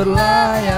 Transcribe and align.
would 0.00 0.08
lie 0.08 0.69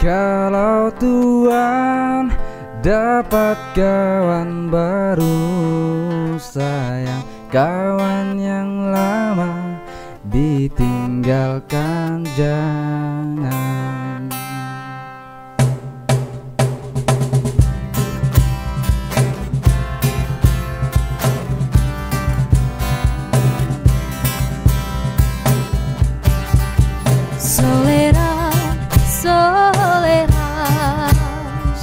Kalau 0.00 0.88
Tuhan 0.96 2.32
dapat 2.80 3.60
kawan 3.76 4.72
baru 4.72 5.44
Sayang 6.40 7.20
kawan 7.52 8.40
yang 8.40 8.88
lama 8.88 9.76
ditinggalkan 10.24 12.24
jangan 12.32 13.79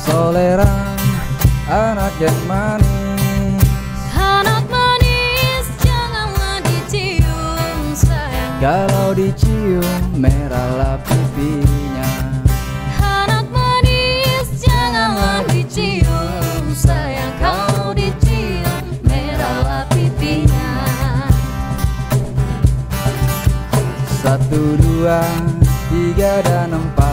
Solera 0.08 0.96
anak 1.68 2.16
yang 2.16 2.40
manis. 2.48 3.60
Anak 4.16 4.64
manis 4.72 5.68
janganlah 5.84 6.64
dicium 6.64 7.92
sayang. 7.92 8.56
Kalau 8.64 9.12
dicium 9.12 10.00
merahlah 10.16 10.96
pipinya. 11.04 12.08
Anak 13.04 13.52
manis 13.52 14.48
janganlah 14.64 15.44
dicium 15.52 16.72
sayang. 16.72 17.36
Kalau 17.44 17.92
dicium 17.92 19.04
merahlah 19.04 19.84
pipinya. 19.92 20.72
Satu, 24.24 24.80
dua, 24.80 25.20
tiga, 25.92 26.40
dan 26.48 26.72
empat 26.72 27.07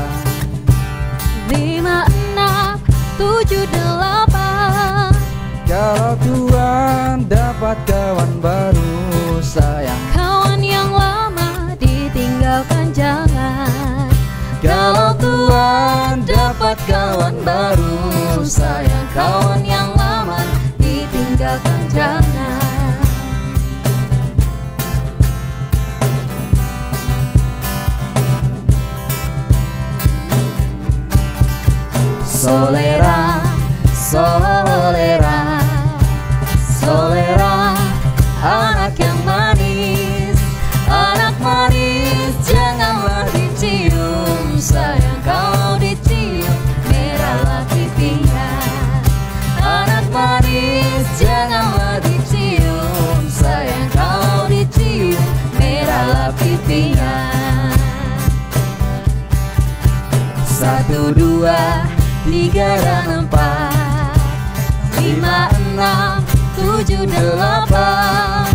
tujuh, 3.25 3.65
delapan. 3.73 5.09
Kalau 5.65 6.13
Tuhan 6.21 7.25
dapat 7.25 7.77
kawan 7.89 8.33
baru 8.45 9.41
sayang. 9.41 10.03
Kawan 10.13 10.61
yang 10.61 10.93
lama 10.93 11.73
ditinggalkan 11.81 12.93
jangan. 12.93 14.13
Kalau 14.61 15.17
Tuhan 15.17 16.25
dapat 16.29 16.77
kawan 16.85 17.37
baru 17.41 18.45
sayang. 18.45 19.09
Kawan 19.17 19.65
yang 19.65 19.89
lama 19.97 20.41
ditinggalkan 20.77 21.81
jangan. 21.93 22.53
Solera, 32.45 33.14
solera, 34.15 35.59
solera 36.79 37.75
Anak 38.39 38.95
yang 39.01 39.19
manis, 39.27 40.39
anak 40.87 41.35
manis 41.43 42.31
Janganlah 42.47 43.27
dicium 43.35 44.55
sayang 44.61 45.19
Kalau 45.27 45.81
dicium 45.83 46.55
merahlah 46.87 47.67
pipinya. 47.73 48.51
Anak 49.59 50.07
manis 50.15 51.09
janganlah 51.19 51.99
dicium 52.05 53.27
sayang 53.27 53.89
Kalau 53.91 54.47
dicium 54.47 55.25
merahlah 55.59 56.31
pipinya. 56.39 57.17
Satu, 60.47 61.11
dua, 61.17 61.89
tiga, 62.29 62.79
dan 62.79 63.25
empat 63.25 63.54
Lima, 65.05 65.53
enam, 65.53 66.25
tujuh, 66.57 67.05
delapan. 67.05 68.49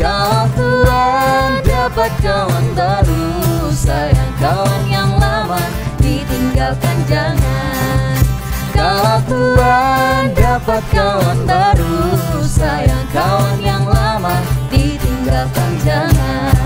Kalau 0.00 0.48
Tuhan 0.56 1.60
dapat 1.60 2.08
kawan 2.24 2.66
baru. 2.72 3.68
Sayang 3.68 4.32
kawan 4.40 4.88
yang 4.88 5.12
lama 5.20 5.60
ditinggalkan 6.00 7.04
jangan. 7.04 8.16
Kalau 8.72 9.20
Tuhan 9.28 10.32
dapat 10.32 10.82
kawan 10.88 11.38
baru. 11.44 12.16
Sayang 12.48 13.04
kawan 13.12 13.60
yang 13.60 13.84
lama 13.84 14.40
ditinggalkan 14.72 15.70
jangan 15.84 16.59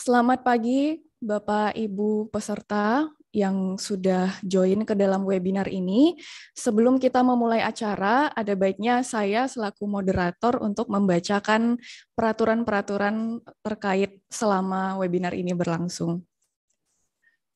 Selamat 0.00 0.40
pagi 0.40 0.96
Bapak 1.20 1.76
Ibu 1.76 2.32
peserta 2.32 3.04
yang 3.36 3.76
sudah 3.76 4.32
join 4.40 4.88
ke 4.88 4.96
dalam 4.96 5.28
webinar 5.28 5.68
ini. 5.68 6.16
Sebelum 6.56 6.96
kita 6.96 7.20
memulai 7.20 7.60
acara, 7.60 8.32
ada 8.32 8.56
baiknya 8.56 9.04
saya 9.04 9.44
selaku 9.44 9.84
moderator 9.84 10.56
untuk 10.64 10.88
membacakan 10.88 11.76
peraturan-peraturan 12.16 13.44
terkait 13.60 14.24
selama 14.32 14.96
webinar 14.96 15.36
ini 15.36 15.52
berlangsung. 15.52 16.24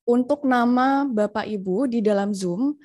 Untuk 0.05 0.45
nama 0.45 1.01
Bapak 1.01 1.49
Ibu 1.49 1.89
di 1.89 2.05
dalam 2.05 2.29
Zoom, 2.29 2.77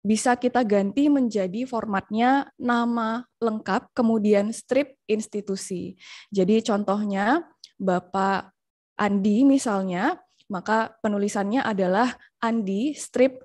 bisa 0.00 0.40
kita 0.40 0.64
ganti 0.64 1.12
menjadi 1.12 1.68
formatnya 1.68 2.48
nama 2.56 3.28
lengkap, 3.44 3.92
kemudian 3.92 4.56
strip 4.56 4.96
institusi. 5.04 6.00
Jadi 6.32 6.64
contohnya 6.64 7.44
Bapak 7.76 8.53
Andi 8.94 9.42
misalnya, 9.42 10.18
maka 10.46 10.94
penulisannya 11.02 11.64
adalah 11.64 12.14
Andi 12.38 12.94
strip 12.94 13.42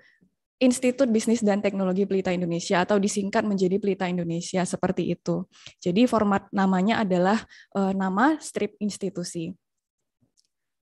Institut 0.59 1.07
Bisnis 1.07 1.39
dan 1.39 1.63
Teknologi 1.63 2.03
Pelita 2.03 2.35
Indonesia 2.35 2.83
atau 2.83 2.99
disingkat 2.99 3.47
menjadi 3.47 3.79
Pelita 3.79 4.11
Indonesia 4.11 4.59
seperti 4.67 5.15
itu. 5.15 5.47
Jadi 5.79 6.03
format 6.03 6.51
namanya 6.51 6.99
adalah 7.07 7.39
eh, 7.79 7.93
nama 7.95 8.35
strip 8.43 8.75
institusi. 8.83 9.55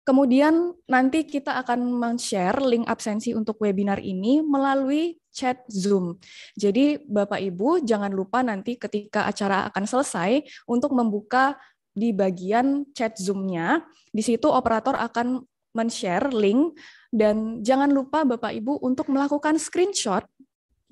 Kemudian 0.04 0.76
nanti 0.86 1.24
kita 1.24 1.58
akan 1.64 1.80
men-share 1.96 2.60
link 2.60 2.86
absensi 2.92 3.32
untuk 3.32 3.56
webinar 3.64 4.04
ini 4.04 4.44
melalui 4.44 5.16
chat 5.32 5.64
Zoom. 5.72 6.20
Jadi 6.60 7.00
Bapak 7.08 7.40
Ibu 7.40 7.82
jangan 7.88 8.12
lupa 8.12 8.44
nanti 8.44 8.76
ketika 8.76 9.26
acara 9.26 9.66
akan 9.72 9.88
selesai 9.88 10.44
untuk 10.68 10.92
membuka 10.92 11.56
di 11.94 12.12
bagian 12.12 12.90
chat 12.92 13.16
Zoom-nya. 13.16 13.86
Di 14.10 14.26
situ 14.26 14.50
operator 14.50 14.98
akan 14.98 15.42
men-share 15.74 16.30
link 16.34 16.78
dan 17.10 17.62
jangan 17.66 17.90
lupa 17.90 18.26
Bapak 18.26 18.54
Ibu 18.54 18.82
untuk 18.82 19.10
melakukan 19.10 19.58
screenshot. 19.58 20.26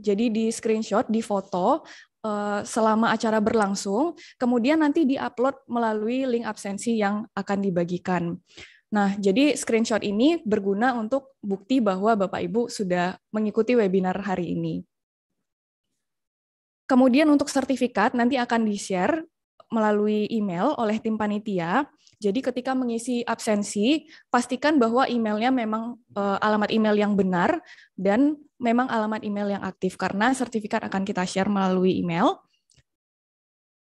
Jadi 0.01 0.33
di 0.33 0.45
screenshot, 0.49 1.05
di 1.09 1.21
foto 1.21 1.85
eh, 2.25 2.61
selama 2.65 3.13
acara 3.13 3.37
berlangsung, 3.37 4.17
kemudian 4.37 4.81
nanti 4.81 5.05
di-upload 5.05 5.69
melalui 5.69 6.25
link 6.25 6.45
absensi 6.45 6.97
yang 6.97 7.25
akan 7.37 7.59
dibagikan. 7.61 8.37
Nah, 8.91 9.15
jadi 9.15 9.55
screenshot 9.55 10.03
ini 10.03 10.43
berguna 10.43 10.91
untuk 10.99 11.39
bukti 11.39 11.79
bahwa 11.79 12.17
Bapak 12.19 12.43
Ibu 12.43 12.67
sudah 12.67 13.15
mengikuti 13.31 13.71
webinar 13.71 14.19
hari 14.19 14.51
ini. 14.51 14.83
Kemudian 16.91 17.31
untuk 17.31 17.47
sertifikat 17.47 18.11
nanti 18.11 18.35
akan 18.35 18.67
di-share 18.67 19.23
melalui 19.71 20.27
email 20.27 20.75
oleh 20.75 20.99
tim 20.99 21.15
panitia 21.15 21.87
Jadi 22.21 22.37
ketika 22.37 22.77
mengisi 22.77 23.25
absensi, 23.25 24.05
pastikan 24.29 24.77
bahwa 24.77 25.09
emailnya 25.09 25.49
memang 25.49 25.97
uh, 26.13 26.37
alamat 26.37 26.69
email 26.69 26.93
yang 26.93 27.17
benar 27.17 27.57
dan 27.97 28.37
memang 28.61 28.85
alamat 28.93 29.25
email 29.25 29.57
yang 29.57 29.63
aktif 29.65 29.97
karena 29.97 30.29
sertifikat 30.29 30.85
akan 30.85 31.01
kita 31.01 31.25
share 31.25 31.49
melalui 31.49 31.97
email. 31.97 32.37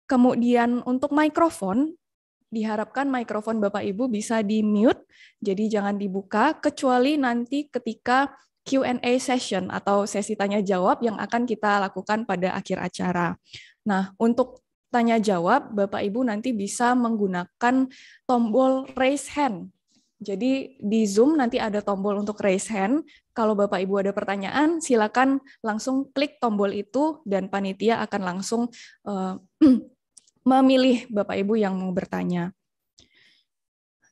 Kemudian 0.06 0.86
untuk 0.86 1.10
mikrofon, 1.10 1.98
diharapkan 2.46 3.10
mikrofon 3.10 3.58
Bapak 3.58 3.82
Ibu 3.82 4.06
bisa 4.06 4.38
di-mute, 4.46 5.02
jadi 5.42 5.66
jangan 5.66 5.98
dibuka 5.98 6.54
kecuali 6.62 7.18
nanti 7.18 7.66
ketika 7.66 8.30
Q&A 8.62 9.18
session 9.18 9.66
atau 9.72 10.04
sesi 10.04 10.38
tanya 10.38 10.60
jawab 10.60 11.00
yang 11.00 11.16
akan 11.18 11.42
kita 11.42 11.82
lakukan 11.90 12.22
pada 12.22 12.54
akhir 12.54 12.78
acara. 12.78 13.34
Nah, 13.82 14.12
untuk 14.20 14.67
tanya 14.88 15.20
jawab, 15.20 15.72
Bapak 15.72 16.00
Ibu 16.04 16.24
nanti 16.24 16.52
bisa 16.56 16.96
menggunakan 16.96 17.88
tombol 18.24 18.88
raise 18.96 19.28
hand. 19.32 19.72
Jadi 20.18 20.74
di 20.82 21.06
Zoom 21.06 21.38
nanti 21.38 21.62
ada 21.62 21.78
tombol 21.78 22.18
untuk 22.18 22.42
raise 22.42 22.66
hand. 22.74 23.06
Kalau 23.30 23.54
Bapak 23.54 23.78
Ibu 23.78 24.02
ada 24.02 24.10
pertanyaan, 24.10 24.82
silakan 24.82 25.38
langsung 25.62 26.10
klik 26.10 26.42
tombol 26.42 26.74
itu 26.74 27.22
dan 27.22 27.46
panitia 27.46 28.02
akan 28.02 28.22
langsung 28.26 28.62
uh, 29.06 29.38
memilih 30.50 31.06
Bapak 31.06 31.38
Ibu 31.38 31.54
yang 31.54 31.78
mau 31.78 31.94
bertanya. 31.94 32.50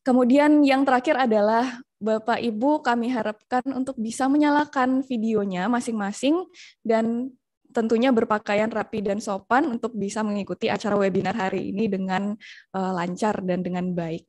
Kemudian 0.06 0.62
yang 0.62 0.86
terakhir 0.86 1.18
adalah 1.18 1.82
Bapak 1.98 2.38
Ibu 2.38 2.86
kami 2.86 3.10
harapkan 3.10 3.66
untuk 3.74 3.98
bisa 3.98 4.30
menyalakan 4.30 5.02
videonya 5.02 5.66
masing-masing 5.66 6.46
dan 6.86 7.34
tentunya 7.76 8.08
berpakaian 8.08 8.72
rapi 8.72 9.04
dan 9.04 9.20
sopan 9.20 9.68
untuk 9.68 9.92
bisa 9.92 10.24
mengikuti 10.24 10.72
acara 10.72 10.96
webinar 10.96 11.36
hari 11.36 11.76
ini 11.76 11.92
dengan 11.92 12.32
uh, 12.72 12.92
lancar 12.96 13.44
dan 13.44 13.60
dengan 13.60 13.92
baik. 13.92 14.24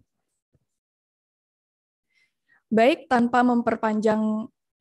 Baik, 2.68 3.08
tanpa 3.08 3.48
memperpanjang 3.48 4.20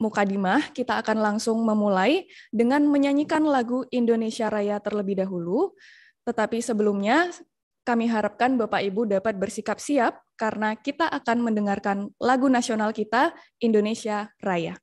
mukadimah, 0.03 0.75
kita 0.75 0.99
akan 0.99 1.23
langsung 1.23 1.63
memulai 1.63 2.27
dengan 2.51 2.83
menyanyikan 2.91 3.47
lagu 3.47 3.87
Indonesia 3.95 4.51
Raya 4.51 4.83
terlebih 4.83 5.23
dahulu. 5.23 5.71
Tetapi 6.27 6.59
sebelumnya, 6.59 7.31
kami 7.87 8.11
harapkan 8.11 8.59
Bapak 8.59 8.83
Ibu 8.83 9.07
dapat 9.07 9.39
bersikap 9.39 9.79
siap 9.79 10.19
karena 10.35 10.75
kita 10.75 11.07
akan 11.07 11.39
mendengarkan 11.47 12.11
lagu 12.19 12.51
nasional 12.51 12.91
kita, 12.91 13.31
Indonesia 13.63 14.35
Raya. 14.43 14.75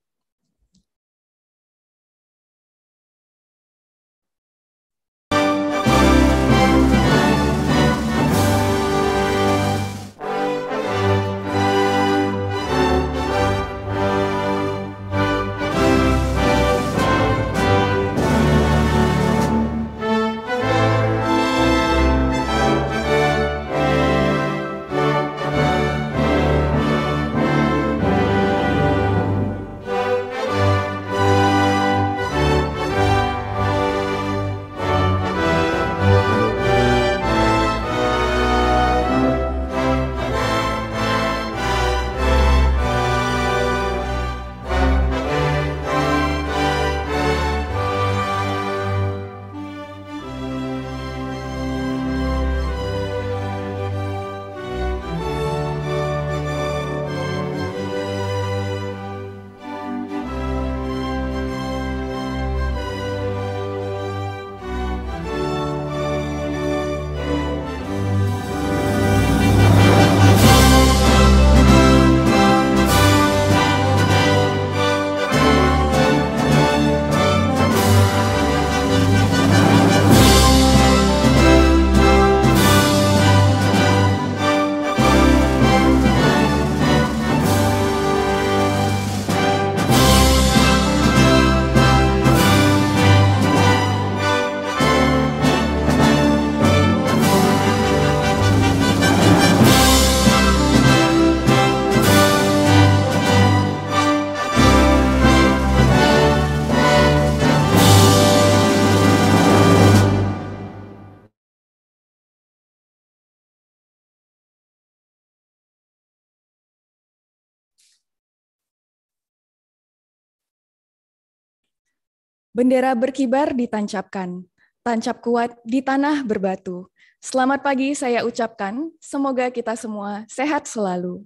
Bendera 122.53 122.93
berkibar 122.93 123.57
ditancapkan, 123.57 124.45
tancap 124.85 125.25
kuat 125.25 125.57
di 125.65 125.81
tanah 125.81 126.21
berbatu. 126.21 126.85
Selamat 127.17 127.65
pagi 127.65 127.97
saya 127.97 128.21
ucapkan, 128.21 128.93
semoga 129.01 129.49
kita 129.49 129.73
semua 129.73 130.21
sehat 130.29 130.69
selalu. 130.69 131.25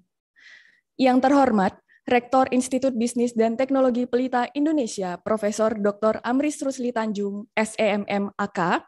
Yang 0.95 1.27
terhormat, 1.27 1.75
Rektor 2.07 2.47
Institut 2.55 2.95
Bisnis 2.95 3.35
dan 3.35 3.59
Teknologi 3.59 4.07
Pelita 4.07 4.47
Indonesia, 4.55 5.19
Profesor 5.19 5.75
Dr. 5.75 6.23
Amris 6.23 6.63
Rusli 6.63 6.95
Tanjung, 6.95 7.43
SEMM 7.59 8.31
AK, 8.39 8.87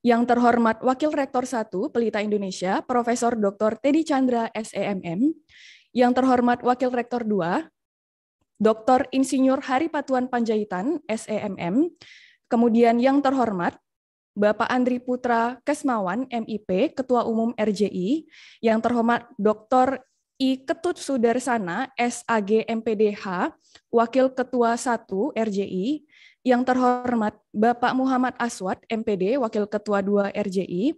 yang 0.00 0.24
terhormat 0.24 0.80
Wakil 0.80 1.12
Rektor 1.12 1.44
1 1.44 1.92
Pelita 1.92 2.24
Indonesia, 2.24 2.80
Profesor 2.88 3.36
Dr. 3.36 3.76
Teddy 3.76 4.00
Chandra, 4.00 4.48
SEMM, 4.56 5.28
yang 5.92 6.16
terhormat 6.16 6.64
Wakil 6.64 6.88
Rektor 6.88 7.20
2, 7.28 7.68
Dr. 8.56 9.04
Insinyur 9.12 9.60
Hari 9.60 9.92
Patuan 9.92 10.32
Panjaitan, 10.32 11.04
SEMM, 11.04 11.92
kemudian 12.48 12.96
yang 12.96 13.20
terhormat 13.20 13.76
Bapak 14.36 14.68
Andri 14.68 15.00
Putra 15.00 15.60
Kesmawan, 15.64 16.28
MIP, 16.28 16.92
Ketua 16.92 17.24
Umum 17.24 17.56
RJI, 17.56 18.28
yang 18.60 18.84
terhormat 18.84 19.28
Dr. 19.40 20.04
I 20.36 20.60
Ketut 20.60 21.00
Sudarsana, 21.00 21.88
SAG 21.96 22.68
MPDH, 22.68 23.56
Wakil 23.88 24.28
Ketua 24.36 24.76
1 24.76 25.08
RJI, 25.32 26.04
yang 26.44 26.60
terhormat 26.64 27.40
Bapak 27.48 27.96
Muhammad 27.96 28.36
Aswad, 28.36 28.80
MPD, 28.92 29.40
Wakil 29.40 29.64
Ketua 29.64 30.04
2 30.04 30.36
RJI, 30.36 30.92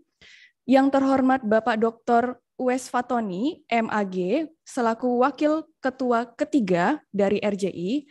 yang 0.67 0.91
terhormat 0.91 1.47
Bapak 1.47 1.79
Dr. 1.79 2.43
Wes 2.59 2.91
Fatoni, 2.91 3.63
MAG, 3.71 4.51
selaku 4.67 5.23
Wakil 5.23 5.63
Ketua 5.79 6.27
ketiga 6.35 6.99
dari 7.15 7.39
RJI, 7.39 8.11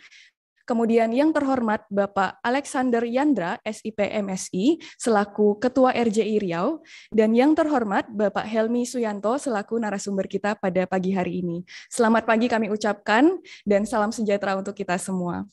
Kemudian 0.68 1.16
yang 1.16 1.32
terhormat 1.32 1.88
Bapak 1.88 2.44
Alexander 2.44 3.00
Yandra, 3.08 3.56
SIP 3.64 4.04
MSI, 4.04 4.84
selaku 5.00 5.56
Ketua 5.64 5.96
RJI 5.96 6.44
Riau, 6.44 6.84
dan 7.08 7.32
yang 7.32 7.56
terhormat 7.56 8.04
Bapak 8.12 8.44
Helmi 8.44 8.84
Suyanto, 8.84 9.40
selaku 9.40 9.80
narasumber 9.80 10.28
kita 10.28 10.60
pada 10.60 10.84
pagi 10.84 11.16
hari 11.16 11.40
ini. 11.40 11.64
Selamat 11.88 12.28
pagi 12.28 12.52
kami 12.52 12.68
ucapkan, 12.68 13.40
dan 13.64 13.88
salam 13.88 14.12
sejahtera 14.12 14.60
untuk 14.60 14.76
kita 14.76 15.00
semua. 15.00 15.48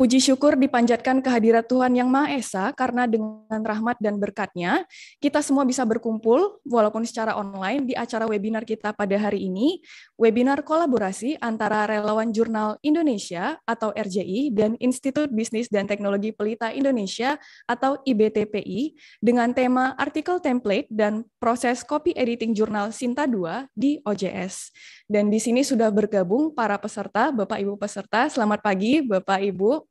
Puji 0.00 0.16
syukur 0.16 0.56
dipanjatkan 0.56 1.20
kehadirat 1.20 1.68
Tuhan 1.68 1.92
Yang 1.92 2.08
Maha 2.08 2.32
Esa 2.32 2.64
karena 2.72 3.04
dengan 3.04 3.60
rahmat 3.60 4.00
dan 4.00 4.16
berkatnya 4.16 4.88
kita 5.20 5.44
semua 5.44 5.68
bisa 5.68 5.84
berkumpul 5.84 6.56
walaupun 6.64 7.04
secara 7.04 7.36
online 7.36 7.84
di 7.84 7.92
acara 7.92 8.24
webinar 8.24 8.64
kita 8.64 8.96
pada 8.96 9.12
hari 9.20 9.44
ini, 9.52 9.84
webinar 10.16 10.64
kolaborasi 10.64 11.36
antara 11.44 11.84
Relawan 11.84 12.32
Jurnal 12.32 12.80
Indonesia 12.80 13.60
atau 13.68 13.92
RJI 13.92 14.56
dan 14.56 14.72
Institut 14.80 15.28
Bisnis 15.36 15.68
dan 15.68 15.84
Teknologi 15.84 16.32
Pelita 16.32 16.72
Indonesia 16.72 17.36
atau 17.68 18.00
IBTPI 18.00 18.96
dengan 19.20 19.52
tema 19.52 19.92
artikel 20.00 20.40
template 20.40 20.88
dan 20.88 21.28
proses 21.36 21.84
copy 21.84 22.16
editing 22.16 22.56
jurnal 22.56 22.88
Sinta 22.88 23.28
2 23.28 23.68
di 23.76 24.00
OJS. 24.00 24.72
Dan 25.04 25.28
di 25.28 25.36
sini 25.36 25.60
sudah 25.60 25.92
bergabung 25.92 26.56
para 26.56 26.80
peserta, 26.80 27.28
Bapak 27.28 27.60
Ibu 27.60 27.76
peserta. 27.76 28.32
Selamat 28.32 28.64
pagi 28.64 29.04
Bapak 29.04 29.44
Ibu 29.44 29.89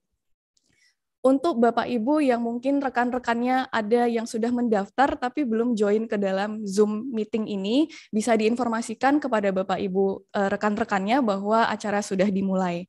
untuk 1.19 1.59
Bapak 1.59 1.83
Ibu 1.83 2.23
yang 2.23 2.39
mungkin 2.39 2.79
rekan-rekannya 2.79 3.67
ada 3.67 4.07
yang 4.07 4.23
sudah 4.23 4.55
mendaftar 4.55 5.19
tapi 5.19 5.43
belum 5.43 5.75
join 5.75 6.07
ke 6.07 6.15
dalam 6.15 6.63
Zoom 6.63 7.11
meeting 7.11 7.43
ini, 7.43 7.91
bisa 8.07 8.39
diinformasikan 8.39 9.19
kepada 9.19 9.51
Bapak 9.51 9.83
Ibu 9.83 10.31
eh, 10.31 10.47
rekan-rekannya 10.47 11.19
bahwa 11.19 11.67
acara 11.67 11.99
sudah 11.99 12.27
dimulai. 12.31 12.87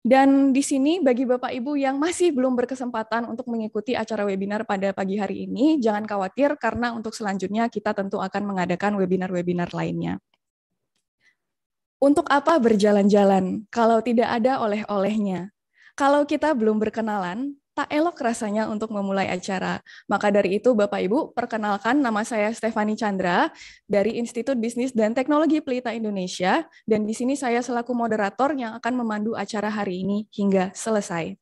Dan 0.00 0.56
di 0.56 0.64
sini 0.64 0.96
bagi 1.04 1.28
Bapak 1.28 1.52
Ibu 1.52 1.76
yang 1.76 2.00
masih 2.00 2.32
belum 2.32 2.56
berkesempatan 2.56 3.28
untuk 3.28 3.52
mengikuti 3.52 3.92
acara 3.92 4.24
webinar 4.24 4.64
pada 4.64 4.96
pagi 4.96 5.20
hari 5.20 5.44
ini, 5.44 5.76
jangan 5.76 6.08
khawatir 6.08 6.56
karena 6.56 6.96
untuk 6.96 7.12
selanjutnya 7.12 7.68
kita 7.68 7.92
tentu 7.92 8.16
akan 8.16 8.42
mengadakan 8.48 8.96
webinar-webinar 8.96 9.68
lainnya. 9.76 10.16
Untuk 12.00 12.24
apa 12.32 12.56
berjalan-jalan 12.56 13.68
kalau 13.68 14.00
tidak 14.00 14.32
ada 14.32 14.56
oleh-olehnya? 14.64 15.52
Kalau 15.92 16.24
kita 16.24 16.56
belum 16.56 16.80
berkenalan, 16.80 17.60
tak 17.76 17.92
elok 17.92 18.16
rasanya 18.24 18.72
untuk 18.72 18.88
memulai 18.88 19.28
acara. 19.28 19.84
Maka 20.08 20.32
dari 20.32 20.56
itu, 20.56 20.72
Bapak 20.72 20.96
Ibu, 20.96 21.36
perkenalkan 21.36 22.00
nama 22.00 22.24
saya 22.24 22.56
Stefani 22.56 22.96
Chandra 22.96 23.52
dari 23.84 24.16
Institut 24.16 24.56
Bisnis 24.56 24.96
dan 24.96 25.12
Teknologi 25.12 25.60
Pelita 25.60 25.92
Indonesia, 25.92 26.64
dan 26.88 27.04
di 27.04 27.12
sini 27.12 27.36
saya 27.36 27.60
selaku 27.60 27.92
moderator 27.92 28.56
yang 28.56 28.80
akan 28.80 28.92
memandu 28.96 29.36
acara 29.36 29.68
hari 29.68 30.00
ini 30.00 30.24
hingga 30.32 30.72
selesai. 30.72 31.36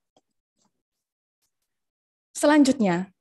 Selanjutnya, 2.35 3.15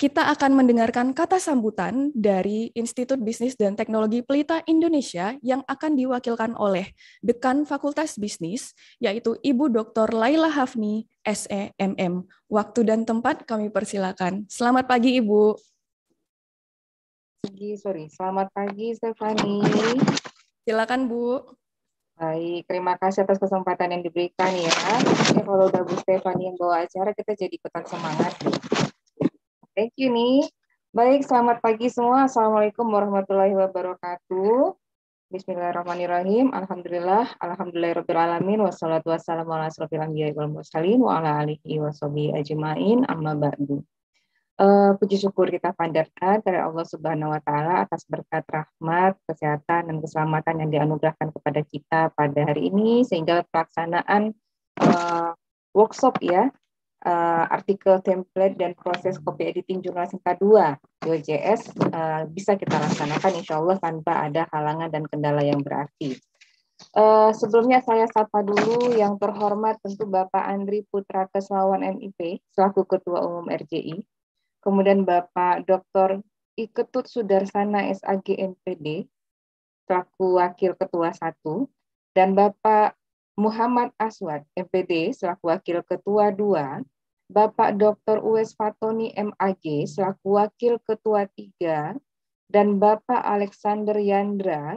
kita 0.00 0.32
akan 0.32 0.56
mendengarkan 0.56 1.12
kata 1.12 1.36
sambutan 1.36 2.08
dari 2.16 2.72
Institut 2.72 3.20
Bisnis 3.20 3.52
dan 3.52 3.76
Teknologi 3.76 4.24
Pelita 4.24 4.64
Indonesia 4.64 5.36
yang 5.44 5.60
akan 5.68 5.92
diwakilkan 5.92 6.56
oleh 6.56 6.96
Dekan 7.20 7.68
Fakultas 7.68 8.16
Bisnis, 8.16 8.72
yaitu 8.96 9.36
Ibu 9.44 9.68
Dr. 9.68 10.08
Laila 10.16 10.48
Hafni, 10.48 11.04
SEMM. 11.20 12.24
Waktu 12.48 12.80
dan 12.88 13.04
tempat 13.04 13.44
kami 13.44 13.68
persilakan. 13.68 14.48
Selamat 14.48 14.88
pagi, 14.88 15.20
Ibu. 15.20 15.60
Pagi, 17.44 17.76
sorry. 17.76 18.08
Selamat 18.08 18.48
pagi, 18.56 18.96
Stefani. 18.96 19.60
Silakan, 20.64 21.12
Bu. 21.12 21.44
Baik, 22.16 22.64
terima 22.64 22.96
kasih 22.96 23.28
atas 23.28 23.36
kesempatan 23.36 23.92
yang 23.92 24.00
diberikan 24.00 24.48
ya. 24.48 24.72
Oke, 25.28 25.44
kalau 25.44 25.68
udah 25.68 25.84
Bu 25.84 25.92
Stefani 26.00 26.48
yang 26.48 26.56
bawa 26.56 26.88
acara, 26.88 27.12
kita 27.12 27.36
jadi 27.36 27.52
ikutan 27.52 27.84
semangat. 27.84 28.32
Thank 29.80 29.96
you 29.96 30.12
nih. 30.12 30.44
Baik, 30.92 31.24
selamat 31.24 31.64
pagi 31.64 31.88
semua. 31.88 32.28
Assalamualaikum 32.28 32.84
warahmatullahi 32.84 33.56
wabarakatuh. 33.56 34.76
Bismillahirrahmanirrahim. 35.32 36.52
Alhamdulillah, 36.52 37.32
alhamdulillahirabbil 37.40 38.60
wassalatu 38.60 39.08
wassalamu 39.08 39.56
ala 39.56 39.72
asrofil 39.72 40.04
anbiya'i 40.04 40.36
wal 40.36 40.52
wa 40.52 41.16
ala 41.16 41.40
alihi 41.40 41.80
washabihi 41.80 42.36
ajmain 42.36 43.08
amma 43.08 43.32
ba'du. 43.32 43.80
Uh, 44.60 45.00
puji 45.00 45.16
syukur 45.16 45.48
kita 45.48 45.72
pandatkan 45.72 46.44
dari 46.44 46.60
Allah 46.60 46.84
Subhanahu 46.84 47.32
wa 47.32 47.40
taala 47.40 47.88
atas 47.88 48.04
berkat 48.04 48.44
rahmat, 48.52 49.16
kesehatan 49.32 49.88
dan 49.88 49.96
keselamatan 50.04 50.60
yang 50.60 50.70
dianugerahkan 50.76 51.32
kepada 51.32 51.64
kita 51.64 52.12
pada 52.12 52.40
hari 52.44 52.68
ini 52.68 53.00
sehingga 53.08 53.48
pelaksanaan 53.48 54.36
uh, 54.84 55.32
workshop 55.72 56.20
ya 56.20 56.52
uh, 57.06 57.44
artikel 57.48 58.00
template 58.04 58.56
dan 58.60 58.76
proses 58.76 59.16
copy 59.20 59.48
editing 59.48 59.80
jurnal 59.80 60.08
Sinta 60.08 60.36
2 60.36 61.04
DOJS 61.04 61.72
uh, 61.92 62.22
bisa 62.28 62.56
kita 62.56 62.76
laksanakan 62.76 63.32
insya 63.40 63.56
Allah 63.60 63.76
tanpa 63.80 64.28
ada 64.28 64.44
halangan 64.52 64.88
dan 64.92 65.04
kendala 65.08 65.40
yang 65.40 65.64
berarti. 65.64 66.16
Uh, 66.96 67.28
sebelumnya 67.36 67.84
saya 67.84 68.08
sapa 68.08 68.40
dulu 68.40 68.96
yang 68.96 69.20
terhormat 69.20 69.76
tentu 69.84 70.08
Bapak 70.08 70.48
Andri 70.48 70.88
Putra 70.88 71.28
Kesawan 71.28 71.84
MIP 71.84 72.40
selaku 72.56 72.88
Ketua 72.88 73.20
Umum 73.20 73.52
RJI, 73.52 74.00
kemudian 74.64 75.04
Bapak 75.04 75.68
Dr. 75.68 76.24
Iketut 76.56 77.04
Sudarsana 77.04 77.84
SAG 77.92 78.32
MPD 78.32 79.04
selaku 79.84 80.40
Wakil 80.40 80.72
Ketua 80.76 81.12
1, 81.12 81.36
dan 82.16 82.32
Bapak 82.32 82.99
Muhammad 83.40 83.88
Aswad, 83.96 84.44
MPD, 84.52 85.16
selaku 85.16 85.48
Wakil 85.48 85.80
Ketua 85.88 86.28
2, 86.28 86.84
Bapak 87.32 87.80
Dr. 87.80 88.20
Uwes 88.20 88.52
Fatoni 88.52 89.16
MAG, 89.16 89.64
selaku 89.88 90.36
Wakil 90.36 90.76
Ketua 90.84 91.24
3, 91.32 91.96
dan 92.52 92.76
Bapak 92.76 93.24
Alexander 93.24 93.96
Yandra, 93.96 94.76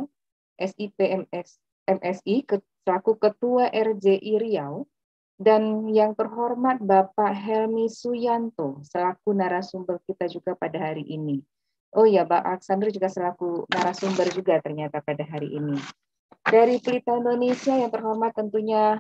SIPMS, 0.56 1.60
MSI, 1.92 2.48
selaku 2.88 3.20
Ketua 3.20 3.68
RJI 3.68 4.40
Riau, 4.40 4.88
dan 5.36 5.92
yang 5.92 6.16
terhormat 6.16 6.80
Bapak 6.80 7.36
Helmi 7.36 7.92
Suyanto, 7.92 8.80
selaku 8.88 9.36
narasumber 9.36 10.00
kita 10.08 10.32
juga 10.32 10.56
pada 10.56 10.80
hari 10.80 11.04
ini. 11.04 11.44
Oh 11.92 12.08
ya, 12.08 12.24
Pak 12.24 12.48
Alexander 12.48 12.88
juga 12.96 13.12
selaku 13.12 13.68
narasumber 13.68 14.32
juga 14.32 14.64
ternyata 14.64 15.04
pada 15.04 15.28
hari 15.28 15.52
ini. 15.52 15.76
Dari 16.42 16.82
Pelita 16.82 17.14
Indonesia 17.14 17.78
yang 17.78 17.94
terhormat 17.94 18.34
tentunya 18.34 18.98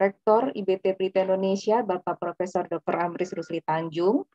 Rektor 0.00 0.50
IBT 0.50 0.98
Pelita 0.98 1.22
Indonesia, 1.22 1.84
Bapak 1.86 2.18
Profesor 2.18 2.66
Dr. 2.66 2.96
Amris 2.98 3.30
Rusli 3.30 3.62
Tanjung, 3.62 4.26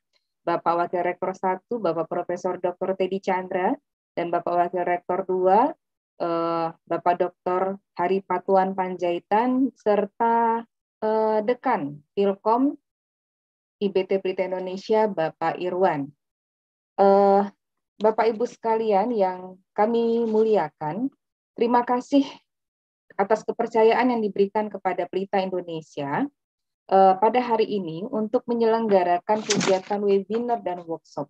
Bapak 0.47 0.87
Wakil 0.87 1.03
Rektor 1.03 1.35
1, 1.35 1.67
Bapak 1.83 2.07
Profesor 2.07 2.55
Dr. 2.55 2.95
Teddy 2.95 3.19
Chandra, 3.19 3.75
dan 4.15 4.31
Bapak 4.31 4.53
Wakil 4.55 4.87
Rektor 4.87 5.27
2, 5.27 5.75
eh, 6.23 6.67
Bapak 6.71 7.15
Dr. 7.19 7.75
Hari 7.99 8.23
Patuan 8.23 8.71
Panjaitan, 8.71 9.75
serta 9.75 10.63
eh, 11.03 11.39
Dekan 11.43 11.99
Pilkom 12.15 12.79
IBT 13.83 14.23
Pelita 14.23 14.47
Indonesia, 14.47 15.05
Bapak 15.11 15.59
Irwan. 15.59 16.07
Eh, 16.95 17.43
Bapak 17.97 18.25
Ibu 18.29 18.45
sekalian 18.47 19.11
yang 19.11 19.57
kami 19.75 20.23
muliakan, 20.23 21.11
terima 21.57 21.81
kasih 21.81 22.23
atas 23.17 23.41
kepercayaan 23.41 24.13
yang 24.13 24.21
diberikan 24.21 24.69
kepada 24.69 25.09
Pelita 25.09 25.41
Indonesia 25.41 26.29
uh, 26.93 27.13
pada 27.17 27.41
hari 27.41 27.65
ini 27.65 28.05
untuk 28.05 28.45
menyelenggarakan 28.45 29.41
kegiatan 29.41 29.97
webinar 30.05 30.61
dan 30.61 30.85
workshop. 30.85 31.25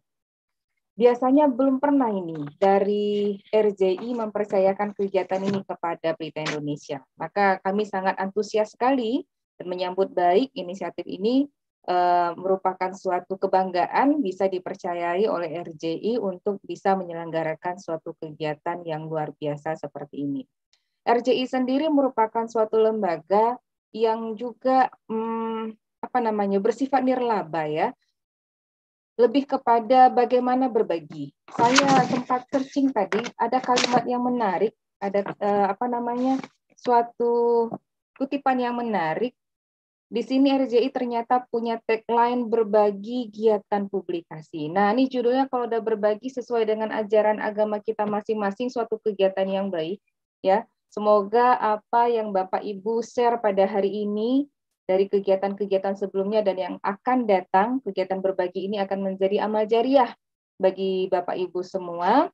Biasanya 0.98 1.48
belum 1.48 1.80
pernah 1.80 2.10
ini 2.12 2.42
dari 2.58 3.38
RJI 3.54 4.18
mempercayakan 4.18 4.98
kegiatan 4.98 5.40
ini 5.46 5.62
kepada 5.64 6.18
Pelita 6.18 6.44
Indonesia. 6.44 7.00
Maka 7.16 7.64
kami 7.64 7.88
sangat 7.88 8.18
antusias 8.20 8.76
sekali 8.76 9.24
dan 9.56 9.70
menyambut 9.70 10.12
baik 10.12 10.52
inisiatif 10.58 11.06
ini 11.06 11.48
uh, 11.88 12.32
merupakan 12.36 12.92
suatu 12.94 13.40
kebanggaan 13.40 14.20
bisa 14.20 14.52
dipercayai 14.52 15.26
oleh 15.26 15.64
RJI 15.64 16.20
untuk 16.20 16.60
bisa 16.62 16.94
menyelenggarakan 16.94 17.80
suatu 17.80 18.14
kegiatan 18.20 18.84
yang 18.84 19.08
luar 19.08 19.32
biasa 19.34 19.80
seperti 19.80 20.28
ini. 20.28 20.44
RJI 21.08 21.48
sendiri 21.48 21.88
merupakan 21.88 22.46
suatu 22.52 22.76
lembaga 22.78 23.56
yang 23.96 24.36
juga 24.36 24.92
hmm, 25.08 25.72
apa 26.04 26.20
namanya 26.20 26.60
bersifat 26.60 27.02
nirlaba 27.02 27.64
ya 27.66 27.90
lebih 29.18 29.50
kepada 29.50 30.14
bagaimana 30.14 30.70
berbagi. 30.70 31.34
Saya 31.50 32.06
sempat 32.06 32.46
searching 32.54 32.94
tadi 32.94 33.18
ada 33.34 33.58
kalimat 33.58 34.06
yang 34.06 34.22
menarik, 34.22 34.78
ada 35.02 35.26
eh, 35.26 35.66
apa 35.74 35.90
namanya 35.90 36.38
suatu 36.78 37.68
kutipan 38.14 38.62
yang 38.62 38.78
menarik. 38.78 39.34
Di 40.08 40.24
sini 40.24 40.56
RJI 40.56 40.88
ternyata 40.96 41.44
punya 41.52 41.84
tagline 41.84 42.48
berbagi 42.48 43.28
giatan 43.28 43.92
publikasi. 43.92 44.72
Nah, 44.72 44.96
ini 44.96 45.12
judulnya 45.12 45.52
kalau 45.52 45.68
udah 45.68 45.84
berbagi 45.84 46.32
sesuai 46.32 46.64
dengan 46.64 46.96
ajaran 46.96 47.44
agama 47.44 47.84
kita 47.84 48.08
masing-masing 48.08 48.72
suatu 48.72 48.96
kegiatan 49.04 49.44
yang 49.44 49.68
baik 49.68 50.00
ya. 50.40 50.64
Semoga 50.88 51.60
apa 51.60 52.08
yang 52.08 52.32
Bapak 52.32 52.64
Ibu 52.64 53.04
share 53.04 53.44
pada 53.44 53.68
hari 53.68 54.08
ini 54.08 54.48
dari 54.88 55.12
kegiatan-kegiatan 55.12 56.00
sebelumnya 56.00 56.40
dan 56.40 56.56
yang 56.56 56.76
akan 56.80 57.28
datang, 57.28 57.84
kegiatan 57.84 58.24
berbagi 58.24 58.72
ini 58.72 58.80
akan 58.80 59.12
menjadi 59.12 59.44
amal 59.44 59.68
jariah 59.68 60.16
bagi 60.56 61.12
Bapak 61.12 61.36
Ibu 61.36 61.60
semua, 61.68 62.32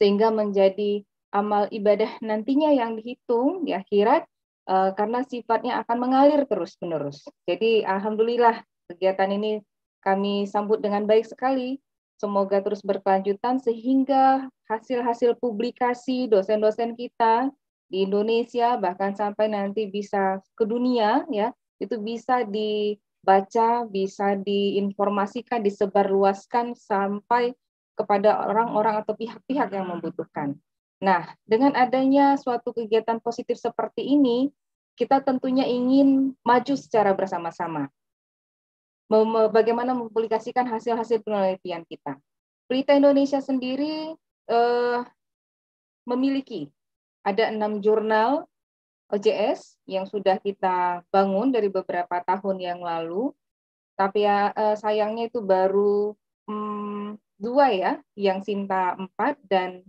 sehingga 0.00 0.32
menjadi 0.32 1.04
amal 1.36 1.68
ibadah 1.68 2.08
nantinya 2.24 2.72
yang 2.72 2.96
dihitung 2.96 3.68
di 3.68 3.76
akhirat, 3.76 4.24
uh, 4.66 4.90
karena 4.94 5.22
sifatnya 5.24 5.82
akan 5.82 5.96
mengalir 5.98 6.44
terus-menerus. 6.46 7.26
Jadi 7.46 7.86
alhamdulillah 7.86 8.62
kegiatan 8.92 9.30
ini 9.32 9.62
kami 10.02 10.46
sambut 10.46 10.78
dengan 10.82 11.06
baik 11.06 11.26
sekali. 11.26 11.78
Semoga 12.16 12.64
terus 12.64 12.80
berkelanjutan 12.80 13.60
sehingga 13.60 14.48
hasil-hasil 14.72 15.36
publikasi 15.36 16.24
dosen-dosen 16.32 16.96
kita 16.96 17.52
di 17.86 18.08
Indonesia 18.08 18.80
bahkan 18.80 19.12
sampai 19.12 19.52
nanti 19.52 19.86
bisa 19.86 20.40
ke 20.56 20.64
dunia 20.64 21.22
ya 21.30 21.52
itu 21.76 22.00
bisa 22.00 22.40
dibaca, 22.42 23.84
bisa 23.84 24.32
diinformasikan, 24.40 25.60
disebarluaskan 25.60 26.72
sampai 26.72 27.52
kepada 27.96 28.48
orang-orang 28.48 29.04
atau 29.04 29.16
pihak-pihak 29.16 29.72
yang 29.72 29.88
membutuhkan. 29.88 30.56
Nah, 30.96 31.28
dengan 31.44 31.76
adanya 31.76 32.40
suatu 32.40 32.72
kegiatan 32.72 33.20
positif 33.20 33.60
seperti 33.60 34.00
ini, 34.16 34.48
kita 34.96 35.20
tentunya 35.20 35.68
ingin 35.68 36.32
maju 36.40 36.74
secara 36.74 37.12
bersama-sama. 37.12 37.92
Bagaimana 39.52 39.92
mempublikasikan 39.92 40.66
hasil-hasil 40.66 41.22
penelitian 41.22 41.84
kita. 41.86 42.16
Pelita 42.66 42.96
Indonesia 42.96 43.38
sendiri 43.38 44.16
eh, 44.50 45.00
memiliki 46.08 46.72
ada 47.22 47.52
enam 47.52 47.78
jurnal 47.78 48.50
OJS 49.06 49.78
yang 49.86 50.08
sudah 50.10 50.42
kita 50.42 51.06
bangun 51.14 51.54
dari 51.54 51.70
beberapa 51.70 52.18
tahun 52.26 52.58
yang 52.58 52.80
lalu, 52.82 53.30
tapi 53.94 54.26
ya 54.26 54.50
eh, 54.50 54.74
sayangnya 54.74 55.30
itu 55.30 55.38
baru 55.38 56.16
hmm, 56.50 57.14
dua 57.38 57.70
ya, 57.70 57.92
yang 58.18 58.42
Sinta 58.42 58.98
4 58.98 59.38
dan 59.46 59.86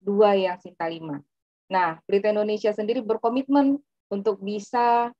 dua 0.00 0.34
yang 0.38 0.56
Sinta 0.62 0.86
5. 0.86 1.20
Nah, 1.68 2.00
Berita 2.08 2.32
Indonesia 2.32 2.72
sendiri 2.72 3.04
berkomitmen 3.04 3.76
untuk 4.08 4.40
bisa 4.40 5.12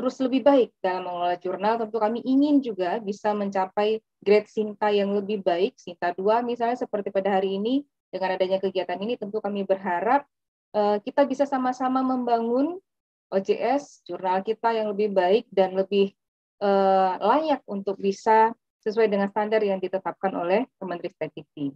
terus 0.00 0.16
lebih 0.16 0.40
baik 0.40 0.72
dalam 0.80 1.04
mengelola 1.04 1.36
jurnal. 1.36 1.74
Tentu 1.76 2.00
kami 2.00 2.24
ingin 2.24 2.64
juga 2.64 2.96
bisa 3.04 3.36
mencapai 3.36 4.00
grade 4.24 4.48
Sinta 4.48 4.88
yang 4.88 5.12
lebih 5.12 5.44
baik, 5.44 5.76
Sinta 5.76 6.16
2 6.16 6.40
misalnya 6.40 6.80
seperti 6.80 7.12
pada 7.12 7.36
hari 7.36 7.60
ini, 7.60 7.84
dengan 8.10 8.34
adanya 8.34 8.58
kegiatan 8.58 8.98
ini 8.98 9.14
tentu 9.14 9.38
kami 9.38 9.62
berharap 9.62 10.26
uh, 10.74 10.98
kita 11.04 11.24
bisa 11.28 11.46
sama-sama 11.46 12.02
membangun 12.02 12.82
OJS, 13.30 14.02
jurnal 14.02 14.42
kita 14.42 14.74
yang 14.74 14.90
lebih 14.90 15.14
baik 15.14 15.46
dan 15.54 15.78
lebih 15.78 16.10
uh, 16.58 17.14
layak 17.22 17.62
untuk 17.70 17.94
bisa 18.02 18.50
sesuai 18.82 19.06
dengan 19.06 19.30
standar 19.30 19.62
yang 19.62 19.78
ditetapkan 19.78 20.34
oleh 20.34 20.66
Kementerian 20.82 21.30
Dikti. 21.30 21.70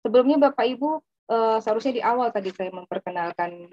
Sebelumnya 0.00 0.48
Bapak 0.48 0.64
Ibu 0.64 1.04
uh, 1.28 1.58
seharusnya 1.60 1.92
di 1.96 2.02
awal 2.04 2.28
tadi 2.32 2.50
saya 2.52 2.72
memperkenalkan 2.72 3.70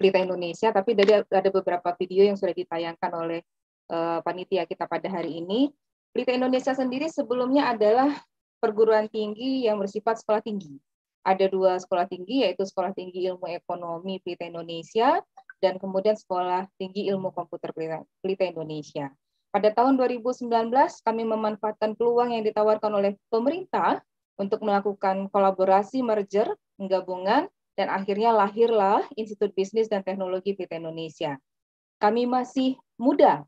Berita 0.00 0.16
Indonesia, 0.16 0.72
tapi 0.72 0.96
dari 0.96 1.12
ada 1.12 1.50
beberapa 1.52 1.92
video 2.00 2.24
yang 2.24 2.32
sudah 2.32 2.56
ditayangkan 2.56 3.12
oleh 3.12 3.44
uh, 3.92 4.24
panitia 4.24 4.64
kita 4.64 4.88
pada 4.88 5.12
hari 5.12 5.44
ini. 5.44 5.68
Berita 6.16 6.32
Indonesia 6.32 6.72
sendiri 6.72 7.04
sebelumnya 7.12 7.68
adalah 7.68 8.08
perguruan 8.64 9.12
tinggi 9.12 9.68
yang 9.68 9.76
bersifat 9.76 10.24
sekolah 10.24 10.40
tinggi. 10.40 10.80
Ada 11.20 11.52
dua 11.52 11.76
sekolah 11.76 12.08
tinggi, 12.08 12.48
yaitu 12.48 12.64
Sekolah 12.64 12.96
Tinggi 12.96 13.28
Ilmu 13.28 13.44
Ekonomi 13.44 14.24
Pelita 14.24 14.48
Indonesia 14.48 15.20
dan 15.60 15.76
kemudian 15.76 16.16
Sekolah 16.16 16.64
Tinggi 16.80 17.12
Ilmu 17.12 17.28
Komputer 17.36 17.76
Pelita 17.76 18.44
Indonesia. 18.48 19.12
Pada 19.52 19.68
tahun 19.68 20.00
2019, 20.00 20.48
kami 21.04 21.22
memanfaatkan 21.28 21.92
peluang 21.92 22.32
yang 22.32 22.40
ditawarkan 22.40 22.88
oleh 22.88 23.20
pemerintah 23.28 24.00
untuk 24.40 24.64
melakukan 24.64 25.28
kolaborasi 25.28 26.00
merger, 26.00 26.48
penggabungan, 26.80 27.52
dan 27.76 27.86
akhirnya 27.92 28.32
lahirlah 28.32 29.04
Institut 29.20 29.52
Bisnis 29.52 29.92
dan 29.92 30.00
Teknologi 30.00 30.56
PT 30.56 30.80
Indonesia. 30.80 31.36
Kami 32.00 32.24
masih 32.24 32.80
muda, 32.96 33.44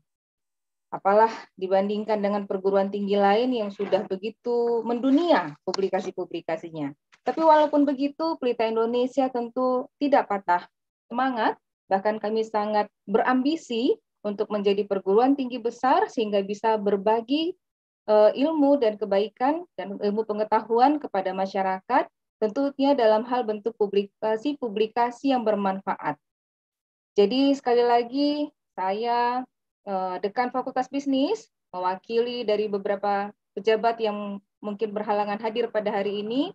apalah 0.93 1.33
dibandingkan 1.57 2.21
dengan 2.21 2.45
perguruan 2.45 2.93
tinggi 2.93 3.17
lain 3.17 3.49
yang 3.49 3.73
sudah 3.73 4.05
begitu 4.05 4.85
mendunia 4.85 5.57
publikasi-publikasinya. 5.65 6.93
Tapi 7.25 7.41
walaupun 7.41 7.89
begitu, 7.89 8.37
Pelita 8.37 8.69
Indonesia 8.69 9.25
tentu 9.33 9.89
tidak 9.97 10.29
patah 10.29 10.69
semangat, 11.09 11.57
bahkan 11.89 12.21
kami 12.21 12.45
sangat 12.45 12.85
berambisi 13.09 13.97
untuk 14.21 14.53
menjadi 14.53 14.85
perguruan 14.85 15.33
tinggi 15.33 15.57
besar 15.57 16.07
sehingga 16.13 16.45
bisa 16.45 16.77
berbagi 16.77 17.57
ilmu 18.09 18.75
dan 18.83 18.99
kebaikan 18.99 19.63
dan 19.79 19.95
ilmu 19.95 20.27
pengetahuan 20.27 20.99
kepada 20.99 21.31
masyarakat, 21.31 22.03
tentunya 22.43 22.91
dalam 22.91 23.23
hal 23.23 23.47
bentuk 23.47 23.71
publikasi-publikasi 23.79 25.31
yang 25.31 25.47
bermanfaat. 25.47 26.19
Jadi 27.15 27.53
sekali 27.55 27.83
lagi 27.85 28.31
saya 28.73 29.45
uh, 29.85 30.17
dekan 30.19 30.49
Fakultas 30.49 30.89
Bisnis 30.89 31.47
mewakili 31.69 32.43
dari 32.43 32.65
beberapa 32.65 33.29
pejabat 33.53 34.01
yang 34.01 34.41
mungkin 34.59 34.89
berhalangan 34.91 35.37
hadir 35.39 35.69
pada 35.69 35.93
hari 35.93 36.25
ini. 36.25 36.51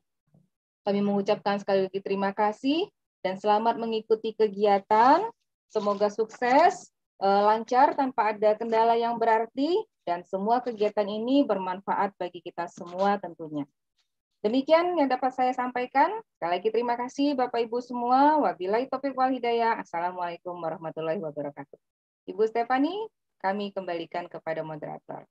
Kami 0.83 1.01
mengucapkan 1.01 1.61
sekali 1.63 1.87
lagi 1.87 2.01
terima 2.03 2.35
kasih 2.35 2.91
dan 3.23 3.39
selamat 3.39 3.79
mengikuti 3.79 4.35
kegiatan. 4.35 5.25
Semoga 5.69 6.09
sukses, 6.09 6.91
uh, 7.21 7.43
lancar 7.45 7.93
tanpa 7.93 8.33
ada 8.35 8.57
kendala 8.57 8.97
yang 8.97 9.21
berarti 9.21 9.85
dan 10.09 10.25
semua 10.25 10.65
kegiatan 10.65 11.05
ini 11.05 11.45
bermanfaat 11.45 12.17
bagi 12.17 12.41
kita 12.41 12.65
semua 12.65 13.21
tentunya. 13.21 13.69
Demikian 14.41 14.97
yang 14.97 15.13
dapat 15.13 15.37
saya 15.37 15.53
sampaikan. 15.53 16.09
Sekali 16.33 16.51
lagi 16.57 16.69
terima 16.73 16.97
kasih 16.97 17.37
Bapak 17.37 17.69
Ibu 17.69 17.85
semua. 17.85 18.41
Wabillahi 18.41 18.89
taufiq 18.89 19.13
wal 19.13 19.37
hidayah. 19.37 19.77
Assalamualaikum 19.77 20.57
warahmatullahi 20.57 21.21
wabarakatuh. 21.21 21.77
Ibu 22.25 22.41
Stefani, 22.49 23.05
kami 23.45 23.69
kembalikan 23.77 24.25
kepada 24.33 24.65
moderator. 24.65 25.29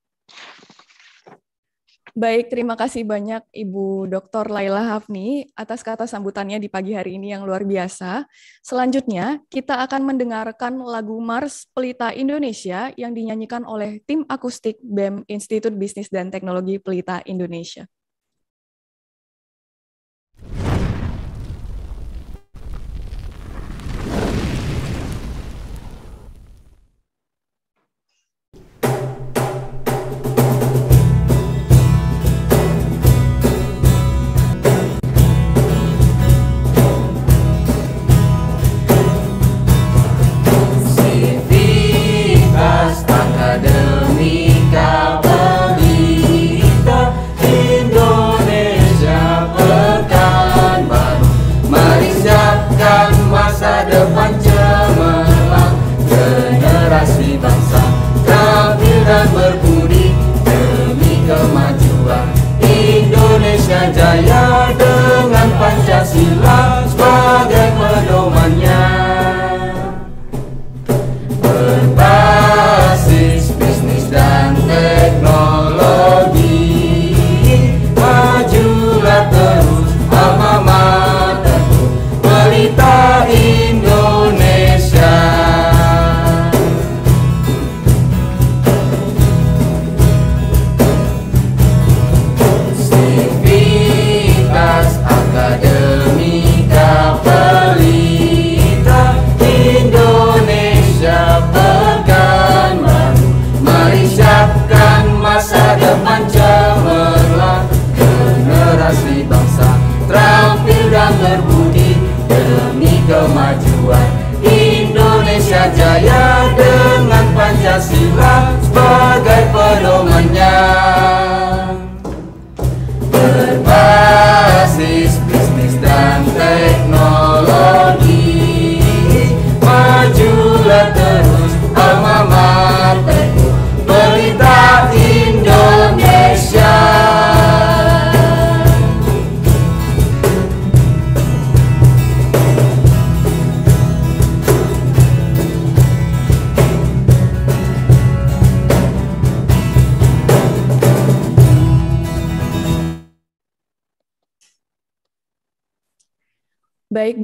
Baik, 2.18 2.50
terima 2.50 2.74
kasih 2.74 3.06
banyak 3.06 3.46
Ibu 3.54 4.10
Dr. 4.10 4.50
Laila 4.50 4.90
Hafni 4.90 5.46
atas 5.54 5.86
kata 5.86 6.02
sambutannya 6.02 6.58
di 6.58 6.66
pagi 6.66 6.90
hari 6.90 7.14
ini 7.14 7.30
yang 7.30 7.46
luar 7.46 7.62
biasa. 7.62 8.26
Selanjutnya, 8.58 9.38
kita 9.46 9.86
akan 9.86 10.02
mendengarkan 10.02 10.82
lagu 10.82 11.14
Mars 11.22 11.70
Pelita 11.70 12.10
Indonesia 12.10 12.90
yang 12.98 13.14
dinyanyikan 13.14 13.62
oleh 13.62 14.02
tim 14.02 14.26
akustik 14.26 14.82
BEM 14.82 15.30
Institut 15.30 15.70
Bisnis 15.78 16.10
dan 16.10 16.34
Teknologi 16.34 16.82
Pelita 16.82 17.22
Indonesia. 17.22 17.86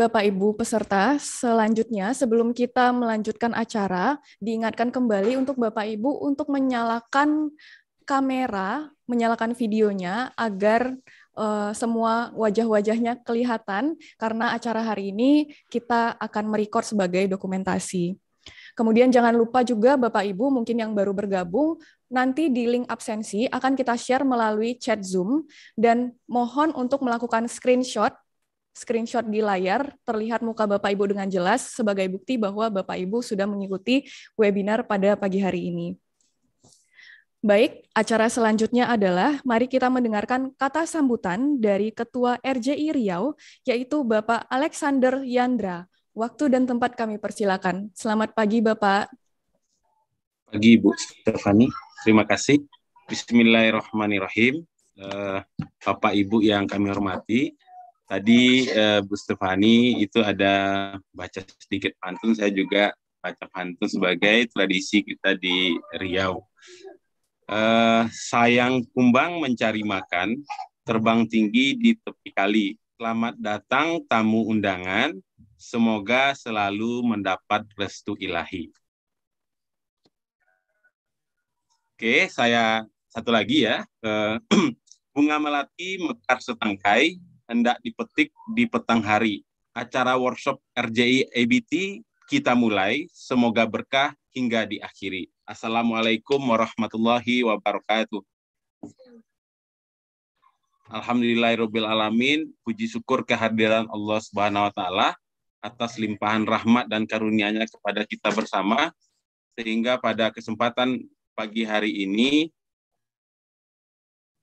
Bapak 0.05 0.21
Ibu 0.21 0.53
peserta, 0.53 1.17
selanjutnya 1.17 2.13
sebelum 2.13 2.53
kita 2.53 2.93
melanjutkan 2.93 3.57
acara, 3.57 4.21
diingatkan 4.37 4.93
kembali 4.93 5.41
untuk 5.41 5.57
Bapak 5.57 5.89
Ibu 5.97 6.29
untuk 6.29 6.53
menyalakan 6.53 7.49
kamera, 8.05 8.93
menyalakan 9.09 9.57
videonya 9.57 10.29
agar 10.37 10.93
uh, 11.41 11.73
semua 11.73 12.37
wajah-wajahnya 12.37 13.25
kelihatan 13.25 13.97
karena 14.21 14.53
acara 14.53 14.85
hari 14.85 15.09
ini 15.09 15.49
kita 15.73 16.21
akan 16.21 16.53
merecord 16.53 16.85
sebagai 16.85 17.25
dokumentasi. 17.25 18.21
Kemudian 18.77 19.09
jangan 19.09 19.33
lupa 19.33 19.65
juga 19.65 19.97
Bapak 19.97 20.29
Ibu 20.29 20.53
mungkin 20.53 20.85
yang 20.85 20.93
baru 20.93 21.17
bergabung, 21.17 21.81
nanti 22.13 22.53
di 22.53 22.69
link 22.69 22.93
absensi 22.93 23.49
akan 23.49 23.73
kita 23.73 23.97
share 23.97 24.21
melalui 24.21 24.77
chat 24.77 25.01
Zoom 25.01 25.49
dan 25.81 26.13
mohon 26.29 26.77
untuk 26.77 27.01
melakukan 27.01 27.49
screenshot 27.49 28.13
screenshot 28.75 29.23
di 29.25 29.39
layar 29.41 29.95
terlihat 30.03 30.43
muka 30.43 30.67
Bapak 30.67 30.91
Ibu 30.91 31.15
dengan 31.15 31.31
jelas 31.31 31.73
sebagai 31.73 32.11
bukti 32.11 32.35
bahwa 32.35 32.67
Bapak 32.69 32.99
Ibu 32.99 33.23
sudah 33.23 33.47
mengikuti 33.47 34.05
webinar 34.35 34.85
pada 34.85 35.15
pagi 35.15 35.39
hari 35.39 35.71
ini. 35.71 35.95
Baik, 37.45 37.87
acara 37.93 38.27
selanjutnya 38.33 38.89
adalah 38.89 39.37
mari 39.45 39.69
kita 39.69 39.93
mendengarkan 39.93 40.57
kata 40.57 40.89
sambutan 40.89 41.61
dari 41.61 41.93
Ketua 41.93 42.41
RJI 42.41 42.97
Riau, 42.97 43.37
yaitu 43.69 44.01
Bapak 44.01 44.49
Alexander 44.49 45.21
Yandra. 45.23 45.85
Waktu 46.17 46.49
dan 46.49 46.65
tempat 46.65 46.97
kami 46.97 47.21
persilakan. 47.21 47.93
Selamat 47.93 48.33
pagi, 48.33 48.65
Bapak. 48.65 49.13
Pagi, 50.49 50.73
Bu 50.81 50.97
Stefani. 50.97 51.69
Terima 52.01 52.25
kasih. 52.25 52.65
Bismillahirrahmanirrahim. 53.13 54.65
Eh, 54.95 55.41
Bapak 55.85 56.15
Ibu 56.15 56.39
yang 56.41 56.71
kami 56.71 56.87
hormati, 56.87 57.53
Tadi 58.05 58.69
uh, 58.69 59.01
Bu 59.01 59.17
Stefani 59.17 60.05
itu 60.05 60.21
ada 60.21 60.97
baca 61.09 61.41
sedikit 61.57 61.97
pantun, 61.97 62.37
saya 62.37 62.53
juga 62.53 62.93
baca 63.25 63.49
pantun 63.49 63.89
sebagai 63.89 64.45
tradisi 64.53 65.01
kita 65.01 65.33
di 65.41 65.73
Riau. 65.97 66.45
Uh, 67.49 68.05
sayang 68.13 68.85
kumbang 68.93 69.41
mencari 69.41 69.81
makan, 69.81 70.37
terbang 70.85 71.25
tinggi 71.25 71.81
di 71.81 71.97
tepi 71.97 72.29
kali. 72.37 72.77
Selamat 73.01 73.41
datang 73.41 74.05
tamu 74.05 74.53
undangan, 74.53 75.17
semoga 75.57 76.37
selalu 76.37 77.01
mendapat 77.09 77.65
restu 77.81 78.13
ilahi. 78.21 78.69
Oke, 81.97 82.29
saya 82.29 82.85
satu 83.09 83.33
lagi 83.33 83.65
ya. 83.65 83.89
Uh, 84.05 84.37
bunga 85.17 85.41
melati 85.41 85.97
mekar 86.05 86.43
setangkai, 86.45 87.17
hendak 87.49 87.81
dipetik 87.85 88.33
di 88.53 88.65
petang 88.69 89.05
hari. 89.05 89.45
Acara 89.75 90.15
workshop 90.15 90.63
RJI 90.77 91.31
ABT 91.35 92.03
kita 92.31 92.55
mulai. 92.55 93.11
Semoga 93.11 93.67
berkah 93.67 94.15
hingga 94.33 94.65
diakhiri. 94.65 95.29
Assalamualaikum 95.45 96.41
warahmatullahi 96.41 97.45
wabarakatuh. 97.45 98.23
Alhamdulillahirabbil. 100.89 101.85
Puji 102.63 102.87
syukur 102.87 103.25
kehadiran 103.27 103.89
Allah 103.91 104.19
Subhanahu 104.23 104.69
wa 104.69 104.73
taala 104.73 105.09
atas 105.65 105.97
limpahan 105.97 106.45
rahmat 106.45 106.93
dan 106.93 107.09
karunia-Nya 107.09 107.65
kepada 107.65 108.05
kita 108.05 108.29
bersama 108.37 108.93
sehingga 109.57 109.97
pada 109.97 110.29
kesempatan 110.29 111.01
pagi 111.33 111.65
hari 111.65 112.05
ini 112.05 112.53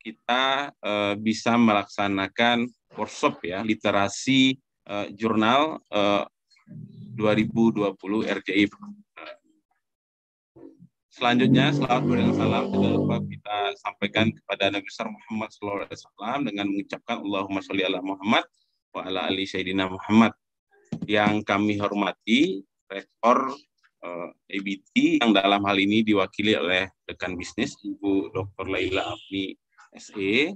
kita 0.01 0.73
uh, 0.81 1.13
bisa 1.13 1.53
melaksanakan 1.61 2.65
workshop 2.95 3.39
ya 3.43 3.63
literasi 3.63 4.59
uh, 4.87 5.07
jurnal 5.15 5.79
uh, 5.91 6.25
2020 7.15 7.91
RJI. 8.27 8.65
Selanjutnya, 11.11 11.75
selawat 11.75 12.07
dan 12.07 12.31
salam 12.31 12.71
tidak 12.71 12.91
lupa 12.95 13.17
kita 13.27 13.57
sampaikan 13.83 14.31
kepada 14.31 14.71
Nabi 14.71 14.87
besar 14.87 15.11
Muhammad 15.11 15.51
SAW 15.51 16.47
dengan 16.47 16.71
mengucapkan 16.71 17.19
Allahumma 17.19 17.59
sholli 17.59 17.83
ala 17.83 17.99
Muhammad 17.99 18.47
wa 18.95 19.03
ala 19.03 19.27
ali 19.27 19.43
Sayyidina 19.43 19.91
Muhammad. 19.91 20.31
Yang 21.03 21.43
kami 21.43 21.75
hormati, 21.83 22.63
Rektor 22.87 23.51
uh, 24.07 24.29
eh, 24.47 24.55
ABT 24.55 25.19
yang 25.19 25.35
dalam 25.35 25.63
hal 25.67 25.77
ini 25.79 25.99
diwakili 26.03 26.55
oleh 26.55 26.87
rekan 27.03 27.35
bisnis 27.35 27.75
Ibu 27.83 28.31
Dr. 28.31 28.71
Laila 28.71 29.11
Afni 29.11 29.51
SE, 29.99 30.55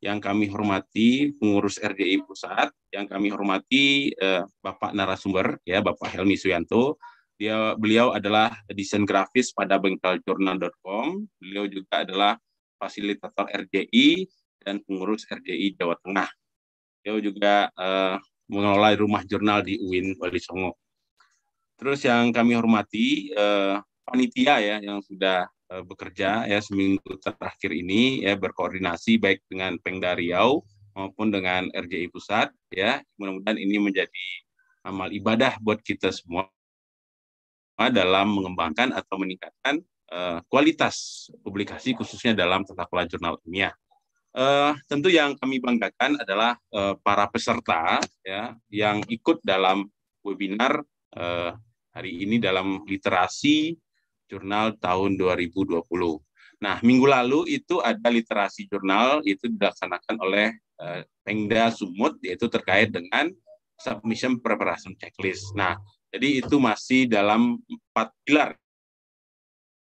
yang 0.00 0.18
kami 0.18 0.48
hormati 0.48 1.36
pengurus 1.36 1.76
RJI 1.76 2.24
Pusat, 2.24 2.72
yang 2.92 3.04
kami 3.04 3.28
hormati 3.28 4.10
eh, 4.16 4.44
Bapak 4.64 4.96
narasumber 4.96 5.60
ya 5.68 5.84
Bapak 5.84 6.16
Helmi 6.16 6.40
Suyanto. 6.40 6.96
Dia 7.40 7.72
beliau 7.76 8.12
adalah 8.12 8.52
desain 8.68 9.04
grafis 9.08 9.52
pada 9.52 9.80
bengkeljurnal.com. 9.80 11.24
Beliau 11.40 11.64
juga 11.68 12.04
adalah 12.04 12.36
fasilitator 12.76 13.48
RJI 13.48 14.28
dan 14.60 14.80
pengurus 14.84 15.24
RJI 15.28 15.76
Jawa 15.76 15.96
Tengah. 16.00 16.28
Beliau 17.00 17.18
juga 17.20 17.68
eh, 17.72 18.16
mengelola 18.48 18.92
rumah 18.96 19.22
jurnal 19.24 19.64
di 19.64 19.80
UIN 19.80 20.16
Wali 20.20 20.40
Songo. 20.40 20.76
Terus 21.80 22.04
yang 22.04 22.28
kami 22.32 22.56
hormati 22.56 23.32
eh, 23.32 23.76
panitia 24.10 24.58
ya 24.58 24.76
yang 24.82 24.98
sudah 25.06 25.46
Eh, 25.70 25.86
bekerja 25.86 26.50
ya 26.50 26.58
seminggu 26.58 27.14
terakhir 27.22 27.70
ini 27.70 28.26
ya 28.26 28.34
berkoordinasi 28.34 29.22
baik 29.22 29.46
dengan 29.46 29.78
Pengda 29.78 30.18
Riau 30.18 30.66
maupun 30.98 31.30
dengan 31.30 31.70
RJI 31.70 32.10
Pusat 32.10 32.50
ya 32.74 32.98
mudah-mudahan 33.14 33.54
ini 33.54 33.78
menjadi 33.78 34.26
amal 34.82 35.14
ibadah 35.14 35.62
buat 35.62 35.78
kita 35.78 36.10
semua 36.10 36.50
dalam 37.78 38.34
mengembangkan 38.34 38.90
atau 38.90 39.14
meningkatkan 39.22 39.78
uh, 40.10 40.42
kualitas 40.50 41.30
publikasi 41.46 41.94
khususnya 41.94 42.34
dalam 42.34 42.66
tata 42.66 42.90
kelola 42.90 43.06
jurnal 43.06 43.38
ilmiah. 43.46 43.70
Uh, 44.34 44.74
tentu 44.90 45.06
yang 45.06 45.38
kami 45.38 45.62
banggakan 45.62 46.18
adalah 46.18 46.58
uh, 46.74 46.98
para 46.98 47.30
peserta 47.30 48.02
ya 48.26 48.58
yang 48.74 49.06
ikut 49.06 49.38
dalam 49.46 49.86
webinar 50.26 50.82
uh, 51.14 51.54
hari 51.94 52.26
ini 52.26 52.42
dalam 52.42 52.82
literasi 52.90 53.78
jurnal 54.30 54.78
tahun 54.78 55.18
2020. 55.18 55.82
Nah, 56.62 56.78
minggu 56.86 57.06
lalu 57.10 57.40
itu 57.50 57.82
ada 57.82 58.06
literasi 58.06 58.70
jurnal 58.70 59.24
itu 59.26 59.50
dilaksanakan 59.50 60.16
oleh 60.22 60.54
uh, 60.78 61.02
Pengda 61.26 61.74
Sumut 61.74 62.20
yaitu 62.22 62.46
terkait 62.46 62.94
dengan 62.94 63.32
submission 63.80 64.38
preparation 64.38 64.94
checklist. 64.94 65.50
Nah, 65.58 65.74
jadi 66.14 66.44
itu 66.44 66.62
masih 66.62 67.10
dalam 67.10 67.58
empat 67.66 68.12
pilar 68.22 68.54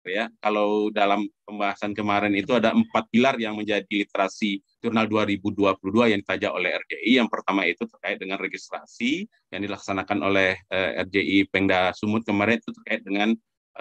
ya. 0.06 0.30
Kalau 0.38 0.94
dalam 0.94 1.26
pembahasan 1.44 1.98
kemarin 1.98 2.34
itu 2.38 2.54
ada 2.54 2.72
empat 2.72 3.10
pilar 3.10 3.36
yang 3.42 3.58
menjadi 3.58 3.90
literasi 3.90 4.62
jurnal 4.80 5.10
2022 5.10 6.12
yang 6.14 6.20
ditajak 6.22 6.52
oleh 6.54 6.78
RJI. 6.86 7.12
Yang 7.24 7.30
pertama 7.34 7.62
itu 7.66 7.84
terkait 7.90 8.18
dengan 8.22 8.38
registrasi 8.38 9.26
yang 9.50 9.62
dilaksanakan 9.66 10.20
oleh 10.22 10.60
eh, 10.70 11.02
RJI 11.06 11.50
Pengda 11.50 11.92
Sumut 11.98 12.22
kemarin 12.22 12.62
itu 12.62 12.70
terkait 12.82 13.02
dengan 13.02 13.34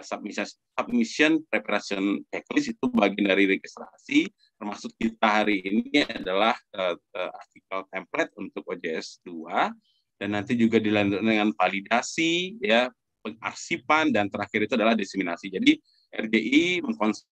submission, 0.02 0.46
submission 0.74 1.32
preparation 1.46 2.24
checklist 2.32 2.74
itu 2.74 2.86
bagian 2.90 3.30
dari 3.30 3.46
registrasi 3.46 4.26
termasuk 4.58 4.90
kita 4.96 5.42
hari 5.44 5.60
ini 5.60 6.02
adalah 6.08 6.56
uh, 6.74 6.96
uh, 6.96 7.30
artikel 7.30 7.84
template 7.92 8.32
untuk 8.40 8.64
OJS 8.64 9.22
2 9.26 9.70
dan 10.18 10.28
nanti 10.32 10.54
juga 10.56 10.78
dilanjutkan 10.80 11.26
dengan 11.26 11.50
validasi 11.52 12.62
ya 12.62 12.88
pengarsipan 13.24 14.12
dan 14.12 14.28
terakhir 14.28 14.68
itu 14.68 14.74
adalah 14.76 14.92
diseminasi. 14.92 15.48
Jadi 15.48 15.80
RDI 16.12 16.84
mengkonsep 16.84 17.24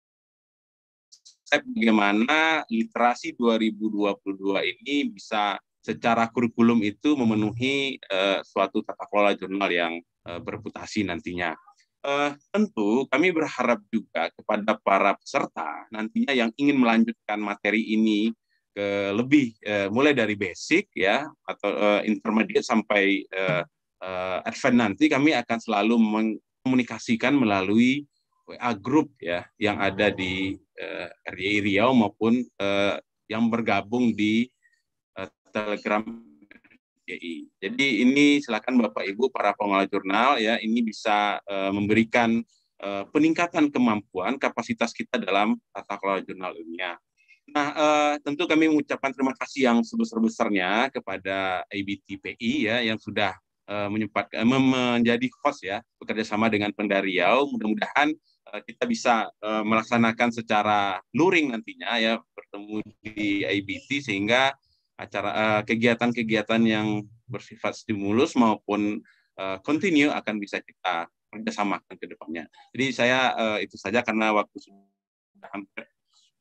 bagaimana 1.52 2.64
literasi 2.66 3.36
2022 3.36 4.72
ini 4.72 5.12
bisa 5.12 5.60
secara 5.82 6.30
kurikulum 6.30 6.80
itu 6.80 7.12
memenuhi 7.18 7.98
uh, 8.08 8.40
suatu 8.46 8.80
tata 8.86 9.04
kelola 9.10 9.34
jurnal 9.36 9.68
yang 9.68 9.92
uh, 10.26 10.40
bereputasi 10.40 11.04
nantinya. 11.04 11.52
Uh, 12.02 12.34
tentu 12.50 13.06
kami 13.06 13.30
berharap 13.30 13.78
juga 13.86 14.26
kepada 14.34 14.74
para 14.82 15.14
peserta 15.14 15.86
nantinya 15.94 16.34
yang 16.34 16.50
ingin 16.58 16.74
melanjutkan 16.74 17.38
materi 17.38 17.78
ini 17.94 18.34
ke 18.74 19.14
lebih 19.14 19.54
uh, 19.62 19.86
mulai 19.86 20.10
dari 20.10 20.34
basic 20.34 20.90
ya 20.98 21.30
atau 21.46 21.70
uh, 21.70 22.02
intermediate 22.02 22.66
sampai 22.66 23.22
uh, 23.30 23.62
uh, 24.02 24.38
advance 24.42 24.74
nanti 24.74 25.06
kami 25.06 25.30
akan 25.30 25.58
selalu 25.62 25.94
mengkomunikasikan 25.94 27.38
melalui 27.38 28.02
WA 28.50 28.74
group 28.74 29.14
ya 29.22 29.46
yang 29.62 29.78
ada 29.78 30.10
di 30.10 30.58
uh, 30.58 31.08
RYI 31.30 31.70
Riau 31.70 31.94
maupun 31.94 32.42
uh, 32.58 32.98
yang 33.30 33.46
bergabung 33.46 34.10
di 34.10 34.50
uh, 35.14 35.30
Telegram 35.54 36.02
RYI. 37.12 37.34
Jadi 37.60 37.86
ini 38.00 38.40
silakan 38.40 38.80
Bapak 38.80 39.04
Ibu 39.04 39.28
para 39.28 39.52
pengelola 39.52 39.84
jurnal 39.84 40.40
ya 40.40 40.56
ini 40.64 40.80
bisa 40.80 41.36
uh, 41.44 41.70
memberikan 41.70 42.40
uh, 42.80 43.04
peningkatan 43.12 43.68
kemampuan 43.68 44.40
kapasitas 44.40 44.96
kita 44.96 45.20
dalam 45.20 45.60
tata 45.76 46.00
kelola 46.00 46.24
jurnal 46.24 46.56
ilmiah. 46.56 46.96
Nah, 47.52 47.68
uh, 47.76 48.14
tentu 48.24 48.48
kami 48.48 48.72
mengucapkan 48.72 49.12
terima 49.12 49.36
kasih 49.36 49.68
yang 49.68 49.78
sebesar-besarnya 49.84 50.88
kepada 50.88 51.68
IBTPI 51.68 52.72
ya 52.72 52.80
yang 52.80 52.96
sudah 52.96 53.36
uh, 53.68 53.92
menyempatkan 53.92 54.48
menjadi 54.48 55.28
host 55.44 55.68
ya 55.68 55.84
bekerja 56.00 56.24
sama 56.24 56.48
dengan 56.48 56.72
Pemda 56.72 57.04
Riau. 57.04 57.44
Mudah-mudahan 57.52 58.14
kita 58.52 58.84
bisa 58.84 59.32
uh, 59.40 59.64
melaksanakan 59.64 60.28
secara 60.28 61.00
luring 61.16 61.56
nantinya 61.56 61.96
ya 61.96 62.20
bertemu 62.36 62.84
di 63.00 63.48
IBT 63.48 64.04
sehingga 64.04 64.52
acara 65.02 65.60
kegiatan-kegiatan 65.66 66.62
uh, 66.62 66.68
yang 66.68 66.88
bersifat 67.26 67.74
stimulus 67.74 68.38
maupun 68.38 69.02
uh, 69.38 69.58
continue 69.64 70.08
akan 70.12 70.38
bisa 70.38 70.62
kita 70.62 71.10
kerjasamakan 71.32 71.94
ke 71.96 72.06
depannya. 72.06 72.44
Jadi 72.76 72.86
saya 72.92 73.32
uh, 73.32 73.58
itu 73.58 73.80
saja 73.80 74.04
karena 74.04 74.36
waktu 74.36 74.56
sudah 74.60 75.48
hampir 75.50 75.88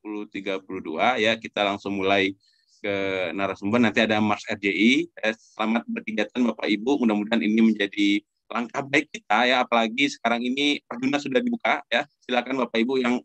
10.32 0.03 1.24
ya 1.24 1.34
kita 1.39 1.62
langsung 1.64 1.95
mulai 1.95 2.36
ke 2.82 2.95
narasumber. 3.38 3.78
Nanti 3.78 4.01
ada 4.01 4.18
Mars 4.18 4.43
RJI. 4.49 5.14
Eh, 5.14 5.36
selamat 5.38 5.86
berkegiatan 5.86 6.41
Bapak 6.41 6.66
Ibu. 6.66 7.05
Mudah-mudahan 7.05 7.39
ini 7.45 7.62
menjadi 7.62 8.20
langkah 8.49 8.82
baik 8.82 9.14
kita 9.14 9.45
ya. 9.47 9.62
Apalagi 9.64 10.09
sekarang 10.09 10.41
ini 10.41 10.82
Arjuna 10.89 11.22
sudah 11.22 11.39
dibuka 11.39 11.86
ya. 11.88 12.09
Silakan 12.26 12.66
Bapak 12.66 12.82
Ibu 12.82 12.99
yang 12.99 13.22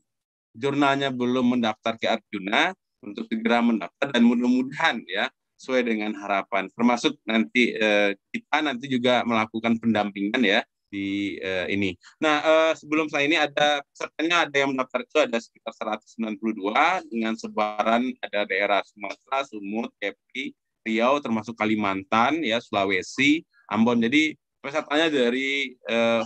jurnalnya 0.53 1.09
belum 1.09 1.57
mendaftar 1.57 1.97
ke 1.97 2.07
Arjuna 2.07 2.77
untuk 3.03 3.29
segera 3.29 3.61
mendaftar 3.61 4.13
dan 4.13 4.23
mudah-mudahan 4.25 5.03
ya 5.09 5.29
sesuai 5.57 5.89
dengan 5.89 6.13
harapan. 6.17 6.69
Termasuk 6.73 7.17
nanti 7.25 7.73
eh, 7.73 8.17
kita 8.33 8.61
nanti 8.61 8.87
juga 8.93 9.25
melakukan 9.25 9.81
pendampingan 9.81 10.43
ya 10.45 10.61
di 10.87 11.37
uh, 11.43 11.67
ini. 11.67 11.99
Nah, 12.23 12.41
uh, 12.43 12.73
sebelum 12.73 13.11
saya 13.11 13.27
ini 13.27 13.37
ada 13.37 13.83
pesertanya 13.91 14.47
ada 14.47 14.57
yang 14.57 14.71
mendaftar 14.73 15.03
itu 15.03 15.19
ada 15.19 15.39
sekitar 15.39 15.75
192 15.75 17.11
dengan 17.11 17.35
sebaran 17.35 18.15
ada 18.23 18.47
daerah 18.47 18.81
Sumatera, 18.87 19.43
Sumut, 19.45 19.91
Kepri, 19.99 20.55
Riau 20.87 21.19
termasuk 21.19 21.59
Kalimantan 21.59 22.41
ya, 22.47 22.63
Sulawesi, 22.63 23.43
Ambon. 23.69 23.99
Jadi 23.99 24.39
pesertanya 24.63 25.11
dari 25.11 25.75
uh, 25.91 26.23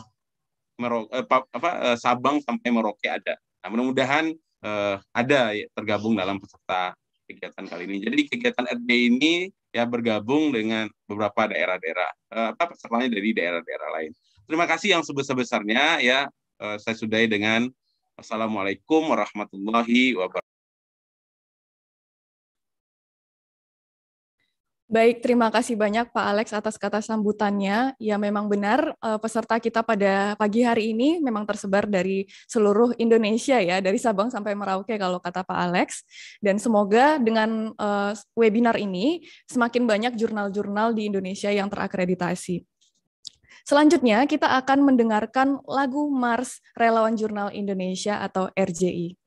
Merok, 0.80 1.08
uh, 1.12 1.24
apa 1.56 1.70
uh, 1.92 1.96
Sabang 1.96 2.40
sampai 2.44 2.68
Merauke 2.68 3.08
ada. 3.08 3.36
Nah, 3.64 3.68
mudah-mudahan 3.72 4.32
uh, 4.64 4.96
ada 5.12 5.56
ya, 5.56 5.66
tergabung 5.72 6.16
dalam 6.16 6.40
peserta 6.40 6.96
kegiatan 7.28 7.64
kali 7.66 7.86
ini. 7.86 7.96
Jadi 8.02 8.20
kegiatan 8.26 8.64
RD 8.66 8.90
ini 8.90 9.34
ya 9.70 9.86
bergabung 9.86 10.50
dengan 10.50 10.90
beberapa 11.06 11.46
daerah-daerah 11.46 12.10
uh, 12.34 12.48
apa 12.58 12.74
pesertanya 12.74 13.08
dari 13.14 13.30
daerah-daerah 13.30 13.88
lain. 14.00 14.12
Terima 14.50 14.66
kasih 14.66 14.98
yang 14.98 15.02
sebesar-besarnya 15.06 16.02
ya. 16.02 16.26
Eh, 16.60 16.76
saya 16.76 16.92
sudahi 16.92 17.24
dengan 17.24 17.72
Assalamualaikum 18.20 19.00
warahmatullahi 19.08 20.12
wabarakatuh. 20.12 20.49
Baik, 24.90 25.22
terima 25.22 25.54
kasih 25.54 25.78
banyak 25.78 26.10
Pak 26.10 26.26
Alex 26.34 26.50
atas 26.50 26.74
kata 26.74 26.98
sambutannya. 26.98 27.94
Ya, 28.02 28.18
memang 28.18 28.50
benar 28.50 28.98
eh, 28.98 29.18
peserta 29.22 29.62
kita 29.62 29.86
pada 29.86 30.34
pagi 30.34 30.66
hari 30.66 30.90
ini 30.90 31.22
memang 31.22 31.46
tersebar 31.46 31.86
dari 31.86 32.26
seluruh 32.50 32.98
Indonesia 32.98 33.62
ya, 33.62 33.78
dari 33.78 34.02
Sabang 34.02 34.34
sampai 34.34 34.50
Merauke 34.58 34.98
kalau 34.98 35.22
kata 35.22 35.46
Pak 35.46 35.58
Alex. 35.70 36.02
Dan 36.42 36.58
semoga 36.58 37.22
dengan 37.22 37.70
uh, 37.78 38.18
webinar 38.34 38.74
ini 38.82 39.22
semakin 39.46 39.86
banyak 39.86 40.18
jurnal-jurnal 40.18 40.90
di 40.90 41.06
Indonesia 41.06 41.54
yang 41.54 41.70
terakreditasi. 41.70 42.66
Selanjutnya, 43.62 44.26
kita 44.26 44.58
akan 44.58 44.90
mendengarkan 44.90 45.62
lagu 45.70 46.10
Mars 46.10 46.58
Relawan 46.74 47.14
Jurnal 47.14 47.54
Indonesia 47.54 48.18
atau 48.26 48.50
RJI. 48.58 49.19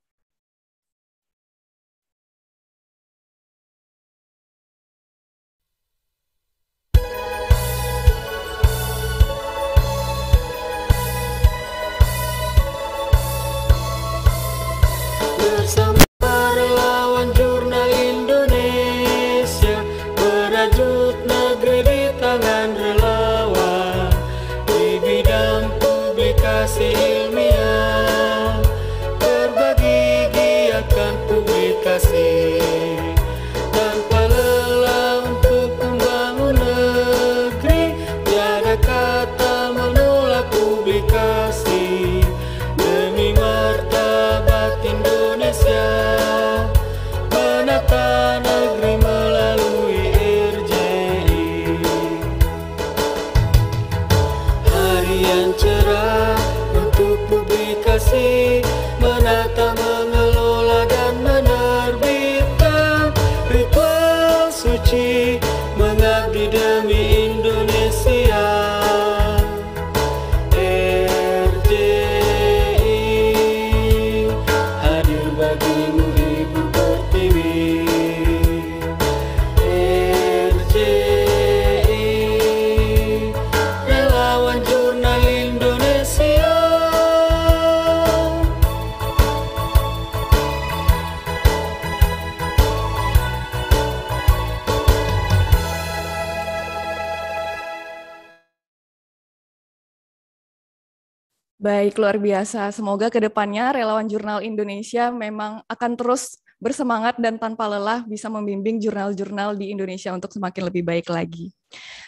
Baik, 101.93 102.09
luar 102.09 102.17
biasa. 102.17 102.73
Semoga 102.73 103.13
ke 103.13 103.21
depannya 103.21 103.69
relawan 103.69 104.09
jurnal 104.09 104.41
Indonesia 104.41 105.13
memang 105.13 105.61
akan 105.69 105.93
terus 105.93 106.41
bersemangat 106.57 107.21
dan 107.21 107.37
tanpa 107.37 107.69
lelah 107.69 108.01
bisa 108.09 108.33
membimbing 108.33 108.81
jurnal-jurnal 108.81 109.53
di 109.53 109.69
Indonesia 109.69 110.09
untuk 110.09 110.33
semakin 110.33 110.73
lebih 110.73 110.81
baik 110.81 111.13
lagi. 111.13 111.53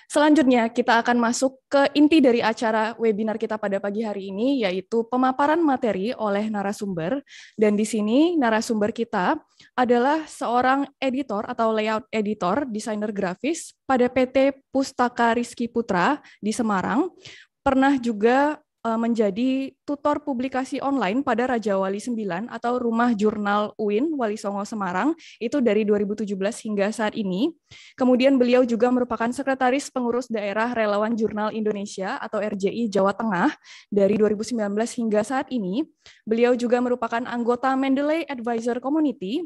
Selanjutnya, 0.10 0.74
kita 0.74 1.06
akan 1.06 1.22
masuk 1.22 1.62
ke 1.70 1.86
inti 1.94 2.18
dari 2.18 2.42
acara 2.42 2.98
webinar 2.98 3.38
kita 3.38 3.62
pada 3.62 3.78
pagi 3.78 4.02
hari 4.02 4.34
ini, 4.34 4.66
yaitu 4.66 5.06
pemaparan 5.06 5.62
materi 5.62 6.18
oleh 6.18 6.50
narasumber. 6.50 7.22
Dan 7.54 7.78
di 7.78 7.86
sini 7.86 8.34
narasumber 8.42 8.90
kita 8.90 9.38
adalah 9.78 10.26
seorang 10.26 10.90
editor 10.98 11.46
atau 11.46 11.70
layout 11.70 12.10
editor, 12.10 12.66
desainer 12.66 13.14
grafis 13.14 13.78
pada 13.86 14.10
PT 14.10 14.66
Pustaka 14.74 15.38
Rizky 15.38 15.70
Putra 15.70 16.18
di 16.42 16.50
Semarang. 16.50 17.14
Pernah 17.62 18.02
juga 18.02 18.65
menjadi 18.94 19.74
tutor 19.82 20.22
publikasi 20.22 20.78
online 20.78 21.26
pada 21.26 21.50
Raja 21.50 21.74
Wali 21.82 21.98
9 21.98 22.46
atau 22.54 22.78
Rumah 22.78 23.18
Jurnal 23.18 23.74
UIN 23.82 24.14
Wali 24.14 24.38
Songo 24.38 24.62
Semarang 24.62 25.18
itu 25.42 25.58
dari 25.58 25.82
2017 25.82 26.30
hingga 26.70 26.94
saat 26.94 27.18
ini. 27.18 27.50
Kemudian 27.98 28.38
beliau 28.38 28.62
juga 28.62 28.94
merupakan 28.94 29.26
sekretaris 29.34 29.90
pengurus 29.90 30.30
daerah 30.30 30.70
Relawan 30.78 31.18
Jurnal 31.18 31.50
Indonesia 31.58 32.22
atau 32.22 32.38
RJI 32.38 32.86
Jawa 32.94 33.18
Tengah 33.18 33.58
dari 33.90 34.22
2019 34.22 34.70
hingga 35.02 35.26
saat 35.26 35.50
ini. 35.50 35.82
Beliau 36.22 36.54
juga 36.54 36.78
merupakan 36.78 37.26
anggota 37.26 37.74
Mendeley 37.74 38.30
Advisor 38.30 38.78
Community 38.78 39.42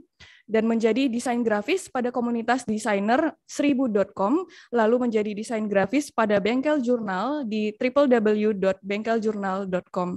dan 0.49 0.65
menjadi 0.65 1.05
desain 1.05 1.45
grafis 1.45 1.85
pada 1.93 2.09
komunitas 2.09 2.65
desainer 2.65 3.37
seribu.com, 3.45 4.49
lalu 4.73 4.95
menjadi 4.97 5.37
desain 5.37 5.69
grafis 5.69 6.09
pada 6.09 6.41
Bengkel 6.41 6.81
Jurnal 6.81 7.45
di 7.45 7.69
www.bengkeljurnal.com. 7.77 10.09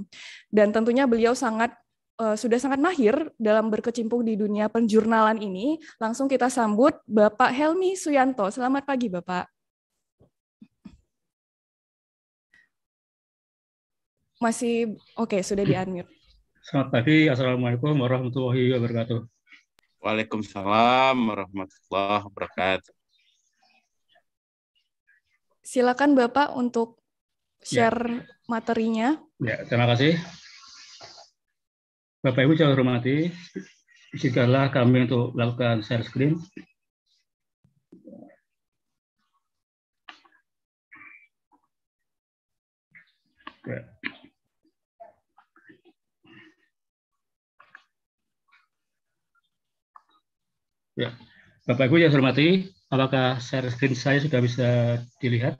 Dan 0.49 0.73
tentunya 0.73 1.05
beliau 1.05 1.37
sangat 1.37 1.77
uh, 2.17 2.33
sudah 2.33 2.57
sangat 2.57 2.81
mahir 2.81 3.13
dalam 3.37 3.69
berkecimpung 3.69 4.25
di 4.25 4.33
dunia 4.33 4.73
penjurnalan 4.73 5.37
ini. 5.37 5.77
Langsung 6.01 6.25
kita 6.25 6.49
sambut 6.49 6.97
Bapak 7.05 7.53
Helmi 7.53 7.93
Suyanto. 7.93 8.49
Selamat 8.49 8.89
pagi, 8.89 9.13
Bapak. 9.13 9.45
Masih 14.41 14.97
oke, 15.15 15.39
okay, 15.39 15.41
sudah 15.45 15.63
di-unmute. 15.63 16.11
Selamat 16.67 16.91
pagi, 16.91 17.31
Assalamualaikum 17.31 17.95
warahmatullahi 17.95 18.75
wabarakatuh. 18.75 19.32
Waalaikumsalam 20.03 21.15
warahmatullahi 21.15 22.27
wabarakatuh. 22.27 22.91
Silakan 25.63 26.11
Bapak 26.19 26.51
untuk 26.59 26.99
share 27.63 28.19
ya. 28.19 28.27
materinya. 28.51 29.15
Ya, 29.39 29.63
terima 29.63 29.87
kasih. 29.87 30.19
Bapak 32.19 32.43
Ibu 32.43 32.51
yang 32.59 32.75
hormati, 32.75 33.31
izinkanlah 34.11 34.75
kami 34.75 35.07
untuk 35.07 35.31
melakukan 35.39 35.87
share 35.87 36.03
screen. 36.03 36.35
Ya. 43.63 43.92
Ya, 50.93 51.09
Bapak 51.65 51.89
Ibu 51.89 52.05
yang 52.05 52.13
hormati, 52.13 52.69
apakah 52.93 53.41
share 53.41 53.65
screen 53.73 53.97
saya 53.97 54.21
sudah 54.21 54.37
bisa 54.37 55.01
dilihat? 55.17 55.57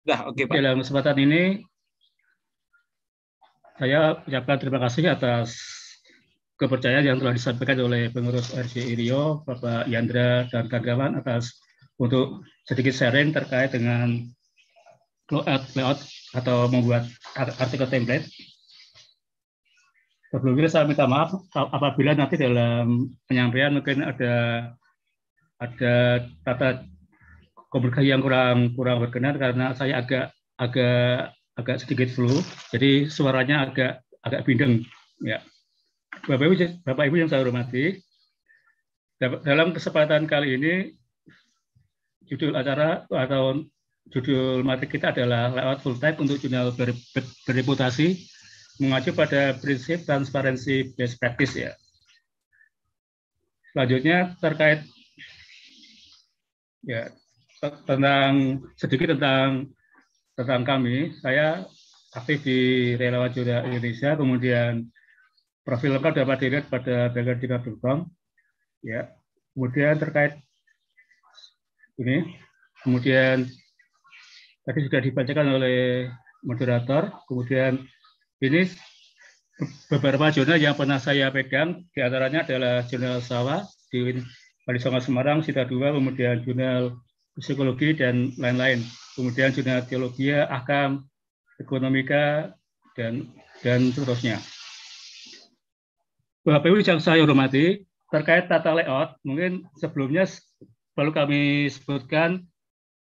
Sudah, 0.00 0.32
oke 0.32 0.40
okay, 0.40 0.44
Pak. 0.48 0.56
Dalam 0.64 0.80
kesempatan 0.80 1.16
ini, 1.20 1.60
saya 3.76 4.24
ucapkan 4.24 4.56
terima 4.56 4.80
kasih 4.80 5.04
atas 5.12 5.60
kepercayaan 6.56 7.04
yang 7.04 7.18
telah 7.20 7.36
disampaikan 7.36 7.76
oleh 7.84 8.08
pengurus 8.08 8.56
RC 8.56 8.96
Rio, 8.96 9.44
Bapak 9.44 9.84
Yandra 9.92 10.48
dan 10.48 10.72
kawan 10.72 11.20
atas 11.20 11.60
untuk 12.00 12.40
sedikit 12.64 12.96
sharing 12.96 13.36
terkait 13.36 13.76
dengan 13.76 14.24
layout 15.28 16.00
atau 16.32 16.72
membuat 16.72 17.04
artikel 17.36 17.84
template 17.84 18.24
sebelumnya 20.36 20.68
saya 20.68 20.84
minta 20.84 21.08
maaf 21.08 21.32
apabila 21.56 22.12
nanti 22.12 22.36
dalam 22.36 23.08
penyampaian 23.24 23.72
mungkin 23.72 24.04
ada 24.04 24.34
ada 25.56 25.94
tata 26.44 26.84
komunikasi 27.72 28.12
yang 28.12 28.20
kurang 28.20 28.76
kurang 28.76 29.00
berkenan 29.00 29.40
karena 29.40 29.72
saya 29.72 30.04
agak 30.04 30.36
agak 30.60 31.32
agak 31.56 31.76
sedikit 31.80 32.12
flu, 32.12 32.28
jadi 32.68 33.08
suaranya 33.08 33.64
agak 33.64 34.04
agak 34.20 34.44
bindeng 34.44 34.84
ya. 35.24 35.40
Bapak 36.28 36.52
Ibu, 36.52 36.54
Bapak 36.84 37.04
Ibu 37.08 37.16
yang 37.24 37.30
saya 37.32 37.44
hormati, 37.44 37.96
dalam 39.20 39.72
kesempatan 39.72 40.28
kali 40.28 40.60
ini 40.60 40.74
judul 42.28 42.52
acara 42.52 43.08
atau 43.08 43.64
judul 44.12 44.60
materi 44.60 44.88
kita 44.92 45.16
adalah 45.16 45.48
lewat 45.50 45.78
full 45.80 45.96
type 45.96 46.20
untuk 46.20 46.36
jurnal 46.38 46.76
ber, 46.76 46.92
ber, 46.92 47.24
berreputasi 47.48 48.35
mengacu 48.82 49.12
pada 49.16 49.56
prinsip 49.56 50.04
transparansi 50.04 50.96
best 50.96 51.16
practice 51.16 51.54
ya. 51.56 51.72
Selanjutnya 53.72 54.36
terkait 54.40 54.84
ya 56.86 57.12
tentang 57.84 58.62
sedikit 58.78 59.16
tentang 59.16 59.72
tentang 60.36 60.62
kami, 60.62 61.16
saya 61.24 61.64
aktif 62.12 62.44
di 62.44 62.92
Relawan 62.96 63.32
Jurnal 63.32 63.68
Indonesia, 63.68 64.16
kemudian 64.16 64.88
profil 65.64 65.96
lengkap 65.96 66.12
dapat 66.24 66.36
dilihat 66.44 66.66
pada 66.68 67.08
bengkeldina.com. 67.12 68.08
Ya, 68.84 69.12
kemudian 69.56 69.96
terkait 69.96 70.38
ini, 71.96 72.36
kemudian 72.84 73.48
tadi 74.62 74.78
sudah 74.84 75.00
dibacakan 75.00 75.48
oleh 75.56 76.12
moderator, 76.44 77.10
kemudian 77.26 77.80
ini 78.44 78.68
beberapa 79.88 80.28
jurnal 80.28 80.60
yang 80.60 80.76
pernah 80.76 81.00
saya 81.00 81.32
pegang, 81.32 81.88
di 81.96 82.04
antaranya 82.04 82.44
adalah 82.44 82.84
jurnal 82.84 83.24
Sawah 83.24 83.64
di 83.88 84.20
Wali 84.68 84.78
Songo 84.82 85.00
Semarang, 85.00 85.40
Sita 85.40 85.64
Dua, 85.64 85.94
kemudian 85.94 86.44
jurnal 86.44 87.00
Psikologi 87.36 87.96
dan 87.96 88.32
lain-lain, 88.36 88.84
kemudian 89.16 89.52
jurnal 89.52 89.84
Teologi, 89.88 90.32
Akam, 90.32 91.08
Ekonomika, 91.56 92.52
dan 92.96 93.28
dan 93.64 93.92
seterusnya. 93.92 94.36
Bapak 96.44 96.68
Ibu 96.68 96.84
yang 96.84 97.00
saya 97.00 97.24
hormati, 97.24 97.88
terkait 98.12 98.52
tata 98.52 98.72
layout, 98.76 99.16
mungkin 99.24 99.64
sebelumnya 99.80 100.28
perlu 100.92 101.12
kami 101.12 101.72
sebutkan 101.72 102.44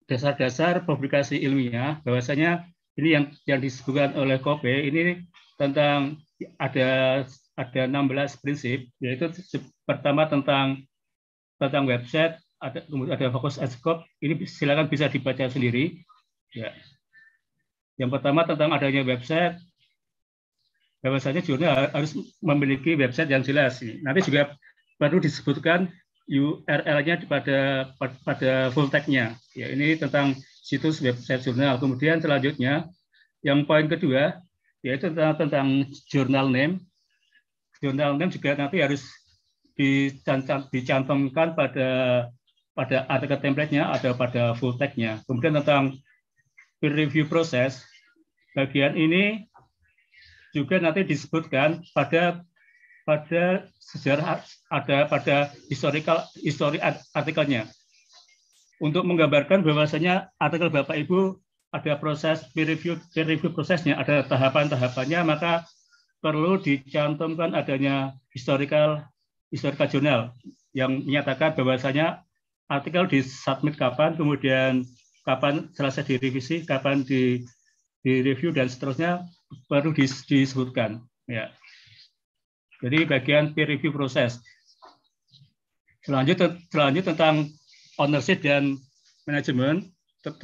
dasar-dasar 0.08 0.88
publikasi 0.88 1.40
ilmiah, 1.44 2.00
bahwasanya 2.08 2.68
ini 2.98 3.10
yang 3.14 3.26
yang 3.45 3.60
disebutkan 3.62 4.18
oleh 4.18 4.41
Kobe 4.41 4.70
ini 4.70 5.24
tentang 5.58 6.18
ada 6.58 7.24
ada 7.58 7.82
16 7.89 8.41
prinsip 8.41 8.89
yaitu 9.02 9.30
pertama 9.86 10.30
tentang 10.30 10.86
tentang 11.58 11.89
website 11.89 12.38
ada 12.58 12.82
ada 12.89 13.26
fokus 13.30 13.62
scope 13.62 14.06
ini 14.22 14.45
silakan 14.50 14.89
bisa 14.89 15.06
dibaca 15.10 15.45
sendiri. 15.45 16.02
Ya. 16.54 16.74
Yang 17.98 18.18
pertama 18.18 18.45
tentang 18.45 18.74
adanya 18.74 19.06
website. 19.06 19.58
Bahwasanya 21.06 21.45
jurnal 21.45 21.93
harus 21.93 22.18
memiliki 22.41 22.98
website 22.98 23.30
yang 23.30 23.45
jelas 23.45 23.78
nanti 24.02 24.26
juga 24.26 24.58
perlu 24.98 25.22
disebutkan 25.22 25.93
URL-nya 26.28 27.24
pada 27.24 27.88
pada 27.98 28.52
full 28.76 28.92
tag-nya 28.92 29.40
ya 29.56 29.68
ini 29.72 29.96
tentang 29.96 30.36
situs 30.68 31.00
website 31.00 31.48
jurnal. 31.48 31.80
Kemudian 31.80 32.20
selanjutnya 32.20 32.92
yang 33.40 33.64
poin 33.64 33.88
kedua 33.88 34.44
yaitu 34.84 35.08
tentang, 35.12 35.40
tentang 35.40 35.68
jurnal 36.12 36.52
name. 36.52 36.84
Jurnal 37.80 38.20
name 38.20 38.32
juga 38.36 38.60
nanti 38.60 38.84
harus 38.84 39.08
dicantumkan 39.78 41.56
pada 41.56 41.90
pada 42.76 43.10
artikel 43.10 43.40
template-nya 43.42 43.90
atau 43.90 44.14
pada 44.14 44.54
full 44.54 44.76
tag-nya. 44.76 45.24
Kemudian 45.26 45.58
tentang 45.64 45.98
peer 46.78 46.94
review 46.94 47.26
proses, 47.26 47.82
bagian 48.54 48.94
ini 48.94 49.50
juga 50.54 50.78
nanti 50.78 51.06
disebutkan 51.06 51.82
pada 51.94 52.46
pada 53.08 53.64
sejarah 53.80 54.43
ada 54.68 55.08
pada 55.08 55.47
historical 55.72 56.28
histori 56.43 56.84
artikelnya 57.16 57.72
untuk 58.84 59.08
menggambarkan 59.08 59.64
bahwasanya 59.64 60.30
artikel 60.38 60.68
Bapak 60.70 60.99
Ibu 60.99 61.39
ada 61.74 61.99
proses 61.99 62.45
peer 62.55 62.70
review, 62.70 62.95
peer 63.12 63.28
review 63.28 63.51
prosesnya, 63.51 63.99
ada 63.99 64.24
tahapan-tahapannya, 64.24 65.20
maka 65.28 65.68
perlu 66.24 66.58
dicantumkan 66.62 67.53
adanya 67.53 68.16
historical 68.32 69.03
historical 69.51 69.88
journal 69.89 70.22
yang 70.72 71.03
menyatakan 71.03 71.55
bahwasanya 71.58 72.24
artikel 72.70 73.08
disubmit 73.08 73.76
kapan, 73.80 74.16
kemudian 74.16 74.84
kapan 75.28 75.68
selesai 75.76 76.08
direvisi, 76.08 76.64
kapan 76.64 77.03
di 77.03 77.43
di 78.05 78.24
review 78.24 78.55
dan 78.55 78.72
seterusnya 78.72 79.26
perlu 79.68 79.91
disebutkan. 79.95 81.03
Ya. 81.28 81.51
Jadi 82.84 83.10
bagian 83.10 83.58
peer 83.58 83.70
review 83.70 83.90
proses. 83.90 84.38
Selanjutnya, 86.06 86.56
selanjutnya 86.70 87.06
tentang 87.14 87.36
ownership 87.98 88.40
dan 88.46 88.78
manajemen 89.26 89.92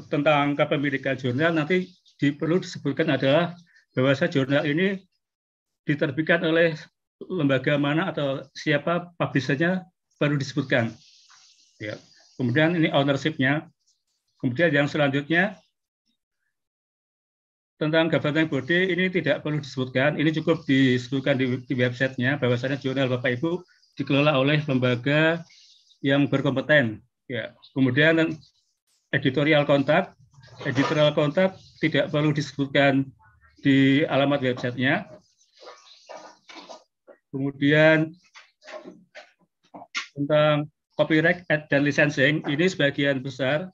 tentang 0.10 0.58
kepemilikan 0.58 1.16
jurnal 1.16 1.56
nanti 1.56 1.88
perlu 2.20 2.60
disebutkan 2.60 3.16
adalah 3.16 3.56
bahwa 3.94 4.12
jurnal 4.16 4.64
ini 4.64 5.00
diterbitkan 5.84 6.44
oleh 6.44 6.76
lembaga 7.28 7.76
mana 7.80 8.12
atau 8.12 8.44
siapa 8.56 9.12
publishernya 9.20 9.84
baru 10.20 10.40
disebutkan. 10.40 10.92
Ya. 11.80 12.00
Kemudian 12.40 12.76
ini 12.76 12.90
ownership-nya. 12.90 13.68
Kemudian 14.40 14.72
yang 14.76 14.88
selanjutnya 14.92 15.56
tentang 17.82 18.08
governing 18.08 18.48
body 18.48 18.94
ini 18.94 19.10
tidak 19.10 19.42
perlu 19.42 19.60
disebutkan, 19.60 20.16
ini 20.16 20.30
cukup 20.30 20.62
disebutkan 20.64 21.36
di, 21.42 21.58
di 21.66 21.74
websitenya 21.74 22.38
bahwasanya 22.38 22.78
jurnal 22.78 23.10
Bapak 23.10 23.42
Ibu 23.42 23.66
dikelola 23.98 24.38
oleh 24.38 24.62
lembaga 24.66 25.42
yang 26.06 26.30
berkompeten. 26.30 27.02
Ya, 27.26 27.56
kemudian 27.74 28.38
editorial 29.10 29.66
kontak, 29.66 30.14
editorial 30.68 31.16
kontak 31.16 31.58
tidak 31.82 32.14
perlu 32.14 32.36
disebutkan 32.36 33.10
di 33.64 34.04
alamat 34.06 34.44
websitenya. 34.44 35.08
Kemudian 37.34 38.14
tentang 40.14 40.70
copyright 40.94 41.50
dan 41.50 41.82
licensing 41.82 42.46
ini 42.46 42.70
sebagian 42.70 43.26
besar 43.26 43.74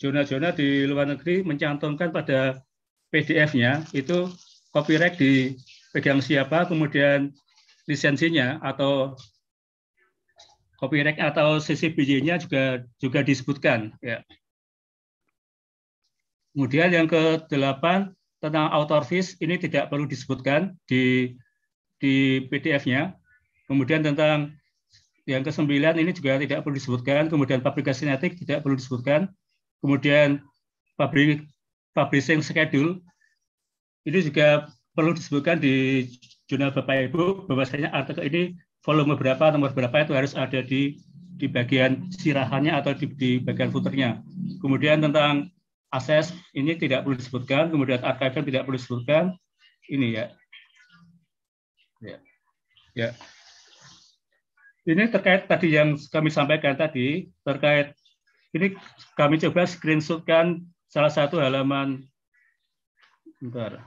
zona-zona 0.00 0.54
di 0.56 0.88
luar 0.88 1.12
negeri 1.12 1.44
mencantumkan 1.44 2.08
pada 2.08 2.62
PDF-nya 3.08 3.88
itu 3.96 4.28
copyright 4.72 5.16
dipegang 5.16 6.20
siapa, 6.20 6.68
kemudian 6.68 7.32
lisensinya 7.88 8.60
atau 8.60 9.16
copyright 10.78 11.18
atau 11.18 11.58
CCBY-nya 11.58 12.38
juga 12.38 12.84
juga 13.00 13.20
disebutkan. 13.24 13.96
Ya. 14.04 14.22
Kemudian 16.52 16.90
yang 16.92 17.06
ke-8 17.08 18.14
tentang 18.38 18.66
author 18.70 19.02
fees 19.02 19.34
ini 19.42 19.58
tidak 19.58 19.90
perlu 19.90 20.06
disebutkan 20.06 20.78
di 20.86 21.34
di 21.98 22.46
PDF-nya. 22.46 23.14
Kemudian 23.66 24.06
tentang 24.06 24.54
yang 25.28 25.44
ke-9 25.44 25.68
ini 25.98 26.10
juga 26.14 26.40
tidak 26.40 26.64
perlu 26.64 26.76
disebutkan. 26.78 27.28
Kemudian 27.28 27.60
publikasi 27.60 28.08
netik 28.08 28.38
tidak 28.40 28.64
perlu 28.64 28.78
disebutkan. 28.78 29.28
Kemudian 29.82 30.40
public 30.96 31.44
publishing 31.98 32.38
schedule 32.38 33.02
ini 34.06 34.18
juga 34.22 34.70
perlu 34.94 35.18
disebutkan 35.18 35.58
di 35.58 36.06
jurnal 36.46 36.70
Bapak 36.70 37.10
Ibu 37.10 37.50
bahwasanya 37.50 37.90
artikel 37.90 38.24
ini 38.30 38.42
volume 38.86 39.18
berapa, 39.18 39.50
nomor 39.50 39.74
berapa 39.74 40.06
itu 40.06 40.14
harus 40.14 40.38
ada 40.38 40.62
di 40.62 41.02
di 41.38 41.46
bagian 41.46 42.10
sirahannya 42.10 42.74
atau 42.74 42.94
di, 42.94 43.06
di 43.14 43.30
bagian 43.38 43.70
footernya. 43.70 44.22
Kemudian 44.58 44.98
tentang 44.98 45.52
akses 45.94 46.34
ini 46.54 46.74
tidak 46.74 47.06
perlu 47.06 47.14
disebutkan, 47.14 47.70
kemudian 47.70 48.02
archive 48.02 48.42
tidak 48.42 48.66
perlu 48.66 48.78
disebutkan. 48.78 49.24
Ini 49.88 50.06
ya. 50.14 50.26
Ya. 52.02 52.18
Ya. 52.94 53.08
Ini 54.88 55.12
terkait 55.12 55.46
tadi 55.46 55.76
yang 55.76 56.00
kami 56.10 56.32
sampaikan 56.32 56.74
tadi 56.74 57.28
terkait 57.44 57.92
ini 58.56 58.72
kami 59.14 59.36
coba 59.36 59.68
screenshotkan 59.68 60.64
salah 60.88 61.12
satu 61.12 61.36
halaman. 61.38 62.02
Bentar. 63.38 63.84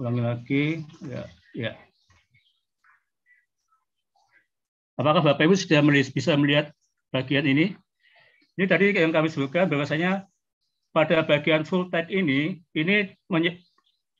Ulangi 0.00 0.22
lagi. 0.24 0.64
Ya 1.04 1.28
ya. 1.54 1.72
Apakah 4.96 5.24
bapak 5.24 5.48
ibu 5.48 5.56
sudah 5.56 5.80
bisa 6.12 6.36
melihat 6.36 6.72
bagian 7.08 7.48
ini? 7.48 7.72
Ini 8.60 8.68
tadi 8.68 8.92
yang 8.92 9.16
kami 9.16 9.32
sebutkan 9.32 9.72
bahwasanya 9.72 10.28
pada 10.92 11.24
bagian 11.24 11.64
full 11.64 11.88
text 11.88 12.12
ini 12.12 12.60
ini 12.76 13.08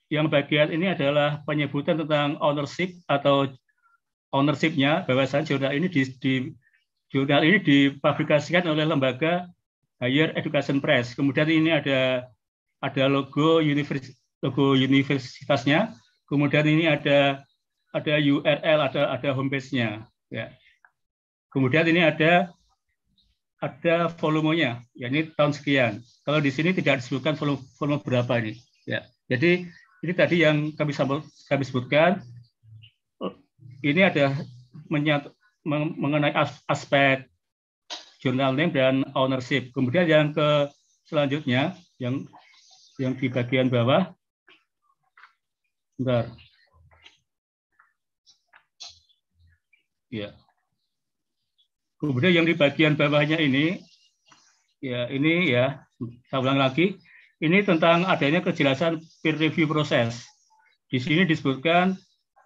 yang 0.08 0.32
bagian 0.32 0.72
ini 0.72 0.90
adalah 0.90 1.44
penyebutan 1.44 2.00
tentang 2.00 2.40
ownership 2.40 2.96
atau 3.04 3.52
ownershipnya. 4.32 5.04
Bahwasanya 5.04 5.44
jurnal 5.52 5.72
ini 5.76 5.92
di, 5.92 6.02
di 6.16 6.32
jurnal 7.12 7.44
ini 7.44 7.60
dipublikasikan 7.60 8.64
oleh 8.64 8.88
lembaga 8.88 9.44
Higher 10.00 10.32
Education 10.32 10.80
Press. 10.80 11.12
Kemudian 11.12 11.46
ini 11.52 11.70
ada 11.70 12.24
ada 12.80 13.04
logo 13.06 13.60
univers, 13.60 14.16
logo 14.40 14.72
universitasnya. 14.72 15.92
Kemudian 16.24 16.64
ini 16.64 16.88
ada 16.88 17.44
ada 17.92 18.14
URL, 18.16 18.78
ada 18.80 19.02
ada 19.12 19.28
homepage-nya. 19.36 20.08
Ya. 20.32 20.56
Kemudian 21.52 21.84
ini 21.84 22.00
ada 22.00 22.48
ada 23.60 24.08
volumenya, 24.16 24.80
ya 24.96 25.12
ini 25.12 25.28
tahun 25.36 25.52
sekian. 25.52 26.00
Kalau 26.24 26.40
di 26.40 26.48
sini 26.48 26.72
tidak 26.72 27.04
disebutkan 27.04 27.36
volume, 27.36 27.60
volume 27.76 28.00
berapa 28.00 28.40
ini. 28.40 28.56
Ya. 28.88 29.04
Jadi 29.28 29.68
ini 30.00 30.12
tadi 30.16 30.40
yang 30.40 30.72
kami 30.72 30.96
kami 31.44 31.62
sebutkan. 31.68 32.24
Ini 33.80 34.12
ada 34.12 34.36
menyat, 34.88 35.32
mengenai 35.64 36.32
aspek 36.68 37.28
journal 38.20 38.52
name 38.52 38.70
dan 38.70 39.02
ownership. 39.16 39.72
Kemudian 39.72 40.06
yang 40.06 40.26
ke 40.36 40.68
selanjutnya 41.08 41.74
yang 41.96 42.28
yang 43.00 43.16
di 43.16 43.26
bagian 43.32 43.72
bawah. 43.72 44.12
Bentar. 45.96 46.28
Ya. 50.12 50.36
Kemudian 52.00 52.32
yang 52.32 52.46
di 52.48 52.56
bagian 52.56 52.96
bawahnya 52.96 53.40
ini 53.40 53.80
ya 54.80 55.08
ini 55.12 55.52
ya 55.52 55.84
saya 56.32 56.40
ulang 56.40 56.56
lagi 56.56 56.96
ini 57.40 57.64
tentang 57.64 58.04
adanya 58.04 58.44
kejelasan 58.44 59.00
peer 59.24 59.36
review 59.36 59.64
proses. 59.68 60.28
Di 60.92 61.00
sini 61.00 61.24
disebutkan 61.24 61.96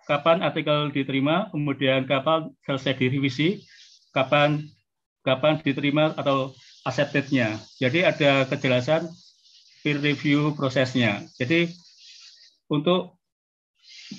kapan 0.06 0.44
artikel 0.44 0.92
diterima, 0.92 1.50
kemudian 1.50 2.04
kapan 2.06 2.52
selesai 2.62 2.94
direvisi, 3.00 3.64
kapan 4.12 4.62
kapan 5.24 5.58
diterima 5.64 6.12
atau 6.14 6.52
accepted-nya. 6.84 7.56
Jadi 7.80 8.04
ada 8.04 8.44
kejelasan 8.44 9.08
peer 9.80 9.98
review 9.98 10.52
prosesnya. 10.52 11.24
Jadi 11.40 11.72
untuk 12.68 13.16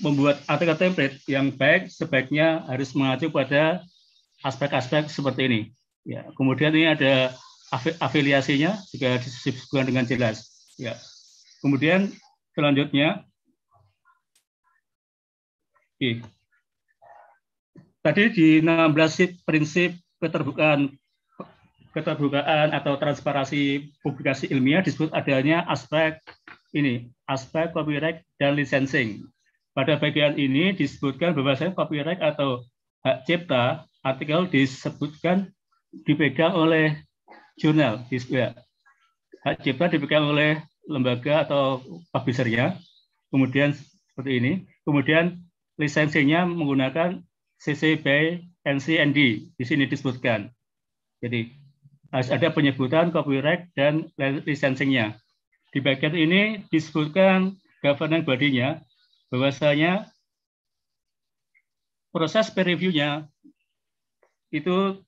membuat 0.01 0.41
artikel 0.49 0.75
template 0.75 1.21
yang 1.29 1.53
baik 1.53 1.93
sebaiknya 1.93 2.65
harus 2.67 2.91
mengacu 2.97 3.29
pada 3.29 3.85
aspek-aspek 4.41 5.07
seperti 5.07 5.41
ini. 5.47 5.61
Ya, 6.05 6.25
kemudian 6.37 6.73
ini 6.73 6.89
ada 6.89 7.33
afiliasinya 8.01 8.77
juga 8.93 9.17
disebutkan 9.21 9.89
dengan 9.89 10.05
jelas. 10.05 10.69
Ya. 10.77 10.97
Kemudian 11.61 12.13
selanjutnya 12.53 13.25
Oke. 15.95 16.19
Tadi 18.03 18.23
di 18.35 18.47
16 18.59 19.47
prinsip 19.47 19.95
keterbukaan 20.25 20.97
keterbukaan 21.95 22.75
atau 22.75 22.99
transparansi 22.99 23.95
publikasi 24.03 24.51
ilmiah 24.51 24.83
disebut 24.83 25.15
adanya 25.15 25.63
aspek 25.71 26.19
ini, 26.75 27.07
aspek 27.23 27.71
copyright 27.71 28.19
dan 28.35 28.59
licensing. 28.59 29.23
Pada 29.71 29.95
bagian 29.95 30.35
ini 30.35 30.75
disebutkan 30.75 31.31
bahwasanya 31.31 31.71
copyright 31.71 32.19
atau 32.19 32.67
hak 33.07 33.23
cipta 33.23 33.87
artikel 34.03 34.51
disebutkan 34.51 35.55
dipegang 36.03 36.51
oleh 36.51 36.99
jurnal, 37.55 38.03
ya. 38.11 38.51
hak 39.47 39.63
cipta 39.63 39.87
dipegang 39.87 40.27
oleh 40.27 40.59
lembaga 40.91 41.47
atau 41.47 41.79
publishernya. 42.11 42.75
Kemudian 43.31 43.71
seperti 44.11 44.31
ini. 44.39 44.51
Kemudian 44.83 45.43
lisensinya 45.79 46.47
menggunakan 46.47 47.23
CC 47.59 47.99
BY 47.99 48.54
NCND 48.65 49.19
di 49.53 49.63
sini 49.63 49.85
disebutkan. 49.85 50.49
Jadi 51.21 51.53
harus 52.09 52.29
ada 52.33 52.49
penyebutan 52.49 53.13
copyright 53.13 53.69
dan 53.77 54.09
licensingnya. 54.17 55.21
Di 55.69 55.79
bagian 55.83 56.17
ini 56.17 56.65
disebutkan 56.73 57.55
governance 57.85 58.25
body-nya 58.25 58.81
bahwasanya 59.29 60.09
proses 62.15 62.47
peer 62.49 62.73
review-nya 62.73 63.27
itu 64.55 65.03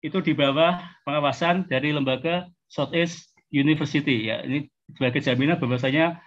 itu 0.00 0.18
di 0.24 0.32
bawah 0.32 0.80
pengawasan 1.06 1.68
dari 1.68 1.94
lembaga 1.94 2.48
Southeast 2.66 3.30
University 3.52 4.26
ya. 4.32 4.42
Ini 4.42 4.66
sebagai 4.96 5.22
jaminan 5.22 5.60
bahwasanya 5.60 6.18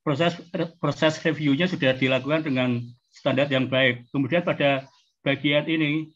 proses 0.00 0.38
proses 0.80 1.20
review-nya 1.20 1.68
sudah 1.68 1.92
dilakukan 1.92 2.48
dengan 2.48 2.80
standar 3.18 3.50
yang 3.50 3.66
baik. 3.66 4.06
Kemudian 4.14 4.46
pada 4.46 4.86
bagian 5.26 5.66
ini, 5.66 6.14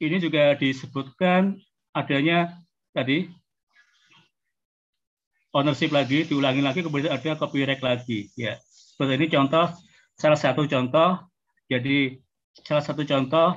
ini 0.00 0.16
juga 0.16 0.56
disebutkan 0.56 1.60
adanya 1.92 2.56
tadi 2.96 3.28
ownership 5.52 5.92
lagi, 5.92 6.24
diulangi 6.24 6.64
lagi, 6.64 6.80
kemudian 6.80 7.12
ada 7.12 7.36
copyright 7.36 7.84
lagi. 7.84 8.32
Ya, 8.40 8.56
seperti 8.64 9.20
ini 9.20 9.26
contoh, 9.28 9.68
salah 10.16 10.40
satu 10.40 10.64
contoh. 10.64 11.20
Jadi 11.68 12.16
salah 12.64 12.80
satu 12.80 13.04
contoh 13.04 13.52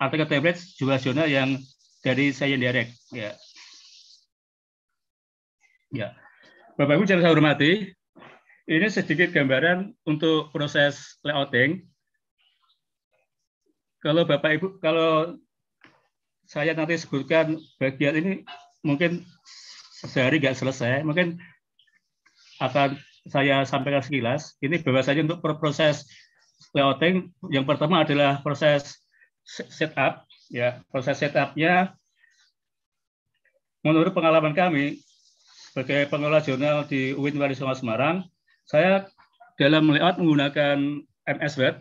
artikel 0.00 0.28
template 0.28 0.60
juga 0.76 0.96
jurnal 0.96 1.28
yang 1.28 1.60
dari 2.00 2.32
saya 2.32 2.56
direct. 2.56 2.96
Ya. 3.12 3.36
Ya. 5.92 6.08
Bapak 6.76 7.00
Ibu 7.00 7.04
yang 7.08 7.20
saya 7.24 7.32
hormati, 7.32 7.92
ini 8.66 8.86
sedikit 8.90 9.30
gambaran 9.30 9.94
untuk 10.10 10.50
proses 10.50 11.22
layouting. 11.22 11.86
Kalau 14.02 14.26
Bapak 14.26 14.58
Ibu, 14.58 14.82
kalau 14.82 15.38
saya 16.46 16.74
nanti 16.74 16.98
sebutkan 16.98 17.58
bagian 17.78 18.14
ini 18.18 18.32
mungkin 18.82 19.22
sehari 20.02 20.42
nggak 20.42 20.58
selesai. 20.58 21.06
Mungkin 21.06 21.38
akan 22.58 22.98
saya 23.30 23.62
sampaikan 23.66 24.02
sekilas. 24.02 24.58
Ini 24.58 24.82
bahwasanya 24.82 25.26
untuk 25.30 25.42
proses 25.58 26.06
layouting 26.74 27.30
yang 27.50 27.66
pertama 27.66 28.02
adalah 28.02 28.42
proses 28.42 28.98
setup. 29.46 30.26
Ya, 30.46 30.82
proses 30.90 31.18
setupnya 31.18 31.94
menurut 33.82 34.14
pengalaman 34.14 34.54
kami 34.54 35.02
sebagai 35.70 36.10
pengelola 36.10 36.42
jurnal 36.42 36.86
di 36.86 37.14
UIN 37.14 37.38
Wali 37.38 37.54
Semarang, 37.54 38.26
saya 38.66 39.06
dalam 39.56 39.88
layout 39.88 40.18
menggunakan 40.20 41.02
MS 41.26 41.54
Word, 41.58 41.76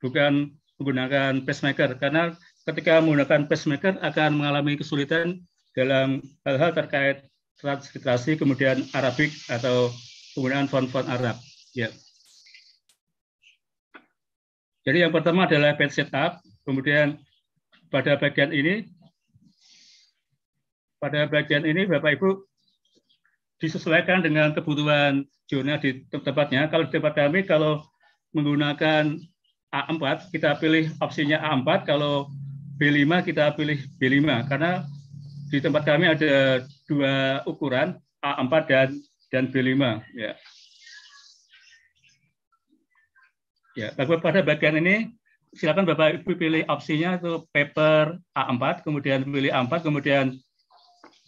bukan 0.00 0.52
menggunakan 0.80 1.44
pacemaker 1.44 2.00
karena 2.00 2.32
ketika 2.64 3.04
menggunakan 3.04 3.46
pacemaker 3.46 4.00
akan 4.00 4.30
mengalami 4.40 4.80
kesulitan 4.80 5.44
dalam 5.76 6.24
hal-hal 6.42 6.72
terkait 6.72 7.28
transliterasi 7.60 8.40
kemudian 8.40 8.88
Arabik 8.96 9.30
atau 9.52 9.92
penggunaan 10.32 10.66
font-font 10.66 11.06
Arab. 11.06 11.36
Ya. 11.76 11.92
Jadi 14.80 15.04
yang 15.04 15.12
pertama 15.12 15.44
adalah 15.44 15.76
page 15.76 16.00
setup, 16.00 16.40
kemudian 16.64 17.20
pada 17.92 18.16
bagian 18.16 18.50
ini 18.56 18.88
pada 20.96 21.28
bagian 21.28 21.68
ini 21.68 21.84
Bapak 21.84 22.16
Ibu 22.16 22.49
disesuaikan 23.60 24.24
dengan 24.24 24.56
kebutuhan 24.56 25.28
zona 25.46 25.76
di 25.76 26.02
tempatnya. 26.08 26.66
Kalau 26.72 26.88
di 26.88 26.92
tempat 26.96 27.14
kami 27.14 27.44
kalau 27.44 27.84
menggunakan 28.32 29.20
A4 29.70 30.32
kita 30.34 30.58
pilih 30.58 30.90
opsinya 30.98 31.38
A4, 31.38 31.86
kalau 31.86 32.26
B5 32.80 33.06
kita 33.28 33.52
pilih 33.54 33.78
B5 34.00 34.48
karena 34.48 34.82
di 35.52 35.58
tempat 35.60 35.84
kami 35.84 36.08
ada 36.08 36.64
dua 36.88 37.44
ukuran 37.44 38.00
A4 38.24 38.52
dan 38.66 38.88
dan 39.30 39.44
B5 39.52 39.78
ya. 40.16 40.32
Ya, 43.78 43.94
pada 43.94 44.42
bagian 44.42 44.82
ini 44.82 45.14
silakan 45.54 45.86
Bapak 45.86 46.22
Ibu 46.22 46.34
pilih 46.34 46.62
opsinya 46.66 47.18
itu 47.18 47.46
paper 47.54 48.18
A4, 48.34 48.82
kemudian 48.82 49.22
pilih 49.22 49.50
A4, 49.54 49.72
kemudian 49.82 50.26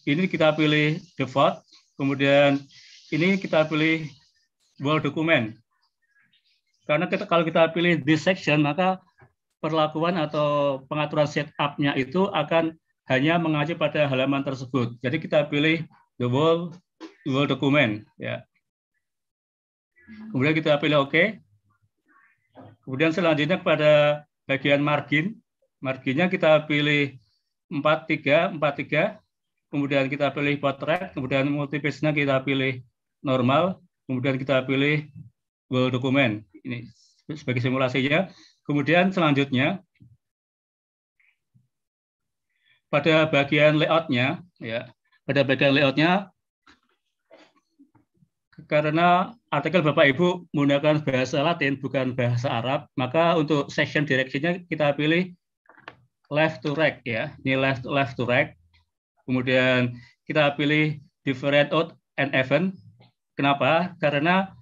ini 0.07 0.27
kita 0.27 0.51
pilih 0.59 0.99
default, 1.15 1.63
kemudian 1.97 2.61
ini 3.13 3.37
kita 3.37 3.69
pilih 3.69 4.09
wall 4.81 4.99
document. 4.99 5.55
Karena 6.83 7.07
kita, 7.07 7.31
kalau 7.31 7.47
kita 7.47 7.71
pilih 7.71 8.03
this 8.03 8.27
section, 8.27 8.67
maka 8.67 8.99
perlakuan 9.63 10.19
atau 10.19 10.83
pengaturan 10.91 11.31
setup-nya 11.31 11.95
itu 11.95 12.27
akan 12.35 12.75
hanya 13.07 13.39
mengacu 13.39 13.79
pada 13.79 14.11
halaman 14.11 14.43
tersebut. 14.43 14.99
Jadi 14.99 15.23
kita 15.23 15.47
pilih 15.47 15.87
the 16.19 16.27
whole, 16.27 16.75
the 17.23 17.43
document. 17.47 18.03
Ya. 18.19 18.43
Kemudian 20.35 20.59
kita 20.59 20.83
pilih 20.83 21.07
OK. 21.07 21.39
Kemudian 22.83 23.15
selanjutnya 23.15 23.63
pada 23.63 24.27
bagian 24.51 24.83
margin, 24.83 25.39
marginnya 25.79 26.27
kita 26.27 26.67
pilih 26.67 27.15
43, 27.71 28.59
43. 28.59 29.22
Kemudian 29.73 30.13
kita 30.13 30.29
pilih 30.37 30.61
portrait, 30.61 31.17
kemudian 31.17 31.49
multipage-nya 31.49 32.13
kita 32.13 32.45
pilih 32.45 32.85
normal, 33.25 33.81
kemudian 34.05 34.37
kita 34.37 34.61
pilih 34.69 35.09
whole 35.73 35.89
document. 35.89 36.45
Ini 36.61 36.85
sebagai 37.33 37.65
simulasinya. 37.65 38.29
Kemudian 38.69 39.09
selanjutnya 39.11 39.81
pada 42.93 43.25
bagian 43.33 43.81
layoutnya, 43.81 44.45
ya, 44.61 44.93
pada 45.25 45.41
bagian 45.41 45.73
layoutnya 45.73 46.29
karena 48.69 49.33
artikel 49.49 49.81
Bapak 49.81 50.13
Ibu 50.13 50.53
menggunakan 50.53 51.01
bahasa 51.03 51.41
Latin 51.41 51.81
bukan 51.81 52.13
bahasa 52.13 52.53
Arab, 52.53 52.87
maka 53.01 53.35
untuk 53.41 53.73
section 53.73 54.05
direction-nya 54.05 54.63
kita 54.69 54.93
pilih 54.93 55.33
left 56.29 56.61
to 56.61 56.77
right 56.77 57.01
ya. 57.09 57.33
Ini 57.43 57.57
left 57.57 57.89
left 57.89 58.21
to 58.21 58.29
right. 58.29 58.53
Kemudian 59.27 59.97
kita 60.27 60.55
pilih 60.59 60.99
different 61.23 61.71
out 61.71 61.95
and 62.19 62.35
even. 62.35 62.75
Kenapa? 63.39 63.95
Karena 64.03 64.53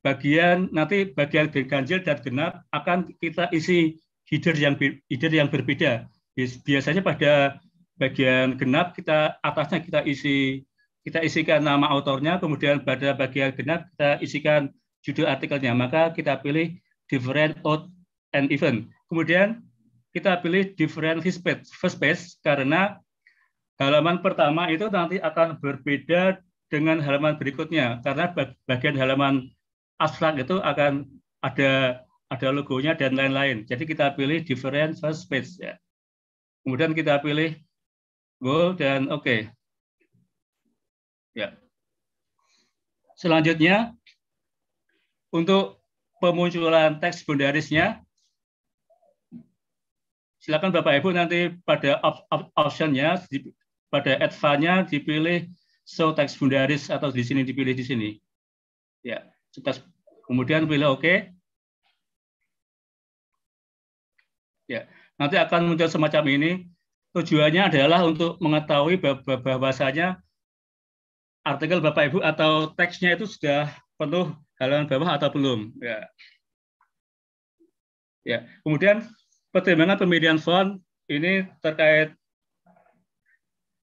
bagian 0.00 0.70
nanti 0.70 1.10
bagian 1.10 1.50
ganjil 1.50 2.00
dan 2.06 2.18
genap 2.22 2.64
akan 2.70 3.12
kita 3.18 3.50
isi 3.50 3.98
header 4.30 4.54
yang 4.56 4.78
header 5.10 5.32
yang 5.32 5.50
berbeda. 5.50 6.06
Biasanya 6.38 7.02
pada 7.02 7.58
bagian 7.98 8.54
genap 8.54 8.94
kita 8.94 9.36
atasnya 9.42 9.82
kita 9.82 10.00
isi 10.06 10.62
kita 11.02 11.24
isikan 11.24 11.64
nama 11.64 11.88
autornya, 11.88 12.36
kemudian 12.36 12.84
pada 12.84 13.16
bagian 13.16 13.50
genap 13.56 13.88
kita 13.96 14.20
isikan 14.20 14.70
judul 15.02 15.26
artikelnya. 15.26 15.72
Maka 15.72 16.12
kita 16.12 16.36
pilih 16.38 16.76
different 17.08 17.56
out 17.64 17.88
and 18.36 18.52
even. 18.52 18.92
Kemudian 19.08 19.64
kita 20.12 20.36
pilih 20.44 20.76
different 20.76 21.24
first 21.80 21.96
page 21.96 22.36
karena 22.44 23.00
halaman 23.78 24.18
pertama 24.20 24.66
itu 24.68 24.90
nanti 24.90 25.22
akan 25.22 25.62
berbeda 25.62 26.42
dengan 26.68 27.00
halaman 27.00 27.40
berikutnya 27.40 28.02
karena 28.04 28.34
bagian 28.68 28.98
halaman 28.98 29.48
abstrak 30.02 30.36
itu 30.36 30.60
akan 30.60 31.08
ada 31.40 32.02
ada 32.28 32.48
logonya 32.52 32.92
dan 32.92 33.16
lain-lain. 33.16 33.64
Jadi 33.64 33.88
kita 33.88 34.12
pilih 34.12 34.44
different 34.44 35.00
first 35.00 35.30
page 35.32 35.56
ya. 35.56 35.80
Kemudian 36.60 36.92
kita 36.92 37.16
pilih 37.24 37.56
go 38.42 38.76
dan 38.76 39.08
oke. 39.08 39.24
Okay. 39.24 39.40
Ya. 41.32 41.56
Selanjutnya 43.16 43.96
untuk 45.32 45.80
pemunculan 46.20 47.00
teks 47.00 47.24
bundarisnya 47.24 48.02
silakan 50.42 50.70
Bapak 50.74 51.00
Ibu 51.00 51.14
nanti 51.14 51.52
pada 51.64 51.98
op 52.04 52.24
op 52.30 52.42
optionnya 52.54 53.20
pada 53.88 54.20
adva-nya 54.20 54.84
dipilih 54.84 55.48
show 55.88 56.12
teks 56.12 56.36
bundaris 56.36 56.92
atau 56.92 57.08
di 57.08 57.24
sini 57.24 57.44
dipilih 57.44 57.72
di 57.72 57.84
sini. 57.84 58.10
Ya. 59.00 59.24
Kemudian 60.28 60.68
pilih 60.68 60.96
OK. 60.96 61.32
Ya, 64.68 64.84
nanti 65.16 65.40
akan 65.40 65.72
muncul 65.72 65.88
semacam 65.88 66.24
ini. 66.28 66.50
Tujuannya 67.16 67.72
adalah 67.72 68.04
untuk 68.04 68.36
mengetahui 68.36 69.00
bahwasanya 69.24 70.20
artikel 71.40 71.80
Bapak 71.80 72.12
Ibu 72.12 72.20
atau 72.20 72.76
teksnya 72.76 73.16
itu 73.16 73.24
sudah 73.24 73.72
penuh 73.96 74.36
halaman 74.60 74.84
bawah 74.84 75.16
atau 75.16 75.32
belum. 75.32 75.72
Ya. 75.80 76.04
Ya. 78.28 78.38
Kemudian 78.60 79.08
pertimbangan 79.48 79.96
pemilihan 79.96 80.36
font 80.36 80.84
ini 81.08 81.48
terkait 81.64 82.12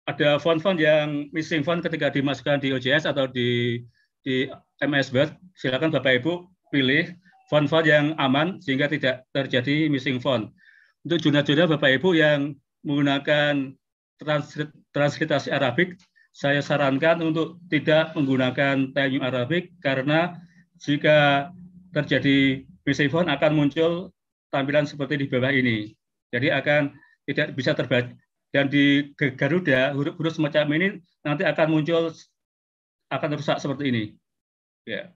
ada 0.08 0.40
font-font 0.40 0.78
yang 0.80 1.28
missing 1.34 1.60
font 1.60 1.84
ketika 1.84 2.08
dimasukkan 2.08 2.62
di 2.62 2.72
OJS 2.72 3.04
atau 3.04 3.28
di 3.28 3.82
di 4.20 4.48
MS 4.84 5.12
Word, 5.16 5.32
silakan 5.56 5.92
Bapak 5.92 6.20
Ibu 6.20 6.44
pilih 6.72 7.08
font-font 7.48 7.84
yang 7.84 8.12
aman 8.20 8.60
sehingga 8.60 8.88
tidak 8.88 9.24
terjadi 9.32 9.88
missing 9.88 10.20
font. 10.20 10.52
Untuk 11.04 11.24
jurnal-jurnal 11.24 11.68
Bapak 11.76 12.00
Ibu 12.00 12.16
yang 12.16 12.54
menggunakan 12.84 13.76
transliterasi 14.92 15.48
Arabik, 15.52 15.96
saya 16.30 16.60
sarankan 16.60 17.24
untuk 17.24 17.58
tidak 17.72 18.12
menggunakan 18.14 18.92
Time 18.92 19.24
Arabik 19.24 19.72
karena 19.80 20.36
jika 20.80 21.50
terjadi 21.90 22.64
missing 22.84 23.10
font 23.10 23.26
akan 23.26 23.52
muncul 23.56 24.12
tampilan 24.52 24.84
seperti 24.84 25.20
di 25.20 25.26
bawah 25.26 25.50
ini. 25.50 25.96
Jadi 26.30 26.52
akan 26.52 26.94
tidak 27.26 27.56
bisa 27.58 27.74
terbaca 27.74 28.14
dan 28.50 28.66
di 28.66 29.14
Garuda 29.14 29.94
huruf-huruf 29.94 30.34
semacam 30.34 30.66
ini 30.74 30.86
nanti 31.22 31.46
akan 31.46 31.66
muncul 31.70 32.10
akan 33.10 33.30
rusak 33.38 33.58
seperti 33.58 33.84
ini. 33.90 34.04
Ya. 34.86 35.10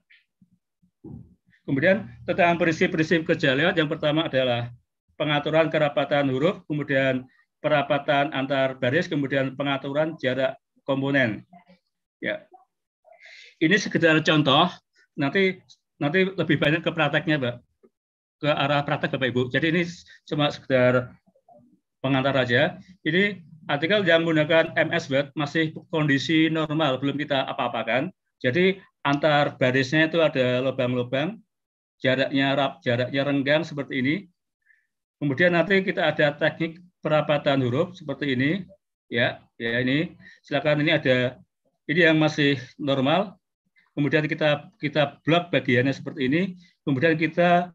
Kemudian 1.65 2.05
tentang 2.23 2.55
prinsip-prinsip 2.61 3.25
kerja 3.25 3.57
lewat 3.57 3.75
yang 3.75 3.89
pertama 3.89 4.29
adalah 4.29 4.69
pengaturan 5.17 5.67
kerapatan 5.71 6.29
huruf, 6.29 6.61
kemudian 6.69 7.25
perapatan 7.63 8.29
antar 8.35 8.77
baris, 8.77 9.09
kemudian 9.09 9.57
pengaturan 9.57 10.13
jarak 10.21 10.59
komponen. 10.85 11.41
Ya. 12.21 12.45
Ini 13.57 13.75
sekedar 13.79 14.19
contoh, 14.21 14.69
nanti 15.17 15.57
nanti 15.97 16.27
lebih 16.27 16.59
banyak 16.59 16.83
ke 16.83 16.91
prakteknya, 16.91 17.39
Mbak. 17.41 17.55
Ke 18.43 18.49
arah 18.51 18.83
praktek 18.83 19.15
Bapak 19.15 19.27
Ibu. 19.31 19.41
Jadi 19.49 19.65
ini 19.71 19.81
cuma 20.27 20.51
sekedar 20.51 21.15
pengantar 22.05 22.37
aja. 22.37 22.77
Ini 23.01 23.41
artikel 23.65 24.05
yang 24.05 24.21
menggunakan 24.21 24.77
MS 24.77 25.09
Word 25.09 25.27
masih 25.33 25.73
kondisi 25.89 26.53
normal, 26.53 27.01
belum 27.01 27.17
kita 27.17 27.49
apa-apakan. 27.49 28.13
Jadi 28.37 28.77
antar 29.01 29.57
barisnya 29.57 30.05
itu 30.05 30.21
ada 30.21 30.61
lubang-lubang, 30.61 31.41
jaraknya 31.97 32.53
rap, 32.53 32.85
jaraknya 32.85 33.21
renggang 33.25 33.65
seperti 33.65 34.05
ini. 34.05 34.15
Kemudian 35.17 35.57
nanti 35.57 35.81
kita 35.81 36.13
ada 36.13 36.37
teknik 36.37 36.77
perapatan 37.01 37.65
huruf 37.65 37.97
seperti 37.97 38.37
ini. 38.37 38.51
Ya, 39.09 39.41
ya 39.57 39.81
ini 39.81 40.13
silakan 40.45 40.85
ini 40.85 40.93
ada 40.93 41.41
ini 41.89 42.01
yang 42.05 42.21
masih 42.21 42.61
normal. 42.77 43.33
Kemudian 43.97 44.29
kita 44.29 44.69
kita 44.77 45.17
blok 45.25 45.49
bagiannya 45.49 45.93
seperti 45.95 46.29
ini. 46.29 46.41
Kemudian 46.85 47.17
kita 47.17 47.73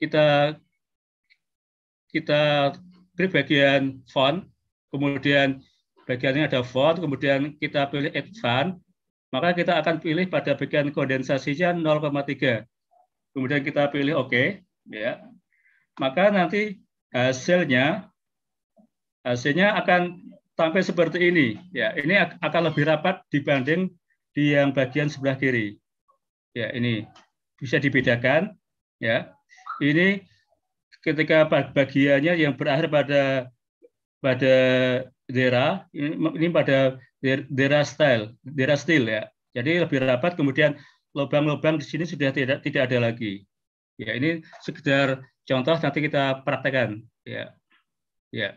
kita 0.00 0.56
kita 2.10 2.74
klik 3.20 3.36
bagian 3.36 4.00
font, 4.08 4.48
kemudian 4.88 5.60
bagiannya 6.08 6.48
ada 6.48 6.64
font, 6.64 6.96
kemudian 6.96 7.52
kita 7.60 7.92
pilih 7.92 8.08
advance, 8.16 8.80
maka 9.28 9.52
kita 9.52 9.76
akan 9.76 10.00
pilih 10.00 10.24
pada 10.32 10.56
bagian 10.56 10.88
kondensasinya 10.88 11.76
0,3. 11.76 12.64
Kemudian 13.36 13.60
kita 13.60 13.92
pilih 13.92 14.24
OK, 14.24 14.64
ya. 14.88 15.20
Maka 16.00 16.32
nanti 16.32 16.80
hasilnya 17.12 18.08
hasilnya 19.20 19.76
akan 19.84 20.32
tampil 20.56 20.80
seperti 20.80 21.28
ini. 21.28 21.60
Ya, 21.76 21.92
ini 21.92 22.16
akan 22.16 22.72
lebih 22.72 22.88
rapat 22.88 23.20
dibanding 23.28 23.92
di 24.32 24.56
yang 24.56 24.72
bagian 24.72 25.12
sebelah 25.12 25.36
kiri. 25.36 25.76
Ya, 26.56 26.72
ini 26.72 27.04
bisa 27.60 27.76
dibedakan. 27.76 28.56
Ya, 28.96 29.36
ini 29.84 30.24
ketika 31.00 31.48
bagiannya 31.48 32.36
yang 32.36 32.54
berakhir 32.56 32.92
pada 32.92 33.22
pada 34.20 34.54
dera 35.24 35.88
ini, 35.96 36.48
pada 36.52 37.00
dera 37.48 37.80
style, 37.84 38.36
dera 38.44 38.76
style 38.76 39.06
ya. 39.08 39.22
Jadi 39.56 39.82
lebih 39.82 39.98
rapat 40.04 40.38
kemudian 40.38 40.78
lubang-lubang 41.16 41.80
di 41.80 41.86
sini 41.86 42.06
sudah 42.06 42.30
tidak 42.30 42.62
tidak 42.62 42.86
ada 42.86 43.10
lagi. 43.10 43.42
Ya, 43.98 44.16
ini 44.16 44.40
sekedar 44.62 45.20
contoh 45.44 45.76
nanti 45.76 45.98
kita 46.00 46.44
praktekkan 46.46 47.02
ya. 47.26 47.52
Ya. 48.30 48.56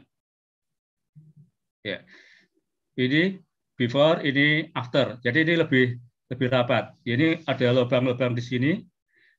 Ya. 1.84 2.06
Ini 2.96 3.42
before, 3.76 4.22
ini 4.22 4.70
after. 4.78 5.18
Jadi 5.26 5.50
ini 5.50 5.54
lebih 5.60 5.98
lebih 6.30 6.48
rapat. 6.54 6.94
Ini 7.04 7.44
ada 7.50 7.68
lubang-lubang 7.74 8.38
di 8.38 8.44
sini. 8.44 8.72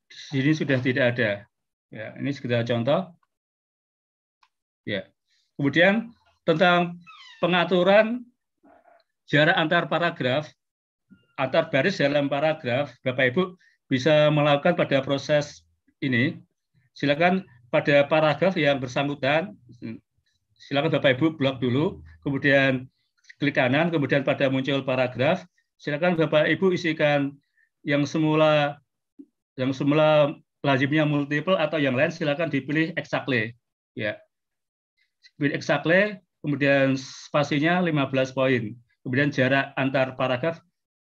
Di 0.05 0.17
sini 0.43 0.53
sudah 0.53 0.79
tidak 0.83 1.17
ada. 1.17 1.31
Ya, 1.95 2.11
ini 2.19 2.35
sekedar 2.35 2.67
contoh. 2.67 3.07
Ya. 4.83 5.07
Kemudian 5.55 6.11
tentang 6.43 6.99
pengaturan 7.39 8.27
jarak 9.31 9.55
antar 9.55 9.87
paragraf, 9.87 10.51
antar 11.39 11.71
baris 11.71 12.03
dalam 12.03 12.27
paragraf, 12.27 12.91
Bapak 13.07 13.31
Ibu 13.31 13.43
bisa 13.87 14.27
melakukan 14.35 14.75
pada 14.75 15.07
proses 15.07 15.63
ini. 16.03 16.35
Silakan 16.99 17.47
pada 17.71 18.03
paragraf 18.11 18.59
yang 18.59 18.83
bersangkutan, 18.83 19.55
silakan 20.59 20.91
Bapak 20.99 21.15
Ibu 21.15 21.39
blok 21.39 21.63
dulu, 21.63 22.03
kemudian 22.27 22.91
klik 23.39 23.55
kanan, 23.55 23.95
kemudian 23.95 24.27
pada 24.27 24.51
muncul 24.51 24.83
paragraf, 24.83 25.47
silakan 25.79 26.19
Bapak 26.19 26.51
Ibu 26.51 26.75
isikan 26.75 27.39
yang 27.87 28.03
semula 28.03 28.83
yang 29.55 29.71
semula 29.71 30.35
lazimnya 30.65 31.05
multiple 31.05 31.61
atau 31.61 31.77
yang 31.77 31.93
lain 31.93 32.09
silakan 32.09 32.49
dipilih 32.49 32.97
exactly 32.97 33.53
ya 33.93 34.17
pilih 35.37 35.53
exactly 35.53 36.17
kemudian 36.41 36.97
spasinya 36.97 37.85
15 37.85 38.33
poin 38.33 38.73
kemudian 39.05 39.29
jarak 39.29 39.77
antar 39.77 40.17
paragraf 40.17 40.65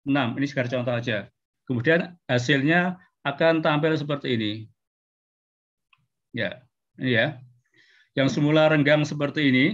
6. 0.07 0.39
Ini 0.39 0.47
sekedar 0.47 0.69
contoh 0.71 0.95
aja. 0.95 1.19
Kemudian 1.67 2.19
hasilnya 2.27 2.99
akan 3.23 3.63
tampil 3.63 3.95
seperti 3.95 4.35
ini. 4.35 4.53
Ya, 6.35 6.65
ini 6.99 7.15
ya. 7.15 7.39
Yang 8.19 8.37
semula 8.37 8.69
renggang 8.69 9.07
seperti 9.07 9.49
ini, 9.49 9.67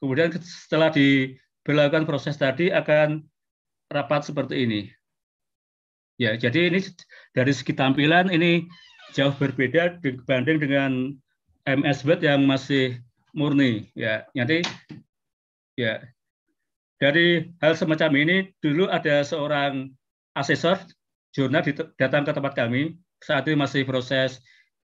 kemudian 0.00 0.32
setelah 0.40 0.88
diberlakukan 0.94 2.08
proses 2.08 2.38
tadi 2.38 2.72
akan 2.72 3.26
rapat 3.90 4.24
seperti 4.24 4.64
ini. 4.64 4.80
Ya, 6.16 6.32
jadi 6.32 6.72
ini 6.72 6.80
dari 7.36 7.52
segi 7.52 7.76
tampilan 7.76 8.32
ini 8.32 8.64
jauh 9.12 9.36
berbeda 9.36 10.00
dibanding 10.00 10.58
dengan 10.64 10.92
MS 11.68 12.08
Word 12.08 12.24
yang 12.24 12.48
masih 12.48 12.96
murni. 13.36 13.92
Ya, 13.92 14.24
nanti 14.32 14.64
ya 15.76 16.00
dari 16.96 17.52
hal 17.60 17.76
semacam 17.76 18.10
ini, 18.16 18.36
dulu 18.64 18.88
ada 18.88 19.20
seorang 19.20 19.92
asesor 20.32 20.80
jurnal 21.36 21.60
datang 22.00 22.24
ke 22.24 22.32
tempat 22.32 22.56
kami. 22.56 22.96
Saat 23.20 23.48
itu 23.48 23.56
masih 23.56 23.84
proses, 23.84 24.40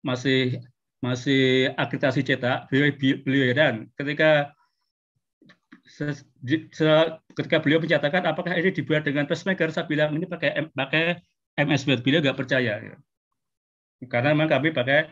masih 0.00 0.56
masih 1.04 1.72
akreditasi 1.76 2.24
cetak. 2.24 2.72
Beliau, 2.72 2.96
beliau 2.96 3.44
heran 3.52 3.74
ketika 4.00 4.56
ketika 7.34 7.56
beliau 7.58 7.82
menyatakan 7.82 8.22
apakah 8.26 8.54
ini 8.54 8.70
dibuat 8.70 9.02
dengan 9.02 9.26
pacemaker, 9.26 9.74
saya 9.74 9.86
bilang 9.90 10.14
ini 10.14 10.24
pakai 10.24 10.70
pakai 10.70 11.18
MS 11.58 11.82
Word. 11.90 12.00
Beliau 12.06 12.22
nggak 12.22 12.38
percaya. 12.38 12.78
Karena 14.06 14.28
memang 14.32 14.48
kami 14.48 14.70
pakai 14.70 15.10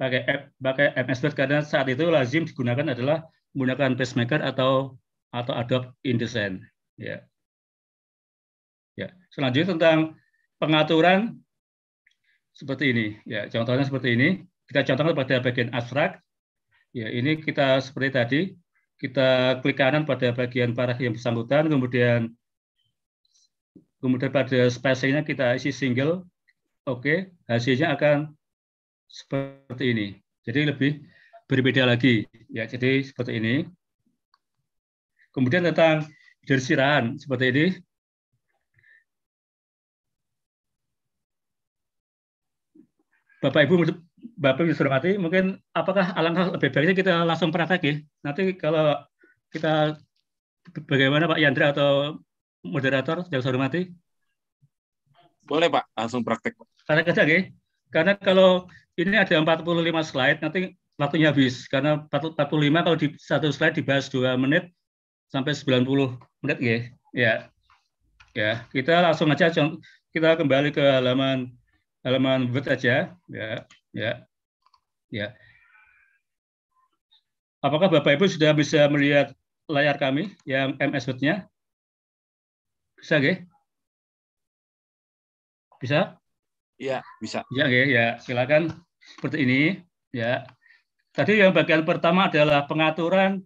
pakai 0.00 0.52
pakai 0.56 0.86
MS 1.04 1.20
Word 1.22 1.34
karena 1.36 1.58
saat 1.60 1.86
itu 1.92 2.08
lazim 2.08 2.48
digunakan 2.48 2.96
adalah 2.96 3.28
menggunakan 3.52 3.96
pacemaker 3.96 4.40
atau 4.40 4.96
atau 5.32 5.52
Adobe 5.52 5.92
InDesign. 6.04 6.64
Ya. 6.96 7.24
Ya. 8.96 9.12
Selanjutnya 9.28 9.76
tentang 9.76 9.98
pengaturan 10.56 11.44
seperti 12.56 12.84
ini. 12.96 13.06
Ya, 13.28 13.48
contohnya 13.52 13.84
seperti 13.84 14.16
ini. 14.16 14.28
Kita 14.66 14.82
contohkan 14.82 15.14
pada 15.14 15.36
bagian 15.44 15.70
abstrak. 15.76 16.24
Ya, 16.96 17.12
ini 17.12 17.36
kita 17.44 17.84
seperti 17.84 18.08
tadi, 18.16 18.40
kita 18.96 19.60
klik 19.60 19.76
kanan 19.76 20.08
pada 20.08 20.32
bagian 20.32 20.72
parah 20.72 20.96
yang 20.96 21.12
bersangkutan, 21.12 21.68
kemudian 21.68 22.32
kemudian 24.00 24.32
pada 24.32 24.68
spacingnya 24.72 25.22
kita 25.24 25.56
isi 25.56 25.72
single. 25.72 26.24
Oke, 26.86 27.34
hasilnya 27.50 27.98
akan 27.98 28.32
seperti 29.10 29.84
ini. 29.90 30.06
Jadi 30.46 30.70
lebih 30.70 31.02
berbeda 31.50 31.82
lagi. 31.82 32.22
Ya, 32.48 32.64
jadi 32.70 33.02
seperti 33.02 33.42
ini. 33.42 33.54
Kemudian 35.34 35.66
tentang 35.66 36.06
dersirahan 36.46 37.18
seperti 37.18 37.44
ini. 37.50 37.66
Bapak 43.42 43.68
Ibu 43.68 43.84
Bapak 44.34 44.66
Ibu 44.66 44.74
hormati, 44.74 45.14
mungkin 45.20 45.62
apakah 45.70 46.10
alangkah 46.18 46.50
lebih 46.50 46.74
baiknya 46.74 46.94
kita 46.98 47.12
langsung 47.22 47.54
praktek 47.54 47.82
ya? 47.86 47.94
Nanti 48.26 48.58
kalau 48.58 48.98
kita 49.54 50.00
bagaimana 50.90 51.30
Pak 51.30 51.38
Yandra 51.38 51.70
atau 51.70 52.18
moderator 52.66 53.22
yang 53.30 53.40
saya 53.44 53.54
hormati? 53.54 53.94
Boleh 55.46 55.70
Pak, 55.70 55.86
langsung 55.94 56.26
praktek 56.26 56.58
Pak. 56.58 56.66
Kerja 56.86 57.22
ya. 57.22 57.40
Karena 57.94 58.18
kalau 58.18 58.66
ini 58.98 59.14
ada 59.14 59.38
45 59.38 59.62
slide, 60.02 60.38
nanti 60.42 60.74
waktunya 60.98 61.30
habis. 61.30 61.70
Karena 61.70 62.02
45 62.10 62.82
kalau 62.82 62.96
di 62.98 63.14
satu 63.20 63.48
slide 63.54 63.78
dibahas 63.78 64.10
dua 64.10 64.34
menit, 64.34 64.74
sampai 65.30 65.54
90 65.54 66.18
menit 66.42 66.58
ya. 66.58 66.78
Ya. 67.14 67.34
Ya, 68.36 68.68
kita 68.68 69.00
langsung 69.00 69.32
aja 69.32 69.48
kita 70.12 70.36
kembali 70.36 70.68
ke 70.68 70.84
halaman 70.84 71.56
halaman 72.04 72.52
Word 72.52 72.68
aja, 72.68 73.16
ya. 73.32 73.48
Ya. 73.96 74.28
Ya. 75.08 75.32
Apakah 77.64 77.88
Bapak 77.88 78.20
Ibu 78.20 78.28
sudah 78.28 78.52
bisa 78.52 78.84
melihat 78.92 79.32
layar 79.72 79.96
kami 79.96 80.36
yang 80.44 80.76
MS 80.76 81.08
Word-nya? 81.08 81.48
Bisa, 83.00 83.16
nggih? 83.16 83.48
Bisa? 85.80 86.20
Iya, 86.76 87.00
bisa. 87.24 87.40
Ya, 87.48 87.64
nggih, 87.64 87.86
ya. 87.88 88.06
Silakan 88.20 88.76
seperti 89.00 89.48
ini, 89.48 89.60
ya. 90.12 90.44
Tadi 91.16 91.40
yang 91.40 91.56
bagian 91.56 91.88
pertama 91.88 92.28
adalah 92.28 92.68
pengaturan 92.68 93.40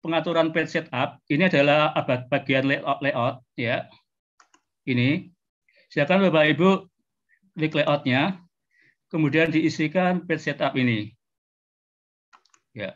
pengaturan 0.00 0.54
page 0.54 0.80
setup 0.80 1.20
ini 1.26 1.50
adalah 1.50 1.92
bagian 2.30 2.70
layout, 2.70 3.02
layout 3.02 3.42
ya. 3.58 3.90
Ini 4.86 5.26
silakan 5.90 6.30
Bapak 6.30 6.54
Ibu 6.54 6.70
klik 7.58 7.74
layoutnya, 7.74 8.38
kemudian 9.10 9.50
diisikan 9.50 10.24
page 10.24 10.46
setup 10.46 10.78
ini. 10.78 11.12
Ya, 12.72 12.94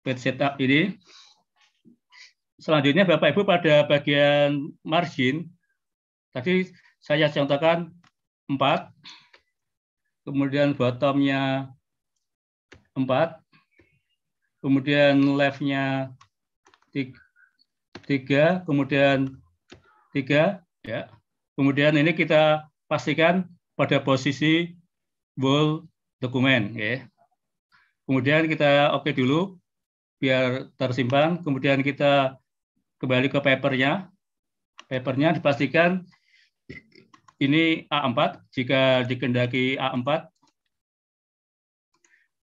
page 0.00 0.24
setup 0.24 0.56
ini. 0.58 0.96
Selanjutnya 2.56 3.04
Bapak 3.04 3.36
Ibu 3.36 3.44
pada 3.44 3.84
bagian 3.84 4.72
margin, 4.80 5.52
tadi 6.32 6.72
saya 7.04 7.28
contohkan 7.28 7.92
4, 8.48 8.88
kemudian 10.24 10.72
bottomnya 10.72 11.68
4, 12.96 13.36
kemudian 14.64 15.36
left-nya 15.36 16.16
tiga, 18.08 18.64
kemudian 18.64 19.36
tiga, 20.16 20.64
ya. 20.80 21.12
Kemudian 21.54 21.94
ini 22.00 22.16
kita 22.16 22.66
pastikan 22.88 23.46
pada 23.76 24.00
posisi 24.00 24.74
bold 25.34 25.86
dokumen, 26.18 26.74
ya. 26.74 27.06
Kemudian 28.04 28.46
kita 28.46 28.94
oke 28.94 29.10
okay 29.10 29.12
dulu, 29.16 29.56
biar 30.22 30.72
tersimpan. 30.78 31.40
Kemudian 31.40 31.80
kita 31.80 32.38
kembali 33.00 33.28
ke 33.28 33.38
papernya. 33.40 34.08
Papernya 34.88 35.36
dipastikan 35.36 36.04
ini 37.40 37.88
A4 37.88 38.40
jika 38.52 39.02
dikendaki 39.08 39.80
A4 39.80 40.34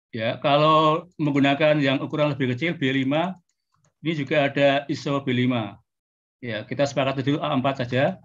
Ya, 0.08 0.40
kalau 0.40 1.04
menggunakan 1.20 1.76
yang 1.84 2.00
ukuran 2.00 2.32
lebih 2.32 2.56
kecil 2.56 2.80
B5, 2.80 3.12
ini 4.00 4.12
juga 4.16 4.48
ada 4.48 4.88
ISO 4.88 5.20
B5. 5.20 5.76
Ya, 6.40 6.64
kita 6.64 6.88
sepakat 6.88 7.20
dulu 7.20 7.36
A4 7.44 7.84
saja, 7.84 8.16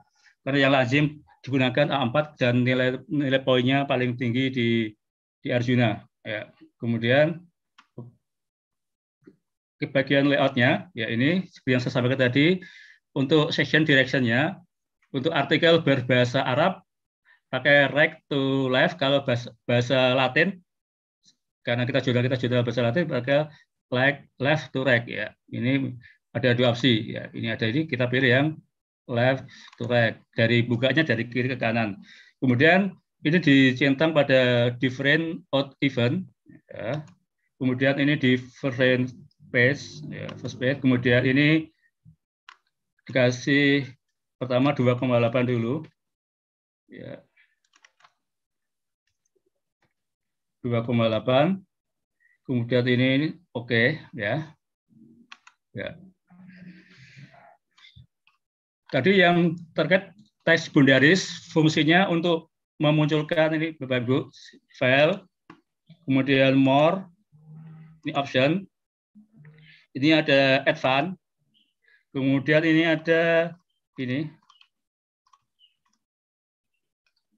karena 0.48 0.60
yang 0.64 0.72
lazim 0.72 1.20
digunakan 1.44 1.92
A4 1.92 2.40
dan 2.40 2.64
nilai 2.64 3.04
nilai 3.12 3.42
poinnya 3.44 3.84
paling 3.84 4.16
tinggi 4.16 4.50
di 4.50 4.70
di 5.44 5.50
Arjuna. 5.52 6.00
Ya, 6.24 6.48
kemudian 6.80 7.44
ke 9.76 9.92
bagian 9.92 10.32
layoutnya, 10.32 10.88
ya 10.96 11.12
ini 11.12 11.44
seperti 11.52 11.72
yang 11.76 11.82
saya 11.84 11.94
sampaikan 12.00 12.32
tadi, 12.32 12.64
untuk 13.12 13.52
section 13.52 13.84
directionnya, 13.84 14.56
untuk 15.12 15.36
artikel 15.36 15.84
berbahasa 15.84 16.48
Arab 16.48 16.80
pakai 17.52 17.92
right 17.92 18.24
to 18.32 18.72
left, 18.72 18.96
kalau 18.96 19.22
bahasa, 19.28 19.52
bahasa 19.68 20.16
Latin 20.16 20.64
karena 21.64 21.88
kita 21.88 22.00
sudah 22.04 22.22
kita 22.24 22.36
sudah 22.40 22.60
bahasa 22.64 22.82
Latin 22.84 23.06
maka 23.08 23.48
like 23.92 24.28
left 24.40 24.72
to 24.72 24.84
right 24.84 25.04
ya. 25.08 25.32
Ini 25.52 25.96
ada 26.34 26.56
dua 26.58 26.76
opsi 26.76 27.14
ya. 27.14 27.30
Ini 27.32 27.54
ada 27.54 27.66
ini 27.70 27.86
kita 27.86 28.10
pilih 28.10 28.30
yang 28.30 28.48
left 29.10 29.48
to 29.80 29.88
right 29.90 30.20
dari 30.36 30.64
bukanya 30.64 31.04
dari 31.04 31.28
kiri 31.28 31.52
ke 31.52 31.58
kanan. 31.60 32.00
Kemudian 32.40 32.96
ini 33.24 33.38
dicentang 33.40 34.12
pada 34.12 34.72
different 34.80 35.44
out 35.56 35.76
event 35.84 36.28
ya. 36.68 37.04
Kemudian 37.60 37.96
ini 38.00 38.20
different 38.20 39.16
page 39.54 40.04
ya, 40.12 40.28
first 40.40 40.60
page. 40.60 40.84
Kemudian 40.84 41.24
ini 41.24 41.72
dikasih 43.08 43.88
pertama 44.40 44.76
2,8 44.76 45.48
dulu. 45.48 45.84
Ya, 46.92 47.24
2,8. 50.64 51.60
Kemudian 52.48 52.88
ini, 52.88 53.36
oke 53.52 53.68
okay, 53.68 53.88
ya. 54.16 54.56
Ya. 55.76 56.13
Tadi 58.94 59.26
yang 59.26 59.58
terkait 59.74 60.14
teks 60.46 60.70
bundaris 60.70 61.50
fungsinya 61.50 62.06
untuk 62.14 62.54
memunculkan 62.78 63.58
ini 63.58 63.74
Bapak 63.82 64.06
Ibu 64.06 64.30
file, 64.78 65.18
kemudian 66.06 66.54
more, 66.54 67.02
ini 68.06 68.14
option, 68.14 68.70
ini 69.98 70.14
ada 70.14 70.62
advance, 70.70 71.18
kemudian 72.14 72.62
ini 72.62 72.86
ada 72.86 73.50
ini, 73.98 74.30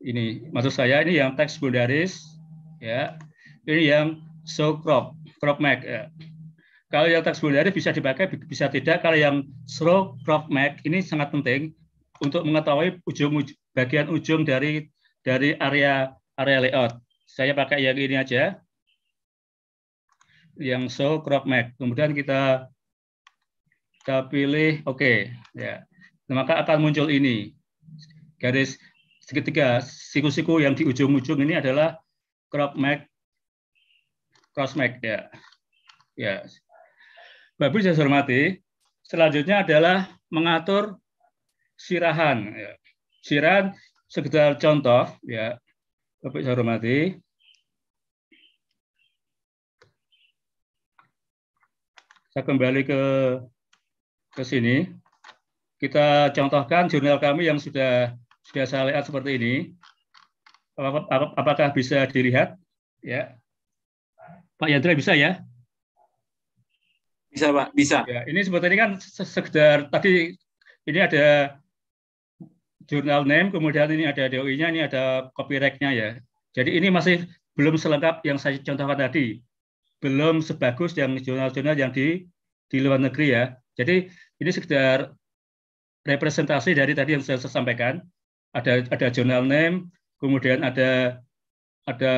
ini 0.04 0.52
maksud 0.52 0.76
saya 0.76 1.08
ini 1.08 1.24
yang 1.24 1.40
teks 1.40 1.56
bundaris, 1.56 2.20
ya. 2.84 3.16
Ini 3.64 3.82
yang 3.96 4.08
show 4.44 4.76
crop 4.76 5.16
crop 5.40 5.64
mag 5.64 5.82
ya. 5.88 6.12
Kalau 6.94 7.10
yang 7.10 7.26
binary 7.26 7.74
bisa 7.74 7.90
dipakai 7.90 8.30
bisa 8.46 8.70
tidak. 8.70 9.02
Kalau 9.02 9.18
yang 9.18 9.42
show 9.66 10.14
crop 10.22 10.46
mag 10.54 10.78
ini 10.86 11.02
sangat 11.02 11.34
penting 11.34 11.74
untuk 12.22 12.46
mengetahui 12.46 13.02
ujung, 13.10 13.42
bagian 13.74 14.08
ujung 14.14 14.46
dari 14.46 14.94
dari 15.26 15.58
area 15.58 16.14
area 16.38 16.58
layout. 16.62 16.94
Saya 17.26 17.58
pakai 17.58 17.82
yang 17.82 17.98
ini 17.98 18.16
aja. 18.22 18.62
Yang 20.56 20.94
show 20.94 21.26
crop 21.26 21.50
mag. 21.50 21.74
Kemudian 21.82 22.14
kita 22.14 22.70
kita 24.06 24.30
pilih 24.30 24.86
oke 24.86 25.02
okay, 25.02 25.18
ya. 25.58 25.82
Maka 26.30 26.62
akan 26.62 26.86
muncul 26.86 27.10
ini. 27.10 27.58
Garis 28.38 28.78
segitiga 29.26 29.82
siku-siku 29.82 30.62
yang 30.62 30.78
di 30.78 30.86
ujung-ujung 30.86 31.42
ini 31.42 31.58
adalah 31.58 31.98
crop 32.54 32.78
mag, 32.78 33.10
cross 34.54 34.78
mag 34.78 35.02
ya. 35.02 35.34
Ya. 36.14 36.46
Bapak 37.56 37.88
saya 37.88 37.96
hormati, 37.96 38.60
selanjutnya 39.08 39.64
adalah 39.64 40.12
mengatur 40.28 41.00
sirahan. 41.80 42.52
Ya. 42.52 42.76
Sirahan 43.24 43.72
sekedar 44.12 44.60
contoh 44.60 45.08
ya. 45.24 45.56
Bapak 46.20 46.44
saya 46.44 46.52
hormati. 46.52 47.16
Saya 52.36 52.44
kembali 52.44 52.82
ke 52.84 53.02
ke 54.36 54.44
sini. 54.44 54.92
Kita 55.80 56.36
contohkan 56.36 56.92
jurnal 56.92 57.24
kami 57.24 57.48
yang 57.48 57.56
sudah 57.56 58.20
sudah 58.44 58.66
saya 58.68 58.92
lihat 58.92 59.08
seperti 59.08 59.40
ini 59.40 59.54
apakah 61.40 61.72
bisa 61.72 62.04
dilihat? 62.12 62.60
Ya. 63.00 63.40
Pak 64.60 64.68
Yandra 64.68 64.92
bisa 64.92 65.16
ya? 65.16 65.40
Bisa 67.36 67.52
Pak, 67.52 67.76
bisa. 67.76 68.08
Ya, 68.08 68.24
ini 68.32 68.40
sebetulnya 68.48 68.80
kan 68.80 68.92
sekedar 69.04 69.92
tadi 69.92 70.32
ini 70.88 71.00
ada 71.04 71.60
jurnal 72.88 73.28
name, 73.28 73.52
kemudian 73.52 73.92
ini 73.92 74.08
ada 74.08 74.32
DOI-nya, 74.32 74.72
ini 74.72 74.82
ada 74.88 75.28
copyright-nya 75.36 75.90
ya. 75.92 76.10
Jadi 76.56 76.80
ini 76.80 76.88
masih 76.88 77.28
belum 77.60 77.76
selengkap 77.76 78.24
yang 78.24 78.40
saya 78.40 78.56
contohkan 78.64 78.96
tadi. 78.96 79.44
Belum 80.00 80.40
sebagus 80.40 80.96
yang 80.96 81.12
jurnal-jurnal 81.20 81.76
yang 81.76 81.92
di 81.92 82.24
di 82.72 82.78
luar 82.80 83.04
negeri 83.04 83.36
ya. 83.36 83.44
Jadi 83.76 84.08
ini 84.40 84.52
sekedar 84.56 85.12
representasi 86.08 86.72
dari 86.72 86.96
tadi 86.96 87.20
yang 87.20 87.24
saya 87.26 87.42
sampaikan. 87.42 88.00
Ada 88.56 88.88
ada 88.88 89.12
jurnal 89.12 89.44
name, 89.44 89.92
kemudian 90.24 90.64
ada 90.64 91.20
ada 91.84 92.14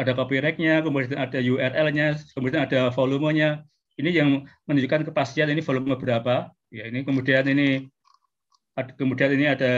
ada 0.00 0.12
copyright-nya, 0.16 0.80
kemudian 0.80 1.20
ada 1.20 1.36
URL-nya, 1.36 2.16
kemudian 2.32 2.64
ada 2.64 2.88
volumenya. 2.88 3.68
Ini 3.98 4.10
yang 4.22 4.46
menunjukkan 4.68 5.10
kepastian 5.10 5.50
ini 5.50 5.64
volume 5.64 5.98
berapa. 5.98 6.52
Ya, 6.70 6.86
ini 6.86 7.02
kemudian 7.02 7.46
ini 7.50 7.90
kemudian 8.96 9.34
ini 9.34 9.50
ada 9.50 9.72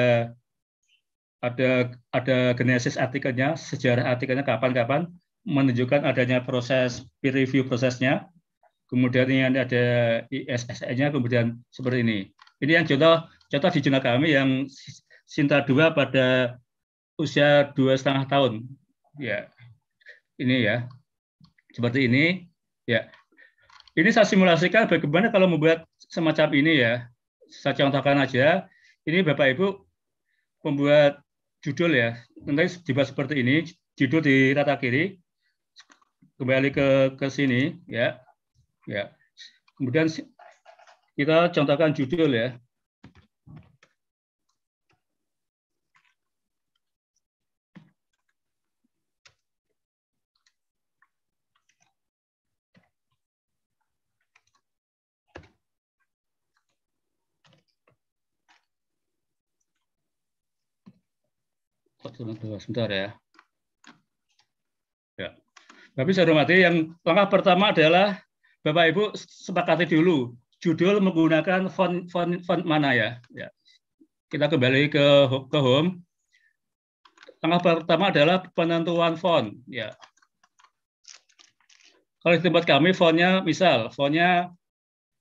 ada 1.43 1.91
ada 2.15 2.37
genesis 2.55 3.01
artikelnya, 3.01 3.59
sejarah 3.59 4.15
artikelnya 4.15 4.47
kapan-kapan 4.47 5.11
menunjukkan 5.43 6.07
adanya 6.07 6.45
proses 6.45 7.03
peer 7.19 7.35
review 7.35 7.67
prosesnya. 7.67 8.31
Kemudian 8.87 9.25
ini 9.27 9.49
ada 9.49 9.85
ISSN-nya, 10.29 11.11
kemudian 11.11 11.57
seperti 11.73 12.05
ini. 12.05 12.19
Ini 12.61 12.83
yang 12.83 12.87
contoh 12.87 13.27
contoh 13.27 13.71
di 13.73 13.81
jurnal 13.81 14.05
kami 14.05 14.37
yang 14.37 14.69
Sinta 15.25 15.65
2 15.65 15.97
pada 15.97 16.61
usia 17.17 17.73
dua 17.73 17.97
setengah 17.97 18.29
tahun. 18.29 18.69
Ya, 19.17 19.49
ini 20.37 20.69
ya, 20.69 20.85
seperti 21.73 22.05
ini. 22.09 22.53
Ya, 22.85 23.09
ini 23.93 24.09
saya 24.09 24.25
simulasikan 24.25 24.89
bagaimana 24.89 25.29
kalau 25.29 25.49
membuat 25.49 25.85
semacam 26.09 26.49
ini 26.57 26.81
ya. 26.81 27.09
Saya 27.53 27.77
contohkan 27.77 28.17
aja. 28.17 28.65
Ini 29.05 29.21
Bapak 29.21 29.53
Ibu 29.53 29.67
membuat 30.65 31.21
judul 31.61 31.93
ya. 31.93 32.17
Nanti 32.49 32.81
dibuat 32.89 33.13
seperti 33.13 33.45
ini. 33.45 33.69
Judul 34.01 34.25
di 34.25 34.37
rata 34.57 34.81
kiri. 34.81 35.21
Kembali 36.41 36.73
ke 36.73 36.89
ke 37.21 37.27
sini 37.29 37.77
ya. 37.85 38.17
Ya. 38.89 39.13
Kemudian 39.77 40.09
kita 41.13 41.53
contohkan 41.53 41.93
judul 41.93 42.33
ya. 42.33 42.57
Sebentar 62.17 62.89
ya. 62.89 63.09
Ya. 65.19 65.31
Tapi 65.93 66.11
saya 66.13 66.29
hormati 66.29 66.61
yang 66.61 66.97
langkah 67.05 67.29
pertama 67.29 67.73
adalah 67.73 68.21
Bapak 68.63 68.85
Ibu 68.95 69.05
sepakati 69.19 69.91
dulu 69.91 70.33
judul 70.63 71.03
menggunakan 71.03 71.67
font 71.69 72.07
font 72.09 72.39
font 72.47 72.63
mana 72.63 72.95
ya. 72.95 73.11
ya. 73.35 73.49
Kita 74.31 74.49
kembali 74.49 74.89
ke 74.89 75.07
ke 75.51 75.59
home. 75.59 76.01
Langkah 77.43 77.83
pertama 77.83 78.15
adalah 78.15 78.47
penentuan 78.55 79.19
font 79.19 79.59
ya. 79.67 79.93
Kalau 82.23 82.39
di 82.39 82.43
tempat 82.47 82.65
kami 82.65 82.95
fontnya 82.95 83.43
misal 83.43 83.91
fontnya 83.91 84.55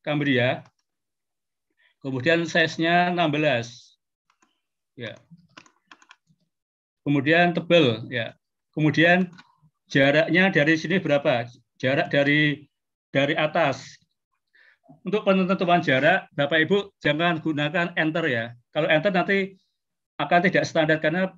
Cambria. 0.06 0.62
Kemudian 2.02 2.46
size-nya 2.50 3.14
16. 3.14 3.98
Ya 4.98 5.14
kemudian 7.04 7.54
tebal 7.56 8.06
ya 8.08 8.34
kemudian 8.72 9.30
jaraknya 9.92 10.50
dari 10.50 10.80
sini 10.80 11.04
berapa 11.04 11.46
jarak 11.82 12.08
dari 12.14 12.72
dari 13.12 13.36
atas. 13.36 14.00
Untuk 15.08 15.24
penentuan 15.24 15.80
jarak, 15.80 16.28
Bapak 16.36 16.68
Ibu 16.68 16.96
jangan 17.00 17.40
gunakan 17.40 17.96
enter 17.96 18.26
ya. 18.28 18.46
Kalau 18.76 18.88
enter 18.92 19.12
nanti 19.12 19.56
akan 20.20 20.40
tidak 20.48 20.64
standar 20.68 21.00
karena 21.00 21.32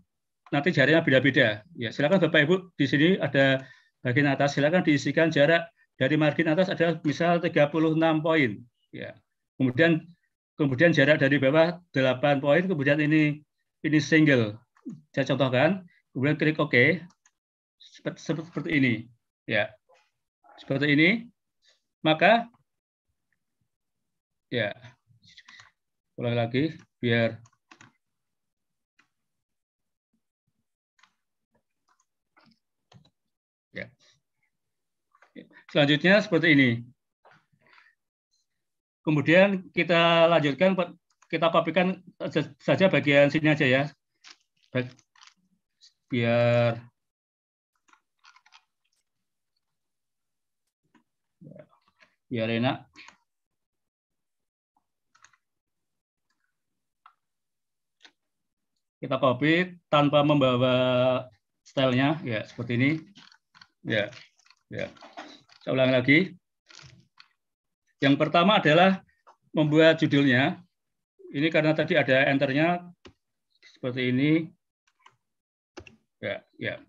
nanti 0.49 0.73
jaraknya 0.73 1.05
beda-beda. 1.05 1.61
Ya, 1.77 1.89
silakan 1.93 2.21
Bapak 2.21 2.49
Ibu 2.49 2.55
di 2.77 2.85
sini 2.89 3.07
ada 3.21 3.61
bagian 4.01 4.29
atas 4.29 4.57
silakan 4.57 4.81
diisikan 4.81 5.29
jarak 5.29 5.69
dari 5.97 6.17
margin 6.17 6.49
atas 6.49 6.69
adalah 6.73 6.97
misal 7.05 7.37
36 7.41 7.69
poin. 8.25 8.51
Ya. 8.89 9.13
Kemudian 9.61 10.01
kemudian 10.57 10.89
jarak 10.93 11.21
dari 11.21 11.37
bawah 11.37 11.77
8 11.93 12.41
poin, 12.41 12.65
kemudian 12.65 12.97
ini 13.01 13.45
ini 13.85 13.99
single. 14.01 14.57
Saya 15.15 15.25
contohkan, 15.35 15.87
kemudian 16.11 16.37
klik 16.39 16.59
OK. 16.59 16.99
Seperti, 17.79 18.19
seperti 18.23 18.69
ini. 18.75 18.93
Ya. 19.47 19.71
Seperti 20.59 20.91
ini. 20.91 21.09
Maka 22.03 22.51
Ya. 24.53 24.69
Ulang 26.13 26.37
lagi 26.37 26.77
biar 27.01 27.41
Ya. 33.73 33.89
Selanjutnya 35.73 36.21
seperti 36.21 36.47
ini. 36.53 36.69
Kemudian 39.01 39.73
kita 39.73 40.29
lanjutkan, 40.29 40.77
kita 41.25 41.49
kopikan 41.49 42.05
saja 42.61 42.93
bagian 42.93 43.33
sini 43.33 43.49
aja 43.49 43.65
ya. 43.65 43.83
Biar 46.09 46.73
biar 52.29 52.49
enak. 52.49 52.89
kita 59.03 59.19
copy 59.19 59.75
tanpa 59.91 60.23
membawa 60.23 60.75
stylenya. 61.67 62.23
Ya 62.23 62.47
seperti 62.47 62.79
ini. 62.79 62.91
Ya 63.83 64.07
ya. 64.71 64.87
Saya 65.59 65.75
ulang 65.75 65.91
lagi. 65.91 66.31
Yang 67.99 68.15
pertama 68.15 68.63
adalah 68.63 69.03
membuat 69.51 69.99
judulnya. 69.99 70.63
Ini 71.35 71.51
karena 71.51 71.75
tadi 71.75 71.99
ada 71.99 72.31
enternya. 72.31 72.79
Seperti 73.75 74.15
ini 74.15 74.47
ya 76.23 76.39
ya. 76.55 76.79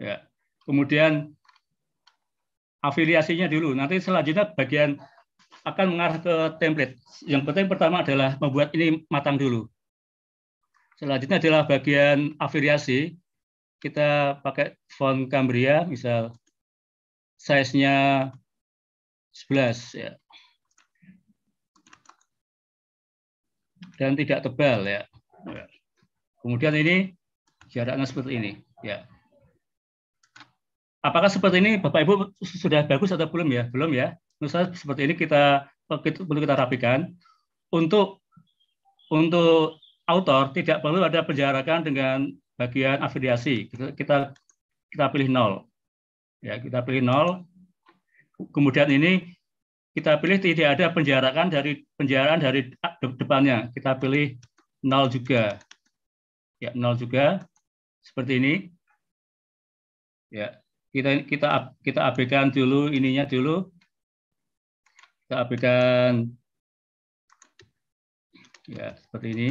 ya 0.00 0.16
kemudian 0.64 1.32
afiliasinya 2.84 3.48
dulu 3.48 3.72
nanti 3.72 4.00
selanjutnya 4.00 4.52
bagian 4.52 5.00
akan 5.64 5.96
mengarah 5.96 6.20
ke 6.20 6.34
template. 6.60 7.00
Yang 7.24 7.42
penting 7.48 7.66
pertama 7.72 8.04
adalah 8.04 8.36
membuat 8.36 8.76
ini 8.76 9.00
matang 9.08 9.40
dulu. 9.40 9.64
Selanjutnya 11.00 11.40
adalah 11.40 11.64
bagian 11.64 12.36
afiliasi. 12.36 13.16
Kita 13.80 14.40
pakai 14.40 14.80
font 14.88 15.28
Cambria, 15.28 15.84
misal 15.84 16.32
size-nya 17.40 18.28
11 19.32 19.92
ya. 19.92 20.12
Dan 24.00 24.16
tidak 24.16 24.44
tebal 24.44 24.88
ya. 24.88 25.04
Kemudian 26.44 26.74
ini 26.76 26.96
jaraknya 27.72 28.04
seperti 28.04 28.36
ini. 28.36 28.50
Ya. 28.84 29.08
Apakah 31.04 31.28
seperti 31.28 31.60
ini 31.60 31.76
Bapak 31.80 32.04
Ibu 32.04 32.36
sudah 32.40 32.84
bagus 32.88 33.12
atau 33.12 33.28
belum 33.28 33.48
ya? 33.52 33.68
Belum 33.68 33.92
ya. 33.92 34.16
Misalnya 34.40 34.72
seperti 34.72 35.08
ini 35.08 35.14
kita 35.16 35.68
perlu 35.88 36.40
kita 36.40 36.56
rapikan. 36.56 37.12
Untuk 37.72 38.24
untuk 39.12 39.80
autor 40.08 40.52
tidak 40.56 40.80
perlu 40.80 41.04
ada 41.04 41.20
penjarakan 41.24 41.80
dengan 41.84 42.18
bagian 42.56 43.04
afiliasi. 43.04 43.68
Kita 43.72 44.32
kita 44.92 45.04
pilih 45.12 45.28
nol. 45.28 45.52
Ya 46.40 46.60
kita 46.60 46.84
pilih 46.84 47.04
nol. 47.04 47.44
Kemudian 48.52 48.88
ini 48.90 49.32
kita 49.94 50.18
pilih 50.18 50.42
tidak 50.42 50.78
ada 50.78 50.90
penjarakan 50.90 51.46
dari 51.52 51.84
penjaraan 51.94 52.40
dari 52.42 52.72
depannya. 53.00 53.70
Kita 53.70 53.94
pilih 54.00 54.34
nol 54.84 55.08
juga. 55.08 55.56
Ya 56.60 56.76
nol 56.76 57.00
juga. 57.00 57.48
Seperti 58.04 58.36
ini. 58.36 58.54
Ya 60.28 60.60
kita 60.92 61.24
kita 61.24 61.72
kita 61.80 62.00
abaikan 62.12 62.52
dulu 62.52 62.92
ininya 62.92 63.24
dulu. 63.24 63.72
Kita 65.24 65.48
abaikan 65.48 66.28
ya 68.68 68.92
seperti 69.00 69.28
ini. 69.32 69.50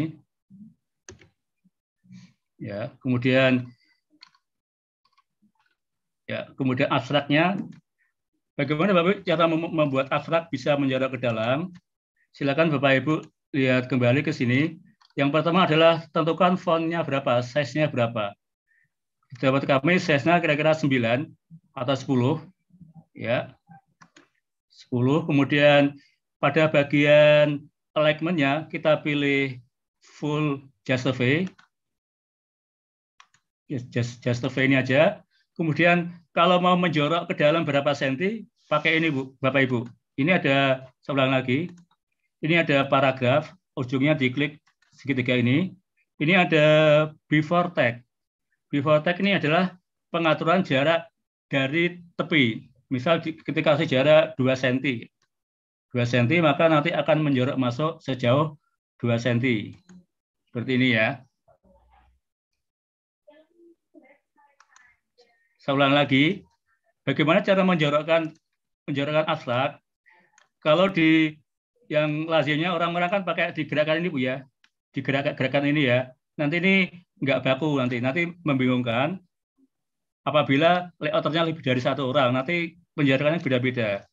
Ya 2.61 2.93
kemudian. 3.01 3.65
Ya 6.29 6.47
kemudian 6.55 6.93
abstraknya. 6.93 7.57
Bagaimana 8.53 8.93
Bapak 8.93 9.25
cara 9.25 9.49
membuat 9.49 10.13
abstrak 10.13 10.53
bisa 10.53 10.77
menjarak 10.77 11.17
ke 11.17 11.25
dalam? 11.25 11.73
Silakan 12.37 12.69
Bapak 12.69 13.01
Ibu 13.01 13.15
lihat 13.57 13.89
kembali 13.89 14.21
ke 14.21 14.29
sini 14.29 14.77
yang 15.13 15.29
pertama 15.29 15.65
adalah 15.69 16.05
tentukan 16.09 16.57
fontnya 16.57 17.05
berapa 17.05 17.41
size-nya 17.45 17.89
berapa 17.89 18.33
dapat 19.41 19.65
kami 19.65 19.97
size-nya 19.97 20.37
kira-kira 20.41 20.77
9 20.77 21.25
atau 21.73 21.95
10 21.97 23.17
ya 23.17 23.53
10. 24.89 25.29
Kemudian 25.29 25.97
pada 26.37 26.69
bagian 26.69 27.65
alignment-nya 27.97 28.69
kita 28.69 29.01
pilih 29.01 29.57
full 30.01 30.61
justify. 30.85 31.45
Just, 33.69 34.21
justify 34.21 34.69
ini 34.69 34.77
aja. 34.77 35.23
Kemudian 35.57 36.13
kalau 36.33 36.61
mau 36.61 36.77
menjorok 36.77 37.29
ke 37.29 37.33
dalam 37.37 37.65
berapa 37.65 37.93
senti, 37.93 38.45
pakai 38.69 39.01
ini 39.01 39.09
Bu, 39.13 39.33
Bapak 39.41 39.69
Ibu. 39.69 39.79
Ini 40.17 40.37
ada, 40.37 40.89
ulang 41.09 41.33
lagi, 41.33 41.73
ini 42.45 42.61
ada 42.61 42.85
paragraf, 42.85 43.49
ujungnya 43.73 44.13
diklik 44.13 44.61
segitiga 44.93 45.35
ini. 45.35 45.73
Ini 46.21 46.45
ada 46.45 46.65
before 47.27 47.73
tag. 47.73 48.05
Before 48.69 49.01
tag 49.01 49.17
ini 49.19 49.35
adalah 49.35 49.73
pengaturan 50.13 50.61
jarak 50.61 51.09
dari 51.49 52.01
tepi 52.15 52.73
misal 52.93 53.17
ketika 53.21 53.73
sejarah 53.73 54.37
2 54.37 54.53
cm, 54.53 55.09
2 55.89 55.97
cm 56.05 56.45
maka 56.45 56.69
nanti 56.69 56.93
akan 56.93 57.25
menjorok 57.25 57.57
masuk 57.57 57.97
sejauh 58.05 58.53
2 59.01 59.17
cm. 59.17 59.73
Seperti 60.49 60.71
ini 60.77 60.93
ya. 60.93 61.25
Saya 65.57 65.73
ulang 65.79 65.95
lagi, 65.95 66.43
bagaimana 67.07 67.39
cara 67.41 67.65
menjorokkan 67.65 68.29
menjorokkan 68.85 69.25
abstrak? 69.25 69.79
Kalau 70.59 70.91
di 70.91 71.33
yang 71.87 72.27
lazimnya 72.27 72.75
orang-orang 72.75 73.09
kan 73.09 73.21
pakai 73.23 73.55
di 73.55 73.63
gerakan 73.63 74.03
ini 74.03 74.11
Bu 74.11 74.19
ya, 74.19 74.43
di 74.93 74.99
gerakan, 75.01 75.33
gerakan 75.33 75.65
ini 75.67 75.89
ya. 75.89 76.07
Nanti 76.37 76.61
ini 76.61 76.75
nggak 77.19 77.41
baku 77.41 77.81
nanti, 77.81 77.97
nanti 77.99 78.29
membingungkan. 78.45 79.17
Apabila 80.23 80.87
layouternya 81.03 81.51
lebih 81.51 81.65
dari 81.65 81.83
satu 81.83 82.07
orang, 82.07 82.31
nanti 82.31 82.79
penjarakannya 82.95 83.43
beda-beda. 83.43 84.07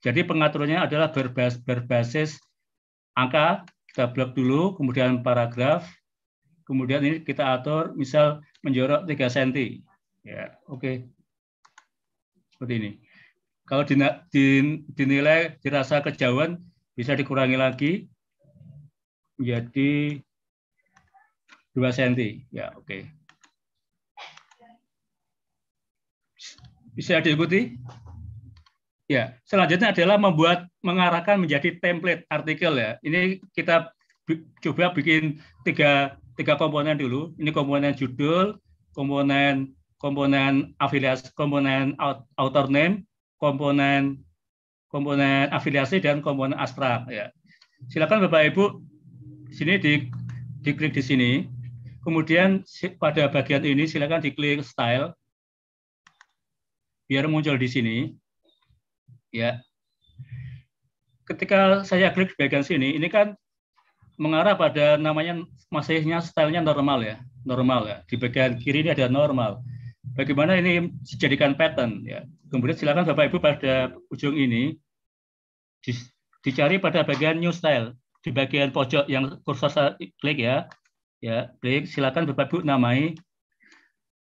Jadi 0.00 0.24
pengaturannya 0.24 0.80
adalah 0.80 1.12
berbasis, 1.12 1.60
berbasis 1.60 2.30
angka, 3.12 3.68
kita 3.92 4.08
blok 4.08 4.32
dulu, 4.32 4.72
kemudian 4.80 5.20
paragraf, 5.20 5.84
kemudian 6.64 7.04
ini 7.04 7.20
kita 7.20 7.60
atur, 7.60 7.92
misal 7.92 8.40
menjorok 8.64 9.04
3 9.04 9.28
cm. 9.28 9.84
Ya, 10.24 10.56
oke. 10.68 10.80
Okay. 10.80 10.94
Seperti 12.56 12.72
ini. 12.80 12.90
Kalau 13.64 13.84
dinilai 14.96 15.56
dirasa 15.60 16.00
kejauhan, 16.00 16.60
bisa 16.96 17.16
dikurangi 17.16 17.56
lagi 17.58 17.92
menjadi 19.38 20.20
2 21.74 21.82
cm. 21.90 22.48
Ya, 22.54 22.70
oke. 22.78 23.08
Bisa 26.94 27.18
diikuti? 27.18 27.74
Ya, 29.04 29.36
selanjutnya 29.44 29.92
adalah 29.92 30.16
membuat 30.16 30.64
mengarahkan 30.80 31.36
menjadi 31.36 31.76
template 31.76 32.24
artikel 32.30 32.72
ya. 32.78 32.96
Ini 33.04 33.42
kita 33.52 33.92
coba 34.64 34.96
bikin 34.96 35.42
tiga 35.66 36.16
tiga 36.40 36.56
komponen 36.56 36.96
dulu. 36.96 37.36
Ini 37.36 37.52
komponen 37.52 37.92
judul, 37.92 38.56
komponen 38.96 39.76
komponen 40.00 40.72
afiliasi, 40.80 41.34
komponen 41.36 41.98
author 42.40 42.70
name, 42.72 43.04
komponen 43.36 44.24
komponen 44.88 45.50
afiliasi 45.50 46.00
dan 46.00 46.22
komponen 46.22 46.56
abstrak 46.56 47.04
ya. 47.10 47.28
Silakan 47.90 48.24
Bapak 48.24 48.54
Ibu 48.54 48.64
sini 49.54 49.78
di 49.78 49.92
diklik 50.66 50.92
di 50.92 51.02
sini. 51.04 51.30
Kemudian 52.04 52.66
pada 53.00 53.32
bagian 53.32 53.64
ini 53.64 53.88
silakan 53.88 54.20
diklik 54.20 54.60
style 54.60 55.16
biar 57.08 57.24
muncul 57.30 57.56
di 57.56 57.68
sini 57.70 57.96
ya. 59.32 59.62
Ketika 61.24 61.88
saya 61.88 62.12
klik 62.12 62.36
bagian 62.36 62.60
sini, 62.60 62.92
ini 62.92 63.08
kan 63.08 63.32
mengarah 64.20 64.52
pada 64.52 65.00
namanya 65.00 65.40
masihnya 65.72 66.20
stylenya 66.20 66.60
normal 66.60 67.00
ya, 67.00 67.16
normal 67.48 67.88
ya. 67.88 67.96
Di 68.04 68.20
bagian 68.20 68.60
kiri 68.60 68.84
ini 68.84 68.92
ada 68.92 69.08
normal. 69.08 69.64
Bagaimana 70.12 70.60
ini 70.60 70.92
dijadikan 71.08 71.56
pattern 71.56 72.04
ya. 72.04 72.28
Kemudian 72.52 72.76
silakan 72.76 73.08
Bapak 73.08 73.32
Ibu 73.32 73.38
pada 73.40 73.96
ujung 74.12 74.36
ini 74.36 74.76
dicari 76.44 76.76
pada 76.76 77.00
bagian 77.08 77.40
new 77.40 77.50
style 77.50 77.96
di 78.24 78.32
bagian 78.32 78.72
pojok 78.72 79.04
yang 79.04 79.36
kursor 79.44 79.68
saya 79.68 79.92
klik 80.18 80.40
ya. 80.40 80.64
Ya, 81.20 81.52
klik 81.60 81.84
silakan 81.88 82.24
Bapak 82.28 82.48
Ibu 82.48 82.64
namai 82.64 83.12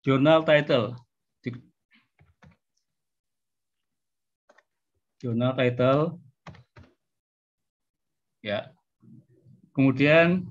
journal 0.07 0.47
title. 0.47 0.95
jurnal 5.21 5.53
title. 5.53 6.17
Ya. 8.41 8.73
Kemudian 9.77 10.49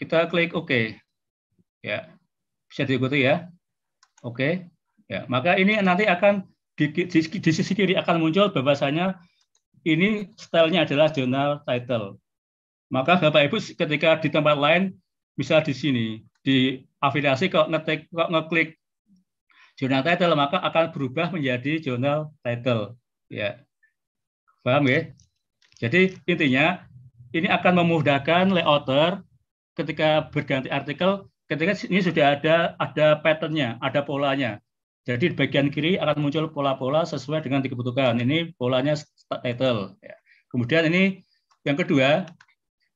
kita 0.00 0.30
klik 0.32 0.56
OK. 0.56 0.96
Ya. 1.84 2.08
Bisa 2.72 2.88
diikuti 2.88 3.28
ya. 3.28 3.52
Oke. 4.24 4.70
Ya, 5.08 5.28
maka 5.28 5.60
ini 5.60 5.76
nanti 5.80 6.08
akan 6.08 6.48
di, 6.78 6.88
di, 6.92 7.04
di 7.04 7.50
sisi 7.52 7.72
kiri 7.76 7.96
akan 7.96 8.22
muncul 8.22 8.48
bahwasanya 8.52 9.18
ini 9.84 10.30
stylenya 10.38 10.86
adalah 10.88 11.08
jurnal 11.12 11.62
title. 11.66 12.18
Maka 12.88 13.20
Bapak 13.20 13.52
Ibu 13.52 13.58
ketika 13.76 14.16
di 14.18 14.28
tempat 14.32 14.56
lain 14.56 14.96
bisa 15.36 15.60
di 15.60 15.76
sini 15.76 16.06
di 16.42 16.82
afiliasi 16.98 17.52
kok 17.52 17.68
ngetik 17.68 18.08
kok 18.08 18.30
ngeklik 18.32 18.80
jurnal 19.78 20.02
title 20.02 20.34
maka 20.34 20.58
akan 20.64 20.90
berubah 20.90 21.30
menjadi 21.30 21.78
jurnal 21.78 22.32
title 22.42 22.98
Ya. 23.28 23.60
Paham 24.64 24.88
ya? 24.88 25.12
Jadi 25.78 26.16
intinya 26.24 26.88
ini 27.36 27.46
akan 27.46 27.84
memudahkan 27.84 28.48
layouter 28.50 29.20
ketika 29.76 30.32
berganti 30.32 30.72
artikel 30.72 31.28
ketika 31.46 31.76
ini 31.86 32.00
sudah 32.00 32.40
ada 32.40 32.56
ada 32.80 33.20
patternnya, 33.20 33.76
ada 33.84 34.00
polanya. 34.02 34.58
Jadi 35.08 35.32
di 35.32 35.36
bagian 35.40 35.72
kiri 35.72 35.96
akan 35.96 36.20
muncul 36.20 36.52
pola-pola 36.52 37.00
sesuai 37.08 37.40
dengan 37.40 37.64
dibutuhkan. 37.64 38.20
Ini 38.20 38.52
polanya 38.60 38.92
title. 39.40 39.96
Ya. 40.04 40.12
Kemudian 40.52 40.84
ini 40.92 41.24
yang 41.64 41.80
kedua, 41.80 42.28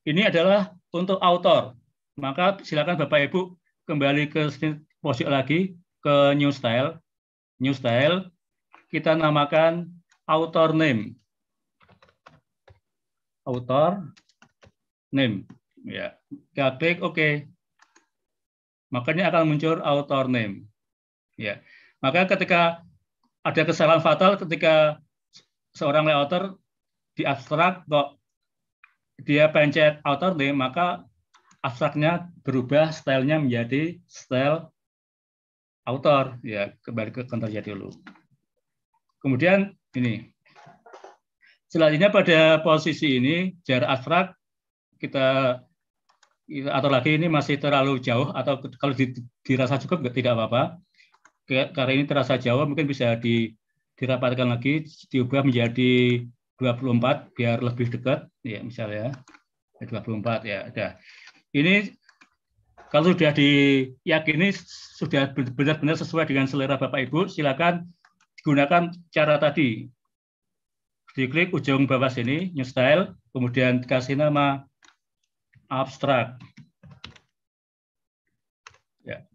ini 0.05 0.21
adalah 0.21 0.77
untuk 0.93 1.17
author. 1.25 1.73
Maka 2.13 2.61
silakan 2.61 3.01
Bapak 3.01 3.33
Ibu 3.33 3.57
kembali 3.89 4.29
ke 4.29 4.45
pojok 5.01 5.25
lagi 5.25 5.73
ke 6.05 6.37
new 6.37 6.53
style. 6.53 7.01
New 7.57 7.73
style 7.73 8.29
kita 8.93 9.17
namakan 9.17 9.89
author 10.29 10.69
name. 10.69 11.17
Author 13.41 14.05
name. 15.09 15.49
Ya, 15.81 16.13
kita 16.53 16.77
klik 16.77 17.01
OK. 17.01 17.49
Makanya 18.93 19.33
akan 19.33 19.49
muncul 19.49 19.81
author 19.81 20.29
name. 20.29 20.69
Ya. 21.41 21.57
Maka 22.03 22.27
ketika 22.35 22.83
ada 23.47 23.61
kesalahan 23.63 24.03
fatal 24.03 24.35
ketika 24.35 24.99
seorang 25.71 26.03
layouter 26.03 26.59
di 27.15 27.23
abstrak 27.23 27.87
kok 27.87 28.19
dia 29.23 29.47
pencet 29.47 30.03
author 30.03 30.35
name, 30.35 30.59
maka 30.59 31.07
abstraknya 31.63 32.27
berubah 32.43 32.91
stylenya 32.91 33.39
menjadi 33.39 34.03
style 34.03 34.67
author. 35.87 36.35
Ya, 36.43 36.75
kembali 36.83 37.15
ke 37.15 37.21
konternya 37.23 37.63
dulu. 37.63 37.87
Kemudian 39.23 39.71
ini. 39.95 40.27
Selanjutnya 41.71 42.13
pada 42.13 42.61
posisi 42.61 43.17
ini 43.17 43.57
jarak 43.65 43.89
abstrak 43.97 44.27
kita 44.99 45.57
atau 46.69 46.89
lagi 46.91 47.17
ini 47.17 47.31
masih 47.31 47.57
terlalu 47.57 47.97
jauh 47.97 48.29
atau 48.29 48.59
kalau 48.77 48.93
dirasa 49.41 49.79
cukup 49.81 50.05
tidak 50.11 50.35
apa-apa. 50.37 50.82
Karena 51.47 51.91
ini 51.91 52.05
terasa 52.07 52.39
jauh 52.39 52.63
mungkin 52.63 52.87
bisa 52.87 53.19
di, 53.19 53.51
dirapatkan 53.99 54.47
lagi 54.47 54.87
diubah 55.11 55.43
menjadi 55.43 56.23
24 56.57 57.35
biar 57.35 57.59
lebih 57.59 57.91
dekat 57.91 58.29
ya 58.45 58.63
misalnya 58.63 59.11
24 59.83 60.47
ya 60.47 60.71
ada. 60.71 60.87
Ini 61.51 61.91
kalau 62.93 63.11
sudah 63.11 63.33
diyakini 63.33 64.53
sudah 64.95 65.33
benar-benar 65.33 65.97
sesuai 65.97 66.29
dengan 66.29 66.45
selera 66.45 66.77
Bapak 66.77 67.09
Ibu 67.09 67.27
silakan 67.27 67.89
gunakan 68.45 68.93
cara 69.09 69.35
tadi. 69.41 69.89
Diklik 71.13 71.53
ujung 71.53 71.85
bawah 71.85 72.09
sini, 72.09 72.49
New 72.57 72.65
Style, 72.65 73.13
kemudian 73.33 73.85
kasih 73.85 74.17
nama 74.17 74.65
abstrak. 75.69 76.41
Ya. 79.05 79.25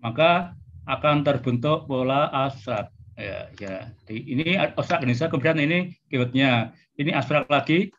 Maka 0.00 0.56
akan 0.90 1.22
terbentuk 1.22 1.86
pola 1.86 2.26
abstrak. 2.34 2.90
Ya, 3.14 3.52
ya. 3.60 3.92
Ini 4.08 4.58
abstrak 4.74 5.04
Indonesia, 5.04 5.28
kemudian 5.30 5.58
ini 5.60 5.78
keywordnya. 6.10 6.74
Ini 6.98 7.14
abstrak 7.14 7.46
lagi. 7.46 7.94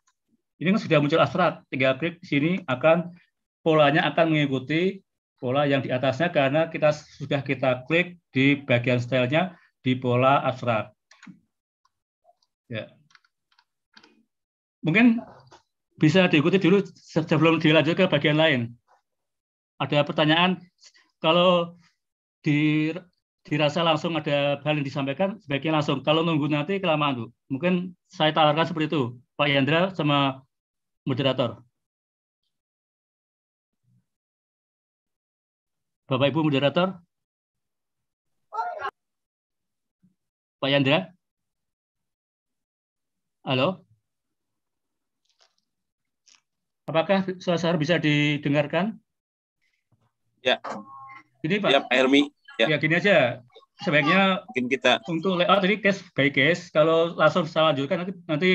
Ini 0.59 0.76
kan 0.76 0.81
sudah 0.81 0.97
muncul 0.99 1.22
abstrak. 1.22 1.63
Tinggal 1.72 1.97
klik 1.97 2.19
di 2.22 2.27
sini 2.27 2.51
akan 2.68 3.13
polanya 3.63 4.05
akan 4.11 4.34
mengikuti 4.34 5.01
pola 5.41 5.65
yang 5.65 5.81
di 5.81 5.89
atasnya 5.89 6.30
karena 6.30 6.69
kita 6.69 6.93
sudah 6.93 7.41
kita 7.41 7.85
klik 7.89 8.22
di 8.30 8.61
bagian 8.61 9.01
stylenya 9.01 9.57
di 9.81 9.97
pola 9.97 10.41
abstrak. 10.45 10.93
Ya. 12.69 12.93
Mungkin 14.85 15.22
bisa 16.01 16.26
diikuti 16.26 16.57
dulu 16.57 16.81
sebelum 16.97 17.61
dilanjut 17.61 17.93
ke 17.93 18.05
bagian 18.09 18.38
lain. 18.38 18.73
Ada 19.81 20.05
pertanyaan, 20.05 20.61
kalau 21.22 21.77
di, 22.45 22.91
dirasa 23.45 23.81
langsung 23.81 24.13
ada 24.19 24.61
hal 24.65 24.73
yang 24.77 24.85
disampaikan, 24.85 25.30
sebaiknya 25.41 25.81
langsung. 25.81 26.01
Kalau 26.05 26.22
nunggu 26.26 26.45
nanti 26.49 26.77
kelamaan, 26.84 27.13
Bu. 27.18 27.26
Mungkin 27.53 27.73
saya 28.09 28.31
tawarkan 28.35 28.65
seperti 28.69 28.88
itu, 28.93 29.01
Pak 29.38 29.47
Yandra 29.49 29.80
sama 29.97 30.41
moderator. 31.05 31.61
Bapak 36.09 36.27
Ibu 36.27 36.39
moderator. 36.43 36.88
Pak 40.61 40.69
Yandra? 40.69 41.09
Halo? 43.41 43.81
Apakah 46.85 47.26
suara 47.39 47.80
bisa 47.80 47.97
didengarkan? 47.97 48.99
Ya. 50.45 50.61
Ini 51.41 51.55
Pak. 51.61 51.69
Ya, 51.69 51.80
Pak 51.84 51.93
Hermi. 51.93 52.30
Ya. 52.59 52.65
ya, 52.72 52.77
gini 52.77 52.95
aja. 52.97 53.41
Sebaiknya 53.81 54.45
mungkin 54.45 54.65
kita 54.69 55.01
untuk 55.09 55.41
layout 55.41 55.65
tadi 55.65 55.81
case 55.81 56.05
by 56.13 56.30
case. 56.30 56.69
Kalau 56.69 57.18
langsung 57.18 57.49
saya 57.49 57.73
lanjutkan 57.73 58.05
nanti 58.05 58.13
nanti 58.30 58.51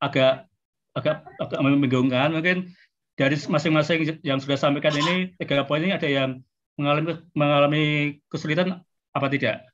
agak 0.00 0.48
agak 0.96 1.20
agak 1.36 1.60
membingungkan. 1.60 2.32
Mungkin 2.32 2.72
dari 3.20 3.36
masing-masing 3.36 4.24
yang 4.24 4.40
sudah 4.40 4.56
sampaikan 4.56 4.96
ini 4.96 5.36
tiga 5.36 5.68
poin 5.68 5.84
ini 5.84 5.92
ada 5.92 6.08
yang 6.08 6.40
mengalami 6.80 7.20
mengalami 7.36 7.84
kesulitan 8.32 8.80
apa 9.12 9.26
tidak? 9.28 9.68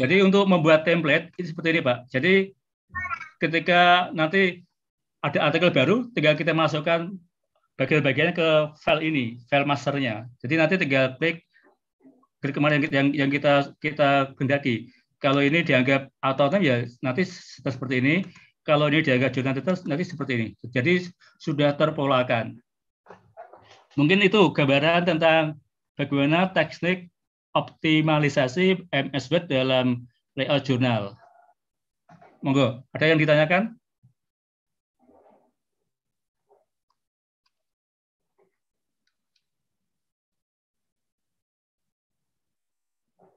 Jadi 0.00 0.24
untuk 0.24 0.48
membuat 0.48 0.88
template 0.88 1.28
ini 1.36 1.46
seperti 1.52 1.68
ini 1.76 1.80
Pak. 1.84 1.98
Jadi 2.08 2.34
ketika 3.36 4.08
nanti 4.16 4.64
ada 5.20 5.50
artikel 5.50 5.70
baru, 5.70 6.08
tinggal 6.16 6.34
kita 6.38 6.56
masukkan 6.56 7.12
bagian-bagiannya 7.78 8.34
ke 8.34 8.48
file 8.82 9.02
ini, 9.06 9.24
file 9.46 9.64
masternya. 9.64 10.26
Jadi 10.42 10.54
nanti 10.58 10.74
tinggal 10.76 11.14
klik 11.16 11.46
klik 12.42 12.54
kemarin 12.54 12.82
yang 12.90 13.14
yang 13.14 13.30
kita 13.30 13.72
kita 13.78 14.34
gendaki. 14.34 14.90
Kalau 15.22 15.42
ini 15.42 15.62
dianggap 15.62 16.10
auto 16.22 16.50
ya 16.58 16.82
nanti 17.00 17.22
seperti 17.62 18.02
ini. 18.02 18.14
Kalau 18.66 18.92
ini 18.92 19.00
dianggap 19.00 19.32
jurnal 19.32 19.56
nanti 19.88 20.04
seperti 20.04 20.32
ini. 20.36 20.48
Jadi 20.68 21.08
sudah 21.40 21.72
terpolakan. 21.78 22.60
Mungkin 23.96 24.20
itu 24.20 24.52
gambaran 24.52 25.08
tentang 25.08 25.56
bagaimana 25.96 26.52
teknik 26.52 27.08
optimalisasi 27.56 28.86
MS 28.92 29.24
Word 29.32 29.48
dalam 29.48 30.04
layout 30.36 30.62
jurnal. 30.68 31.16
Monggo, 32.44 32.86
ada 32.94 33.04
yang 33.08 33.18
ditanyakan? 33.18 33.74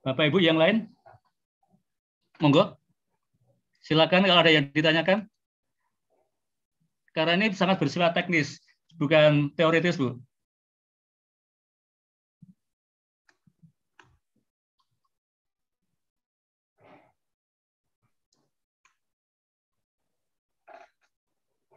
Bapak 0.02 0.34
Ibu 0.34 0.42
yang 0.42 0.58
lain? 0.58 0.90
Monggo. 2.42 2.74
Silakan 3.86 4.26
kalau 4.26 4.42
ada 4.42 4.50
yang 4.50 4.66
ditanyakan. 4.74 5.30
Karena 7.14 7.38
ini 7.38 7.54
sangat 7.54 7.78
bersifat 7.78 8.18
teknis, 8.18 8.58
bukan 8.98 9.54
teoritis, 9.54 10.00
Bu. 10.00 10.18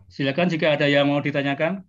Silakan 0.08 0.46
jika 0.46 0.78
ada 0.78 0.86
yang 0.86 1.10
mau 1.10 1.18
ditanyakan. 1.18 1.82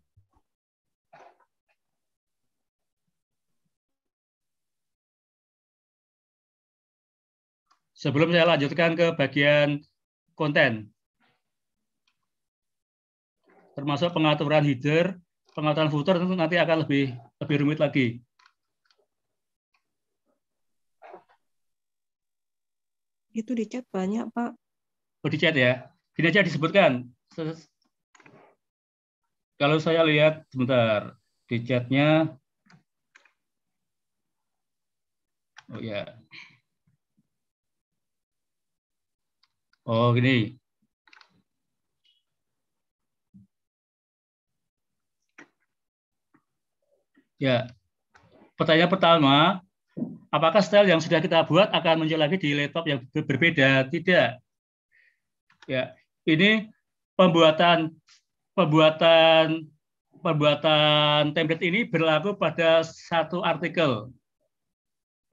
Sebelum 7.95 8.27
saya 8.35 8.43
lanjutkan 8.43 8.91
ke 8.99 9.15
bagian 9.15 9.79
konten. 10.35 10.91
Termasuk 13.71 14.11
pengaturan 14.11 14.67
header, 14.67 15.15
pengaturan 15.55 15.87
footer 15.87 16.19
tentu 16.19 16.35
nanti 16.35 16.59
akan 16.59 16.83
lebih 16.83 17.15
lebih 17.39 17.55
rumit 17.63 17.79
lagi. 17.79 18.19
Itu 23.35 23.51
di 23.51 23.67
chat 23.67 23.83
banyak, 23.91 24.31
Pak. 24.31 24.51
Oh, 25.23 25.31
di 25.31 25.39
chat 25.39 25.55
ya. 25.55 25.87
Gini 26.15 26.31
aja 26.31 26.43
disebutkan. 26.43 27.07
Kalau 29.55 29.79
saya 29.79 30.03
lihat 30.07 30.47
sebentar 30.51 31.15
di 31.47 31.63
chatnya, 31.63 32.31
oh 35.71 35.79
ya, 35.79 36.15
oh 39.85 40.13
gini, 40.17 40.57
ya, 47.37 47.69
pertanyaan 48.57 48.91
pertama, 48.91 49.35
apakah 50.33 50.61
style 50.63 50.89
yang 50.89 51.01
sudah 51.03 51.19
kita 51.21 51.45
buat 51.47 51.69
akan 51.71 52.03
muncul 52.03 52.19
lagi 52.19 52.37
di 52.41 52.55
laptop 52.57 52.85
yang 52.89 52.99
berbeda? 53.13 53.87
Tidak. 53.87 54.29
Ya, 55.65 55.97
ini 56.29 56.69
pembuatan 57.17 57.93
pembuatan 58.53 59.69
pembuatan 60.21 61.33
template 61.37 61.63
ini 61.65 61.85
berlaku 61.85 62.33
pada 62.37 62.81
satu 62.85 63.45
artikel. 63.45 64.09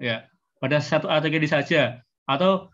Ya, 0.01 0.29
pada 0.61 0.81
satu 0.83 1.09
artikel 1.09 1.41
ini 1.41 1.49
saja. 1.49 2.03
Atau 2.29 2.73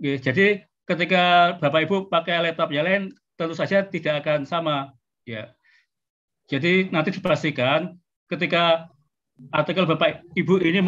ya, 0.00 0.16
jadi 0.20 0.69
ketika 0.90 1.54
Bapak 1.62 1.86
Ibu 1.86 2.10
pakai 2.10 2.42
laptop 2.42 2.74
yang 2.74 2.82
lain 2.82 3.02
tentu 3.38 3.54
saja 3.54 3.86
tidak 3.86 4.26
akan 4.26 4.42
sama. 4.42 4.90
Ya. 5.22 5.54
Jadi 6.50 6.90
nanti 6.90 7.14
dipastikan 7.14 7.94
ketika 8.26 8.90
artikel 9.54 9.86
Bapak 9.86 10.26
Ibu 10.34 10.58
ini 10.58 10.82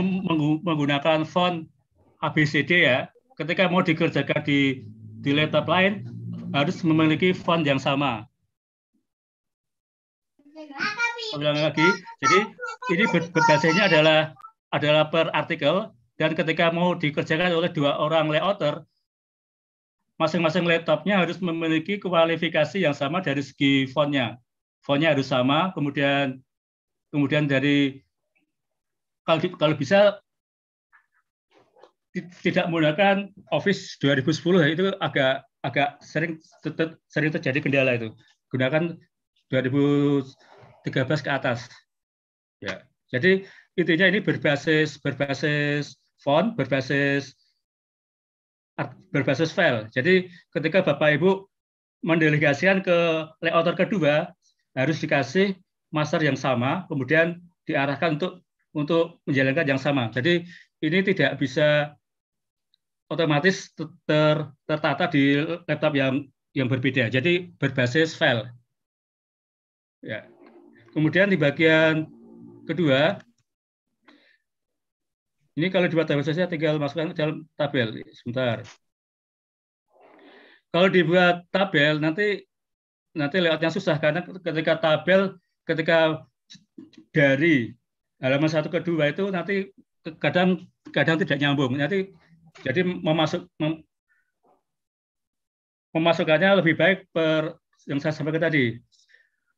menggunakan 0.67 1.23
font 1.23 1.71
ABCD 2.19 2.83
ya, 2.83 2.99
ketika 3.39 3.71
mau 3.71 3.87
dikerjakan 3.87 4.43
di 4.43 4.83
di 5.23 5.31
laptop 5.31 5.71
lain 5.71 6.11
harus 6.51 6.83
memiliki 6.83 7.31
font 7.31 7.63
yang 7.63 7.79
sama 7.79 8.27
ulang 11.37 11.59
lagi. 11.59 11.87
Jadi 12.21 12.39
ini 12.93 13.05
berbasisnya 13.09 13.89
adalah 13.89 14.37
adalah 14.73 15.09
per 15.09 15.33
artikel 15.33 15.93
dan 16.21 16.37
ketika 16.37 16.69
mau 16.73 16.93
dikerjakan 16.97 17.53
oleh 17.57 17.73
dua 17.73 17.97
orang 17.99 18.29
layouter, 18.29 18.85
masing-masing 20.23 20.63
laptopnya 20.63 21.19
harus 21.19 21.43
memiliki 21.43 21.99
kualifikasi 21.99 22.79
yang 22.79 22.95
sama 22.95 23.19
dari 23.19 23.43
segi 23.43 23.91
fontnya. 23.91 24.39
Fontnya 24.87 25.19
harus 25.19 25.27
sama, 25.27 25.75
kemudian 25.75 26.39
kemudian 27.11 27.51
dari 27.51 27.99
kalau, 29.27 29.43
kalau 29.59 29.75
bisa 29.75 30.23
tidak 32.45 32.69
menggunakan 32.71 33.35
Office 33.51 33.99
2010 33.99 34.75
itu 34.79 34.85
agak 35.03 35.43
agak 35.67 35.99
sering 36.03 36.39
sering 37.11 37.31
terjadi 37.35 37.59
kendala 37.59 37.99
itu. 37.99 38.15
Gunakan 38.55 38.95
2000 39.51 40.31
13 40.83 41.23
ke 41.23 41.31
atas. 41.31 41.71
Ya. 42.59 42.83
Jadi 43.15 43.47
intinya 43.79 44.07
ini 44.11 44.19
berbasis 44.19 44.99
berbasis 44.99 45.95
font, 46.23 46.55
berbasis 46.59 47.35
berbasis 49.13 49.53
file. 49.53 49.89
Jadi 49.93 50.29
ketika 50.53 50.81
Bapak 50.81 51.21
Ibu 51.21 51.47
mendelegasikan 52.03 52.83
ke 52.83 53.29
layouter 53.45 53.77
kedua 53.79 54.33
harus 54.75 54.99
dikasih 54.99 55.55
master 55.93 56.25
yang 56.25 56.39
sama, 56.39 56.89
kemudian 56.89 57.39
diarahkan 57.69 58.19
untuk 58.19 58.43
untuk 58.73 59.21
menjalankan 59.29 59.67
yang 59.69 59.81
sama. 59.81 60.09
Jadi 60.09 60.49
ini 60.83 60.99
tidak 61.05 61.37
bisa 61.39 61.93
otomatis 63.13 63.71
ter, 64.09 64.49
tertata 64.65 65.05
di 65.13 65.37
laptop 65.69 65.93
yang 65.93 66.25
yang 66.57 66.69
berbeda. 66.69 67.13
Jadi 67.13 67.53
berbasis 67.61 68.17
file. 68.17 68.49
Ya. 70.01 70.27
Kemudian 70.93 71.33
di 71.33 71.41
bagian 71.41 72.09
kedua, 72.69 73.21
ini 75.59 75.67
kalau 75.69 75.87
dibuat 75.89 76.09
tabel 76.09 76.25
saya 76.25 76.49
tinggal 76.49 76.81
masukkan 76.81 77.13
ke 77.13 77.17
dalam 77.17 77.45
tabel. 77.57 78.01
Sebentar. 78.13 78.65
Kalau 80.73 80.89
dibuat 80.89 81.45
tabel 81.53 82.01
nanti 82.01 82.49
nanti 83.13 83.37
layoutnya 83.45 83.69
susah 83.69 84.01
karena 84.01 84.25
ketika 84.25 84.81
tabel 84.81 85.37
ketika 85.69 86.25
dari 87.13 87.77
halaman 88.25 88.49
satu 88.49 88.73
ke 88.73 88.81
dua 88.81 89.13
itu 89.13 89.29
nanti 89.29 89.69
kadang 90.17 90.65
kadang 90.89 91.21
tidak 91.21 91.37
nyambung. 91.37 91.77
Nanti 91.77 92.09
jadi 92.65 92.85
memasuk 92.85 93.45
mem, 93.61 93.85
memasukkannya 95.93 96.65
lebih 96.65 96.81
baik 96.81 97.13
per 97.13 97.61
yang 97.85 98.01
saya 98.01 98.17
sampaikan 98.17 98.49
tadi 98.49 98.81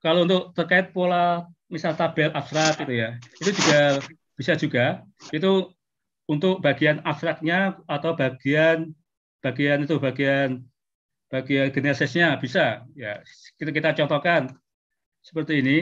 kalau 0.05 0.29
untuk 0.29 0.53
terkait 0.53 0.93
pola 0.93 1.49
misal 1.73 1.97
tabel 1.97 2.29
abstrak 2.37 2.77
gitu 2.85 2.93
ya, 2.93 3.17
itu 3.41 3.51
juga 3.57 3.81
bisa 4.37 4.53
juga 4.53 4.85
itu 5.33 5.73
untuk 6.25 6.65
bagian 6.65 7.05
abstraknya 7.05 7.77
atau 7.85 8.17
bagian 8.17 8.93
bagian 9.45 9.85
itu 9.85 10.01
bagian 10.01 10.65
bagian 11.29 11.69
genesisnya 11.73 12.37
bisa. 12.41 12.85
Ya 12.97 13.21
kita 13.61 13.71
kita 13.71 13.91
contohkan 14.05 14.53
seperti 15.21 15.61
ini. 15.61 15.79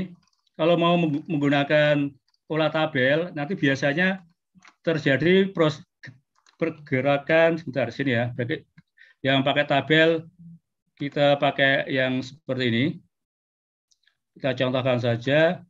Kalau 0.53 0.77
mau 0.77 0.95
menggunakan 1.01 2.13
pola 2.45 2.69
tabel 2.69 3.33
nanti 3.33 3.57
biasanya 3.57 4.21
terjadi 4.85 5.51
proses 5.51 5.83
pergerakan. 6.61 7.57
Sebentar 7.57 7.89
sini 7.95 8.19
ya. 8.19 8.31
Bagi 8.35 8.63
yang 9.23 9.47
pakai 9.47 9.65
tabel 9.65 10.27
kita 10.99 11.35
pakai 11.39 11.91
yang 11.91 12.23
seperti 12.23 12.65
ini. 12.71 12.85
Kita 14.39 14.55
contohkan 14.55 14.99
saja. 15.03 15.61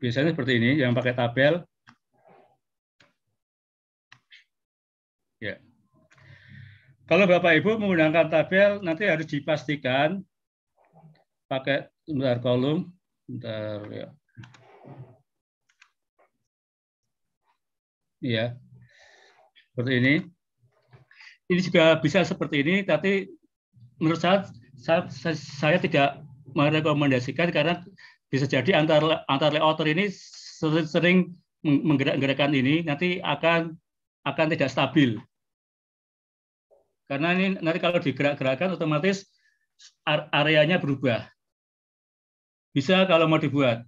Biasanya 0.00 0.32
seperti 0.32 0.56
ini, 0.56 0.80
yang 0.80 0.96
pakai 0.96 1.12
tabel. 1.12 1.60
Ya. 5.44 5.60
Kalau 7.10 7.26
Bapak 7.26 7.58
Ibu 7.58 7.74
menggunakan 7.74 8.30
tabel, 8.30 8.78
nanti 8.86 9.10
harus 9.10 9.26
dipastikan 9.26 10.22
pakai 11.50 11.90
sebentar 12.06 12.38
kolom, 12.38 12.86
sebentar 13.26 13.82
ya. 13.90 14.08
Iya. 18.22 18.44
Seperti 19.74 19.92
ini. 19.98 20.14
Ini 21.50 21.60
juga 21.66 21.98
bisa 21.98 22.22
seperti 22.22 22.62
ini, 22.62 22.86
tapi 22.86 23.26
menurut 23.98 24.22
saya, 24.22 24.46
saya, 24.78 25.34
saya 25.34 25.82
tidak 25.82 26.22
merekomendasikan 26.54 27.50
karena 27.50 27.82
bisa 28.30 28.46
jadi 28.46 28.78
antar 28.78 29.26
antar 29.26 29.50
layouter 29.50 29.90
ini 29.90 30.14
sering 30.86 31.34
menggerak-gerakkan 31.66 32.54
ini 32.54 32.86
nanti 32.86 33.18
akan 33.18 33.74
akan 34.22 34.46
tidak 34.54 34.70
stabil. 34.70 35.18
Karena 37.10 37.34
ini 37.34 37.58
nanti 37.58 37.82
kalau 37.82 37.98
digerak-gerakkan 37.98 38.78
otomatis 38.78 39.26
areanya 40.06 40.78
berubah. 40.78 41.26
Bisa 42.70 43.02
kalau 43.10 43.26
mau 43.26 43.42
dibuat. 43.42 43.82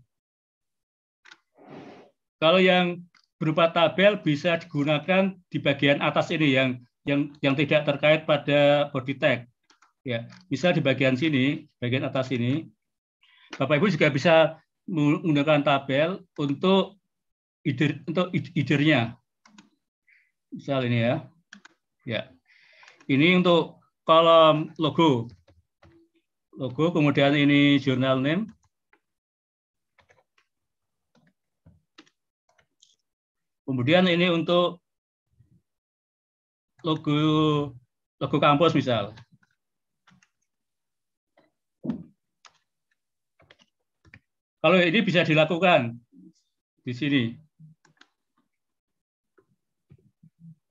Kalau 2.42 2.58
yang 2.58 3.06
berupa 3.38 3.70
tabel 3.70 4.18
bisa 4.18 4.58
digunakan 4.58 5.38
di 5.46 5.62
bagian 5.62 6.02
atas 6.02 6.34
ini 6.34 6.50
yang 6.50 6.82
yang 7.06 7.30
yang 7.38 7.54
tidak 7.54 7.86
terkait 7.86 8.26
pada 8.26 8.90
body 8.90 9.14
tag. 9.14 9.46
Ya, 10.02 10.26
bisa 10.50 10.74
di 10.74 10.82
bagian 10.82 11.14
sini, 11.14 11.70
bagian 11.78 12.02
atas 12.02 12.34
ini. 12.34 12.66
Bapak 13.54 13.78
Ibu 13.78 13.86
juga 13.94 14.10
bisa 14.10 14.58
menggunakan 14.90 15.62
tabel 15.62 16.26
untuk 16.34 16.98
ide 17.62 18.02
untuk 18.10 18.34
idernya. 18.34 19.14
Misal 20.50 20.90
ini 20.90 20.98
ya. 21.06 21.14
Ya. 22.02 22.22
Ini 23.10 23.42
untuk 23.42 23.82
kolom 24.06 24.70
logo. 24.78 25.26
Logo, 26.54 26.94
kemudian 26.94 27.34
ini 27.34 27.80
jurnal 27.82 28.22
name. 28.22 28.46
Kemudian 33.66 34.06
ini 34.06 34.28
untuk 34.30 34.84
logo 36.86 37.18
logo 38.20 38.36
kampus 38.38 38.74
misal. 38.76 39.14
Kalau 44.62 44.78
ini 44.78 45.02
bisa 45.02 45.26
dilakukan 45.26 45.98
di 46.86 46.92
sini. 46.94 47.22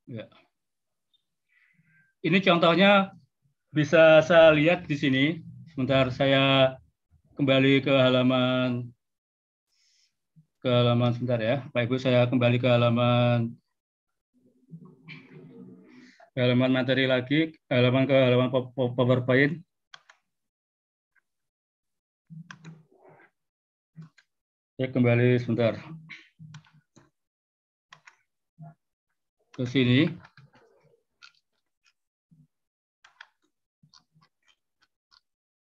Ya. 0.08 0.28
Ini 2.22 2.38
contohnya 2.46 3.10
bisa 3.74 4.22
saya 4.22 4.54
lihat 4.54 4.86
di 4.86 4.94
sini. 4.94 5.26
Sebentar 5.74 6.14
saya 6.14 6.78
kembali 7.34 7.82
ke 7.82 7.90
halaman 7.90 8.94
ke 10.62 10.70
halaman 10.70 11.18
sebentar 11.18 11.42
ya. 11.42 11.66
Pak 11.74 11.90
Ibu 11.90 11.98
saya 11.98 12.30
kembali 12.30 12.62
ke 12.62 12.70
halaman 12.70 13.58
ke 16.32 16.38
halaman 16.38 16.70
materi 16.70 17.10
lagi, 17.10 17.58
halaman 17.74 18.06
ke 18.06 18.14
halaman 18.14 18.54
PowerPoint. 18.78 19.58
Saya 24.78 24.94
kembali 24.94 25.42
sebentar. 25.42 25.74
Ke 29.58 29.66
sini. 29.66 30.31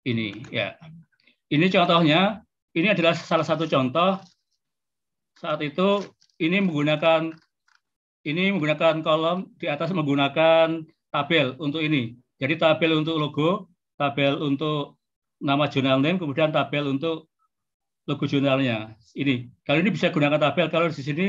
Ini 0.06 0.42
ya. 0.50 0.74
Ini 1.52 1.68
contohnya, 1.68 2.40
ini 2.72 2.88
adalah 2.88 3.12
salah 3.12 3.44
satu 3.44 3.68
contoh 3.68 4.16
saat 5.36 5.60
itu 5.60 6.00
ini 6.38 6.62
menggunakan 6.62 7.34
ini 8.22 8.54
menggunakan 8.54 9.02
kolom 9.02 9.50
di 9.58 9.66
atas 9.66 9.90
menggunakan 9.90 10.86
tabel 11.10 11.58
untuk 11.58 11.82
ini. 11.82 12.14
Jadi 12.38 12.54
tabel 12.58 13.02
untuk 13.02 13.18
logo, 13.18 13.50
tabel 13.98 14.38
untuk 14.38 14.98
nama 15.42 15.66
jurnal 15.66 15.98
name, 15.98 16.22
kemudian 16.22 16.54
tabel 16.54 16.86
untuk 16.86 17.30
logo 18.06 18.24
jurnalnya. 18.26 18.94
Ini. 19.18 19.50
Kalau 19.66 19.78
ini 19.82 19.90
bisa 19.90 20.14
gunakan 20.14 20.38
tabel, 20.38 20.70
kalau 20.70 20.86
di 20.88 21.02
sini 21.02 21.26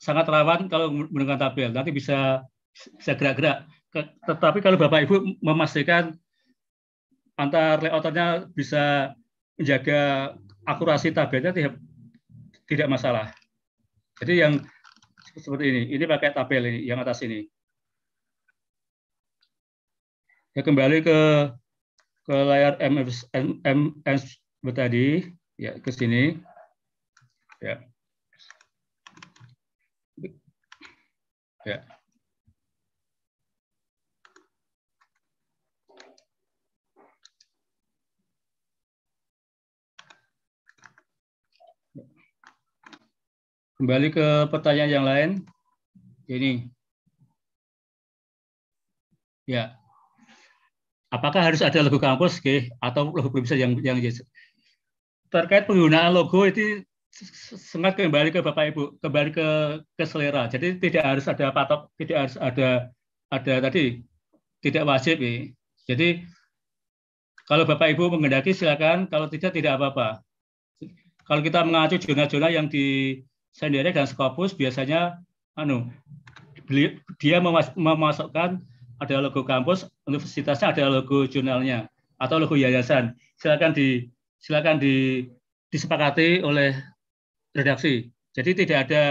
sangat 0.00 0.26
rawan 0.28 0.66
kalau 0.72 0.90
menggunakan 0.90 1.38
tabel. 1.38 1.70
Nanti 1.72 1.92
bisa 1.92 2.42
bisa 2.72 3.12
gerak-gerak. 3.14 3.68
Tetapi 4.26 4.58
kalau 4.58 4.74
Bapak 4.80 5.06
Ibu 5.06 5.38
memastikan 5.44 6.16
antar 7.34 7.82
layouternya 7.82 8.48
bisa 8.54 9.14
menjaga 9.58 10.34
akurasi 10.66 11.10
tabelnya 11.14 11.50
tidak 11.54 11.74
tidak 12.64 12.88
masalah. 12.88 13.30
Jadi 14.18 14.34
yang 14.40 14.54
seperti 15.34 15.64
ini, 15.70 15.82
ini 15.90 16.04
pakai 16.06 16.30
tabel 16.30 16.62
ini, 16.70 16.80
yang 16.86 17.02
atas 17.02 17.26
ini. 17.26 17.42
Ya 20.54 20.62
kembali 20.62 21.02
ke 21.02 21.18
ke 22.24 22.36
layar 22.46 22.78
MS, 22.78 23.26
MS 23.66 24.22
tadi, 24.70 25.26
ya 25.58 25.76
ke 25.82 25.90
sini, 25.90 26.38
ya. 27.58 27.82
Ya. 31.64 31.93
Kembali 43.84 44.08
ke 44.16 44.48
pertanyaan 44.48 44.88
yang 44.96 45.04
lain. 45.04 45.30
Ini. 46.24 46.72
Ya. 49.44 49.76
Apakah 51.12 51.44
harus 51.44 51.60
ada 51.60 51.84
logo 51.84 52.00
kampus 52.00 52.40
okay, 52.40 52.72
atau 52.80 53.12
logo 53.12 53.44
bisa 53.44 53.52
yang 53.52 53.76
yang 53.84 54.00
terkait 55.28 55.68
penggunaan 55.68 56.16
logo 56.16 56.48
itu 56.48 56.80
sangat 57.60 58.00
kembali 58.00 58.32
ke 58.32 58.40
Bapak 58.40 58.72
Ibu, 58.72 59.04
kembali 59.04 59.30
ke 59.36 59.48
ke 60.00 60.04
selera. 60.08 60.48
Jadi 60.48 60.80
tidak 60.80 61.04
harus 61.04 61.28
ada 61.28 61.52
patok, 61.52 61.92
tidak 62.00 62.16
harus 62.24 62.36
ada 62.40 62.88
ada 63.28 63.54
tadi 63.68 64.00
tidak 64.64 64.88
wajib 64.88 65.20
ya. 65.20 65.52
Jadi 65.92 66.24
kalau 67.44 67.68
Bapak 67.68 67.92
Ibu 67.92 68.16
menghendaki 68.16 68.56
silakan, 68.56 69.12
kalau 69.12 69.28
tidak 69.28 69.52
tidak 69.52 69.76
apa-apa. 69.76 70.24
Kalau 71.28 71.44
kita 71.44 71.60
mengacu 71.68 72.00
zona-zona 72.00 72.48
yang 72.48 72.72
di 72.72 73.20
sendiri 73.54 73.94
dan 73.94 74.10
Scopus 74.10 74.52
biasanya 74.52 75.22
anu 75.54 75.86
dia 77.22 77.38
memas 77.38 77.70
memasukkan 77.78 78.58
ada 78.98 79.14
logo 79.20 79.44
kampus, 79.44 79.86
universitasnya 80.08 80.72
ada 80.72 80.88
logo 80.88 81.28
jurnalnya 81.28 81.90
atau 82.18 82.40
logo 82.40 82.56
yayasan. 82.56 83.14
Silakan 83.36 83.74
di 83.76 84.08
silakan 84.40 84.80
di 84.80 85.26
disepakati 85.68 86.40
oleh 86.40 86.72
redaksi. 87.52 88.08
Jadi 88.34 88.64
tidak 88.64 88.88
ada 88.88 89.02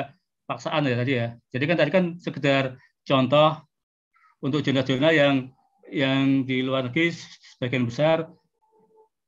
paksaan 0.48 0.88
ya 0.88 0.95
tadi 0.98 1.14
ya. 1.14 1.28
Jadi 1.52 1.64
kan 1.68 1.78
tadi 1.78 1.91
kan 1.91 2.06
sekedar 2.20 2.64
contoh 3.03 3.64
untuk 4.44 4.64
jurnal-jurnal 4.64 5.14
yang 5.14 5.36
yang 5.91 6.48
di 6.48 6.64
luar 6.64 6.90
negeri 6.90 7.11
sebagian 7.14 7.86
besar 7.88 8.28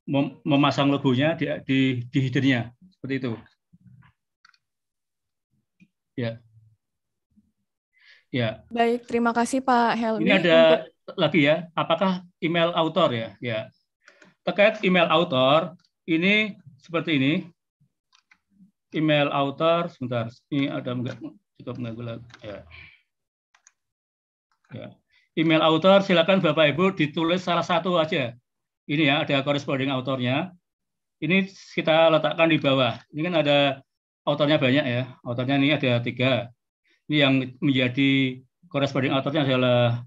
mem 0.08 0.40
memasang 0.48 0.90
logonya 0.90 1.36
di 1.38 1.46
di, 1.68 1.80
di 2.10 2.20
seperti 2.96 3.14
itu. 3.22 3.32
Ya. 6.16 6.40
Ya. 8.32 8.64
Baik, 8.72 9.04
terima 9.08 9.36
kasih 9.36 9.60
Pak 9.64 9.96
Helmi. 9.96 10.28
Ini 10.28 10.32
ada 10.44 10.60
untuk... 10.88 11.16
lagi 11.20 11.42
ya, 11.44 11.68
apakah 11.76 12.24
email 12.40 12.72
autor 12.76 13.12
ya? 13.12 13.30
Ya. 13.44 13.60
Terkait 14.48 14.80
email 14.84 15.08
autor, 15.12 15.76
ini 16.08 16.56
seperti 16.80 17.20
ini. 17.20 17.34
Email 18.96 19.28
autor, 19.28 19.92
sebentar. 19.92 20.32
Ini 20.48 20.72
ada 20.72 20.96
enggak 20.96 21.20
cukup 21.60 21.76
enggak. 21.84 22.24
Ya. 22.40 22.60
Ya. 24.72 24.88
Email 25.36 25.60
autor 25.60 26.00
silakan 26.00 26.40
Bapak 26.40 26.72
Ibu 26.72 26.96
ditulis 26.96 27.44
salah 27.44 27.64
satu 27.64 28.00
aja. 28.00 28.32
Ini 28.88 29.04
ya, 29.04 29.16
ada 29.28 29.44
corresponding 29.44 29.92
autornya. 29.92 30.56
Ini 31.20 31.48
kita 31.76 32.08
letakkan 32.08 32.48
di 32.48 32.60
bawah. 32.60 32.96
Ini 33.12 33.22
kan 33.28 33.36
ada 33.44 33.84
autornya 34.26 34.58
banyak 34.58 34.86
ya. 34.86 35.04
Autornya 35.22 35.56
ini 35.62 35.72
ada 35.72 36.02
tiga. 36.02 36.50
Ini 37.08 37.18
yang 37.22 37.34
menjadi 37.62 38.42
corresponding 38.68 39.14
autornya 39.14 39.46
adalah 39.46 40.02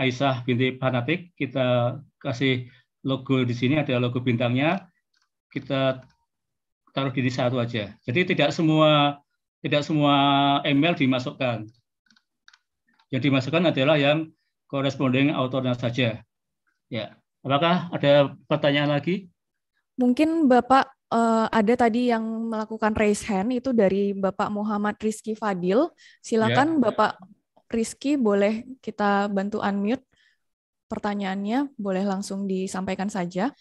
Aisyah 0.00 0.42
binti 0.48 0.74
Fanatik. 0.80 1.36
Kita 1.36 2.00
kasih 2.18 2.66
logo 3.04 3.44
di 3.44 3.54
sini, 3.54 3.78
ada 3.78 4.00
logo 4.00 4.18
bintangnya. 4.24 4.88
Kita 5.52 6.00
taruh 6.90 7.12
di 7.14 7.30
satu 7.30 7.60
aja. 7.60 7.94
Jadi 8.02 8.34
tidak 8.34 8.50
semua 8.50 9.20
tidak 9.60 9.84
semua 9.84 10.14
email 10.64 10.96
dimasukkan. 10.96 11.68
Yang 13.12 13.22
dimasukkan 13.28 13.70
adalah 13.70 14.00
yang 14.00 14.32
corresponding 14.70 15.34
autornya 15.34 15.76
saja. 15.76 16.24
Ya. 16.88 17.14
Apakah 17.40 17.88
ada 17.92 18.36
pertanyaan 18.48 18.92
lagi? 18.92 19.28
Mungkin 19.96 20.48
Bapak 20.48 20.99
uh, 21.10 21.46
ada 21.50 21.74
tadi 21.76 22.08
yang 22.08 22.22
melakukan 22.48 22.94
raise 22.96 23.26
hand 23.26 23.50
itu 23.52 23.74
dari 23.74 24.14
Bapak 24.14 24.48
Muhammad 24.48 24.96
Rizky 25.02 25.34
Fadil. 25.34 25.90
Silakan 26.22 26.78
ya. 26.78 26.90
Bapak 26.90 27.12
Rizky 27.70 28.18
boleh 28.18 28.66
kita 28.82 29.30
bantu 29.30 29.62
unmute 29.62 30.02
pertanyaannya, 30.90 31.70
boleh 31.78 32.02
langsung 32.02 32.50
disampaikan 32.50 33.06
saja. 33.06 33.54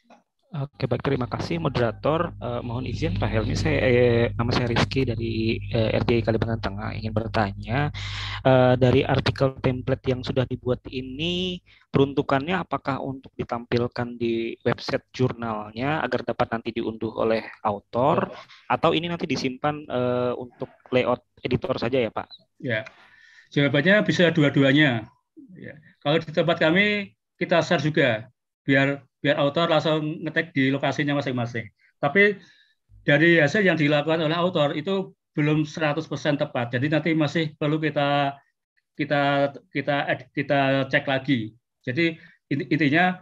Oke 0.49 0.89
baik 0.89 1.05
terima 1.05 1.29
kasih 1.29 1.61
moderator. 1.61 2.33
Uh, 2.41 2.57
mohon 2.65 2.81
izin 2.89 3.21
Pak 3.21 3.29
Helmi, 3.29 3.53
saya 3.53 3.85
eh, 3.85 4.25
nama 4.33 4.49
saya 4.49 4.65
Rizky 4.65 5.05
dari 5.05 5.61
eh, 5.69 5.93
RDI 6.01 6.25
Kalimantan 6.25 6.57
Tengah 6.57 6.89
ingin 6.97 7.13
bertanya 7.13 7.93
uh, 8.41 8.73
dari 8.73 9.05
artikel 9.05 9.61
template 9.61 10.09
yang 10.09 10.25
sudah 10.25 10.49
dibuat 10.49 10.81
ini 10.89 11.61
peruntukannya 11.93 12.65
apakah 12.65 12.97
untuk 12.97 13.29
ditampilkan 13.37 14.17
di 14.17 14.57
website 14.65 15.05
jurnalnya 15.13 16.01
agar 16.01 16.25
dapat 16.25 16.49
nanti 16.49 16.73
diunduh 16.73 17.13
oleh 17.13 17.45
autor 17.61 18.33
atau 18.65 18.89
ini 18.97 19.05
nanti 19.05 19.29
disimpan 19.29 19.85
uh, 19.85 20.33
untuk 20.33 20.73
layout 20.89 21.29
editor 21.45 21.77
saja 21.77 22.01
ya 22.01 22.09
Pak? 22.09 22.25
Ya, 22.57 22.89
jawabannya 23.53 24.01
bisa 24.01 24.33
dua-duanya. 24.33 25.05
Ya. 25.53 25.77
Kalau 26.01 26.17
di 26.17 26.33
tempat 26.33 26.57
kami 26.57 27.13
kita 27.37 27.61
share 27.61 27.85
juga 27.85 28.33
biar 28.65 29.08
biar 29.19 29.35
autor 29.39 29.67
langsung 29.67 30.23
ngetek 30.23 30.55
di 30.55 30.71
lokasinya 30.71 31.19
masing-masing. 31.19 31.67
Tapi 31.99 32.39
dari 33.03 33.39
hasil 33.39 33.63
yang 33.63 33.75
dilakukan 33.75 34.23
oleh 34.23 34.37
autor 34.37 34.75
itu 34.75 35.11
belum 35.35 35.63
100% 35.63 36.03
tepat. 36.39 36.75
Jadi 36.75 36.87
nanti 36.91 37.09
masih 37.15 37.55
perlu 37.55 37.79
kita 37.79 38.35
kita 38.99 39.55
kita 39.71 39.95
kita 40.35 40.59
cek 40.91 41.05
lagi. 41.07 41.55
Jadi 41.83 42.19
intinya 42.51 43.15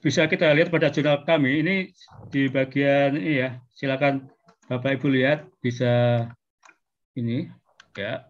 bisa 0.00 0.28
kita 0.28 0.52
lihat 0.52 0.68
pada 0.68 0.92
jurnal 0.92 1.24
kami 1.24 1.60
ini 1.64 1.76
di 2.32 2.48
bagian 2.48 3.16
ini 3.16 3.32
ya. 3.44 3.50
Silakan 3.76 4.28
Bapak 4.68 5.00
Ibu 5.00 5.08
lihat 5.12 5.48
bisa 5.60 6.24
ini 7.16 7.48
ya. 7.96 8.24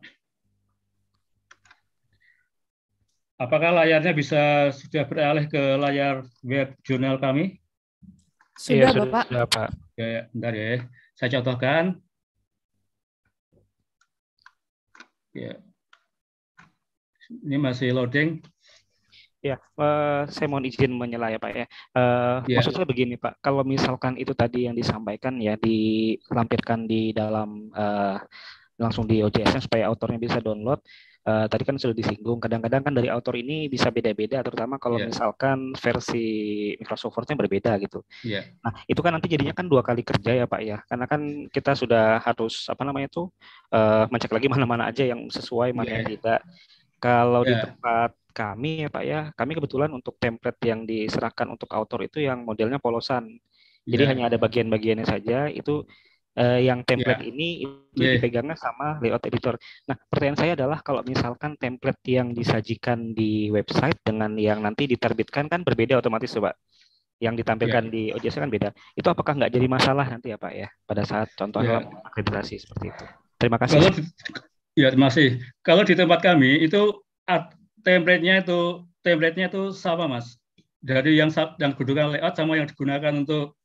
Apakah 3.37 3.69
layarnya 3.69 4.17
bisa 4.17 4.73
sudah 4.73 5.05
beralih 5.05 5.45
ke 5.45 5.61
layar 5.77 6.25
web 6.41 6.73
jurnal 6.81 7.21
kami? 7.21 7.61
Sudah, 8.57 8.89
ya, 8.89 9.05
Bapak. 9.05 9.25
Sudah, 9.29 9.45
Pak. 9.45 9.69
Ya, 10.01 10.07
ya, 10.09 10.23
bentar 10.33 10.53
ya. 10.57 10.69
Saya 11.13 11.29
contohkan. 11.41 12.01
Ya. 15.37 15.61
Ini 17.29 17.57
masih 17.61 17.93
loading. 17.93 18.41
Ya, 19.45 19.61
uh, 19.79 20.25
saya 20.27 20.49
mohon 20.49 20.65
izin 20.65 20.97
menyela 20.97 21.29
ya 21.29 21.39
Pak 21.39 21.53
ya. 21.53 21.67
Uh, 21.93 22.41
ya. 22.49 22.59
Maksud 22.59 22.73
saya 22.73 22.89
begini 22.89 23.21
Pak, 23.21 23.39
kalau 23.45 23.63
misalkan 23.63 24.17
itu 24.17 24.33
tadi 24.33 24.67
yang 24.67 24.75
disampaikan 24.75 25.39
ya 25.39 25.55
dilampirkan 25.61 26.89
di 26.89 27.13
dalam 27.13 27.71
uh, 27.71 28.19
langsung 28.81 29.07
di 29.07 29.23
OJSN 29.23 29.63
supaya 29.63 29.87
autornya 29.87 30.19
bisa 30.19 30.43
download, 30.43 30.83
uh, 31.27 31.47
tadi 31.51 31.63
kan 31.67 31.77
sudah 31.77 31.93
disinggung 31.93 32.39
kadang-kadang 32.39 32.87
kan 32.87 32.95
dari 32.95 33.11
autor 33.11 33.35
ini 33.37 33.67
bisa 33.67 33.91
beda-beda 33.91 34.41
terutama 34.47 34.79
kalau 34.79 35.03
yeah. 35.03 35.11
misalkan 35.11 35.75
versi 35.75 36.27
Microsoft 36.79 37.19
Word-nya 37.19 37.37
berbeda 37.37 37.73
gitu. 37.83 38.01
Yeah. 38.23 38.47
Nah, 38.63 38.73
itu 38.87 39.01
kan 39.03 39.19
nanti 39.19 39.27
jadinya 39.27 39.53
kan 39.53 39.67
dua 39.67 39.83
kali 39.83 40.07
kerja 40.07 40.33
ya 40.33 40.47
Pak 40.47 40.61
ya. 40.63 40.79
Karena 40.87 41.07
kan 41.11 41.21
kita 41.51 41.75
sudah 41.75 42.23
harus 42.23 42.71
apa 42.71 42.83
namanya 42.87 43.11
tuh 43.11 43.27
uh, 43.75 44.07
mencek 44.09 44.31
lagi 44.31 44.47
mana-mana 44.47 44.89
aja 44.89 45.03
yang 45.03 45.27
sesuai 45.27 45.75
mana 45.75 45.91
yeah. 45.91 45.95
yang 46.01 46.07
tidak. 46.17 46.41
Kalau 47.03 47.43
yeah. 47.45 47.51
di 47.51 47.55
tempat 47.67 48.11
kami 48.37 48.73
ya 48.87 48.89
Pak 48.93 49.05
ya, 49.05 49.21
kami 49.35 49.53
kebetulan 49.59 49.91
untuk 49.91 50.15
template 50.21 50.61
yang 50.63 50.85
diserahkan 50.87 51.49
untuk 51.51 51.69
autor 51.75 52.07
itu 52.07 52.23
yang 52.23 52.47
modelnya 52.47 52.79
polosan. 52.79 53.37
Jadi 53.87 54.03
yeah. 54.03 54.11
hanya 54.11 54.25
ada 54.31 54.39
bagian-bagiannya 54.39 55.07
saja 55.07 55.47
itu 55.51 55.87
uh, 56.37 56.61
yang 56.61 56.85
template 56.85 57.25
yeah. 57.25 57.31
ini 57.33 57.49
itu 57.65 58.01
yeah. 58.01 58.21
dipegangnya 58.21 58.57
sama 58.57 59.01
layout 59.01 59.25
editor. 59.25 59.57
Nah, 59.89 59.97
pertanyaan 60.09 60.39
saya 60.39 60.53
adalah 60.55 60.79
kalau 60.85 61.01
misalkan 61.03 61.57
template 61.57 62.01
yang 62.07 62.37
disajikan 62.37 63.17
di 63.17 63.49
website 63.49 63.99
dengan 64.05 64.37
yang 64.37 64.61
nanti 64.61 64.85
diterbitkan 64.87 65.49
kan 65.49 65.65
berbeda 65.65 65.99
otomatis, 65.99 66.37
Pak. 66.37 66.55
Yang 67.17 67.35
ditampilkan 67.43 67.85
yeah. 67.89 67.93
di 67.93 68.03
OJS 68.13 68.37
kan 68.37 68.53
beda. 68.53 68.69
Itu 68.93 69.09
apakah 69.09 69.33
nggak 69.41 69.53
jadi 69.57 69.67
masalah 69.67 70.05
nanti 70.05 70.37
ya, 70.37 70.39
Pak 70.39 70.53
ya, 70.53 70.69
pada 70.85 71.03
saat 71.09 71.33
contohnya 71.33 71.81
yeah. 71.89 72.07
akreditasi 72.13 72.61
seperti 72.61 72.93
itu? 72.93 73.05
Terima 73.41 73.57
kasih. 73.57 73.81
Kalau, 73.81 73.91
ya, 74.77 74.89
terima 74.93 75.09
kasih. 75.09 75.29
Kalau 75.65 75.83
di 75.89 75.95
tempat 75.97 76.21
kami 76.21 76.61
itu 76.61 77.01
template-nya 77.81 78.45
itu 78.45 78.85
template-nya 79.01 79.49
itu 79.49 79.73
sama, 79.73 80.05
Mas. 80.05 80.37
Dari 80.85 81.17
yang 81.17 81.33
yang 81.57 81.73
digunakan 81.73 82.15
layout 82.15 82.37
sama 82.37 82.61
yang 82.61 82.69
digunakan 82.69 83.13
untuk 83.17 83.57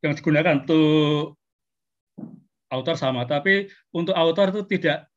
yang 0.00 0.14
digunakan 0.16 0.64
untuk 0.64 1.37
autor 2.68 2.96
sama, 2.96 3.24
tapi 3.24 3.68
untuk 3.92 4.14
autor 4.16 4.52
itu 4.52 4.62
tidak 4.78 5.08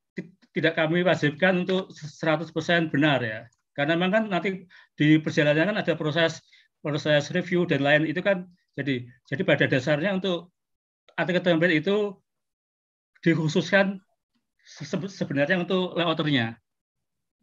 tidak 0.51 0.73
kami 0.75 1.03
wajibkan 1.03 1.63
untuk 1.63 1.91
100% 1.91 2.91
benar 2.91 3.19
ya. 3.23 3.47
Karena 3.71 3.95
memang 3.95 4.11
kan 4.11 4.23
nanti 4.27 4.67
di 4.99 5.15
perjalanan 5.23 5.71
kan 5.71 5.77
ada 5.79 5.93
proses 5.95 6.43
proses 6.83 7.31
review 7.31 7.63
dan 7.63 7.85
lain 7.85 8.03
itu 8.03 8.19
kan 8.19 8.43
jadi 8.75 9.07
jadi 9.29 9.41
pada 9.47 9.65
dasarnya 9.71 10.11
untuk 10.17 10.51
artikel 11.15 11.43
template 11.43 11.79
itu 11.79 12.19
dikhususkan 13.23 14.01
sebenarnya 15.07 15.61
untuk 15.61 15.95
layouternya. 15.95 16.57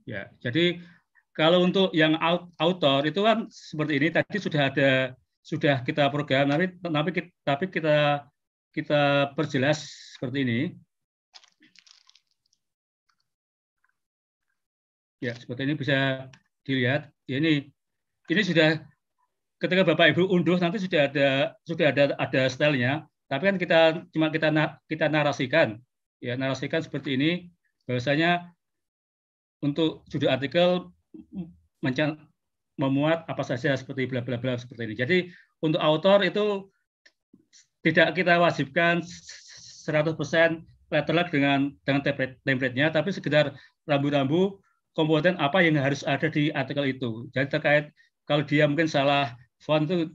Ya, 0.08 0.32
jadi 0.40 0.80
kalau 1.36 1.62
untuk 1.62 1.94
yang 1.94 2.18
autor 2.58 3.06
itu 3.06 3.20
kan 3.22 3.46
seperti 3.48 3.92
ini 4.00 4.08
tadi 4.10 4.36
sudah 4.40 4.62
ada 4.72 4.90
sudah 5.44 5.80
kita 5.86 6.10
program 6.12 6.50
tapi 6.50 6.76
tapi 6.82 7.10
tapi 7.46 7.64
kita 7.70 8.26
kita 8.78 9.34
perjelas 9.34 9.82
seperti 10.14 10.46
ini. 10.46 10.60
Ya, 15.18 15.34
seperti 15.34 15.66
ini 15.66 15.74
bisa 15.74 16.30
dilihat. 16.62 17.10
Ya, 17.26 17.42
ini 17.42 17.74
ini 18.30 18.42
sudah 18.46 18.78
ketika 19.58 19.82
Bapak 19.82 20.14
Ibu 20.14 20.30
unduh 20.30 20.54
nanti 20.62 20.78
sudah 20.78 21.10
ada 21.10 21.58
sudah 21.66 21.90
ada 21.90 22.14
ada 22.22 22.46
stylenya, 22.46 23.02
tapi 23.26 23.50
kan 23.50 23.56
kita 23.58 23.80
cuma 24.14 24.30
kita 24.30 24.54
kita 24.86 25.10
narasikan. 25.10 25.82
Ya, 26.22 26.38
narasikan 26.38 26.78
seperti 26.78 27.18
ini 27.18 27.30
bahwasanya 27.90 28.46
untuk 29.58 30.06
judul 30.06 30.30
artikel 30.30 30.86
memuat 32.78 33.26
apa 33.26 33.42
saja 33.42 33.74
seperti 33.74 34.06
bla 34.06 34.22
bla 34.22 34.38
bla 34.38 34.54
seperti 34.54 34.86
ini. 34.86 34.94
Jadi 34.94 35.18
untuk 35.66 35.82
autor 35.82 36.22
itu 36.22 36.70
tidak 37.82 38.18
kita 38.18 38.38
wajibkan 38.42 39.02
100% 39.02 40.18
letterlock 40.88 41.28
dengan 41.30 41.72
dengan 41.84 42.02
template-nya, 42.44 42.90
tapi 42.90 43.12
sekedar 43.12 43.54
rambu-rambu 43.84 44.58
komponen 44.96 45.36
apa 45.38 45.62
yang 45.62 45.78
harus 45.78 46.02
ada 46.02 46.26
di 46.26 46.50
artikel 46.52 46.90
itu. 46.90 47.28
Jadi 47.32 47.46
terkait 47.48 47.84
kalau 48.26 48.42
dia 48.42 48.66
mungkin 48.66 48.90
salah 48.90 49.36
font 49.62 49.86
itu 49.86 50.10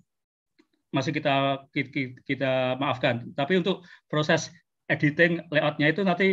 masih 0.94 1.15
kita 1.15 1.65
kita, 2.26 2.77
maafkan. 2.77 3.34
Tapi 3.34 3.64
untuk 3.64 3.81
proses 4.11 4.53
editing 4.91 5.41
layoutnya 5.49 5.90
itu 5.90 6.02
nanti 6.06 6.27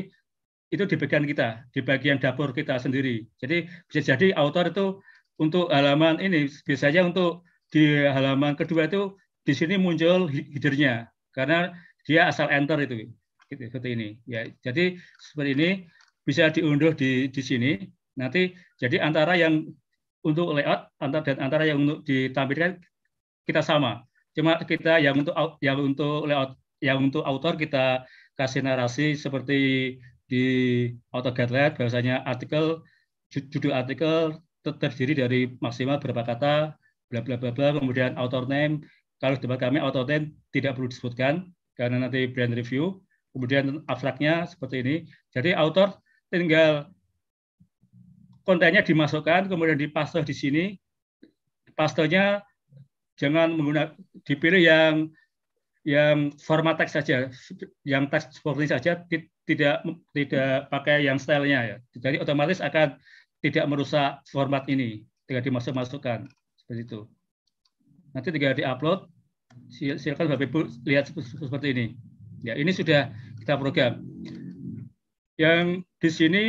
itu 0.71 0.85
di 0.87 0.97
bagian 0.99 1.25
kita, 1.25 1.65
di 1.73 1.81
bagian 1.81 2.21
dapur 2.21 2.53
kita 2.53 2.77
sendiri. 2.77 3.25
Jadi 3.41 3.71
bisa 3.89 4.15
jadi 4.15 4.37
author 4.37 4.69
itu 4.69 4.87
untuk 5.41 5.73
halaman 5.73 6.21
ini 6.21 6.51
biasanya 6.69 7.09
untuk 7.09 7.47
di 7.73 8.05
halaman 8.05 8.59
kedua 8.59 8.91
itu 8.91 9.17
di 9.47 9.57
sini 9.57 9.81
muncul 9.81 10.29
headernya 10.29 11.09
karena 11.37 11.75
dia 12.07 12.31
asal 12.31 12.51
enter 12.51 12.81
itu 12.83 13.11
gitu, 13.51 13.63
seperti 13.71 13.89
ini. 13.95 14.09
Ya 14.27 14.47
jadi 14.63 14.99
seperti 15.19 15.51
ini 15.57 15.69
bisa 16.27 16.51
diunduh 16.51 16.95
di 16.95 17.31
di 17.31 17.43
sini. 17.43 17.71
Nanti 18.19 18.55
jadi 18.79 19.03
antara 19.03 19.39
yang 19.39 19.71
untuk 20.23 20.53
layout 20.53 20.93
antara 21.01 21.23
dan 21.33 21.37
antara 21.41 21.65
yang 21.65 21.83
untuk 21.83 22.05
ditampilkan 22.05 22.81
kita 23.49 23.63
sama. 23.65 24.05
Cuma 24.37 24.61
kita 24.63 25.03
yang 25.03 25.19
untuk 25.19 25.35
yang 25.65 25.79
untuk 25.81 26.29
layout 26.29 26.55
yang 26.81 26.99
untuk 27.01 27.25
author 27.25 27.57
kita 27.57 28.05
kasih 28.39 28.65
narasi 28.65 29.19
seperti 29.19 29.97
di 30.31 30.45
auto 31.13 31.35
guideline 31.35 31.75
bahwasanya 31.75 32.23
artikel 32.25 32.81
judul 33.29 33.75
artikel 33.75 34.39
terdiri 34.63 35.13
dari 35.19 35.41
maksimal 35.59 35.99
berapa 35.99 36.23
kata 36.23 36.55
bla 37.11 37.21
bla 37.21 37.37
bla 37.37 37.51
bla 37.51 37.69
kemudian 37.75 38.15
author 38.15 38.47
name 38.47 38.87
kalau 39.21 39.37
di 39.37 39.45
tempat 39.45 39.61
kami 39.61 39.79
auto 39.79 40.01
name 40.09 40.33
tidak 40.51 40.81
perlu 40.81 40.89
disebutkan 40.89 41.53
karena 41.77 42.09
nanti 42.09 42.25
brand 42.27 42.57
review. 42.57 43.05
Kemudian 43.31 43.87
abstraknya 43.87 44.49
seperti 44.49 44.83
ini. 44.83 44.97
Jadi 45.31 45.55
author 45.55 45.95
tinggal 46.33 46.91
kontennya 48.43 48.83
dimasukkan, 48.83 49.47
kemudian 49.47 49.79
dipaste 49.79 50.19
di 50.27 50.35
sini. 50.35 50.65
Pastenya 51.79 52.43
jangan 53.15 53.55
menggunakan 53.55 53.95
dipilih 54.27 54.61
yang 54.61 54.95
yang 55.87 56.35
format 56.43 56.77
teks 56.77 56.93
saja, 56.93 57.31
yang 57.87 58.11
teks 58.11 58.41
seperti 58.41 58.69
saja 58.69 59.01
tidak 59.49 59.77
tidak 60.13 60.69
pakai 60.69 61.07
yang 61.07 61.17
stylenya 61.17 61.61
ya. 61.65 61.77
Jadi 61.97 62.21
otomatis 62.21 62.61
akan 62.61 63.01
tidak 63.41 63.65
merusak 63.71 64.21
format 64.29 64.69
ini, 64.69 65.07
tinggal 65.25 65.45
dimasuk-masukkan 65.47 66.29
seperti 66.61 66.81
itu. 66.85 67.01
Nanti 68.15 68.29
tinggal 68.35 68.57
diupload. 68.57 69.07
Silakan 69.71 70.31
Bapak 70.31 70.47
Ibu 70.47 70.61
lihat 70.87 71.11
seperti 71.15 71.67
ini. 71.75 71.87
Ya, 72.41 72.57
ini 72.57 72.71
sudah 72.71 73.11
kita 73.43 73.59
program. 73.59 74.03
Yang 75.37 75.85
di 76.01 76.11
sini 76.11 76.45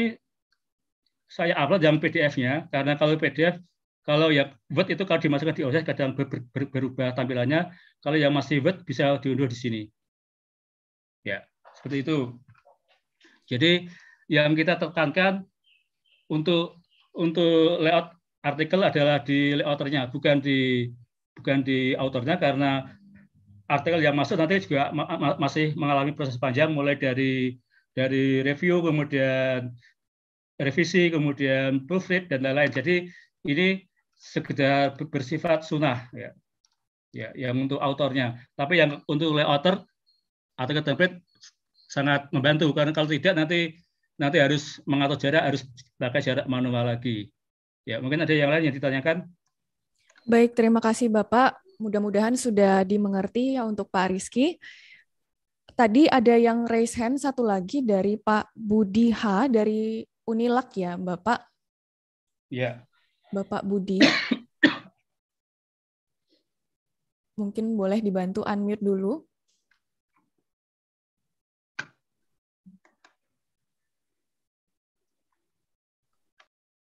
saya 1.31 1.55
upload 1.63 1.81
yang 1.81 1.97
PDF-nya 1.97 2.67
karena 2.69 2.99
kalau 2.99 3.15
PDF 3.15 3.59
kalau 4.01 4.33
ya 4.33 4.49
Word 4.73 4.89
itu 4.89 5.05
kalau 5.05 5.21
dimasukkan 5.21 5.55
di 5.55 5.63
OS 5.63 5.85
kadang 5.85 6.17
ber, 6.17 6.25
ber, 6.27 6.63
berubah 6.73 7.13
tampilannya. 7.13 7.69
Kalau 8.01 8.17
yang 8.17 8.33
masih 8.33 8.59
Word 8.65 8.81
bisa 8.81 9.21
diunduh 9.21 9.45
di 9.45 9.57
sini. 9.57 9.81
Ya, 11.21 11.45
seperti 11.77 12.01
itu. 12.01 12.35
Jadi 13.45 13.85
yang 14.25 14.57
kita 14.57 14.81
tekankan 14.81 15.45
untuk 16.31 16.81
untuk 17.13 17.77
layout 17.83 18.15
artikel 18.41 18.81
adalah 18.81 19.21
di 19.21 19.53
layouternya, 19.59 20.09
bukan 20.09 20.41
di 20.41 20.89
bukan 21.41 21.65
di 21.65 21.97
autornya 21.97 22.37
karena 22.37 22.85
artikel 23.65 23.99
yang 24.03 24.13
masuk 24.13 24.37
nanti 24.37 24.61
juga 24.61 24.93
ma 24.93 25.09
ma 25.17 25.33
masih 25.41 25.73
mengalami 25.73 26.13
proses 26.13 26.37
panjang 26.37 26.69
mulai 26.69 26.99
dari 26.99 27.57
dari 27.91 28.45
review 28.45 28.85
kemudian 28.85 29.73
revisi 30.61 31.09
kemudian 31.09 31.89
proofread 31.89 32.29
dan 32.29 32.45
lain-lain. 32.45 32.71
Jadi 32.71 32.95
ini 33.49 33.81
sekedar 34.13 34.93
bersifat 35.09 35.65
sunnah 35.65 36.07
ya. 36.13 36.31
Ya, 37.11 37.27
yang 37.35 37.67
untuk 37.67 37.83
autornya. 37.83 38.39
Tapi 38.55 38.79
yang 38.79 39.03
untuk 39.03 39.35
layouter 39.35 39.83
artikel 40.55 40.85
template 40.85 41.19
sangat 41.91 42.31
membantu 42.31 42.71
karena 42.71 42.95
kalau 42.95 43.11
tidak 43.11 43.35
nanti 43.35 43.75
nanti 44.15 44.39
harus 44.39 44.79
mengatur 44.87 45.19
jarak 45.19 45.43
harus 45.43 45.67
pakai 45.99 46.23
jarak 46.23 46.47
manual 46.47 46.87
lagi. 46.87 47.27
Ya, 47.83 47.99
mungkin 47.99 48.23
ada 48.23 48.31
yang 48.31 48.47
lain 48.47 48.71
yang 48.71 48.75
ditanyakan. 48.77 49.27
Baik, 50.21 50.53
terima 50.53 50.77
kasih 50.77 51.09
Bapak. 51.09 51.57
Mudah-mudahan 51.81 52.37
sudah 52.37 52.85
dimengerti 52.85 53.57
ya 53.57 53.65
untuk 53.65 53.89
Pak 53.89 54.13
Rizky. 54.13 54.61
Tadi 55.73 56.05
ada 56.05 56.37
yang 56.37 56.69
raise 56.69 56.93
hand 56.93 57.17
satu 57.17 57.41
lagi 57.41 57.81
dari 57.81 58.21
Pak 58.21 58.53
Budi 58.53 59.09
H 59.09 59.49
dari 59.49 60.05
Unilak 60.29 60.77
ya, 60.77 60.93
Bapak. 60.93 61.41
Ya. 62.53 62.85
Bapak 63.33 63.65
Budi. 63.65 63.97
Mungkin 67.39 67.73
boleh 67.73 67.97
dibantu 67.97 68.45
unmute 68.45 68.83
dulu. 68.85 69.25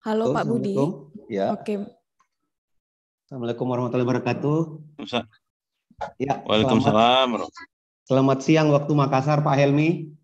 Halo 0.07 0.31
Pak 0.31 0.47
Budi. 0.47 0.79
Ya. 1.27 1.51
Oke. 1.51 2.06
Assalamualaikum 3.27 3.67
warahmatullahi 3.67 4.07
wabarakatuh. 4.07 4.59
Ya. 6.23 6.47
Waalaikumsalam. 6.47 7.35
Selamat, 7.35 7.51
selamat 8.07 8.39
siang 8.39 8.71
waktu 8.71 8.93
Makassar 8.95 9.43
Pak 9.43 9.59
Helmi. 9.59 10.15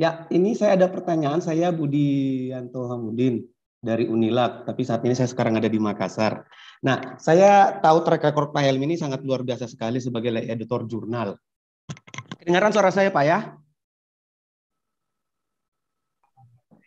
Ya, 0.00 0.24
ini 0.32 0.56
saya 0.56 0.80
ada 0.80 0.88
pertanyaan. 0.88 1.44
Saya 1.44 1.68
Budi 1.76 2.48
Yanto 2.56 2.88
Hamudin 2.88 3.44
dari 3.84 4.08
Unilak, 4.08 4.64
tapi 4.64 4.80
saat 4.80 5.04
ini 5.04 5.12
saya 5.12 5.28
sekarang 5.28 5.60
ada 5.60 5.68
di 5.68 5.76
Makassar. 5.76 6.48
Nah, 6.80 7.20
saya 7.20 7.84
tahu 7.84 8.08
track 8.08 8.32
record 8.32 8.56
Pak 8.56 8.64
Helmi 8.64 8.88
ini 8.88 8.96
sangat 8.96 9.20
luar 9.28 9.44
biasa 9.44 9.68
sekali 9.68 10.00
sebagai 10.00 10.32
editor 10.40 10.88
jurnal. 10.88 11.36
Kedengaran 12.40 12.72
suara 12.72 12.88
saya, 12.88 13.12
Pak 13.12 13.24
ya? 13.28 13.60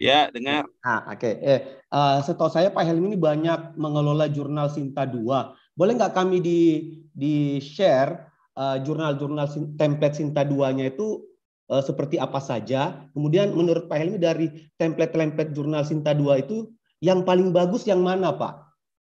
Ya, 0.05 0.29
dengar. 0.29 0.69
Ah, 0.85 1.01
oke. 1.09 1.17
Okay. 1.17 1.33
Eh, 1.41 1.59
uh, 1.89 2.21
setahu 2.21 2.53
saya 2.53 2.69
Pak 2.69 2.85
Helmi 2.85 3.09
ini 3.09 3.17
banyak 3.17 3.73
mengelola 3.73 4.29
jurnal 4.29 4.69
Sinta 4.69 5.09
2. 5.09 5.25
Boleh 5.73 5.93
nggak 5.97 6.13
kami 6.13 6.37
di 6.45 6.61
di 7.09 7.57
share 7.57 8.29
uh, 8.53 8.77
jurnal-jurnal 8.85 9.49
template 9.81 10.21
Sinta 10.21 10.45
2-nya 10.45 10.93
itu 10.93 11.25
uh, 11.73 11.81
seperti 11.81 12.21
apa 12.21 12.37
saja? 12.37 13.09
Kemudian 13.17 13.57
menurut 13.57 13.89
Pak 13.89 13.97
Helmi 13.97 14.21
dari 14.21 14.69
template-template 14.77 15.57
jurnal 15.57 15.81
Sinta 15.81 16.13
2 16.13 16.45
itu 16.45 16.69
yang 17.01 17.25
paling 17.25 17.49
bagus 17.49 17.89
yang 17.89 18.05
mana, 18.05 18.29
Pak? 18.29 18.61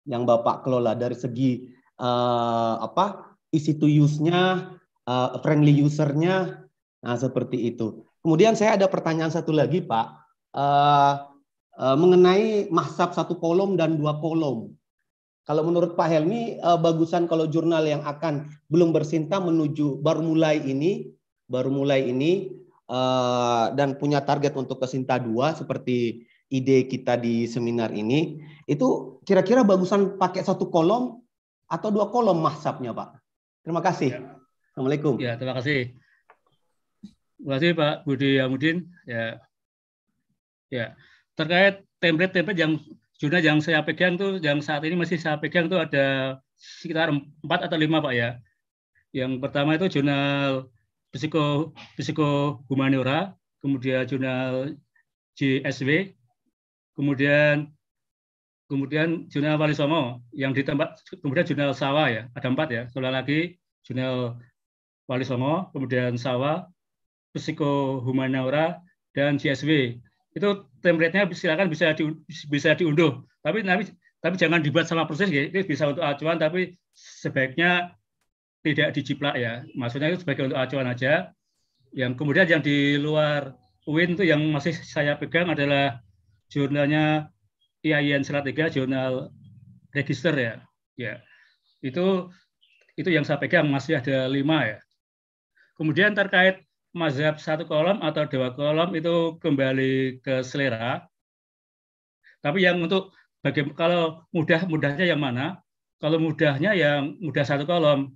Yang 0.07 0.31
Bapak 0.31 0.63
kelola 0.63 0.95
dari 0.95 1.19
segi 1.19 1.75
uh, 1.99 2.79
apa? 2.79 3.35
easy 3.55 3.71
to 3.79 3.87
use-nya, 3.87 4.75
uh, 5.07 5.39
friendly 5.39 5.71
user-nya. 5.71 6.67
Nah, 7.07 7.15
seperti 7.15 7.71
itu. 7.71 8.03
Kemudian 8.19 8.59
saya 8.59 8.75
ada 8.75 8.91
pertanyaan 8.91 9.31
satu 9.31 9.55
lagi, 9.55 9.79
Pak 9.79 10.24
uh, 10.55 11.27
uh, 11.79 11.97
mengenai 11.99 12.71
mahsab 12.71 13.13
satu 13.13 13.37
kolom 13.37 13.75
dan 13.75 13.99
dua 13.99 14.19
kolom. 14.23 14.73
Kalau 15.45 15.61
menurut 15.61 15.93
Pak 15.93 16.09
Helmi, 16.09 16.57
uh, 16.63 16.81
bagusan 16.81 17.29
kalau 17.29 17.45
jurnal 17.45 17.85
yang 17.85 18.01
akan 18.07 18.49
belum 18.73 18.97
bersinta 18.97 19.37
menuju 19.43 20.01
baru 20.01 20.25
mulai 20.25 20.63
ini, 20.65 21.13
baru 21.51 21.69
mulai 21.69 22.09
ini 22.09 22.55
uh, 22.89 23.75
dan 23.77 24.01
punya 24.01 24.25
target 24.25 24.57
untuk 24.57 24.81
ke 24.81 24.89
Sinta 24.89 25.21
2 25.21 25.61
seperti 25.61 26.25
ide 26.49 26.89
kita 26.89 27.21
di 27.21 27.45
seminar 27.45 27.93
ini, 27.93 28.41
itu 28.65 29.21
kira-kira 29.27 29.67
bagusan 29.67 30.17
pakai 30.17 30.41
satu 30.41 30.73
kolom 30.73 31.21
atau 31.69 31.89
dua 31.91 32.13
kolom 32.13 32.39
mahsabnya, 32.39 32.95
Pak? 32.95 33.21
Terima 33.65 33.81
kasih. 33.81 34.11
Ya. 34.15 34.21
Assalamualaikum. 34.73 35.15
Ya, 35.19 35.35
terima 35.35 35.57
kasih. 35.57 35.97
Terima 37.41 37.51
kasih 37.61 37.71
Pak 37.77 37.95
Budi 38.09 38.41
Yamudin. 38.41 38.89
Ya, 39.05 39.41
Ya, 40.75 40.99
terkait 41.39 41.87
template-template 42.03 42.59
yang 42.59 42.83
jurnal 43.23 43.43
yang 43.47 43.59
saya 43.63 43.87
pegang 43.87 44.19
tuh 44.19 44.43
yang 44.43 44.59
saat 44.59 44.83
ini 44.83 44.99
masih 44.99 45.23
saya 45.23 45.39
pegang 45.39 45.71
tuh 45.71 45.79
ada 45.79 46.39
sekitar 46.59 47.15
empat 47.15 47.71
atau 47.71 47.79
lima 47.79 48.03
pak 48.03 48.11
ya. 48.11 48.31
Yang 49.15 49.39
pertama 49.39 49.79
itu 49.79 49.87
jurnal 49.87 50.67
psiko 51.15 51.71
psiko 51.95 52.59
humaniora, 52.67 53.39
kemudian 53.63 54.03
jurnal 54.11 54.75
JSW, 55.39 56.11
kemudian 56.99 57.71
kemudian 58.67 59.31
jurnal 59.31 59.55
Wali 59.63 59.79
yang 60.35 60.51
di 60.51 60.67
tempat 60.67 60.99
kemudian 61.23 61.47
jurnal 61.47 61.71
Sawa 61.71 62.11
ya 62.11 62.27
ada 62.35 62.51
empat 62.51 62.69
ya. 62.75 62.83
Sekali 62.91 63.15
lagi 63.15 63.41
jurnal 63.87 64.43
Wali 65.07 65.23
Songo, 65.23 65.71
kemudian 65.71 66.19
Sawa, 66.19 66.67
psiko 67.31 68.03
humaniora 68.03 68.83
dan 69.15 69.39
JSW 69.39 70.03
itu 70.35 70.49
template-nya 70.83 71.31
silakan 71.31 71.71
bisa 71.71 71.95
di, 71.95 72.11
bisa 72.51 72.75
diunduh. 72.75 73.23
Tapi 73.41 73.63
tapi 73.63 73.87
tapi 74.19 74.35
jangan 74.35 74.61
dibuat 74.61 74.91
sama 74.91 75.07
proses 75.07 75.31
ya. 75.31 75.47
Itu 75.47 75.63
bisa 75.63 75.87
untuk 75.87 76.03
acuan 76.03 76.43
tapi 76.43 76.75
sebaiknya 76.95 77.95
tidak 78.67 78.99
dijiplak 78.99 79.39
ya. 79.39 79.63
Maksudnya 79.79 80.11
itu 80.11 80.27
sebagai 80.27 80.51
untuk 80.51 80.59
acuan 80.59 80.91
aja. 80.91 81.31
Yang 81.95 82.19
kemudian 82.19 82.47
yang 82.51 82.63
di 82.65 82.99
luar 82.99 83.55
UIN 83.87 84.19
itu 84.19 84.27
yang 84.27 84.43
masih 84.51 84.75
saya 84.75 85.15
pegang 85.15 85.55
adalah 85.55 86.03
jurnalnya 86.51 87.31
IAIN 87.87 88.27
Salatiga, 88.27 88.67
jurnal 88.67 89.31
register 89.95 90.35
ya. 90.35 90.55
Ya. 90.99 91.23
Itu 91.79 92.35
itu 92.99 93.11
yang 93.13 93.23
saya 93.23 93.39
pegang 93.39 93.71
masih 93.71 94.03
ada 94.03 94.27
lima 94.27 94.67
ya. 94.67 94.79
Kemudian 95.79 96.15
terkait 96.15 96.67
mazhab 96.95 97.43
satu 97.43 97.67
kolom 97.67 97.99
atau 98.01 98.25
dua 98.31 98.55
kolom 98.55 98.95
itu 98.95 99.37
kembali 99.43 100.23
ke 100.23 100.47
selera. 100.47 101.03
Tapi 102.39 102.63
yang 102.63 102.79
untuk 102.79 103.11
bagaimana 103.43 103.75
kalau 103.75 104.03
mudah-mudahnya 104.31 105.05
yang 105.05 105.19
mana? 105.19 105.59
Kalau 105.99 106.23
mudahnya 106.23 106.71
yang 106.79 107.19
mudah 107.19 107.43
satu 107.43 107.67
kolom. 107.67 108.15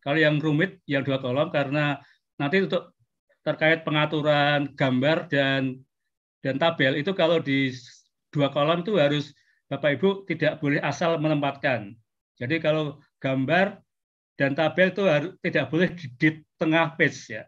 Kalau 0.00 0.16
yang 0.16 0.40
rumit 0.40 0.80
yang 0.88 1.04
dua 1.04 1.20
kolom 1.20 1.52
karena 1.52 2.00
nanti 2.40 2.64
untuk 2.64 2.96
terkait 3.44 3.84
pengaturan 3.84 4.72
gambar 4.72 5.28
dan 5.28 5.84
dan 6.40 6.56
tabel 6.56 6.96
itu 6.96 7.12
kalau 7.12 7.36
di 7.36 7.68
dua 8.32 8.48
kolom 8.48 8.80
itu 8.80 8.96
harus 8.96 9.36
Bapak 9.68 10.00
Ibu 10.00 10.26
tidak 10.26 10.58
boleh 10.58 10.80
asal 10.82 11.20
menempatkan. 11.20 11.94
Jadi 12.40 12.58
kalau 12.58 12.98
gambar 13.20 13.78
dan 14.40 14.56
tabel 14.56 14.88
itu 14.90 15.04
harus 15.04 15.30
tidak 15.44 15.68
boleh 15.68 15.88
di, 15.92 16.06
di 16.16 16.28
tengah 16.56 16.96
page 16.96 17.36
ya. 17.36 17.44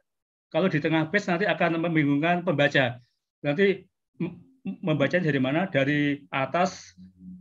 Kalau 0.52 0.68
di 0.68 0.78
tengah 0.84 1.08
page 1.08 1.26
nanti 1.32 1.48
akan 1.48 1.80
membingungkan 1.80 2.44
pembaca. 2.44 3.00
Nanti 3.40 3.88
membaca 4.84 5.16
dari 5.16 5.40
mana? 5.40 5.64
Dari 5.64 6.20
atas 6.28 6.92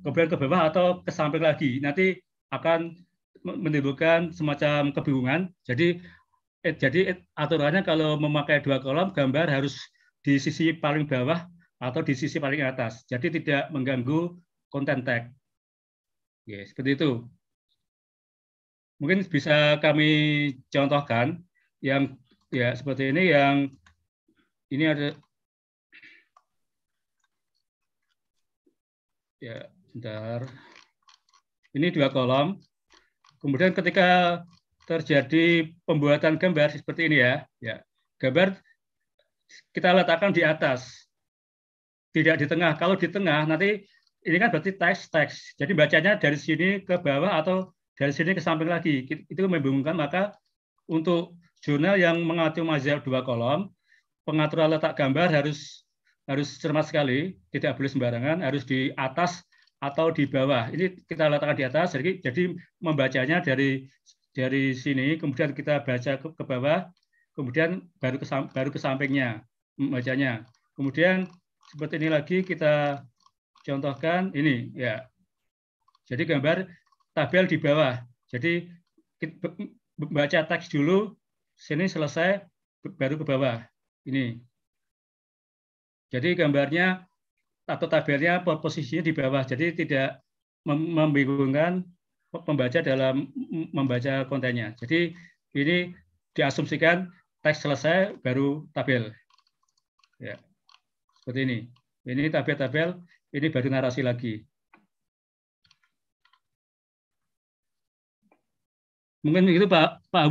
kemudian 0.02 0.32
ke 0.32 0.40
bawah 0.40 0.72
atau 0.72 1.04
ke 1.04 1.12
samping 1.12 1.44
lagi. 1.44 1.84
Nanti 1.84 2.16
akan 2.56 2.96
menimbulkan 3.44 4.32
semacam 4.32 4.96
kebingungan. 4.96 5.52
Jadi 5.68 6.00
eh, 6.64 6.72
jadi 6.72 7.20
aturannya 7.36 7.84
kalau 7.84 8.16
memakai 8.16 8.64
dua 8.64 8.80
kolom 8.80 9.12
gambar 9.12 9.52
harus 9.52 9.76
di 10.24 10.40
sisi 10.40 10.72
paling 10.72 11.04
bawah 11.04 11.44
atau 11.84 12.00
di 12.06 12.16
sisi 12.16 12.40
paling 12.40 12.64
atas. 12.64 13.04
Jadi 13.12 13.42
tidak 13.42 13.68
mengganggu 13.76 14.40
konten 14.72 15.04
tag. 15.04 15.36
Yes, 16.48 16.72
seperti 16.72 16.96
itu. 16.96 17.12
Mungkin 19.02 19.26
bisa 19.26 19.82
kami 19.82 20.10
contohkan 20.70 21.42
yang 21.82 22.21
ya 22.52 22.76
seperti 22.76 23.16
ini 23.16 23.32
yang 23.32 23.72
ini 24.68 24.84
ada 24.84 25.16
ya 29.40 29.72
bentar 29.92 30.46
ini 31.72 31.88
dua 31.90 32.12
kolom. 32.12 32.60
Kemudian 33.40 33.74
ketika 33.74 34.44
terjadi 34.86 35.72
pembuatan 35.88 36.36
gambar 36.36 36.76
seperti 36.76 37.08
ini 37.08 37.18
ya 37.24 37.48
ya. 37.64 37.80
Gambar 38.20 38.60
kita 39.72 39.96
letakkan 39.96 40.36
di 40.36 40.44
atas 40.44 41.08
tidak 42.12 42.44
di 42.44 42.46
tengah. 42.46 42.76
Kalau 42.76 43.00
di 43.00 43.08
tengah 43.08 43.48
nanti 43.48 43.82
ini 44.22 44.38
kan 44.38 44.52
berarti 44.54 44.76
teks 44.76 45.10
teks 45.10 45.58
jadi 45.58 45.72
bacanya 45.74 46.12
dari 46.20 46.38
sini 46.38 46.84
ke 46.84 47.00
bawah 47.00 47.40
atau 47.40 47.72
dari 47.96 48.12
sini 48.12 48.36
ke 48.36 48.44
samping 48.44 48.68
lagi. 48.68 49.08
Itu 49.08 49.48
membingungkan 49.48 49.96
maka 49.96 50.36
untuk 50.92 51.40
jurnal 51.62 51.96
yang 51.98 52.22
mengatur 52.26 52.66
mazhab 52.66 53.06
dua 53.06 53.22
kolom, 53.22 53.70
pengaturan 54.26 54.74
letak 54.74 54.98
gambar 54.98 55.30
harus 55.30 55.86
harus 56.30 56.58
cermat 56.62 56.86
sekali, 56.86 57.38
tidak 57.50 57.78
boleh 57.78 57.90
sembarangan, 57.90 58.38
harus 58.46 58.66
di 58.66 58.94
atas 58.98 59.42
atau 59.82 60.14
di 60.14 60.30
bawah. 60.30 60.70
Ini 60.70 61.06
kita 61.10 61.26
letakkan 61.30 61.58
di 61.58 61.66
atas, 61.66 61.98
jadi 61.98 62.22
jadi 62.22 62.54
membacanya 62.82 63.42
dari 63.42 63.90
dari 64.32 64.72
sini, 64.78 65.18
kemudian 65.18 65.52
kita 65.52 65.84
baca 65.84 66.12
ke, 66.22 66.28
ke 66.34 66.44
bawah, 66.46 66.88
kemudian 67.34 67.84
baru 68.00 68.22
ke 68.22 68.26
baru 68.54 68.70
ke 68.70 68.80
sampingnya 68.80 69.44
membacanya. 69.76 70.46
Kemudian 70.78 71.28
seperti 71.74 72.00
ini 72.00 72.08
lagi 72.14 72.38
kita 72.46 73.04
contohkan 73.66 74.32
ini 74.38 74.72
ya. 74.78 75.04
Jadi 76.08 76.28
gambar 76.28 76.68
tabel 77.16 77.46
di 77.48 77.58
bawah. 77.60 78.00
Jadi 78.32 78.68
baca 80.00 80.40
teks 80.48 80.72
dulu, 80.72 81.14
sini 81.62 81.86
selesai, 81.86 82.42
baru 82.98 83.22
ke 83.22 83.26
bawah. 83.30 83.62
Ini. 84.10 84.42
Jadi 86.10 86.34
gambarnya 86.34 87.06
atau 87.70 87.86
tabelnya 87.86 88.42
posisinya 88.42 89.06
di 89.06 89.14
bawah. 89.14 89.46
Jadi 89.46 89.86
tidak 89.86 90.26
membingungkan 90.66 91.86
pembaca 92.34 92.82
dalam 92.82 93.30
membaca 93.70 94.26
kontennya. 94.26 94.74
Jadi 94.82 95.14
ini 95.54 95.94
diasumsikan 96.34 97.14
teks 97.46 97.62
selesai 97.62 98.18
baru 98.26 98.66
tabel. 98.74 99.14
Ya. 100.18 100.42
Seperti 101.22 101.40
ini. 101.46 101.60
Ini 102.02 102.34
tabel-tabel, 102.34 102.98
ini 103.30 103.48
baru 103.54 103.70
narasi 103.70 104.02
lagi. 104.02 104.42
Mungkin 109.22 109.54
itu 109.54 109.70
Pak 109.70 110.10
Pak. 110.10 110.26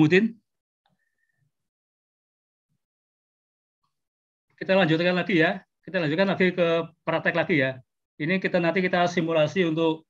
Kita 4.71 4.79
lanjutkan 4.87 5.19
lagi 5.19 5.43
ya. 5.43 5.59
Kita 5.83 5.99
lanjutkan 5.99 6.31
lagi 6.31 6.55
ke 6.55 6.69
praktek 7.03 7.35
lagi 7.35 7.59
ya. 7.59 7.83
Ini 8.23 8.39
kita 8.39 8.63
nanti 8.63 8.79
kita 8.79 9.03
simulasi 9.11 9.67
untuk 9.67 10.07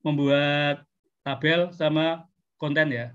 membuat 0.00 0.80
tabel 1.20 1.68
sama 1.76 2.24
konten 2.56 2.88
ya. 2.88 3.12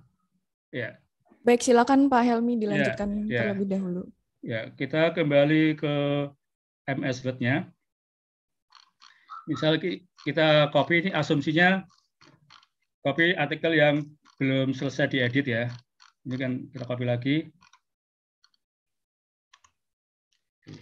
Ya. 0.70 1.02
Baik, 1.42 1.66
silakan 1.66 2.14
Pak 2.14 2.22
Helmi 2.30 2.62
dilanjutkan 2.62 3.26
ya, 3.26 3.34
ya. 3.34 3.40
terlebih 3.42 3.68
dahulu. 3.74 4.02
Ya, 4.46 4.70
kita 4.78 5.18
kembali 5.18 5.82
ke 5.82 5.96
MS 6.86 7.26
Word-nya. 7.26 7.74
Misal 9.50 9.82
kita 10.22 10.70
copy 10.70 11.10
ini 11.10 11.12
asumsinya 11.18 11.90
copy 13.02 13.34
artikel 13.34 13.74
yang 13.74 14.06
belum 14.38 14.78
selesai 14.78 15.10
diedit 15.10 15.50
ya. 15.50 15.74
Ini 16.30 16.36
kan 16.38 16.52
kita 16.70 16.86
copy 16.86 17.06
lagi. 17.10 17.50
Kita 20.64 20.80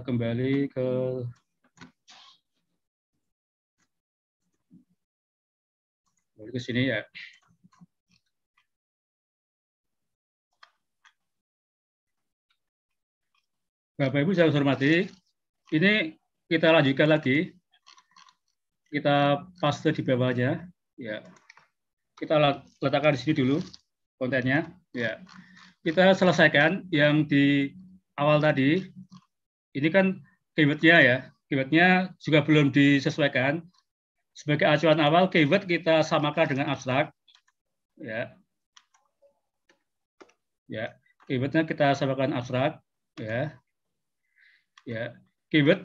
kembali 0.00 0.72
ke 0.72 0.86
kembali 6.32 6.50
ke 6.56 6.60
sini 6.64 6.88
ya. 6.88 7.04
Bapak 14.00 14.24
Ibu 14.24 14.32
saya 14.32 14.48
hormati, 14.48 15.04
ini 15.76 16.19
kita 16.50 16.74
lanjutkan 16.74 17.06
lagi. 17.06 17.54
Kita 18.90 19.46
paste 19.62 19.94
di 19.94 20.02
bawahnya, 20.02 20.66
ya. 20.98 21.22
Kita 22.18 22.66
letakkan 22.82 23.14
di 23.14 23.20
sini 23.22 23.38
dulu 23.38 23.62
kontennya, 24.18 24.66
ya. 24.90 25.22
Kita 25.86 26.10
selesaikan 26.10 26.90
yang 26.90 27.22
di 27.30 27.70
awal 28.18 28.42
tadi. 28.42 28.82
Ini 29.78 29.88
kan 29.94 30.18
keywordnya 30.58 30.96
ya, 30.98 31.16
keywordnya 31.46 32.10
juga 32.18 32.42
belum 32.42 32.74
disesuaikan. 32.74 33.62
Sebagai 34.34 34.66
acuan 34.66 34.98
awal, 34.98 35.30
keyword 35.30 35.70
kita 35.70 36.02
samakan 36.02 36.50
dengan 36.50 36.74
abstrak, 36.74 37.14
ya. 38.02 38.34
Ya, 40.66 40.98
keywordnya 41.30 41.62
kita 41.62 41.94
samakan 41.94 42.34
abstrak, 42.34 42.82
ya 43.18 43.54
ya 44.88 45.14
keyword 45.52 45.84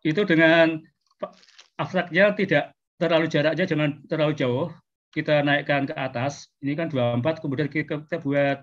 itu 0.00 0.24
dengan 0.24 0.80
abstraknya 1.76 2.32
tidak 2.32 2.64
terlalu 3.00 3.26
jaraknya 3.28 3.64
jangan 3.64 4.00
terlalu 4.08 4.32
jauh. 4.36 4.68
Kita 5.10 5.42
naikkan 5.42 5.90
ke 5.90 5.94
atas. 5.98 6.54
Ini 6.62 6.78
kan 6.78 6.86
24 6.86 7.42
kemudian 7.42 7.66
kita, 7.66 7.98
buat 8.22 8.62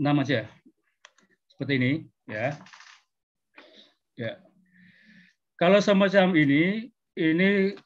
6 0.00 0.22
aja. 0.24 0.48
Seperti 1.52 1.72
ini 1.76 1.92
ya. 2.24 2.56
Ya. 4.16 4.40
Kalau 5.60 5.78
semacam 5.84 6.32
ini 6.34 6.88
ini 7.14 7.76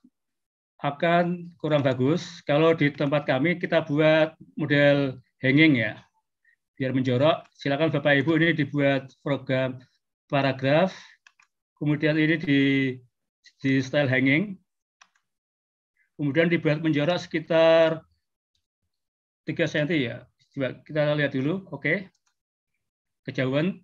akan 0.78 1.50
kurang 1.58 1.82
bagus. 1.82 2.40
Kalau 2.46 2.72
di 2.72 2.94
tempat 2.94 3.26
kami 3.26 3.58
kita 3.58 3.82
buat 3.82 4.38
model 4.54 5.18
hanging 5.42 5.82
ya. 5.82 5.98
Biar 6.78 6.94
menjorok. 6.94 7.50
Silakan 7.58 7.90
Bapak 7.90 8.22
Ibu 8.22 8.38
ini 8.38 8.54
dibuat 8.54 9.10
program 9.26 9.82
paragraf, 10.30 10.94
kemudian 11.78 12.18
ini 12.18 12.36
di, 12.38 12.60
di 13.62 13.72
style 13.78 14.10
hanging, 14.10 14.58
kemudian 16.18 16.50
dibuat 16.50 16.82
menjarak 16.82 17.22
sekitar 17.22 18.02
3 19.46 19.54
cm 19.54 19.88
ya. 19.94 20.16
Coba 20.52 20.76
kita 20.82 21.14
lihat 21.14 21.32
dulu, 21.32 21.64
oke. 21.70 22.10
Kejauhan 23.24 23.80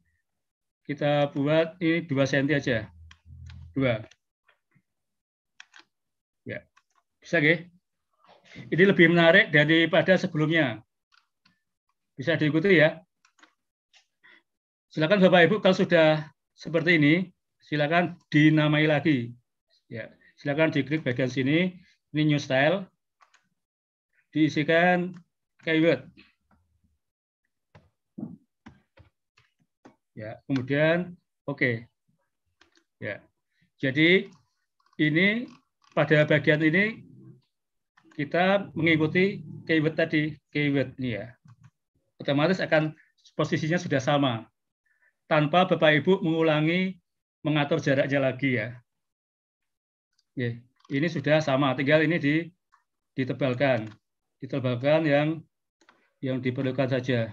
kita 0.84 1.32
buat 1.32 1.78
ini 1.80 2.04
2 2.04 2.12
cm 2.28 2.46
aja. 2.52 2.90
2. 3.72 4.04
Ya. 6.44 6.60
Bisa 7.22 7.40
nggih? 7.40 7.70
Ini 8.70 8.84
lebih 8.86 9.10
menarik 9.10 9.50
daripada 9.50 10.14
sebelumnya. 10.14 10.82
Bisa 12.14 12.38
diikuti 12.38 12.78
ya. 12.78 13.02
Silakan 14.94 15.18
Bapak 15.26 15.50
Ibu 15.50 15.56
kalau 15.58 15.74
sudah 15.74 16.30
seperti 16.54 17.02
ini, 17.02 17.33
silakan 17.64 18.20
dinamai 18.28 18.84
lagi. 18.84 19.32
Ya, 19.88 20.12
silakan 20.36 20.72
diklik 20.72 21.04
bagian 21.04 21.32
sini, 21.32 21.76
ini 22.12 22.22
new 22.24 22.40
style, 22.40 22.84
diisikan 24.30 25.16
keyword. 25.64 26.04
Ya, 30.14 30.38
kemudian 30.46 31.18
oke. 31.48 31.58
Okay. 31.58 31.74
Ya. 33.02 33.18
Jadi 33.82 34.30
ini 35.02 35.50
pada 35.92 36.22
bagian 36.22 36.62
ini 36.62 37.02
kita 38.14 38.70
mengikuti 38.78 39.42
keyword 39.66 39.98
tadi, 39.98 40.38
keyword 40.54 40.94
ini 41.02 41.18
ya. 41.18 41.34
Otomatis 42.22 42.62
akan 42.62 42.94
posisinya 43.34 43.76
sudah 43.76 43.98
sama 43.98 44.46
tanpa 45.26 45.66
Bapak 45.66 45.98
Ibu 46.04 46.22
mengulangi 46.22 46.94
mengatur 47.44 47.78
jaraknya 47.78 48.18
lagi 48.18 48.56
ya. 48.56 48.80
Oke, 50.34 50.64
ini 50.90 51.06
sudah 51.06 51.38
sama, 51.44 51.76
tinggal 51.76 52.02
ini 52.02 52.16
di, 52.18 52.34
ditebalkan. 53.14 53.86
Ditebalkan 54.42 55.06
yang 55.06 55.28
yang 56.24 56.40
diperlukan 56.40 56.88
saja. 56.88 57.30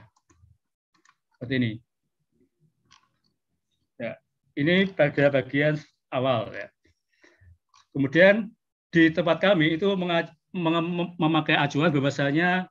Seperti 1.34 1.54
ini. 1.58 1.72
Ya, 3.98 4.20
ini 4.60 4.86
pada 4.92 5.32
bagian 5.32 5.80
awal 6.12 6.52
ya. 6.54 6.68
Kemudian 7.96 8.52
di 8.92 9.10
tempat 9.10 9.40
kami 9.40 9.80
itu 9.80 9.88
memakai 11.18 11.56
acuan 11.56 11.90
bahwasanya 11.90 12.68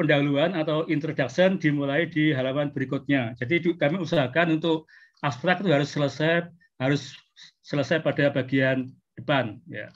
pendahuluan 0.00 0.56
atau 0.56 0.88
introduction 0.88 1.60
dimulai 1.60 2.08
di 2.08 2.32
halaman 2.32 2.72
berikutnya. 2.72 3.36
Jadi 3.36 3.76
kami 3.76 4.00
usahakan 4.00 4.56
untuk 4.56 4.88
abstrak 5.20 5.60
itu 5.60 5.68
harus 5.68 5.92
selesai 5.92 6.48
harus 6.80 7.12
selesai 7.60 8.00
pada 8.00 8.32
bagian 8.32 8.88
depan 9.12 9.60
ya. 9.68 9.92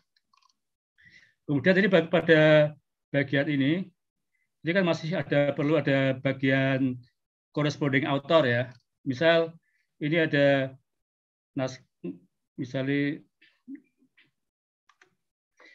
Kemudian 1.48 1.81
ini 1.81 1.89
pada 1.89 2.73
bagian 3.09 3.48
ini 3.48 3.89
ini 4.65 4.70
kan 4.73 4.85
masih 4.85 5.16
ada 5.16 5.52
perlu 5.56 5.81
ada 5.81 6.16
bagian 6.20 7.01
corresponding 7.56 8.05
author 8.05 8.44
ya. 8.44 8.62
Misal 9.05 9.56
ini 10.01 10.20
ada 10.20 10.77
nas 11.56 11.81
misalnya 12.61 13.20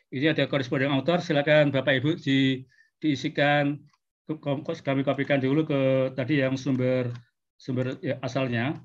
ini 0.10 0.26
ada 0.26 0.45
corresponding 0.45 0.90
author 0.94 1.22
silakan 1.22 1.73
Bapak 1.73 2.02
Ibu 2.02 2.22
di 2.22 2.65
diisikan 3.02 3.77
kami 4.30 5.02
kopikan 5.02 5.41
dulu 5.41 5.65
ke 5.65 5.81
tadi 6.14 6.38
yang 6.41 6.53
sumber 6.53 7.10
sumber 7.57 7.98
ya, 8.02 8.22
asalnya. 8.22 8.77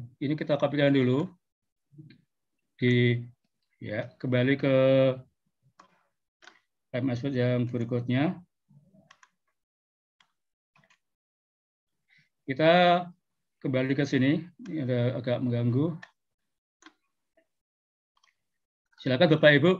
Ini 0.00 0.32
kita 0.32 0.56
kopikan 0.56 0.88
dulu 0.88 1.28
di 2.80 3.20
ya 3.76 4.08
kembali 4.16 4.56
ke 4.56 4.74
MS 6.96 7.28
yang 7.28 7.68
berikutnya. 7.68 8.40
Kita 12.48 13.04
kembali 13.60 13.92
ke 13.92 14.08
sini. 14.08 14.40
Ini 14.64 14.88
ada 14.88 15.00
agak 15.20 15.44
mengganggu. 15.44 15.92
Silakan 18.96 19.28
Bapak 19.36 19.52
Ibu 19.60 19.72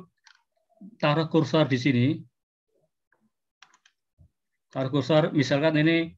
taruh 1.01 1.31
kursor 1.33 1.65
di 1.73 1.79
sini. 1.81 2.07
Taruh 4.69 4.93
kursor, 4.93 5.33
misalkan 5.33 5.81
ini 5.81 6.13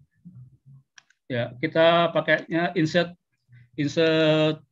ya 1.30 1.54
kita 1.62 2.10
pakainya 2.10 2.74
insert 2.74 3.14
insert 3.74 4.62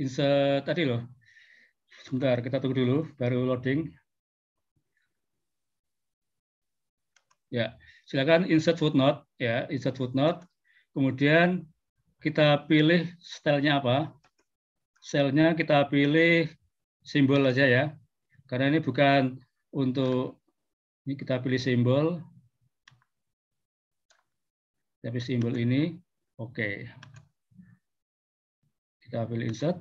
insert 0.00 0.64
tadi 0.64 0.88
loh. 0.88 1.04
Sebentar, 2.00 2.40
kita 2.40 2.56
tunggu 2.58 2.80
dulu 2.80 2.98
baru 3.20 3.44
loading. 3.44 3.92
Ya, 7.52 7.76
silakan 8.08 8.48
insert 8.48 8.80
footnote 8.80 9.28
ya, 9.36 9.68
insert 9.68 10.00
footnote. 10.00 10.46
Kemudian 10.96 11.68
kita 12.24 12.64
pilih 12.64 13.04
stylenya 13.20 13.84
apa? 13.84 14.16
Selnya 15.00 15.52
kita 15.52 15.84
pilih 15.92 16.48
simbol 17.04 17.44
aja 17.44 17.66
ya. 17.68 17.84
Karena 18.48 18.72
ini 18.72 18.80
bukan 18.80 19.36
untuk 19.76 20.40
ini 21.04 21.14
kita 21.20 21.42
pilih 21.44 21.60
simbol. 21.60 22.06
Tapi 25.00 25.20
simbol 25.20 25.56
ini 25.56 25.96
oke. 26.40 26.88
Kita 29.04 29.28
pilih 29.28 29.52
insert. 29.52 29.76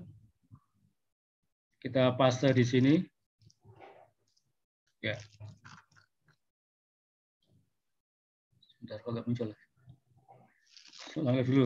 Kita 1.79 2.11
paste 2.19 2.51
di 2.51 2.65
sini. 2.67 2.93
Ya. 4.99 5.15
Sebentar 8.59 8.99
nggak 8.99 9.25
muncul. 9.31 9.49
Ulang 11.15 11.39
dulu. 11.47 11.65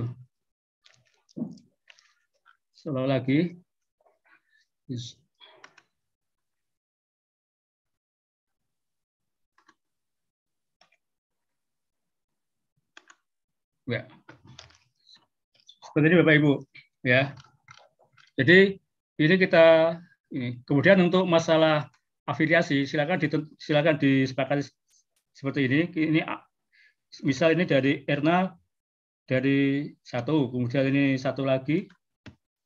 Ulang 2.86 3.08
lagi. 3.10 3.58
Ya. 13.88 14.23
Seperti 15.94 16.10
ini 16.10 16.18
Bapak 16.26 16.36
Ibu, 16.42 16.54
ya. 17.06 17.38
Jadi 18.34 18.82
ini 19.22 19.36
kita 19.38 19.94
ini. 20.34 20.58
Kemudian 20.66 20.98
untuk 21.06 21.30
masalah 21.30 21.86
afiliasi 22.26 22.90
silakan 22.90 23.22
di, 23.22 23.30
silakan 23.62 24.02
disepakati 24.02 24.66
seperti 25.38 25.70
ini. 25.70 25.80
Ini 25.94 26.26
misal 27.22 27.54
ini 27.54 27.70
dari 27.70 28.02
Erna 28.10 28.58
dari 29.30 29.86
satu, 30.02 30.50
kemudian 30.50 30.90
ini 30.90 31.14
satu 31.14 31.46
lagi, 31.46 31.86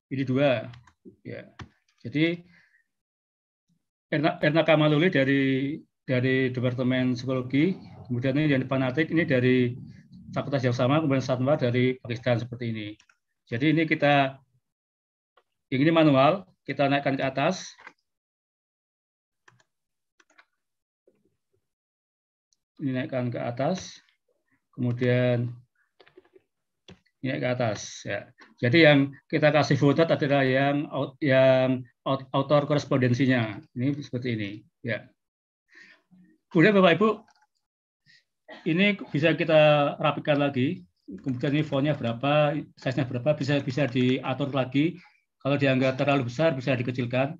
ini 0.08 0.24
dua. 0.24 0.64
Ya. 1.28 1.52
Jadi 2.00 2.40
Erna, 4.08 4.40
Erna 4.40 4.64
Kamaluli 4.64 5.12
dari 5.12 5.76
dari 6.08 6.48
Departemen 6.56 7.20
Psikologi, 7.20 7.76
kemudian 8.08 8.40
ini 8.40 8.56
yang 8.56 8.64
Panatik 8.72 9.12
ini 9.12 9.28
dari 9.28 9.76
Fakultas 10.32 10.64
yang 10.64 10.72
sama, 10.72 11.04
kemudian 11.04 11.20
Satwa 11.20 11.60
dari 11.60 12.00
Pakistan 12.00 12.40
seperti 12.40 12.72
ini. 12.72 12.90
Jadi 13.48 13.72
ini 13.72 13.84
kita 13.88 14.44
ini 15.72 15.92
manual, 15.92 16.44
kita 16.68 16.88
naikkan 16.88 17.16
ke 17.16 17.24
atas. 17.24 17.76
Ini 22.78 22.94
naikkan 22.94 23.34
ke 23.34 23.40
atas, 23.42 24.04
kemudian 24.76 25.50
ini 27.20 27.28
naik 27.34 27.42
ke 27.42 27.50
atas. 27.58 28.06
Ya. 28.06 28.30
Jadi 28.62 28.78
yang 28.86 29.00
kita 29.28 29.52
kasih 29.52 29.76
foto 29.76 30.06
adalah 30.06 30.46
yang 30.46 30.88
yang 31.20 31.84
autor 32.06 32.70
korespondensinya. 32.70 33.64
Ini 33.76 33.98
seperti 34.00 34.38
ini. 34.38 34.52
Ya. 34.86 35.10
Kemudian 36.48 36.80
Bapak 36.80 36.96
Ibu, 36.96 37.10
ini 38.72 38.96
bisa 39.12 39.36
kita 39.36 39.96
rapikan 40.00 40.40
lagi. 40.40 40.87
Kemudian 41.08 41.56
ini 41.56 41.64
fontnya 41.64 41.96
berapa, 41.96 42.60
size-nya 42.76 43.08
berapa, 43.08 43.32
bisa 43.40 43.64
bisa 43.64 43.88
diatur 43.88 44.52
lagi. 44.52 45.00
Kalau 45.40 45.56
dianggap 45.56 45.96
terlalu 45.96 46.28
besar, 46.28 46.52
bisa 46.52 46.76
dikecilkan. 46.76 47.40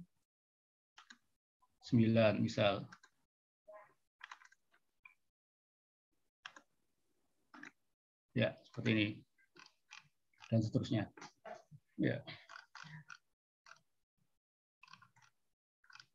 9 1.84 2.40
misal. 2.40 2.88
Ya, 8.32 8.56
seperti 8.64 8.90
ini. 8.96 9.08
Dan 10.48 10.60
seterusnya. 10.64 11.12
Ya. 12.00 12.24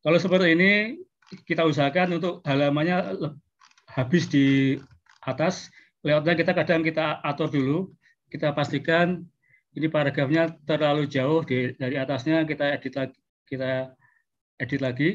Kalau 0.00 0.18
seperti 0.18 0.56
ini, 0.56 0.72
kita 1.44 1.68
usahakan 1.68 2.16
untuk 2.16 2.40
halamannya 2.48 3.20
habis 3.92 4.24
di 4.32 4.80
atas. 5.20 5.68
Layoutnya 6.02 6.34
kita 6.34 6.52
kadang 6.52 6.82
kita 6.82 7.22
atur 7.22 7.46
dulu, 7.46 7.78
kita 8.26 8.50
pastikan 8.50 9.22
ini 9.72 9.86
paragrafnya 9.88 10.52
terlalu 10.68 11.08
jauh 11.08 11.46
di, 11.46 11.72
dari 11.78 11.96
atasnya 11.96 12.44
kita 12.44 12.76
edit 12.76 12.92
lagi, 12.98 13.18
kita 13.48 13.70
edit 14.60 14.80
lagi. 14.82 15.10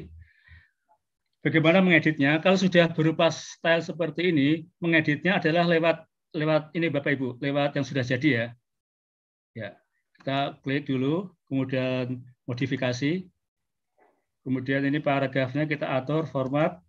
Bagaimana 1.46 1.80
mengeditnya? 1.80 2.42
Kalau 2.42 2.58
sudah 2.58 2.90
berupa 2.92 3.30
style 3.30 3.86
seperti 3.86 4.34
ini, 4.34 4.50
mengeditnya 4.82 5.38
adalah 5.38 5.70
lewat 5.70 6.04
lewat 6.36 6.74
ini 6.74 6.88
Bapak 6.92 7.16
Ibu, 7.16 7.40
lewat 7.40 7.78
yang 7.78 7.86
sudah 7.86 8.04
jadi 8.04 8.30
ya. 8.30 8.48
Ya, 9.54 9.70
kita 10.20 10.60
klik 10.66 10.90
dulu, 10.90 11.30
kemudian 11.48 12.26
modifikasi, 12.50 13.26
kemudian 14.44 14.82
ini 14.88 15.04
paragrafnya 15.04 15.68
kita 15.68 15.88
atur 15.88 16.26
format 16.30 16.80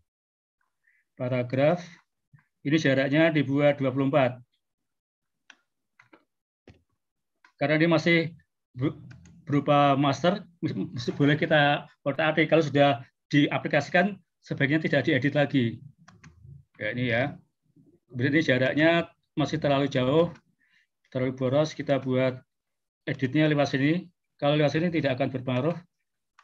paragraf 1.18 1.82
ini 2.68 2.76
jaraknya 2.76 3.32
dibuat 3.32 3.80
24. 3.80 4.36
Karena 7.58 7.74
ini 7.80 7.88
masih 7.90 8.18
berupa 9.42 9.98
master, 9.98 10.46
boleh 11.16 11.34
kita 11.34 11.88
kotak 12.04 12.36
atik. 12.36 12.46
Kalau 12.52 12.62
sudah 12.62 13.02
diaplikasikan, 13.32 14.14
sebaiknya 14.44 14.78
tidak 14.84 15.08
diedit 15.08 15.34
lagi. 15.34 15.66
Ya, 16.78 16.94
ini 16.94 17.04
ya. 17.10 17.34
Kemudian 18.06 18.32
ini 18.36 18.42
jaraknya 18.44 18.90
masih 19.34 19.58
terlalu 19.58 19.90
jauh, 19.90 20.30
terlalu 21.10 21.34
boros, 21.34 21.74
kita 21.74 21.98
buat 21.98 22.38
editnya 23.08 23.50
lewat 23.50 23.74
sini. 23.74 24.06
Kalau 24.38 24.54
lewat 24.54 24.78
sini 24.78 24.92
tidak 24.94 25.18
akan 25.18 25.34
berpengaruh. 25.34 25.76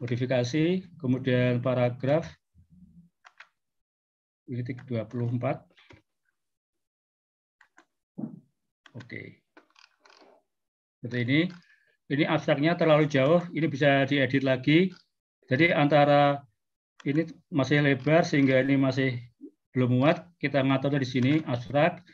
Modifikasi, 0.03 0.83
kemudian 0.99 1.63
paragraf, 1.63 2.27
ini 4.51 4.61
24. 4.61 5.74
Oke. 8.95 9.43
Seperti 11.03 11.19
ini. 11.27 11.41
Ini 12.05 12.29
abstraknya 12.29 12.77
terlalu 12.77 13.09
jauh, 13.09 13.41
ini 13.57 13.65
bisa 13.65 14.05
diedit 14.05 14.45
lagi. 14.45 14.93
Jadi 15.49 15.73
antara 15.73 16.45
ini 17.05 17.25
masih 17.49 17.81
lebar 17.81 18.29
sehingga 18.29 18.61
ini 18.61 18.77
masih 18.77 19.21
belum 19.73 20.01
muat, 20.01 20.29
kita 20.37 20.61
ngatur 20.61 21.01
di 21.01 21.09
sini 21.09 21.33
abstrak. 21.49 22.05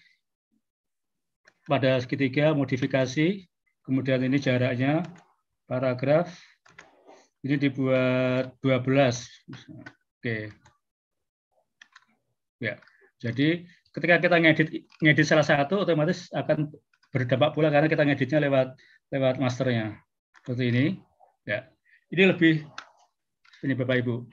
Pada 1.67 1.99
segitiga 2.03 2.55
modifikasi, 2.55 3.47
kemudian 3.83 4.23
ini 4.23 4.39
jaraknya 4.39 5.03
paragraf. 5.67 6.31
Ini 7.43 7.59
dibuat 7.59 8.55
12. 8.63 9.27
Oke. 10.19 10.55
Ya. 12.63 12.79
Jadi 13.21 13.69
ketika 13.91 14.23
kita 14.23 14.37
ngedit 14.39 14.69
ngedit 15.03 15.27
salah 15.27 15.47
satu 15.47 15.83
otomatis 15.83 16.31
akan 16.31 16.71
berdampak 17.11 17.51
pula 17.55 17.69
karena 17.75 17.91
kita 17.91 18.07
ngeditnya 18.07 18.39
lewat 18.47 18.69
lewat 19.11 19.35
masternya. 19.43 19.99
Seperti 20.43 20.65
ini 20.71 20.85
ya. 21.43 21.67
Ini 22.11 22.23
lebih 22.31 22.63
ini 23.67 23.73
bapak 23.75 23.97
ibu. 24.03 24.27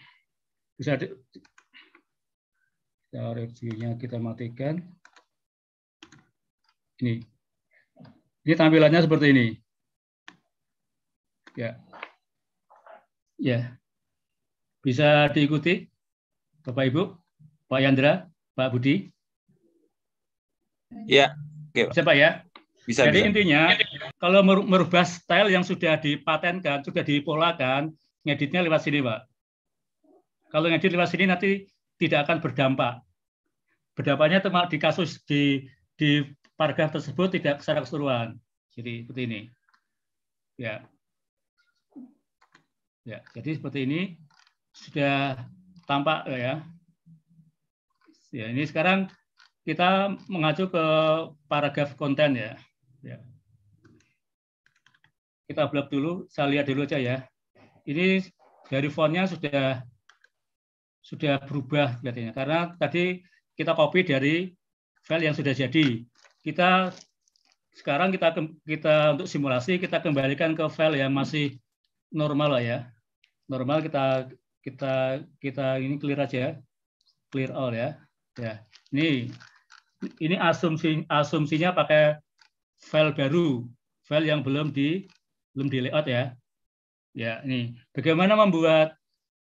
Bisa 0.78 0.94
di, 0.98 1.10
kita 3.10 3.34
reviewnya 3.34 3.98
kita 3.98 4.22
matikan. 4.22 4.78
Ini. 7.02 7.22
Ini 8.46 8.54
tampilannya 8.54 9.02
seperti 9.04 9.26
ini. 9.34 9.48
Ya. 11.58 11.82
Ya. 13.42 13.78
Bisa 14.86 15.30
diikuti 15.34 15.90
bapak 16.62 16.94
ibu 16.94 17.18
pak 17.68 17.80
Yandra 17.84 18.28
pak 18.56 18.70
Budi 18.72 19.17
Ya, 21.08 21.36
oke. 21.72 21.92
Siapa 21.92 22.16
ya? 22.16 22.44
Bisa, 22.88 23.04
Jadi 23.12 23.20
bisa. 23.20 23.28
intinya 23.28 23.62
kalau 24.16 24.40
mer- 24.48 24.64
merubah 24.64 25.04
style 25.04 25.52
yang 25.52 25.68
sudah 25.68 26.00
dipatenkan, 26.00 26.88
sudah 26.88 27.04
dipolakan, 27.04 27.92
ngeditnya 28.24 28.64
lewat 28.64 28.88
sini, 28.88 29.04
Pak. 29.04 29.28
Kalau 30.48 30.72
ngedit 30.72 30.96
lewat 30.96 31.12
sini 31.12 31.28
nanti 31.28 31.68
tidak 32.00 32.28
akan 32.28 32.40
berdampak. 32.40 33.04
Berdampaknya 33.92 34.40
cuma 34.40 34.70
di 34.72 34.78
kasus 34.80 35.20
di 35.28 35.68
di 35.98 36.24
paragraf 36.56 36.96
tersebut 36.96 37.36
tidak 37.36 37.60
secara 37.60 37.84
keseluruhan. 37.84 38.40
Jadi 38.72 39.04
seperti 39.04 39.22
ini. 39.28 39.42
Ya. 40.56 40.86
Ya, 43.04 43.24
jadi 43.36 43.56
seperti 43.60 43.88
ini 43.88 44.02
sudah 44.72 45.40
tampak 45.88 46.28
ya. 46.32 46.64
Ya, 48.32 48.46
ini 48.52 48.68
sekarang 48.68 49.08
kita 49.68 50.16
mengacu 50.32 50.72
ke 50.72 50.86
paragraf 51.52 52.00
konten 52.00 52.40
ya. 52.40 52.56
ya. 53.04 53.20
Kita 55.44 55.68
blok 55.68 55.92
dulu, 55.92 56.24
saya 56.32 56.48
lihat 56.56 56.72
dulu 56.72 56.88
aja 56.88 56.96
ya. 56.96 57.28
Ini 57.84 58.24
dari 58.72 58.88
fontnya 58.88 59.28
sudah 59.28 59.84
sudah 61.04 61.40
berubah 61.44 62.00
kelihatannya 62.00 62.32
karena 62.36 62.60
tadi 62.80 63.24
kita 63.56 63.76
copy 63.76 64.08
dari 64.08 64.56
file 65.04 65.28
yang 65.28 65.36
sudah 65.36 65.52
jadi. 65.52 66.04
Kita 66.44 66.92
sekarang 67.76 68.16
kita 68.16 68.40
kita 68.64 69.20
untuk 69.20 69.28
simulasi 69.28 69.84
kita 69.84 70.00
kembalikan 70.00 70.56
ke 70.56 70.64
file 70.72 71.00
yang 71.04 71.12
masih 71.12 71.60
normal 72.08 72.56
lah 72.56 72.64
ya. 72.64 72.80
Normal 73.52 73.84
kita 73.84 74.32
kita 74.64 75.24
kita 75.44 75.80
ini 75.84 76.00
clear 76.00 76.24
aja. 76.24 76.56
Clear 77.32 77.52
all 77.52 77.76
ya. 77.76 78.00
Ya. 78.40 78.64
Ini 78.92 79.32
ini 80.22 80.36
asumsi 80.38 81.06
asumsinya 81.10 81.74
pakai 81.74 82.22
file 82.82 83.14
baru, 83.14 83.66
file 84.06 84.30
yang 84.30 84.46
belum 84.46 84.70
di 84.70 85.10
belum 85.58 85.68
di 85.74 85.78
layout 85.90 86.06
ya. 86.06 86.34
Ya, 87.18 87.42
ini 87.42 87.74
bagaimana 87.98 88.38
membuat 88.38 88.94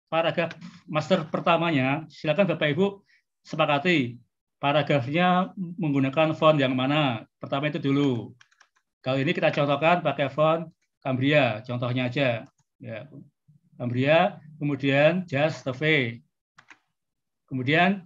paragraf 0.08 0.56
master 0.88 1.28
pertamanya? 1.28 2.08
Silakan 2.08 2.48
Bapak 2.48 2.72
Ibu 2.72 3.04
sepakati 3.44 4.16
paragrafnya 4.56 5.52
menggunakan 5.56 6.32
font 6.32 6.56
yang 6.56 6.72
mana. 6.72 7.28
Pertama 7.36 7.68
itu 7.68 7.76
dulu. 7.76 8.32
Kalau 9.04 9.20
ini 9.20 9.36
kita 9.36 9.52
contohkan 9.52 10.00
pakai 10.00 10.32
font 10.32 10.72
Cambria, 11.04 11.62
contohnya 11.62 12.10
aja. 12.10 12.42
Ya. 12.82 13.06
Cambria, 13.78 14.42
kemudian 14.58 15.22
just 15.28 15.62
the 15.62 15.70
V. 15.70 15.82
Kemudian 17.46 18.02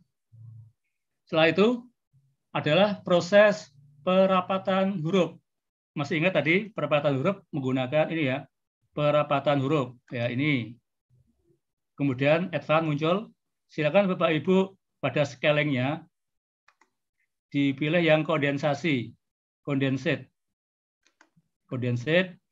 setelah 1.24 1.48
itu 1.48 1.88
adalah 2.50 2.98
proses 3.02 3.70
perapatan 4.02 4.98
huruf. 5.02 5.38
Masih 5.94 6.22
ingat 6.22 6.38
tadi 6.38 6.70
perapatan 6.70 7.18
huruf 7.18 7.42
menggunakan 7.54 8.10
ini 8.10 8.22
ya, 8.30 8.38
perapatan 8.94 9.62
huruf. 9.62 9.94
Ya, 10.10 10.30
ini. 10.30 10.74
Kemudian 11.98 12.48
advance 12.54 12.86
muncul. 12.86 13.16
Silakan 13.70 14.10
Bapak 14.10 14.34
Ibu 14.42 14.74
pada 14.98 15.22
scalingnya 15.22 16.02
dipilih 17.54 18.02
yang 18.02 18.26
kondensasi, 18.26 19.14
condensate. 19.62 20.26
Condensate 21.70 22.42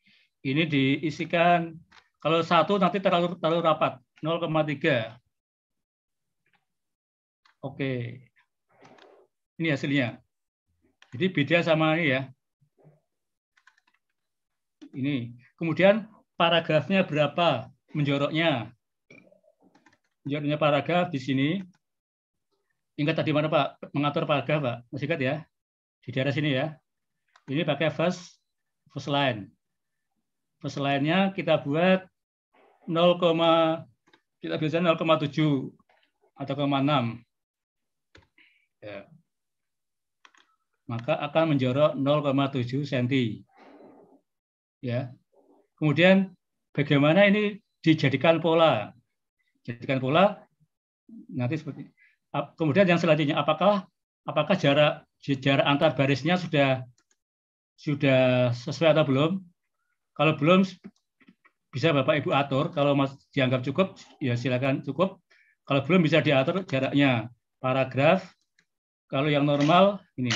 ini 0.47 0.63
diisikan 0.71 1.75
kalau 2.23 2.39
satu 2.43 2.79
nanti 2.79 3.03
terlalu 3.03 3.35
terlalu 3.39 3.67
rapat 3.67 3.99
0,3. 4.23 5.19
Oke. 7.63 8.28
Ini 9.59 9.75
hasilnya. 9.75 10.23
Jadi 11.11 11.27
beda 11.35 11.59
sama 11.67 11.99
ini 11.99 12.15
ya. 12.15 12.31
Ini. 14.95 15.35
Kemudian 15.59 16.07
paragrafnya 16.39 17.03
berapa 17.03 17.67
menjoroknya. 17.91 18.71
Menjoroknya 20.23 20.57
paragraf 20.63 21.11
di 21.11 21.19
sini. 21.19 21.49
Ingat 23.03 23.19
tadi 23.19 23.35
mana 23.35 23.51
Pak? 23.51 23.91
Mengatur 23.91 24.31
paragraf 24.31 24.63
Pak. 24.63 24.77
Masih 24.95 25.11
ingat 25.11 25.21
ya? 25.21 25.35
Di 26.07 26.15
daerah 26.15 26.31
sini 26.31 26.55
ya. 26.55 26.79
Ini 27.51 27.67
pakai 27.67 27.91
first, 27.91 28.39
first 28.95 29.11
line. 29.11 29.51
First 30.63 30.79
line-nya 30.79 31.35
kita 31.35 31.59
buat 31.67 32.07
0, 32.87 33.19
kita 34.39 34.55
biasanya 34.55 34.95
0,7 34.95 35.75
atau 36.39 36.55
0,6. 36.55 37.23
Ya 38.79 39.18
maka 40.89 41.21
akan 41.21 41.55
menjorok 41.55 41.93
0,7 42.01 42.89
cm. 42.89 43.07
Ya. 44.81 45.13
Kemudian 45.77 46.33
bagaimana 46.73 47.29
ini 47.29 47.61
dijadikan 47.85 48.41
pola? 48.41 48.91
Jadikan 49.63 50.01
pola 50.01 50.41
nanti 51.29 51.61
seperti 51.61 51.89
kemudian 52.57 52.85
yang 52.85 53.01
selanjutnya 53.01 53.41
apakah 53.41 53.89
apakah 54.29 54.57
jarak 54.57 55.05
jarak 55.25 55.65
antar 55.65 55.97
barisnya 55.97 56.37
sudah 56.37 56.85
sudah 57.79 58.51
sesuai 58.57 58.97
atau 58.97 59.05
belum? 59.07 59.31
Kalau 60.17 60.35
belum 60.35 60.67
bisa 61.71 61.95
Bapak 61.95 62.25
Ibu 62.25 62.35
atur, 62.35 62.75
kalau 62.75 62.99
Mas 62.99 63.15
dianggap 63.31 63.63
cukup 63.63 63.95
ya 64.19 64.35
silakan 64.35 64.83
cukup. 64.83 65.23
Kalau 65.63 65.85
belum 65.85 66.01
bisa 66.03 66.25
diatur 66.25 66.65
jaraknya. 66.65 67.29
Paragraf 67.59 68.23
kalau 69.11 69.27
yang 69.27 69.43
normal 69.43 69.99
ini 70.15 70.31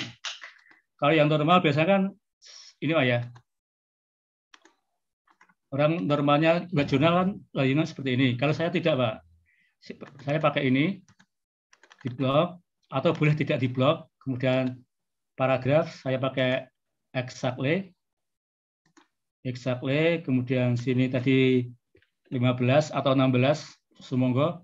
kalau 1.03 1.19
yang 1.19 1.27
normal 1.27 1.59
biasanya 1.59 1.89
kan 1.99 2.03
ini 2.79 2.95
Pak 2.95 3.07
ya. 3.11 3.27
Orang 5.75 6.07
normalnya 6.07 6.71
buat 6.71 6.87
jurnal 6.87 7.13
kan 7.19 7.29
layanan 7.59 7.91
seperti 7.91 8.15
ini. 8.15 8.29
Kalau 8.39 8.55
saya 8.55 8.71
tidak 8.71 8.95
Pak. 8.95 9.15
Saya 10.23 10.39
pakai 10.39 10.71
ini 10.71 11.03
di 12.07 12.09
blok 12.15 12.63
atau 12.87 13.11
boleh 13.19 13.35
tidak 13.35 13.59
di 13.59 13.67
blok. 13.67 14.07
Kemudian 14.23 14.79
paragraf 15.35 15.91
saya 15.91 16.23
pakai 16.23 16.71
exactly. 17.19 17.91
Exactly. 19.43 20.23
Kemudian 20.23 20.79
sini 20.79 21.11
tadi 21.11 21.67
15 22.31 22.95
atau 22.95 23.11
16. 23.19 23.75
Semoga 23.99 24.63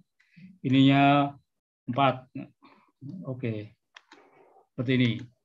ininya 0.63 1.35
4. 1.91 2.31
Oke. 3.27 3.75
Seperti 4.71 4.93
ini. 4.95 5.38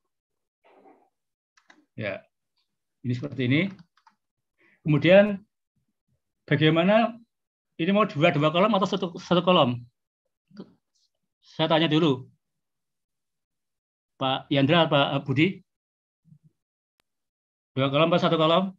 Ya, 1.94 2.26
ini 3.06 3.14
seperti 3.14 3.46
ini. 3.46 3.60
Kemudian 4.82 5.38
bagaimana 6.42 7.14
ini 7.78 7.90
mau 7.94 8.02
dua 8.02 8.34
dua 8.34 8.50
kolom 8.50 8.74
atau 8.74 8.88
satu 8.90 9.06
satu 9.14 9.46
kolom? 9.46 9.78
Saya 11.44 11.70
tanya 11.70 11.86
dulu, 11.86 12.26
Pak 14.18 14.50
Yandra, 14.50 14.90
Pak 14.90 15.22
Budi. 15.22 15.62
Dua 17.78 17.86
kolom 17.90 18.10
Pak 18.10 18.22
satu 18.26 18.34
kolom? 18.34 18.74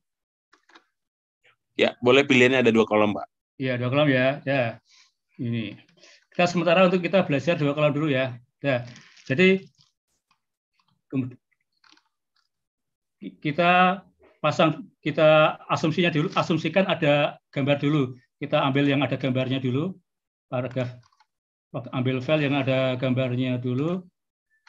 Ya, 1.76 1.96
boleh 2.00 2.24
pilihannya 2.24 2.64
ada 2.64 2.72
dua 2.72 2.88
kolom, 2.88 3.16
Pak. 3.16 3.28
Iya, 3.60 3.76
dua 3.80 3.92
kolom 3.92 4.08
ya. 4.12 4.40
Ya, 4.48 4.80
ini. 5.40 5.76
Kita 6.32 6.52
sementara 6.52 6.84
untuk 6.88 7.00
kita 7.00 7.24
belajar 7.24 7.56
dua 7.56 7.72
kolom 7.72 7.96
dulu 7.96 8.08
ya. 8.12 8.40
Ya, 8.60 8.84
jadi 9.24 9.64
kita 13.42 14.04
pasang 14.44 14.86
kita 15.02 15.58
asumsinya 15.72 16.14
dulu 16.14 16.30
asumsikan 16.38 16.86
ada 16.86 17.42
gambar 17.50 17.78
dulu. 17.82 18.04
Kita 18.38 18.62
ambil 18.62 18.86
yang 18.86 19.02
ada 19.02 19.18
gambarnya 19.18 19.58
dulu. 19.58 19.96
Paragraf 20.52 21.02
ambil 21.92 22.22
file 22.22 22.48
yang 22.48 22.56
ada 22.56 22.96
gambarnya 22.96 23.58
dulu. 23.58 24.06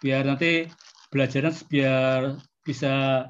Biar 0.01 0.25
nanti 0.27 0.67
belajarnya 1.13 1.53
biar 1.69 2.21
bisa 2.65 3.27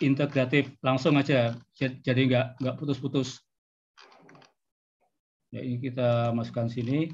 integratif 0.00 0.72
langsung 0.80 1.16
aja. 1.16 1.54
Jadi 1.76 2.20
nggak 2.32 2.60
nggak 2.60 2.76
putus-putus. 2.80 3.40
Ya 5.54 5.62
ini 5.62 5.78
kita 5.78 6.34
masukkan 6.34 6.66
sini 6.66 7.12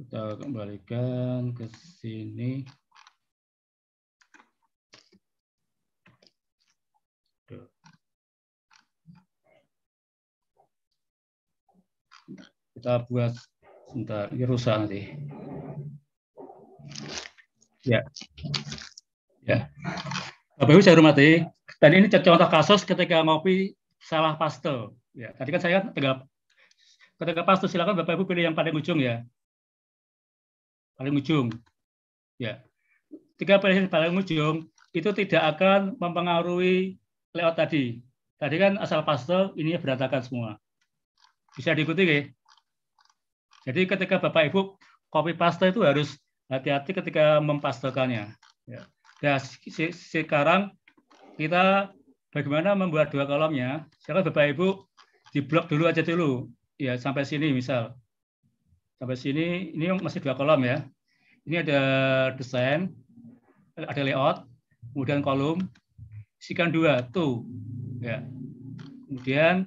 kita 0.00 0.40
kembalikan 0.40 1.52
ke 1.52 1.68
sini. 2.00 2.64
Kita 12.72 13.04
buat 13.12 13.36
sebentar, 13.92 14.32
ini 14.32 14.44
rusak 14.48 14.72
nanti. 14.80 15.02
Ya. 17.84 18.00
Ya. 19.44 19.68
Bapak 20.56 20.72
Ibu 20.72 20.80
saya 20.80 20.96
hormati, 20.96 21.44
tadi 21.76 22.00
ini 22.00 22.08
contoh 22.08 22.48
kasus 22.48 22.88
ketika 22.88 23.20
ngopi 23.20 23.76
salah 24.00 24.40
paste. 24.40 24.96
Ya, 25.12 25.36
tadi 25.36 25.52
kan 25.52 25.60
saya 25.60 25.84
tinggal 25.92 26.24
ketika 27.20 27.44
paste 27.44 27.68
silakan 27.68 28.00
Bapak 28.00 28.16
Ibu 28.16 28.24
pilih 28.24 28.48
yang 28.48 28.56
paling 28.56 28.72
ujung 28.72 28.96
ya. 28.96 29.28
Paling 31.00 31.16
ujung. 31.16 31.48
Ya. 32.36 32.60
Tiga 33.40 33.56
pilih 33.56 33.80
yang 33.80 33.88
paling 33.88 34.12
ujung 34.12 34.68
itu 34.92 35.08
tidak 35.16 35.56
akan 35.56 35.96
mempengaruhi 35.96 37.00
layout 37.32 37.56
tadi. 37.56 38.04
Tadi 38.36 38.56
kan 38.60 38.76
asal 38.76 39.00
paste 39.00 39.56
ini 39.56 39.80
berantakan 39.80 40.20
semua. 40.20 40.50
Bisa 41.56 41.72
diikuti 41.72 42.04
ya? 42.04 42.20
Jadi 43.64 43.88
ketika 43.88 44.20
Bapak 44.20 44.52
Ibu 44.52 44.76
copy 45.08 45.32
paste 45.36 45.72
itu 45.72 45.80
harus 45.84 46.20
hati-hati 46.52 46.92
ketika 46.92 47.40
mempastekannya. 47.40 48.36
Ya. 48.68 48.80
Nah, 49.20 49.40
sekarang 49.40 50.72
kita 51.36 51.92
bagaimana 52.32 52.76
membuat 52.76 53.12
dua 53.12 53.28
kolomnya. 53.28 53.88
Sekarang 54.00 54.24
Bapak 54.24 54.52
Ibu 54.56 54.84
di 55.32 55.40
blok 55.44 55.68
dulu 55.68 55.84
aja 55.88 56.00
dulu. 56.00 56.48
Ya, 56.80 56.96
sampai 56.96 57.28
sini 57.28 57.52
misal. 57.52 57.96
Sampai 59.00 59.16
sini, 59.16 59.72
ini 59.72 59.96
masih 59.96 60.20
dua 60.20 60.36
kolom 60.36 60.60
ya. 60.60 60.84
Ini 61.48 61.64
ada 61.64 61.80
desain, 62.36 62.92
ada 63.72 63.96
layout, 64.04 64.44
kemudian 64.92 65.24
kolom, 65.24 65.64
isikan 66.36 66.68
dua, 66.68 67.00
tuh. 67.08 67.48
Ya. 67.96 68.20
Kemudian 69.08 69.64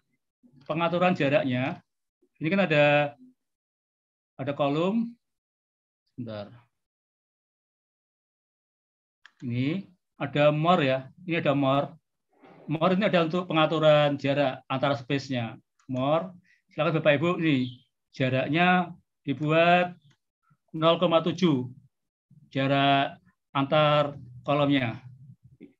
pengaturan 0.69 1.18
jaraknya, 1.18 1.81
ini 2.38 2.47
kan 2.53 2.61
ada 2.69 3.18
ada 4.38 4.53
kolom, 4.53 5.18
sebentar. 6.14 6.53
Ini 9.41 9.89
ada 10.22 10.53
more 10.53 10.85
ya, 10.85 10.99
ini 11.26 11.41
ada 11.41 11.57
more. 11.57 11.89
More 12.69 12.93
ini 12.93 13.10
ada 13.10 13.26
untuk 13.26 13.49
pengaturan 13.49 14.14
jarak 14.22 14.61
antara 14.69 14.93
space-nya. 14.93 15.57
More, 15.89 16.38
silakan 16.69 17.01
Bapak 17.01 17.18
Ibu, 17.18 17.41
ini 17.41 17.81
jaraknya 18.14 18.93
dibuat 19.24 19.95
0,7 20.76 21.72
jarak 22.52 23.18
antar 23.56 24.20
kolomnya. 24.44 25.00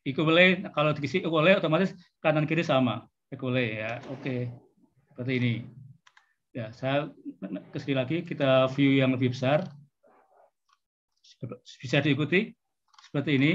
Equal 0.04 0.36
kalau 0.76 0.92
diisi 0.92 1.24
equal 1.24 1.48
otomatis 1.56 1.96
kanan 2.20 2.44
kiri 2.44 2.64
sama. 2.64 3.08
Equal 3.32 3.56
ya. 3.56 4.04
Oke. 4.12 4.52
Seperti 5.12 5.32
ini. 5.40 5.54
Ya, 6.54 6.70
saya 6.76 7.10
ke 7.74 7.78
sini 7.82 7.98
lagi 7.98 8.18
kita 8.22 8.70
view 8.76 9.00
yang 9.00 9.16
lebih 9.16 9.34
besar. 9.34 9.66
Bisa 11.82 12.04
diikuti 12.04 12.54
seperti 13.02 13.32
ini. 13.38 13.54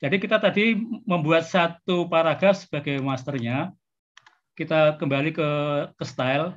Jadi 0.00 0.16
kita 0.16 0.40
tadi 0.40 0.72
membuat 1.04 1.44
satu 1.44 2.08
paragraf 2.08 2.64
sebagai 2.64 2.96
masternya. 3.04 3.76
Kita 4.56 4.96
kembali 4.96 5.30
ke, 5.36 5.48
ke 5.92 6.04
style, 6.04 6.56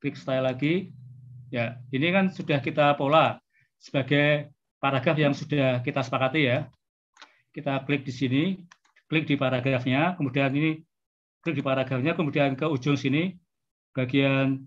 klik 0.00 0.16
style 0.16 0.44
lagi. 0.44 0.88
Ya, 1.54 1.78
ini 1.94 2.10
kan 2.10 2.34
sudah 2.34 2.58
kita 2.58 2.98
pola 2.98 3.38
sebagai 3.78 4.50
paragraf 4.82 5.14
yang 5.14 5.30
sudah 5.38 5.78
kita 5.86 6.02
sepakati 6.02 6.42
ya. 6.50 6.58
Kita 7.54 7.86
klik 7.86 8.02
di 8.02 8.10
sini, 8.10 8.42
klik 9.06 9.30
di 9.30 9.38
paragrafnya, 9.38 10.18
kemudian 10.18 10.50
ini 10.50 10.82
klik 11.46 11.54
di 11.54 11.62
paragrafnya, 11.62 12.18
kemudian 12.18 12.58
ke 12.58 12.66
ujung 12.66 12.98
sini, 12.98 13.38
bagian 13.94 14.66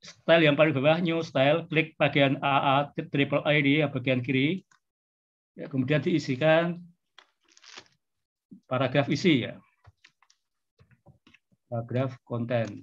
style 0.00 0.48
yang 0.48 0.56
paling 0.56 0.72
bawah, 0.72 0.96
new 1.04 1.20
style, 1.20 1.68
klik 1.68 1.92
bagian 2.00 2.40
AA, 2.40 2.96
triple 3.12 3.44
A 3.44 3.52
ini, 3.52 3.84
bagian 3.84 4.24
kiri, 4.24 4.64
Ya, 5.54 5.70
kemudian 5.70 6.02
diisikan 6.02 6.82
paragraf 8.66 9.06
isi 9.06 9.46
ya. 9.46 9.54
Paragraf 11.70 12.18
konten. 12.26 12.82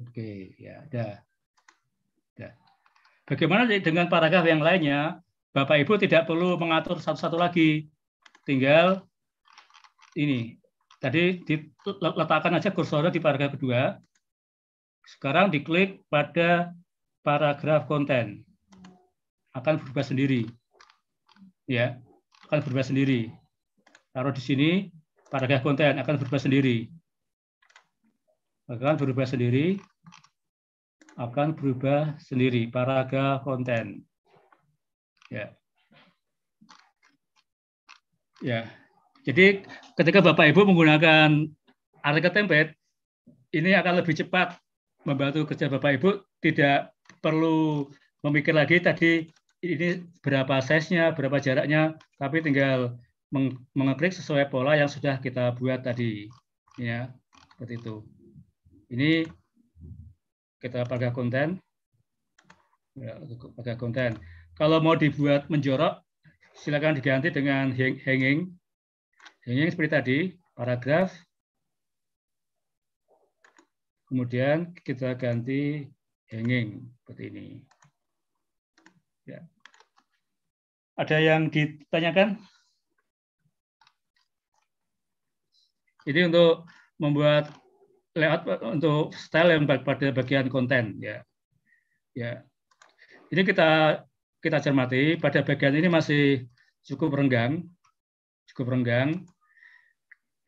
Oke, 0.00 0.56
ya, 0.56 0.80
ada. 0.88 1.20
Ya. 2.40 2.56
Bagaimana 3.28 3.68
dengan 3.68 4.08
paragraf 4.08 4.48
yang 4.48 4.64
lainnya? 4.64 5.20
Bapak 5.50 5.82
Ibu 5.82 5.98
tidak 6.00 6.30
perlu 6.30 6.56
mengatur 6.56 6.96
satu-satu 6.96 7.36
lagi. 7.36 7.90
Tinggal 8.46 9.04
ini. 10.16 10.56
Tadi 11.00 11.40
diletakkan 11.44 12.52
aja 12.56 12.72
kursornya 12.72 13.08
di 13.12 13.24
paragraf 13.24 13.56
kedua. 13.56 13.96
Sekarang 15.04 15.48
diklik 15.48 16.04
pada 16.12 16.76
paragraf 17.24 17.88
konten 17.88 18.44
akan 19.56 19.80
berubah 19.80 20.04
sendiri. 20.04 20.44
Ya, 21.64 21.98
akan 22.48 22.60
berubah 22.62 22.84
sendiri. 22.84 23.32
Taruh 24.12 24.34
di 24.34 24.42
sini 24.42 24.70
paragraf 25.32 25.64
konten 25.64 25.98
akan 25.98 26.14
berubah 26.20 26.40
sendiri. 26.42 26.90
Akan 28.70 28.94
berubah 29.00 29.26
sendiri. 29.26 29.80
Akan 31.20 31.52
berubah 31.52 32.16
sendiri 32.16 32.72
paragraf 32.72 33.44
konten. 33.44 34.08
Ya. 35.28 35.52
Ya. 38.40 38.64
Jadi 39.28 39.68
ketika 40.00 40.24
Bapak 40.24 40.48
Ibu 40.48 40.64
menggunakan 40.64 41.44
artikel 42.00 42.32
template 42.32 42.72
ini 43.52 43.76
akan 43.76 44.00
lebih 44.00 44.16
cepat 44.16 44.56
membantu 45.04 45.44
kerja 45.44 45.68
Bapak 45.68 46.00
Ibu 46.00 46.24
tidak 46.40 46.96
perlu 47.20 47.84
memikir 48.24 48.56
lagi 48.56 48.80
tadi 48.80 49.28
ini 49.60 50.00
berapa 50.24 50.64
size-nya, 50.64 51.12
berapa 51.12 51.36
jaraknya, 51.36 52.00
tapi 52.16 52.40
tinggal 52.40 52.96
meng 53.28 53.60
mengeklik 53.76 54.16
sesuai 54.16 54.48
pola 54.48 54.72
yang 54.72 54.88
sudah 54.88 55.20
kita 55.20 55.52
buat 55.60 55.84
tadi. 55.84 56.32
Ya, 56.80 57.12
seperti 57.52 57.76
itu. 57.76 57.96
Ini 58.88 59.28
kita 60.60 60.84
pakai 60.84 61.10
konten. 61.10 61.56
Ya, 62.94 63.16
pakai 63.56 63.80
konten. 63.80 64.20
Kalau 64.60 64.78
mau 64.84 64.92
dibuat 64.92 65.48
menjorok, 65.48 66.04
silakan 66.52 67.00
diganti 67.00 67.32
dengan 67.32 67.72
hanging. 67.72 68.52
Hanging 69.48 69.68
seperti 69.72 69.90
tadi, 69.90 70.18
paragraf. 70.52 71.16
Kemudian 74.12 74.76
kita 74.84 75.16
ganti 75.16 75.88
hanging 76.28 76.92
seperti 77.00 77.22
ini. 77.32 77.46
Ya. 79.24 79.40
Ada 80.98 81.16
yang 81.22 81.48
ditanyakan? 81.48 82.36
Ini 86.04 86.26
untuk 86.28 86.66
membuat 86.98 87.59
layout 88.16 88.42
untuk 88.66 89.14
style 89.14 89.54
yang 89.54 89.64
pada 89.66 90.10
bagian 90.10 90.50
konten 90.50 90.98
ya. 90.98 91.22
Ya. 92.14 92.42
Ini 93.30 93.46
kita 93.46 94.02
kita 94.42 94.58
cermati 94.58 95.20
pada 95.20 95.46
bagian 95.46 95.78
ini 95.78 95.86
masih 95.86 96.46
cukup 96.82 97.14
renggang. 97.14 97.66
Cukup 98.50 98.74
renggang. 98.74 99.22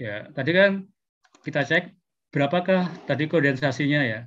Ya, 0.00 0.26
tadi 0.34 0.50
kan 0.50 0.90
kita 1.42 1.66
cek 1.66 1.84
berapakah 2.32 2.88
tadi 3.04 3.28
kondensasinya 3.28 4.00
ya 4.00 4.24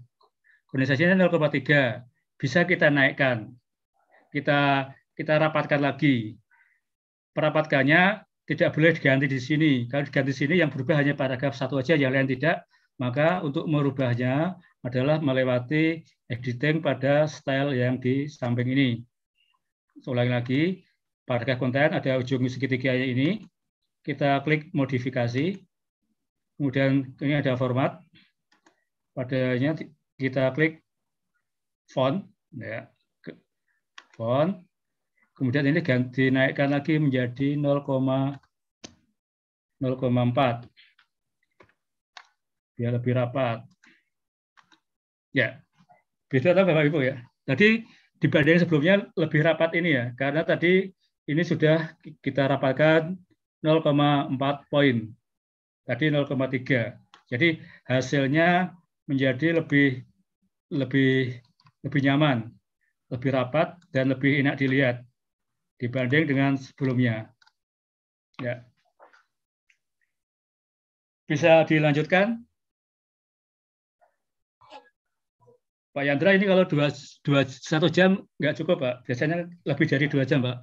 kondensasinya 0.69 1.25
0,3 1.25 2.05
bisa 2.37 2.67
kita 2.67 2.91
naikkan 2.91 3.49
kita 4.29 4.91
kita 5.17 5.33
rapatkan 5.39 5.81
lagi 5.81 6.37
perapatkannya 7.31 8.21
tidak 8.45 8.69
boleh 8.77 8.93
diganti 8.93 9.25
di 9.25 9.39
sini 9.41 9.71
kalau 9.89 10.05
diganti 10.05 10.29
di 10.29 10.37
sini 10.37 10.55
yang 10.61 10.69
berubah 10.69 11.01
hanya 11.01 11.17
paragraf 11.17 11.57
satu 11.57 11.81
aja 11.81 11.97
yang 11.97 12.13
lain 12.13 12.29
tidak 12.29 12.67
maka 12.95 13.43
untuk 13.43 13.67
merubahnya 13.67 14.55
adalah 14.85 15.19
melewati 15.19 16.05
editing 16.31 16.79
pada 16.79 17.27
style 17.27 17.75
yang 17.75 17.99
di 17.99 18.29
samping 18.31 18.71
ini. 18.71 19.01
Ulangi 20.05 20.31
lagi 20.31 20.61
paragraf 21.25 21.57
konten 21.59 21.91
ada 21.91 22.17
ujung 22.21 22.45
segitiga 22.47 22.93
ini. 22.93 23.41
Kita 24.05 24.39
klik 24.45 24.69
modifikasi. 24.71 25.57
Kemudian 26.55 27.17
ini 27.19 27.33
ada 27.35 27.57
format. 27.57 27.99
Padanya 29.17 29.73
kita 30.15 30.53
klik 30.53 30.85
font 31.89 32.23
ya. 32.53 32.85
Font. 34.13 34.61
Kemudian 35.35 35.67
ini 35.67 35.83
ganti 35.83 36.31
naikkan 36.31 36.71
lagi 36.71 36.95
menjadi 36.95 37.59
0,04 37.59 38.39
biar 42.75 42.91
lebih 42.95 43.15
rapat 43.15 43.63
ya 45.31 45.59
beda 46.31 46.55
atau 46.55 46.63
bapak 46.67 46.85
ibu 46.91 46.99
ya 47.03 47.15
tadi 47.47 47.83
dibanding 48.19 48.63
sebelumnya 48.63 49.07
lebih 49.15 49.41
rapat 49.43 49.75
ini 49.75 49.89
ya 49.95 50.05
karena 50.15 50.43
tadi 50.43 50.91
ini 51.25 51.41
sudah 51.41 51.95
kita 52.21 52.47
rapatkan 52.47 53.15
0,4 53.63 54.71
poin 54.71 54.95
tadi 55.87 56.05
0,3 56.11 57.05
jadi 57.25 57.57
hasilnya 57.89 58.75
menjadi 59.09 59.61
lebih 59.61 60.05
lebih 60.73 61.41
lebih 61.85 62.01
nyaman, 62.01 62.49
lebih 63.13 63.29
rapat 63.33 63.77
dan 63.93 64.09
lebih 64.09 64.41
enak 64.41 64.57
dilihat 64.57 65.05
dibanding 65.77 66.25
dengan 66.25 66.57
sebelumnya. 66.57 67.29
Ya. 68.41 68.65
bisa 71.25 71.65
dilanjutkan? 71.65 72.45
Pak 75.95 76.03
Yandra 76.03 76.35
ini 76.35 76.43
kalau 76.43 76.67
dua, 76.67 76.91
dua 77.23 77.47
satu 77.47 77.87
jam 77.87 78.19
nggak 78.35 78.59
cukup 78.59 78.83
Pak. 78.83 78.95
Biasanya 79.07 79.47
lebih 79.63 79.87
dari 79.87 80.05
dua 80.11 80.27
jam 80.27 80.43
Pak. 80.43 80.59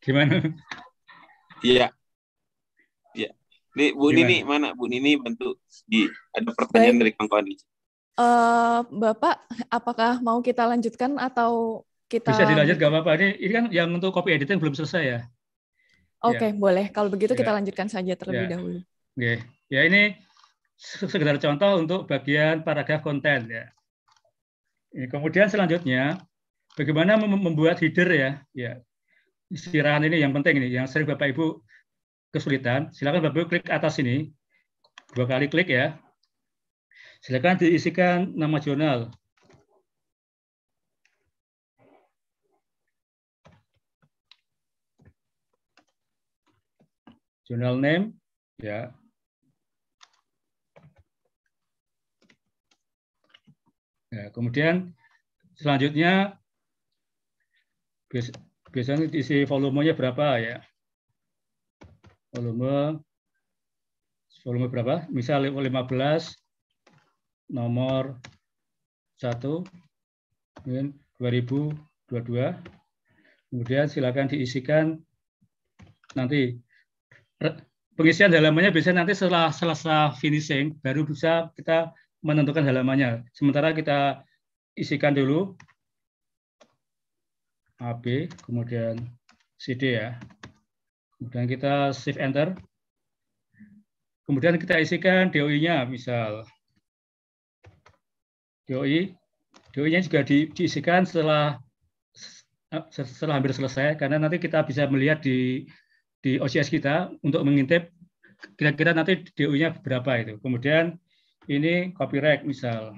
Gimana? 0.00 0.40
Iya. 1.60 1.92
Iya. 3.12 3.36
Nih, 3.76 3.92
Bu 3.92 4.08
Gimana? 4.08 4.16
Nini 4.24 4.36
mana? 4.40 4.68
Bu 4.72 4.88
Nini 4.88 5.20
bantu 5.20 5.60
di 5.84 6.08
ada 6.32 6.48
pertanyaan 6.56 6.96
Baik. 6.96 7.00
dari 7.04 7.12
Kang 7.12 7.28
Koni. 7.28 7.54
Eh, 8.16 8.80
Bapak, 8.88 9.44
apakah 9.68 10.24
mau 10.24 10.40
kita 10.40 10.64
lanjutkan 10.64 11.20
atau 11.20 11.84
kita 12.08 12.32
Bisa 12.32 12.48
dilanjut 12.48 12.80
nggak 12.80 12.90
apa-apa. 12.96 13.10
Ini, 13.20 13.28
ini 13.36 13.52
kan 13.52 13.64
yang 13.68 13.92
untuk 13.92 14.16
copy 14.16 14.32
editing 14.32 14.56
belum 14.56 14.72
selesai 14.72 15.02
ya. 15.04 15.20
Oke, 16.24 16.56
boleh. 16.56 16.88
Kalau 16.88 17.12
begitu 17.12 17.36
kita 17.36 17.52
Ya. 17.52 17.56
lanjutkan 17.60 17.88
saja 17.92 18.16
terlebih 18.16 18.48
Ya. 18.48 18.52
dahulu. 18.56 18.78
Oke. 19.16 19.32
Ya 19.68 19.80
ini 19.84 20.16
sekedar 20.80 21.36
contoh 21.36 21.84
untuk 21.84 22.00
bagian 22.08 22.64
paragraf 22.64 23.04
konten 23.04 23.48
ya. 23.52 23.68
Kemudian 24.90 25.46
selanjutnya 25.46 26.18
bagaimana 26.74 27.14
mem- 27.14 27.38
membuat 27.38 27.78
header 27.78 28.10
ya. 28.10 28.30
Ya. 28.50 28.72
Istirahat 29.50 30.02
ini 30.06 30.22
yang 30.22 30.30
penting 30.34 30.62
ini 30.62 30.70
yang 30.70 30.86
sering 30.90 31.06
Bapak 31.06 31.34
Ibu 31.34 31.62
kesulitan. 32.34 32.90
Silakan 32.94 33.22
Bapak 33.22 33.38
Ibu 33.38 33.46
klik 33.50 33.66
atas 33.70 33.98
ini. 34.02 34.30
Dua 35.14 35.26
kali 35.26 35.50
klik 35.50 35.70
ya. 35.70 35.98
Silakan 37.22 37.58
diisikan 37.58 38.30
nama 38.34 38.58
jurnal. 38.62 39.10
Jurnal 47.50 47.82
name 47.82 48.04
ya. 48.62 48.94
Ya, 54.10 54.26
kemudian 54.34 54.90
selanjutnya 55.54 56.34
bias- 58.10 58.34
biasanya 58.74 59.06
diisi 59.06 59.46
volumenya 59.46 59.94
berapa 59.94 60.26
ya? 60.42 60.58
Volume 62.34 62.98
volume 64.42 64.66
berapa? 64.66 65.06
Misal 65.14 65.46
15 65.46 66.34
nomor 67.54 68.18
1 69.22 69.62
kemudian 70.58 70.90
2022. 71.22 72.58
Kemudian 73.50 73.86
silakan 73.86 74.26
diisikan 74.26 74.98
nanti 76.18 76.58
pengisian 77.94 78.34
halamannya 78.34 78.74
biasanya 78.74 79.06
nanti 79.06 79.14
setelah 79.14 79.54
selesai 79.54 80.18
finishing 80.18 80.74
baru 80.82 81.06
bisa 81.06 81.50
kita 81.54 81.94
menentukan 82.20 82.64
halamannya. 82.64 83.24
Sementara 83.32 83.72
kita 83.72 84.24
isikan 84.76 85.16
dulu 85.16 85.56
AB, 87.80 88.28
kemudian 88.44 89.00
CD 89.56 89.96
ya. 89.96 90.20
Kemudian 91.16 91.48
kita 91.48 91.92
shift 91.96 92.20
enter. 92.20 92.56
Kemudian 94.28 94.60
kita 94.60 94.78
isikan 94.78 95.32
DOI-nya 95.32 95.88
misal 95.88 96.44
DOI. 98.68 99.16
DOI-nya 99.74 100.00
juga 100.06 100.20
di- 100.22 100.48
diisikan 100.52 101.02
setelah 101.08 101.58
setelah 102.94 103.34
hampir 103.34 103.50
selesai 103.50 103.98
karena 103.98 104.22
nanti 104.22 104.38
kita 104.38 104.62
bisa 104.62 104.86
melihat 104.86 105.18
di 105.18 105.66
di 106.22 106.38
OCS 106.38 106.70
kita 106.70 107.10
untuk 107.26 107.42
mengintip 107.42 107.90
kira-kira 108.54 108.94
nanti 108.94 109.26
DU-nya 109.34 109.74
berapa 109.82 110.22
itu. 110.22 110.34
Kemudian 110.38 110.96
ini 111.50 111.90
copyright 111.98 112.46
misal. 112.46 112.94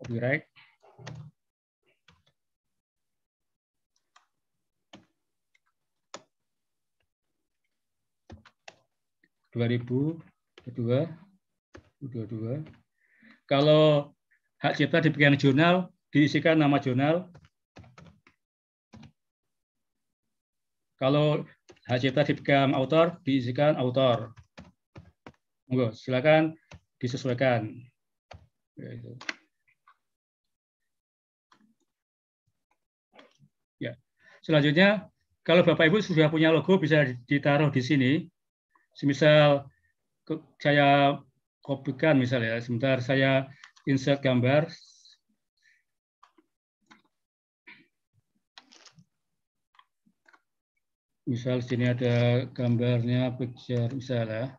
Copyright. 0.00 0.48
dua 9.54 9.70
ribu 9.70 10.18
dua 10.74 11.06
dua 12.02 12.24
dua. 12.26 12.54
Kalau 13.46 14.10
hak 14.58 14.74
cipta 14.74 14.98
di 14.98 15.14
bagian 15.14 15.38
jurnal 15.38 15.94
diisikan 16.10 16.58
nama 16.58 16.82
jurnal 16.82 17.30
Kalau 20.94 21.44
hak 21.90 21.98
cipta 22.00 22.22
dipegang 22.24 22.72
autor, 22.72 23.20
diisikan 23.26 23.76
autor. 23.76 24.32
Monggo, 25.68 25.96
silakan 25.96 26.52
disesuaikan. 27.00 27.72
Ya. 28.76 28.90
Ya. 33.80 33.92
Selanjutnya, 34.44 35.08
kalau 35.44 35.64
Bapak 35.64 35.88
Ibu 35.88 36.04
sudah 36.04 36.28
punya 36.28 36.52
logo 36.52 36.76
bisa 36.76 37.04
ditaruh 37.28 37.72
di 37.72 37.80
sini. 37.80 38.12
Semisal 38.94 39.66
saya 40.62 41.18
kopikan 41.64 42.16
misalnya, 42.16 42.60
sebentar 42.62 43.02
saya 43.02 43.50
insert 43.84 44.22
gambar, 44.22 44.70
misal 51.24 51.64
sini 51.64 51.88
ada 51.88 52.44
gambarnya 52.52 53.32
picture 53.34 53.88
misalnya 53.96 54.52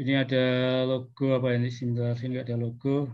ini 0.00 0.12
ada 0.22 0.42
logo 0.90 1.24
apa 1.36 1.48
ini 1.56 1.68
sebentar 1.76 2.12
sini 2.20 2.36
ada 2.44 2.54
logo. 2.62 3.08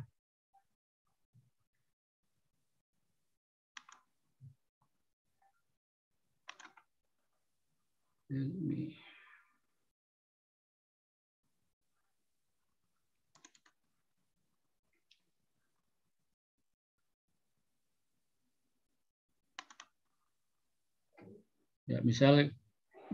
Ya, 21.89 21.99
misal 22.05 22.53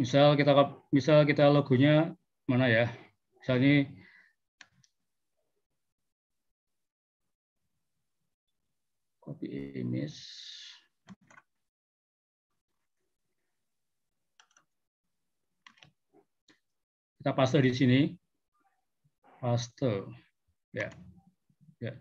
misal 0.01 0.27
kita 0.39 0.53
misal 0.97 1.19
kita 1.31 1.45
logonya 1.55 2.19
mana 2.51 2.67
ya? 2.67 3.04
Misalnya 3.45 3.93
copy 9.21 9.47
image. 9.85 10.17
Kita 17.21 17.37
paste 17.37 17.61
di 17.61 17.73
sini. 17.77 18.01
Paste. 19.45 20.09
Ya. 20.73 20.89
Ya. 21.85 21.93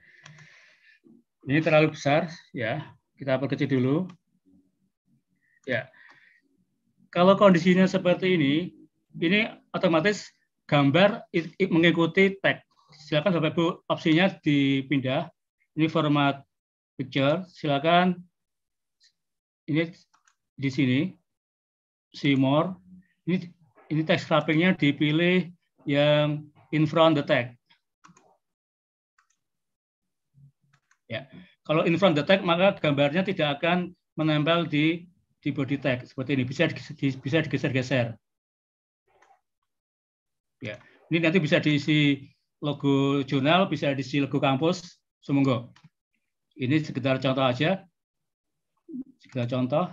Ini 1.43 1.59
terlalu 1.59 1.91
besar 1.91 2.31
ya. 2.55 2.95
Kita 3.19 3.35
perkecil 3.35 3.67
dulu. 3.67 4.07
Ya 5.67 5.91
kalau 7.13 7.37
kondisinya 7.37 7.85
seperti 7.85 8.33
ini, 8.33 8.53
ini 9.21 9.45
otomatis 9.69 10.33
gambar 10.69 11.27
mengikuti 11.69 12.39
tag. 12.39 12.63
Silakan 12.93 13.41
Bapak 13.41 13.57
Ibu 13.57 13.65
opsinya 13.89 14.29
dipindah. 14.39 15.27
Ini 15.73 15.89
format 15.89 16.45
picture. 16.95 17.43
Silakan 17.49 18.21
ini 19.67 19.89
di 20.55 20.69
sini 20.69 20.99
see 22.13 22.37
more. 22.37 22.77
Ini 23.25 23.41
ini 23.89 24.01
text 24.05 24.29
wrappingnya 24.29 24.77
dipilih 24.77 25.49
yang 25.89 26.47
in 26.71 26.85
front 26.85 27.17
the 27.17 27.25
tag. 27.25 27.57
Ya, 31.11 31.27
kalau 31.67 31.83
in 31.83 31.99
front 31.99 32.15
the 32.15 32.23
tag 32.23 32.41
maka 32.45 32.77
gambarnya 32.79 33.25
tidak 33.25 33.59
akan 33.59 33.91
menempel 34.15 34.65
di 34.69 35.09
di 35.43 35.51
body 35.51 35.75
tag 35.75 36.07
seperti 36.07 36.39
ini 36.39 36.43
bisa 36.47 36.69
bisa 37.19 37.37
digeser-geser. 37.43 38.15
Ya, 40.63 40.79
ini 41.11 41.19
nanti 41.19 41.43
bisa 41.43 41.59
diisi 41.59 42.23
logo 42.63 43.19
jurnal, 43.27 43.67
bisa 43.67 43.91
diisi 43.91 44.23
logo 44.23 44.39
kampus. 44.39 44.79
Semoga 45.19 45.67
ini 46.55 46.79
sekedar 46.79 47.19
contoh 47.19 47.43
aja, 47.43 47.83
sekedar 49.19 49.51
contoh. 49.51 49.91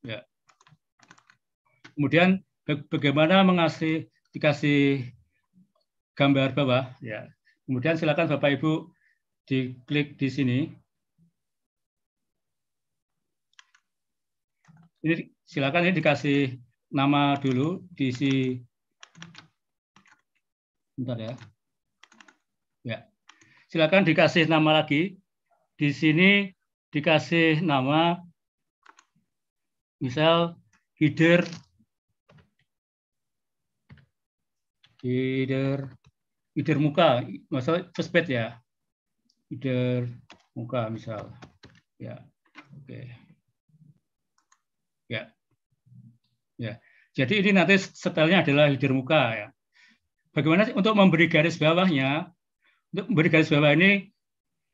Ya. 0.00 0.24
Kemudian 1.92 2.40
ba- 2.64 2.84
bagaimana 2.88 3.44
mengasih 3.44 4.08
dikasih 4.32 5.04
gambar 6.16 6.56
bawah, 6.56 6.96
ya. 7.04 7.28
Kemudian 7.68 8.00
silakan 8.00 8.32
Bapak 8.32 8.56
Ibu 8.56 8.88
diklik 9.44 10.16
di 10.16 10.28
sini. 10.32 10.58
ini 15.04 15.28
silakan 15.44 15.84
ini 15.84 16.00
dikasih 16.00 16.56
nama 16.94 17.34
dulu 17.42 17.82
diisi. 17.98 18.62
Bentar 20.94 21.18
ya. 21.18 21.34
Ya. 22.86 22.98
Silakan 23.66 24.06
dikasih 24.06 24.46
nama 24.46 24.78
lagi. 24.78 25.18
Di 25.74 25.90
sini 25.90 26.54
dikasih 26.94 27.58
nama 27.66 28.22
misal 29.98 30.54
header 30.94 31.42
header 35.02 35.90
header 36.54 36.78
muka. 36.78 37.26
Masalah 37.50 37.90
first 37.90 38.14
page 38.14 38.30
ya? 38.30 38.54
Header 39.50 40.06
muka 40.54 40.86
misal. 40.94 41.34
Ya. 41.98 42.22
Oke. 42.78 42.86
Okay. 42.86 43.06
ya. 45.10 45.34
Ya 46.54 46.78
jadi 47.14 47.46
ini 47.46 47.50
nanti 47.54 47.78
setelnya 47.78 48.42
adalah 48.42 48.66
header 48.66 48.90
muka 48.90 49.22
ya. 49.30 49.48
Bagaimana 50.34 50.66
untuk 50.74 50.98
memberi 50.98 51.30
garis 51.30 51.62
bawahnya? 51.62 52.26
Untuk 52.90 53.06
memberi 53.06 53.30
garis 53.30 53.46
bawah 53.54 53.70
ini 53.70 54.10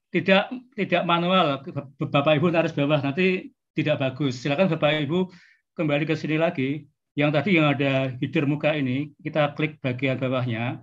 tidak 0.09 0.49
tidak 0.73 1.05
manual. 1.05 1.61
Bapak 2.01 2.41
ibu 2.41 2.49
garis 2.49 2.73
bawah 2.73 2.97
nanti 3.05 3.53
tidak 3.77 4.01
bagus. 4.01 4.41
Silakan 4.41 4.73
bapak 4.73 5.05
ibu 5.05 5.29
kembali 5.77 6.09
ke 6.09 6.17
sini 6.17 6.41
lagi. 6.41 6.89
Yang 7.13 7.31
tadi 7.37 7.51
yang 7.61 7.77
ada 7.77 8.09
header 8.17 8.49
muka 8.49 8.73
ini 8.73 9.13
kita 9.21 9.53
klik 9.53 9.77
bagian 9.85 10.17
bawahnya. 10.17 10.81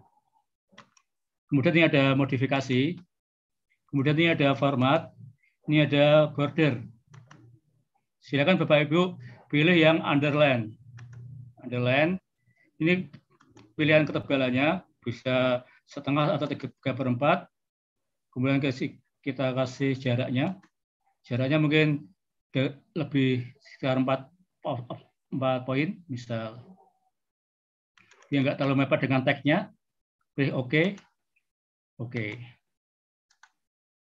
Kemudian 1.49 1.73
ini 1.73 1.83
ada 1.89 2.13
modifikasi. 2.13 3.01
Kemudian 3.89 4.13
ini 4.13 4.29
ada 4.37 4.53
format. 4.53 5.09
Ini 5.65 5.89
ada 5.89 6.29
border. 6.29 6.85
Silakan 8.21 8.61
bapak 8.61 8.93
ibu 8.93 9.17
pilih 9.49 9.73
yang 9.73 10.05
underline 10.05 10.77
underline 11.67 12.15
ini 12.79 13.11
pilihan 13.75 14.07
ketebalannya 14.07 14.81
bisa 15.03 15.67
setengah 15.83 16.35
atau 16.39 16.47
tiga 16.47 16.91
per 16.95 17.07
empat 17.11 17.51
kemudian 18.31 18.63
kita 18.63 19.51
kasih 19.51 19.93
jaraknya 19.99 20.55
jaraknya 21.27 21.59
mungkin 21.59 22.07
lebih 22.95 23.45
sekitar 23.61 23.99
4, 23.99 24.31
4 24.63 25.67
poin, 25.67 25.89
misal. 26.09 26.57
Yang 28.31 28.41
nggak 28.43 28.57
terlalu 28.59 28.75
mepet 28.83 28.99
dengan 29.07 29.21
tagnya, 29.23 29.57
pilih 30.33 30.65
OK. 30.65 30.97
Oke. 32.01 32.41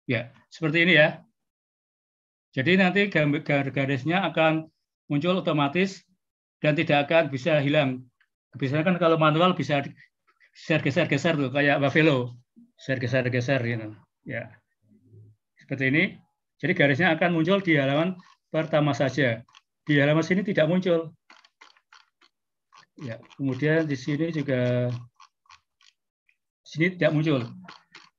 Ya, 0.07 0.35
seperti 0.51 0.85
ini 0.85 0.99
ya. 0.99 1.23
Jadi 2.53 2.77
nanti 2.77 3.09
garis-garisnya 3.09 4.29
akan 4.29 4.69
muncul 5.09 5.41
otomatis 5.41 6.05
dan 6.63 6.79
tidak 6.79 7.11
akan 7.11 7.29
bisa 7.29 7.59
hilang. 7.59 8.07
Biasanya 8.55 8.87
kan 8.87 8.97
kalau 9.03 9.19
manual 9.19 9.59
bisa 9.59 9.83
geser-geser-geser 10.55 11.35
tuh 11.35 11.51
kayak 11.51 11.83
Buffalo, 11.83 12.39
geser-geser-geser 12.79 13.61
gitu. 13.67 13.89
Ya. 14.23 14.55
Seperti 15.59 15.91
ini. 15.91 16.05
Jadi 16.63 16.73
garisnya 16.79 17.11
akan 17.19 17.35
muncul 17.35 17.59
di 17.59 17.75
halaman 17.75 18.15
pertama 18.55 18.95
saja. 18.95 19.43
Di 19.83 19.99
halaman 19.99 20.23
sini 20.23 20.47
tidak 20.47 20.71
muncul. 20.71 21.11
Ya, 23.03 23.19
kemudian 23.35 23.83
di 23.83 23.99
sini 23.99 24.31
juga 24.31 24.87
sini 26.63 26.95
tidak 26.95 27.11
muncul. 27.11 27.51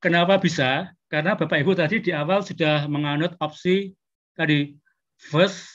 Kenapa 0.04 0.36
bisa? 0.36 0.92
Karena 1.08 1.40
Bapak 1.40 1.64
Ibu 1.64 1.72
tadi 1.72 2.04
di 2.04 2.12
awal 2.12 2.44
sudah 2.44 2.84
menganut 2.92 3.40
opsi 3.40 3.96
tadi 4.36 4.76
first 5.16 5.73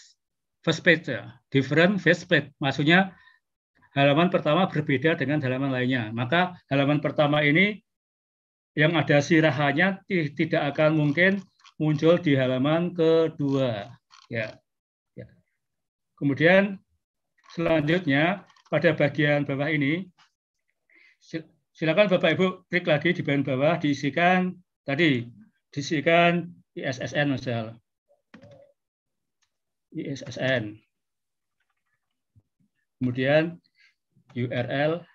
first 0.63 0.83
page 0.83 1.09
ya, 1.09 1.39
different 1.53 2.03
first 2.03 2.27
page. 2.27 2.51
Maksudnya 2.59 3.15
halaman 3.97 4.31
pertama 4.31 4.67
berbeda 4.71 5.19
dengan 5.19 5.43
halaman 5.43 5.75
lainnya. 5.75 6.11
Maka 6.15 6.59
halaman 6.71 7.03
pertama 7.03 7.43
ini 7.43 7.83
yang 8.79 8.95
ada 8.95 9.19
sirahannya 9.19 10.07
tidak 10.39 10.63
akan 10.75 10.95
mungkin 10.95 11.43
muncul 11.83 12.19
di 12.19 12.39
halaman 12.39 12.95
kedua. 12.95 13.91
Ya. 14.31 14.59
ya. 15.19 15.27
Kemudian 16.19 16.79
selanjutnya 17.55 18.47
pada 18.69 18.93
bagian 18.93 19.49
bawah 19.49 19.67
ini 19.73 20.07
silakan 21.73 22.07
Bapak 22.07 22.37
Ibu 22.37 22.47
klik 22.69 22.87
lagi 22.87 23.17
di 23.17 23.23
bagian 23.25 23.47
bawah 23.47 23.81
diisikan 23.81 24.55
tadi 24.87 25.27
diisikan 25.73 26.53
ISSN 26.77 27.35
misal. 27.35 27.75
ISSN. 29.95 30.77
Kemudian 32.99 33.63
URL 34.35 35.07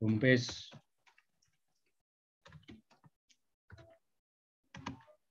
homepage 0.00 0.48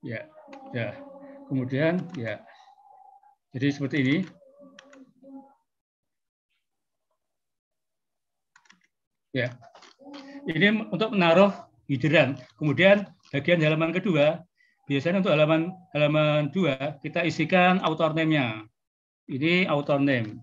ya 0.00 0.24
ya 0.72 0.96
kemudian 1.50 2.00
ya 2.16 2.40
jadi 3.50 3.66
seperti 3.74 3.96
ini. 4.06 4.16
Ya. 9.34 9.58
Ini 10.46 10.90
untuk 10.90 11.14
menaruh 11.14 11.50
hidran. 11.90 12.38
Kemudian 12.58 13.10
bagian 13.34 13.62
halaman 13.62 13.90
kedua, 13.94 14.42
biasanya 14.90 15.22
untuk 15.22 15.30
halaman 15.30 15.70
halaman 15.94 16.50
dua 16.50 16.98
kita 16.98 17.22
isikan 17.22 17.78
author 17.86 18.10
name-nya. 18.10 18.66
Ini 19.30 19.70
author 19.70 20.02
name. 20.02 20.42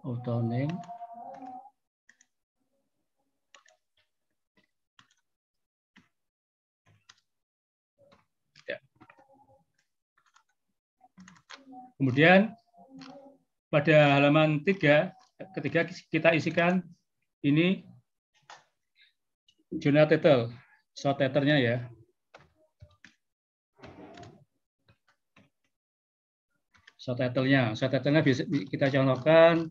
Author 0.00 0.40
name. 0.40 0.72
Kemudian 11.94 12.52
pada 13.70 14.18
halaman 14.18 14.60
3, 14.60 15.14
ketika 15.56 15.80
kita 16.10 16.30
isikan 16.36 16.84
ini 17.44 17.84
jurnal 19.68 20.08
title, 20.08 20.48
short 20.96 21.20
ya. 21.20 21.76
Short 26.96 27.20
title-nya, 27.20 27.76
short 27.76 27.92
title-nya 27.92 28.24
kita 28.72 28.88
contohkan, 28.88 29.68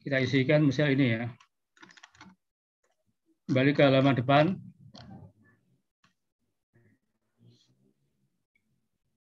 kita 0.00 0.24
isikan 0.24 0.64
misal 0.64 0.88
ini 0.88 1.20
ya. 1.20 1.24
Kembali 3.44 3.76
ke 3.76 3.82
halaman 3.84 4.16
depan. 4.16 4.44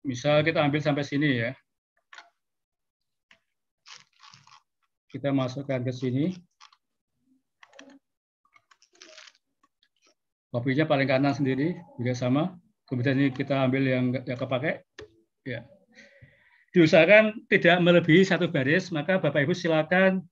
Misal 0.03 0.43
kita 0.43 0.59
ambil 0.67 0.83
sampai 0.83 1.07
sini 1.07 1.47
ya. 1.47 1.51
kita 5.09 5.33
masukkan 5.33 5.81
ke 5.81 5.89
sini. 5.89 6.37
Kopinya 10.49 10.89
paling 10.89 11.05
kanan 11.05 11.37
sendiri 11.37 11.77
juga 12.01 12.17
sama. 12.17 12.57
Kemudian 12.89 13.21
ini 13.21 13.29
kita 13.29 13.69
ambil 13.69 13.85
yang 13.85 14.09
nggak 14.09 14.33
kepakai. 14.33 14.81
Ya. 15.45 15.61
Diusahakan 16.73 17.45
tidak 17.49 17.77
melebihi 17.81 18.25
satu 18.25 18.49
baris, 18.49 18.89
maka 18.89 19.21
Bapak 19.21 19.45
Ibu 19.45 19.53
silakan 19.53 20.25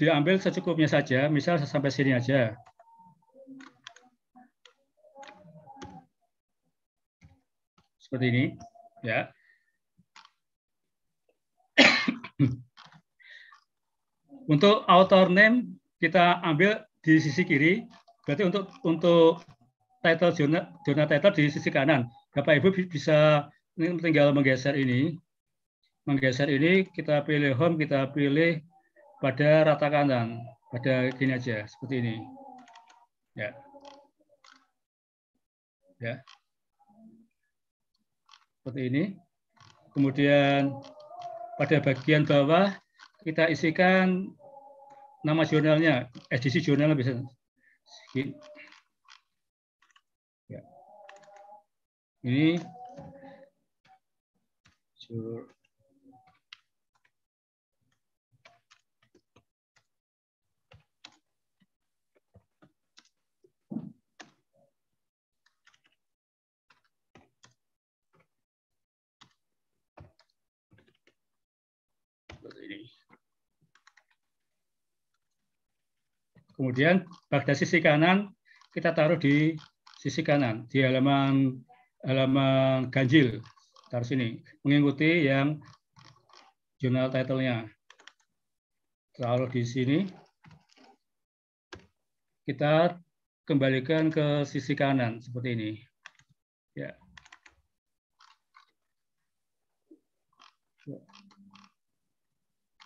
diambil 0.00 0.40
secukupnya 0.40 0.88
saja, 0.88 1.28
misal 1.28 1.60
sampai 1.60 1.92
sini 1.92 2.16
aja. 2.16 2.56
Seperti 8.00 8.24
ini, 8.28 8.44
ya. 9.04 9.28
Untuk 14.48 14.84
author 14.88 15.32
name 15.32 15.80
kita 15.96 16.40
ambil 16.44 16.84
di 17.00 17.16
sisi 17.16 17.46
kiri, 17.46 17.86
berarti 18.26 18.42
untuk 18.46 18.64
untuk 18.86 19.42
title 20.02 20.32
jurnal, 20.34 20.64
jurnal 20.82 21.06
title 21.06 21.34
di 21.34 21.44
sisi 21.48 21.70
kanan. 21.70 22.10
Bapak 22.34 22.58
Ibu 22.58 22.74
bisa 22.90 23.48
tinggal 23.78 24.34
menggeser 24.34 24.74
ini. 24.74 25.16
Menggeser 26.02 26.50
ini 26.50 26.82
kita 26.90 27.22
pilih 27.22 27.54
home, 27.54 27.78
kita 27.78 28.10
pilih 28.10 28.58
pada 29.22 29.62
rata 29.62 29.86
kanan, 29.86 30.42
pada 30.74 31.14
gini 31.14 31.38
aja, 31.38 31.62
seperti 31.70 31.94
ini. 32.02 32.14
Ya. 33.38 33.54
Ya. 36.02 36.14
Seperti 38.58 38.80
ini. 38.90 39.04
Kemudian 39.94 40.74
pada 41.54 41.78
bagian 41.78 42.26
bawah 42.26 42.74
kita 43.22 43.46
isikan 43.46 44.34
nama 45.22 45.46
jurnalnya, 45.46 46.10
edisi 46.34 46.58
jurnalnya 46.58 46.98
bisa 46.98 47.22
sheet. 48.12 48.36
Ya. 50.48 50.60
Ini 52.22 52.60
sur 54.94 55.48
Kemudian 76.62 77.02
pada 77.26 77.58
sisi 77.58 77.82
kanan 77.82 78.30
kita 78.70 78.94
taruh 78.94 79.18
di 79.18 79.58
sisi 79.98 80.22
kanan 80.22 80.70
di 80.70 80.78
halaman 80.78 81.58
halaman 82.06 82.86
ganjil 82.86 83.42
taruh 83.90 84.06
sini 84.06 84.38
mengikuti 84.62 85.26
yang 85.26 85.58
jurnal 86.78 87.10
title-nya. 87.10 87.66
Taruh 89.18 89.50
di 89.50 89.66
sini. 89.66 90.06
Kita 92.46 92.94
kembalikan 93.42 94.06
ke 94.06 94.46
sisi 94.46 94.78
kanan 94.78 95.18
seperti 95.18 95.58
ini. 95.58 95.70
Ya. 96.78 96.94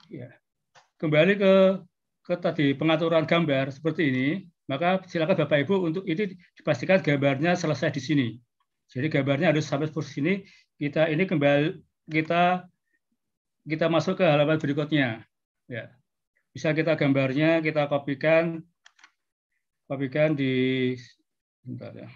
Ya. 0.08 0.32
Kembali 0.96 1.36
ke 1.36 1.54
ke 2.26 2.34
tadi 2.42 2.74
pengaturan 2.74 3.22
gambar 3.22 3.70
seperti 3.70 4.10
ini, 4.10 4.28
maka 4.66 4.98
silakan 5.06 5.46
Bapak 5.46 5.62
Ibu 5.62 5.86
untuk 5.86 6.02
ini 6.10 6.34
dipastikan 6.58 6.98
gambarnya 6.98 7.54
selesai 7.54 7.94
di 7.94 8.02
sini. 8.02 8.28
Jadi 8.90 9.06
gambarnya 9.06 9.54
harus 9.54 9.62
sampai 9.62 9.86
seperti 9.86 10.10
sini. 10.10 10.34
Kita 10.74 11.06
ini 11.06 11.22
kembali 11.22 11.78
kita 12.10 12.66
kita 13.66 13.86
masuk 13.86 14.18
ke 14.18 14.24
halaman 14.26 14.58
berikutnya. 14.58 15.22
Ya. 15.70 15.94
Bisa 16.50 16.74
kita 16.74 16.98
gambarnya 16.98 17.62
kita 17.62 17.86
kopikan 17.86 18.58
kopikan 19.86 20.34
di 20.34 20.94
bentar 21.62 21.94
ya. 21.94 22.10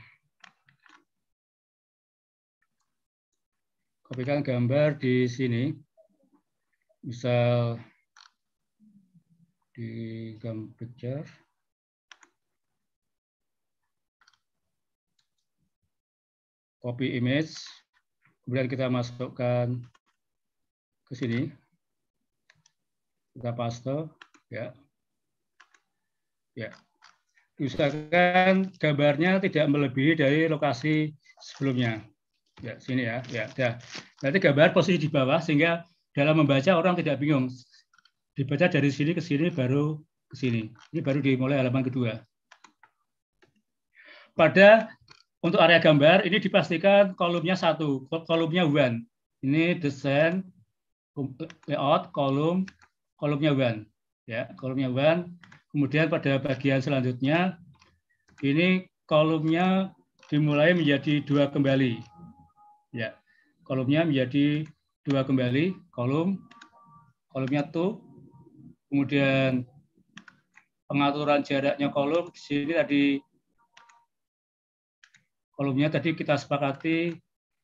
Kopikan 4.10 4.42
gambar 4.42 4.98
di 4.98 5.30
sini. 5.30 5.70
Misal 7.06 7.78
di 9.80 9.92
gambar. 10.36 11.24
Copy 16.84 17.16
image. 17.16 17.56
Kemudian 18.44 18.68
kita 18.68 18.92
masukkan 18.92 19.80
ke 21.08 21.14
sini. 21.16 21.40
Kita 23.32 23.56
paste, 23.56 24.04
ya. 24.52 24.76
Ya. 26.52 26.76
Usahakan 27.56 28.72
gambarnya 28.76 29.40
tidak 29.40 29.64
melebihi 29.68 30.12
dari 30.20 30.44
lokasi 30.48 31.16
sebelumnya. 31.40 32.04
Ya, 32.60 32.76
sini 32.76 33.08
ya. 33.08 33.24
Ya, 33.32 33.48
ya. 33.56 33.80
Nanti 34.20 34.44
gambar 34.44 34.76
posisi 34.76 35.00
di 35.00 35.08
bawah 35.08 35.40
sehingga 35.40 35.88
dalam 36.12 36.44
membaca 36.44 36.76
orang 36.76 37.00
tidak 37.00 37.20
bingung. 37.20 37.48
Dibaca 38.40 38.72
dari 38.72 38.88
sini 38.88 39.12
ke 39.12 39.20
sini 39.20 39.52
baru 39.52 40.00
ke 40.32 40.34
sini. 40.40 40.72
Ini 40.96 41.04
baru 41.04 41.20
dimulai 41.20 41.60
halaman 41.60 41.84
kedua. 41.84 42.24
Pada 44.32 44.88
untuk 45.44 45.60
area 45.60 45.76
gambar 45.76 46.24
ini 46.24 46.40
dipastikan 46.40 47.12
kolomnya 47.20 47.52
satu, 47.52 48.08
kolomnya 48.08 48.64
one. 48.64 49.04
Ini 49.44 49.76
desain 49.76 50.40
layout 51.68 52.14
kolom 52.14 52.64
kolomnya 53.18 53.52
one 53.52 53.84
ya 54.24 54.48
kolomnya 54.56 54.88
one 54.88 55.36
kemudian 55.74 56.08
pada 56.08 56.38
bagian 56.38 56.80
selanjutnya 56.80 57.58
ini 58.40 58.86
kolomnya 59.04 59.92
dimulai 60.30 60.72
menjadi 60.72 61.20
dua 61.26 61.50
kembali 61.50 62.00
ya 62.94 63.12
kolomnya 63.66 64.06
menjadi 64.06 64.64
dua 65.04 65.26
kembali 65.26 65.74
kolom 65.90 66.38
kolomnya 67.34 67.66
tuh 67.68 68.00
kemudian 68.90 69.64
pengaturan 70.90 71.46
jaraknya 71.46 71.88
kolom 71.94 72.28
di 72.34 72.40
sini 72.42 72.74
tadi 72.74 73.04
kolomnya 75.54 75.88
tadi 75.94 76.18
kita 76.18 76.34
sepakati 76.34 77.14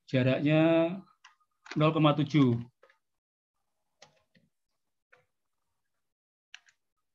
jaraknya 0.07 0.95
0,7 1.75 2.63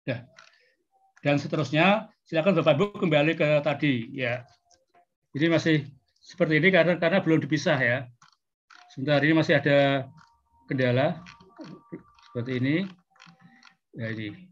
Ya. 0.01 0.25
Dan 1.21 1.37
seterusnya, 1.37 2.09
silakan 2.25 2.57
Bapak 2.57 2.73
Ibu 2.73 2.85
kembali 2.97 3.37
ke 3.37 3.61
tadi 3.61 4.09
ya. 4.17 4.41
Jadi 5.31 5.45
masih 5.47 5.77
seperti 6.17 6.57
ini 6.57 6.73
karena 6.73 6.97
karena 6.97 7.21
belum 7.21 7.45
dipisah 7.45 7.77
ya. 7.77 8.09
Sebentar 8.91 9.21
ini 9.21 9.37
masih 9.37 9.61
ada 9.61 10.09
kendala 10.65 11.21
seperti 12.27 12.51
ini. 12.59 12.75
Ini. 13.95 14.47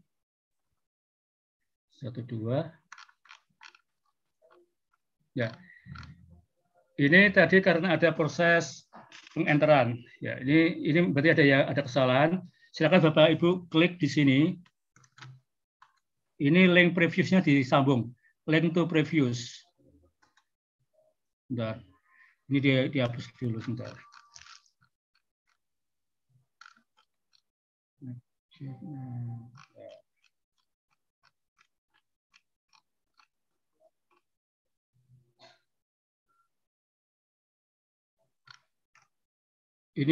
Satu 2.00 2.20
dua. 2.24 2.68
Ya. 5.32 5.52
Ini 7.00 7.32
tadi 7.32 7.64
karena 7.64 7.96
ada 7.96 8.12
proses 8.12 8.84
pengenteran. 9.32 9.96
Ya, 10.20 10.36
ini 10.44 10.84
ini 10.84 10.98
berarti 11.08 11.30
ada 11.32 11.44
ya 11.44 11.58
ada 11.64 11.80
kesalahan. 11.80 12.44
Silakan 12.76 13.08
Bapak 13.08 13.40
Ibu 13.40 13.72
klik 13.72 13.96
di 13.96 14.06
sini 14.06 14.40
ini 16.40 16.64
link 16.68 16.96
previewsnya 16.96 17.44
disambung. 17.44 18.12
Link 18.48 18.72
to 18.72 18.88
previous. 18.88 19.60
Bentar. 21.48 21.84
Ini 22.48 22.58
dia 22.58 22.78
dihapus 22.88 23.28
dulu 23.36 23.60
sebentar. 23.60 23.92
Ini 28.60 28.68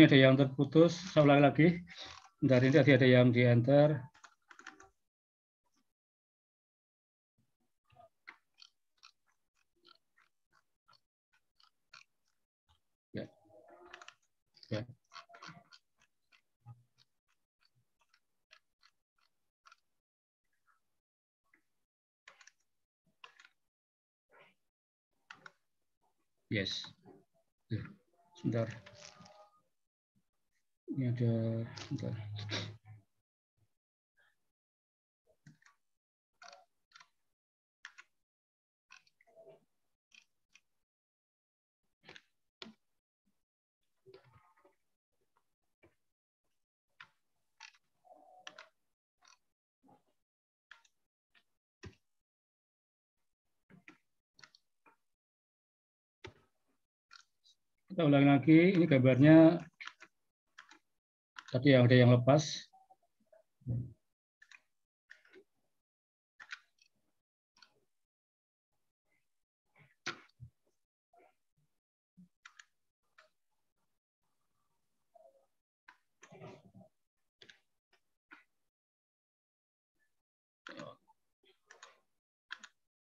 ada 0.09 0.17
yang 0.17 0.33
terputus. 0.41 0.97
Saya 1.13 1.29
ulangi 1.29 1.45
lagi. 1.45 1.69
Bentar, 2.41 2.65
ini 2.65 2.73
tadi 2.73 2.91
ada 2.97 3.05
yang 3.05 3.29
di 3.29 3.45
enter. 3.45 4.01
Ya. 14.73 14.85
Yes. 26.49 26.81
Sebentar. 28.41 28.73
Ini 30.89 31.13
ada, 31.13 31.33
sebentar. 31.85 32.15
Kita 57.99 58.07
ulangi 58.07 58.31
lagi, 58.31 58.79
ini 58.79 58.87
gambarnya 58.87 59.59
tapi 61.51 61.75
ada 61.75 61.91
yang 61.99 62.15
lepas. 62.15 62.63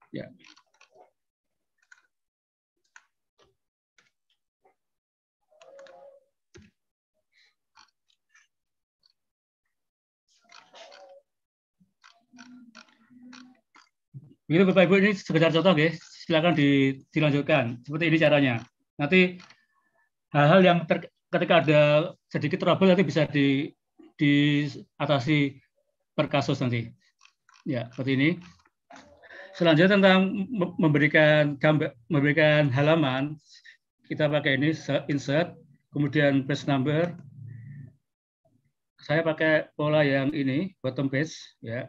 Ya. 0.09 0.25
Begitu 14.51 14.67
Bapak 14.67 14.83
Ibu 14.83 14.95
ini 14.99 15.11
sekedar 15.15 15.47
contoh 15.55 15.71
guys, 15.71 15.95
silakan 16.27 16.51
di, 16.51 16.99
dilanjutkan. 17.15 17.79
Seperti 17.87 18.11
ini 18.11 18.17
caranya. 18.19 18.59
Nanti 18.99 19.39
hal-hal 20.35 20.59
yang 20.59 20.83
ter, 20.91 21.07
ketika 21.31 21.63
ada 21.63 21.81
sedikit 22.27 22.59
trouble 22.59 22.91
nanti 22.91 23.07
bisa 23.07 23.23
di 23.31 23.71
diatasi 24.19 25.55
per 26.11 26.27
kasus 26.27 26.59
nanti. 26.59 26.83
Ya, 27.63 27.87
seperti 27.95 28.11
ini. 28.19 28.29
Selanjutnya 29.55 29.95
tentang 29.95 30.19
memberikan 30.75 31.55
gambar, 31.55 31.95
memberikan 32.11 32.67
halaman, 32.75 33.39
kita 34.11 34.27
pakai 34.27 34.59
ini 34.59 34.75
insert, 35.07 35.55
kemudian 35.95 36.43
page 36.43 36.67
number. 36.67 37.15
Saya 38.99 39.23
pakai 39.23 39.71
pola 39.79 40.03
yang 40.03 40.35
ini, 40.35 40.75
bottom 40.83 41.07
page, 41.07 41.39
ya. 41.63 41.87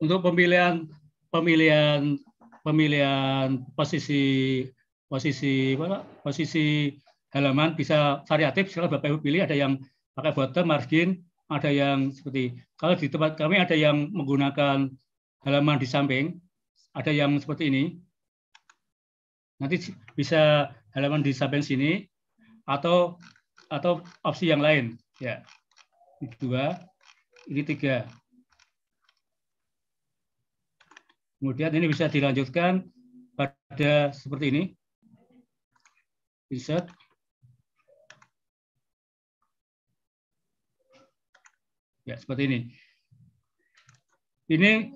Untuk 0.00 0.24
pemilihan 0.24 0.88
pemilihan 1.28 2.16
pemilihan 2.64 3.64
posisi 3.76 4.64
posisi 5.10 5.76
apa, 5.76 6.06
posisi 6.24 6.94
halaman 7.34 7.76
bisa 7.76 8.22
variatif. 8.26 8.70
Silakan 8.70 8.96
Bapak 8.96 9.10
Ibu 9.12 9.18
pilih. 9.20 9.44
Ada 9.44 9.56
yang 9.58 9.76
pakai 10.16 10.32
bottom 10.32 10.66
margin, 10.70 11.20
ada 11.50 11.68
yang 11.68 12.14
seperti 12.14 12.56
kalau 12.78 12.94
di 12.96 13.10
tempat 13.10 13.36
kami 13.36 13.58
ada 13.58 13.74
yang 13.74 14.08
menggunakan 14.14 14.88
halaman 15.44 15.76
di 15.76 15.86
samping, 15.88 16.38
ada 16.94 17.10
yang 17.10 17.36
seperti 17.36 17.68
ini. 17.68 17.84
Nanti 19.60 19.92
bisa 20.16 20.72
halaman 20.96 21.20
di 21.20 21.36
samping 21.36 21.60
sini 21.60 22.08
atau 22.64 23.20
atau 23.68 24.00
opsi 24.24 24.48
yang 24.48 24.64
lain. 24.64 24.96
Ya, 25.20 25.44
ini 26.24 26.32
dua, 26.40 26.80
ini 27.44 27.60
tiga. 27.60 28.08
Kemudian 31.36 31.76
ini 31.76 31.92
bisa 31.92 32.08
dilanjutkan 32.08 32.88
pada 33.36 34.16
seperti 34.16 34.48
ini. 34.48 34.62
Insert. 36.48 36.88
Ya, 42.08 42.16
seperti 42.16 42.42
ini. 42.48 42.58
Ini 44.48 44.88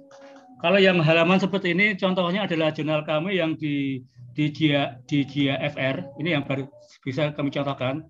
kalau 0.65 0.81
yang 0.81 1.05
halaman 1.05 1.37
seperti 1.37 1.77
ini 1.77 2.01
contohnya 2.01 2.49
adalah 2.49 2.73
jurnal 2.73 3.05
kami 3.05 3.37
yang 3.37 3.61
di 3.61 4.01
di 4.33 4.51
GIA, 4.51 4.99
di 5.05 5.29
GIA 5.29 5.61
FR. 5.69 6.17
Ini 6.17 6.41
yang 6.41 6.49
baru 6.49 6.65
bisa 7.05 7.29
kami 7.37 7.53
contohkan. 7.53 8.09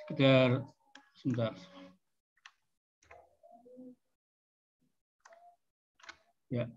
Sekedar 0.00 0.64
Sebentar. 1.26 1.58
Ya. 6.54 6.70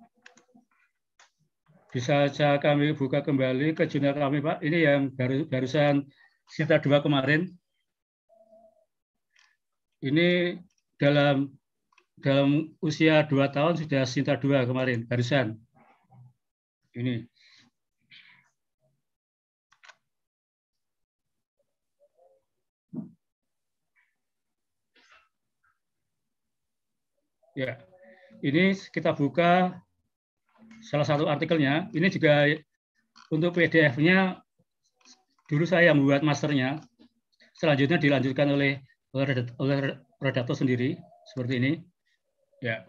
Bisa 1.93 2.25
saja 2.33 2.57
kami 2.57 2.97
buka 2.97 3.21
kembali 3.21 3.77
ke 3.77 3.85
jurnal 3.85 4.17
kami, 4.17 4.41
Pak. 4.41 4.65
Ini 4.65 4.77
yang 4.89 5.13
baru 5.13 5.45
barusan 5.45 6.09
Sinta 6.49 6.81
dua 6.81 7.05
kemarin. 7.05 7.53
Ini 10.01 10.57
dalam 10.97 11.53
dalam 12.17 12.73
usia 12.81 13.21
dua 13.29 13.53
tahun 13.53 13.77
sudah 13.85 14.01
Sinta 14.09 14.33
dua 14.33 14.65
kemarin, 14.65 15.05
barusan. 15.05 15.61
Ini. 16.97 17.28
Ya, 27.59 27.75
ini 28.39 28.71
kita 28.71 29.11
buka 29.11 29.75
salah 30.79 31.03
satu 31.03 31.27
artikelnya. 31.27 31.91
Ini 31.91 32.07
juga 32.07 32.47
untuk 33.35 33.51
PDF-nya 33.59 34.39
dulu 35.51 35.67
saya 35.67 35.91
yang 35.91 35.99
membuat 35.99 36.23
masternya. 36.23 36.79
Selanjutnya 37.51 37.99
dilanjutkan 37.99 38.47
oleh 38.55 38.79
oleh 39.11 39.99
redaktor 40.23 40.55
sendiri 40.55 40.95
seperti 41.35 41.59
ini. 41.59 41.71
Ya. 42.63 42.87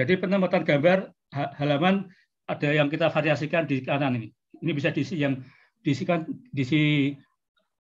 Jadi 0.00 0.16
penempatan 0.16 0.64
gambar 0.64 1.12
halaman 1.60 2.08
ada 2.48 2.72
yang 2.72 2.88
kita 2.88 3.12
variasikan 3.12 3.68
di 3.68 3.84
kanan 3.84 4.16
ini. 4.16 4.28
Ini 4.64 4.72
bisa 4.72 4.88
diisi 4.96 5.20
yang 5.20 5.44
diisikan 5.84 6.24
diisi 6.56 7.12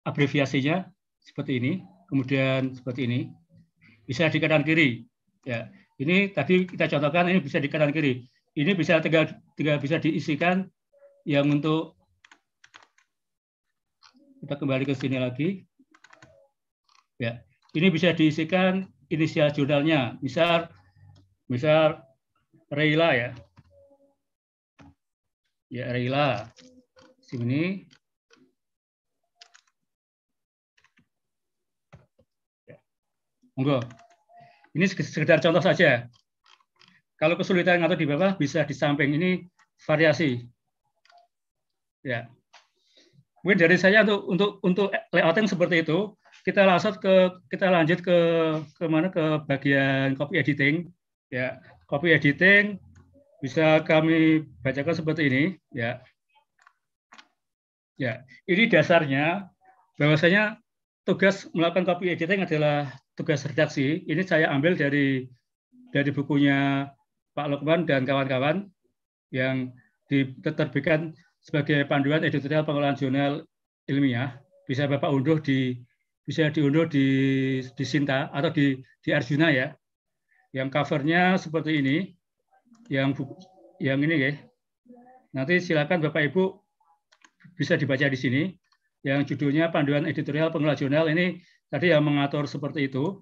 abreviasinya 0.05 0.85
seperti 1.25 1.57
ini 1.57 1.73
kemudian 2.09 2.73
seperti 2.73 3.05
ini. 3.05 3.19
Bisa 4.09 4.25
di 4.27 4.41
kanan 4.41 4.65
kiri. 4.65 5.05
Ya, 5.45 5.69
ini 6.01 6.33
tadi 6.33 6.65
kita 6.65 6.89
contohkan 6.89 7.29
ini 7.29 7.39
bisa 7.39 7.61
di 7.61 7.69
kanan 7.69 7.93
kiri. 7.93 8.25
Ini 8.57 8.73
bisa 8.73 8.97
tinggal, 8.99 9.29
tinggal 9.53 9.77
bisa 9.77 10.01
diisikan 10.01 10.65
yang 11.23 11.45
untuk 11.47 11.93
kita 14.41 14.57
kembali 14.57 14.89
ke 14.89 14.97
sini 14.97 15.21
lagi. 15.21 15.61
Ya, 17.21 17.45
ini 17.77 17.93
bisa 17.93 18.09
diisikan 18.17 18.89
inisial 19.13 19.53
jurnalnya. 19.53 20.17
Misal 20.25 20.73
misal 21.45 22.01
Reila 22.73 23.13
ya. 23.13 23.29
Ya, 25.69 25.93
Reila. 25.93 26.49
Sini 27.21 27.85
Monggo. 33.59 33.83
Ini 34.71 34.87
sekedar 34.87 35.43
contoh 35.43 35.59
saja. 35.59 36.07
Kalau 37.19 37.35
kesulitan 37.35 37.83
atau 37.83 37.99
di 37.99 38.07
bawah 38.07 38.39
bisa 38.39 38.63
di 38.63 38.71
samping 38.71 39.11
ini 39.19 39.43
variasi. 39.83 40.47
Ya. 41.99 42.31
Mungkin 43.43 43.59
dari 43.59 43.75
saya 43.75 44.07
untuk 44.07 44.23
untuk 44.31 44.51
untuk 44.63 44.87
layout 45.11 45.35
yang 45.35 45.51
seperti 45.51 45.83
itu, 45.83 46.15
kita 46.47 46.63
langsung 46.63 46.95
ke 47.03 47.35
kita 47.51 47.67
lanjut 47.67 47.99
ke 47.99 48.17
ke 48.79 48.85
mana 48.87 49.11
ke 49.11 49.43
bagian 49.43 50.15
copy 50.15 50.39
editing. 50.39 50.87
Ya, 51.27 51.59
copy 51.91 52.15
editing 52.15 52.79
bisa 53.43 53.83
kami 53.83 54.47
bacakan 54.63 54.95
seperti 54.95 55.27
ini, 55.27 55.43
ya. 55.75 55.99
Ya, 57.99 58.23
ini 58.47 58.71
dasarnya 58.71 59.51
bahwasanya 59.99 60.63
tugas 61.03 61.51
melakukan 61.51 61.83
copy 61.83 62.15
editing 62.15 62.47
adalah 62.47 62.87
tugas 63.19 63.43
redaksi 63.43 64.07
ini 64.07 64.23
saya 64.23 64.47
ambil 64.55 64.79
dari 64.79 65.27
dari 65.91 66.09
bukunya 66.15 66.87
Pak 67.35 67.47
Lukman 67.51 67.83
dan 67.83 68.07
kawan-kawan 68.07 68.71
yang 69.35 69.75
diterbitkan 70.07 71.11
sebagai 71.43 71.83
panduan 71.91 72.23
editorial 72.23 72.63
pengelolaan 72.63 72.95
jurnal 72.95 73.43
ilmiah 73.91 74.39
bisa 74.63 74.87
Bapak 74.87 75.11
unduh 75.11 75.43
di 75.43 75.75
bisa 76.23 76.47
diunduh 76.53 76.85
di 76.85 77.05
di 77.73 77.85
Sinta 77.85 78.29
atau 78.29 78.53
di 78.53 78.77
di 79.01 79.09
Arjuna 79.09 79.49
ya. 79.49 79.73
Yang 80.53 80.69
covernya 80.73 81.37
seperti 81.41 81.81
ini, 81.81 81.97
yang 82.89 83.17
yang 83.81 83.97
ini 84.01 84.15
ya. 84.17 84.31
Nanti 85.33 85.57
silakan 85.61 86.05
Bapak 86.05 86.29
Ibu 86.29 86.43
bisa 87.57 87.75
dibaca 87.75 88.05
di 88.05 88.17
sini. 88.17 88.43
Yang 89.01 89.33
judulnya 89.33 89.71
Panduan 89.71 90.05
Editorial 90.05 90.51
Pengelola 90.51 90.75
Jurnal 90.75 91.07
ini 91.15 91.39
tadi 91.69 91.93
yang 91.93 92.05
mengatur 92.05 92.45
seperti 92.49 92.89
itu. 92.89 93.21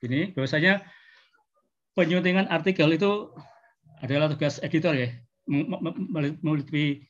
Ini 0.00 0.32
bahwasanya 0.32 0.80
penyuntingan 1.92 2.48
artikel 2.48 2.88
itu 2.96 3.28
adalah 4.00 4.32
tugas 4.32 4.56
editor 4.64 4.96
ya, 4.96 5.12
melalui 5.44 7.04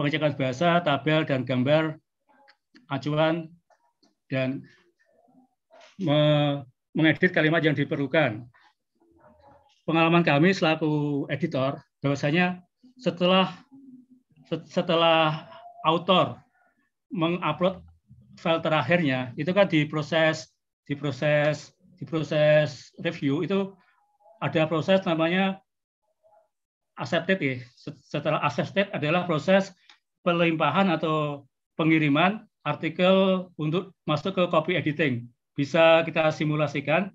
pengecekan 0.00 0.32
bahasa, 0.40 0.80
tabel 0.80 1.28
dan 1.28 1.44
gambar, 1.44 2.00
acuan 2.88 3.52
dan 4.32 4.64
mengedit 6.96 7.36
kalimat 7.36 7.60
yang 7.60 7.76
diperlukan. 7.76 8.48
Pengalaman 9.84 10.24
kami 10.24 10.56
selaku 10.56 11.26
editor, 11.28 11.76
bahwasanya 12.00 12.64
setelah 12.96 13.52
setelah 14.68 15.48
autor 15.84 16.40
mengupload 17.12 17.84
file 18.38 18.62
terakhirnya, 18.64 19.34
itu 19.36 19.50
kan 19.50 19.66
diproses 19.68 20.52
diproses 20.86 21.72
diproses 21.96 22.90
review 22.98 23.46
itu 23.46 23.70
ada 24.42 24.66
proses 24.66 24.98
namanya 25.06 25.62
accepted 26.98 27.38
ya. 27.38 27.56
Setelah 28.02 28.42
accepted 28.42 28.90
adalah 28.90 29.24
proses 29.24 29.70
pelimpahan 30.26 30.90
atau 30.90 31.46
pengiriman 31.78 32.42
artikel 32.62 33.48
untuk 33.58 33.94
masuk 34.06 34.34
ke 34.34 34.44
copy 34.50 34.72
editing. 34.78 35.26
Bisa 35.54 36.02
kita 36.02 36.30
simulasikan. 36.34 37.10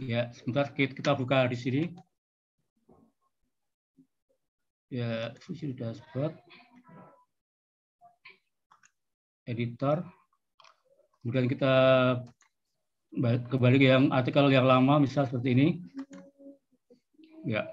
Ya, 0.00 0.34
sebentar 0.34 0.74
kita 0.74 1.14
buka 1.14 1.46
di 1.46 1.56
sini. 1.56 1.82
Ya, 4.90 5.30
Visual 5.46 5.74
Dashboard. 5.78 6.34
Editor. 9.44 10.04
Kemudian 11.20 11.48
kita 11.48 11.74
kembali 13.48 13.76
ke 13.80 13.86
yang 13.86 14.12
artikel 14.12 14.48
yang 14.52 14.66
lama, 14.66 15.00
misal 15.00 15.24
seperti 15.24 15.54
ini. 15.56 15.68
Ya. 17.44 17.68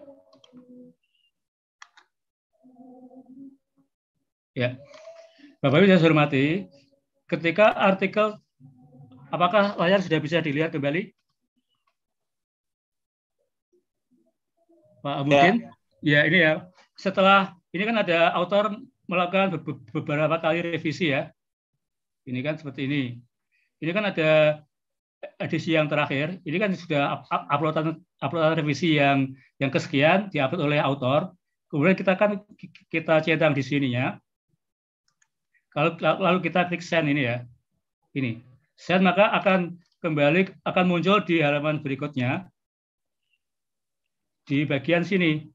Ya. 4.51 4.75
Bapak 5.63 5.83
Ibu 5.83 5.87
saya 5.87 6.03
hormati, 6.03 6.67
ketika 7.27 7.71
artikel 7.75 8.35
Apakah 9.31 9.79
layar 9.79 10.03
sudah 10.03 10.19
bisa 10.19 10.43
dilihat 10.43 10.75
kembali? 10.75 11.15
Pak 15.01 15.17
mungkin? 15.23 15.71
Ya. 16.03 16.19
ya, 16.19 16.27
ini 16.27 16.39
ya. 16.43 16.53
Setelah 16.99 17.55
ini 17.71 17.87
kan 17.87 17.97
ada 18.03 18.35
autor 18.35 18.75
melakukan 19.07 19.55
beberapa 19.95 20.35
kali 20.43 20.75
revisi 20.75 21.15
ya. 21.15 21.31
Ini 22.27 22.39
kan 22.45 22.55
seperti 22.57 22.85
ini. 22.85 23.03
Ini 23.81 23.91
kan 23.93 24.05
ada 24.09 24.61
edisi 25.41 25.73
yang 25.73 25.89
terakhir. 25.89 26.37
Ini 26.45 26.57
kan 26.61 26.69
sudah 26.73 27.25
uploadan 27.29 28.01
uploadan 28.21 28.61
revisi 28.61 28.97
yang 28.97 29.33
yang 29.57 29.73
kesekian 29.73 30.29
diupload 30.29 30.61
oleh 30.61 30.79
autor. 30.81 31.33
Kemudian 31.69 31.97
kita 31.97 32.13
kan 32.17 32.41
kita 32.91 33.21
cetak 33.25 33.53
di 33.57 33.63
sininya. 33.63 34.17
Kalau 35.71 35.95
lalu 35.97 36.43
kita 36.45 36.67
klik 36.67 36.83
send 36.83 37.09
ini 37.09 37.25
ya. 37.25 37.37
Ini 38.11 38.43
send 38.75 39.07
maka 39.07 39.31
akan 39.39 39.79
kembali 40.03 40.65
akan 40.65 40.85
muncul 40.89 41.21
di 41.23 41.39
halaman 41.39 41.81
berikutnya 41.81 42.49
di 44.45 44.67
bagian 44.67 45.01
sini. 45.01 45.47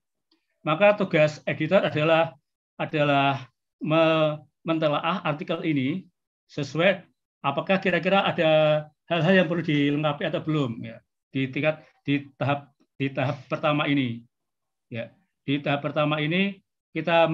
Maka 0.66 0.98
tugas 0.98 1.38
editor 1.46 1.84
adalah 1.84 2.34
adalah 2.74 3.46
mentelaah 4.66 5.22
artikel 5.22 5.62
ini 5.62 6.10
sesuai 6.50 7.02
apakah 7.42 7.78
kira-kira 7.78 8.22
ada 8.22 8.50
hal-hal 9.06 9.44
yang 9.44 9.46
perlu 9.46 9.62
dilengkapi 9.62 10.26
atau 10.26 10.40
belum 10.42 10.82
ya 10.82 10.98
di 11.30 11.50
tingkat 11.50 11.82
di 12.06 12.26
tahap 12.38 12.72
di 12.96 13.06
tahap 13.12 13.36
pertama 13.50 13.86
ini 13.86 14.22
ya 14.90 15.10
di 15.46 15.58
tahap 15.62 15.84
pertama 15.84 16.18
ini 16.18 16.58
kita 16.96 17.28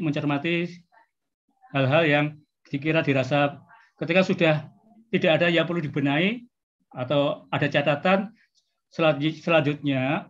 mencermati 0.00 0.66
hal-hal 1.70 2.02
yang 2.04 2.24
dikira 2.66 3.00
dirasa 3.06 3.62
ketika 4.02 4.26
sudah 4.26 4.54
tidak 5.14 5.40
ada 5.40 5.46
yang 5.46 5.64
perlu 5.64 5.78
dibenahi 5.82 6.44
atau 6.90 7.46
ada 7.54 7.70
catatan 7.70 8.34
selanjutnya 8.90 10.26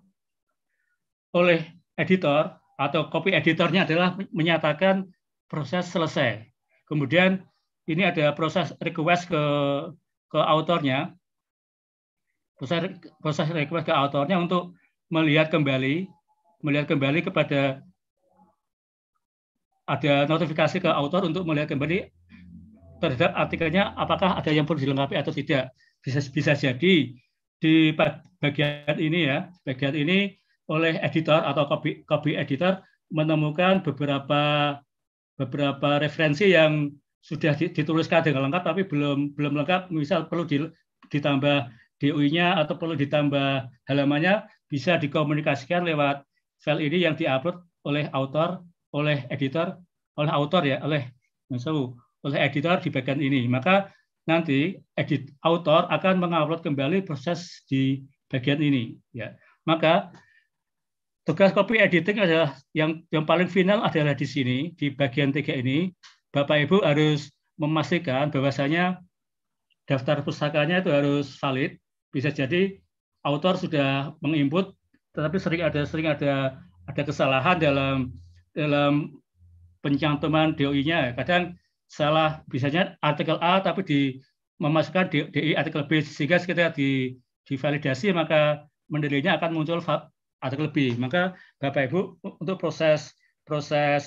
oleh 1.32 1.64
editor 1.96 2.60
atau 2.80 3.08
copy 3.12 3.32
editornya 3.36 3.84
adalah 3.84 4.16
menyatakan 4.32 5.08
proses 5.48 5.88
selesai. 5.88 6.48
Kemudian 6.88 7.44
ini 7.90 8.06
ada 8.06 8.30
proses 8.38 8.70
request 8.78 9.26
ke 9.26 9.42
ke 10.30 10.38
autornya, 10.38 11.10
proses 12.54 12.94
proses 13.18 13.50
request 13.50 13.90
ke 13.90 13.94
autornya 13.94 14.38
untuk 14.38 14.78
melihat 15.10 15.50
kembali 15.50 16.06
melihat 16.62 16.86
kembali 16.92 17.26
kepada 17.26 17.82
ada 19.90 20.12
notifikasi 20.30 20.78
ke 20.78 20.86
autor 20.86 21.26
untuk 21.26 21.42
melihat 21.42 21.74
kembali 21.74 22.06
terhadap 23.02 23.34
artikelnya 23.34 23.90
apakah 23.98 24.38
ada 24.38 24.54
yang 24.54 24.68
perlu 24.68 24.86
dilengkapi 24.86 25.18
atau 25.18 25.34
tidak. 25.34 25.74
Bisa 26.00 26.22
bisa 26.30 26.52
jadi 26.54 26.94
di 27.60 27.74
bagian 28.40 28.96
ini 28.96 29.28
ya, 29.28 29.50
bagian 29.66 29.92
ini 29.98 30.38
oleh 30.70 30.96
editor 31.02 31.42
atau 31.42 31.66
copy, 31.66 32.06
copy 32.06 32.38
editor 32.38 32.80
menemukan 33.10 33.82
beberapa 33.82 34.78
beberapa 35.34 35.98
referensi 35.98 36.54
yang 36.54 36.94
sudah 37.20 37.52
dituliskan 37.52 38.24
dengan 38.24 38.48
lengkap 38.48 38.64
tapi 38.64 38.82
belum 38.88 39.36
belum 39.36 39.52
lengkap 39.60 39.92
misal 39.92 40.24
perlu 40.26 40.48
ditambah 41.12 41.56
DOI-nya 42.00 42.56
atau 42.56 42.80
perlu 42.80 42.96
ditambah 42.96 43.68
halamannya 43.84 44.48
bisa 44.72 44.96
dikomunikasikan 44.96 45.84
lewat 45.84 46.24
file 46.64 46.80
ini 46.80 47.04
yang 47.04 47.12
diupload 47.12 47.60
oleh 47.84 48.08
autor 48.16 48.64
oleh 48.96 49.28
editor 49.28 49.76
oleh 50.16 50.32
autor 50.32 50.64
ya 50.64 50.80
oleh 50.80 51.12
misal 51.52 52.00
oleh 52.24 52.38
editor 52.40 52.80
di 52.80 52.88
bagian 52.92 53.20
ini. 53.20 53.48
Maka 53.48 53.88
nanti 54.28 54.76
edit 54.94 55.32
autor 55.42 55.88
akan 55.88 56.20
mengupload 56.20 56.60
kembali 56.62 57.04
proses 57.04 57.64
di 57.66 58.04
bagian 58.28 58.60
ini. 58.60 58.96
Ya, 59.10 59.34
maka 59.64 60.12
tugas 61.24 61.50
copy 61.56 61.80
editing 61.80 62.20
adalah 62.20 62.54
yang 62.76 63.02
yang 63.10 63.24
paling 63.24 63.48
final 63.48 63.82
adalah 63.82 64.14
di 64.14 64.26
sini 64.28 64.72
di 64.76 64.92
bagian 64.92 65.32
tiga 65.32 65.56
ini. 65.56 65.90
Bapak 66.30 66.66
Ibu 66.66 66.86
harus 66.86 67.30
memastikan 67.58 68.30
bahwasanya 68.30 69.02
daftar 69.84 70.22
pustakanya 70.22 70.80
itu 70.80 70.90
harus 70.94 71.34
valid. 71.42 71.76
Bisa 72.10 72.30
jadi 72.30 72.78
autor 73.26 73.58
sudah 73.58 74.14
menginput, 74.22 74.74
tetapi 75.14 75.36
sering 75.42 75.62
ada 75.66 75.82
sering 75.86 76.06
ada 76.10 76.58
ada 76.86 77.02
kesalahan 77.02 77.58
dalam 77.58 78.14
dalam 78.54 79.18
pencantuman 79.82 80.54
DOI-nya. 80.54 81.14
Kadang 81.18 81.54
salah 81.90 82.42
bisanya 82.46 82.94
artikel 83.02 83.38
A 83.42 83.58
tapi 83.58 83.82
di 83.82 84.00
memasukkan 84.62 85.10
di 85.10 85.54
artikel 85.58 85.86
B 85.90 86.02
sehingga 86.04 86.38
ketika 86.38 86.70
di 86.74 87.18
divalidasi 87.48 88.14
maka 88.14 88.70
mendelainya 88.86 89.38
akan 89.38 89.50
muncul 89.54 89.82
artikel 90.38 90.70
B. 90.70 90.94
Maka 90.94 91.34
Bapak 91.58 91.90
Ibu 91.90 92.22
untuk 92.22 92.56
proses 92.62 93.14
proses 93.42 94.06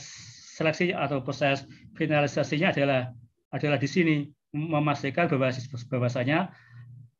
seleksi 0.54 0.94
atau 0.94 1.26
proses 1.26 1.66
finalisasinya 1.98 2.70
adalah 2.70 3.02
adalah 3.50 3.78
di 3.82 3.90
sini 3.90 4.16
memastikan 4.54 5.26
bahwa 5.26 5.50
bahwasanya 5.90 6.54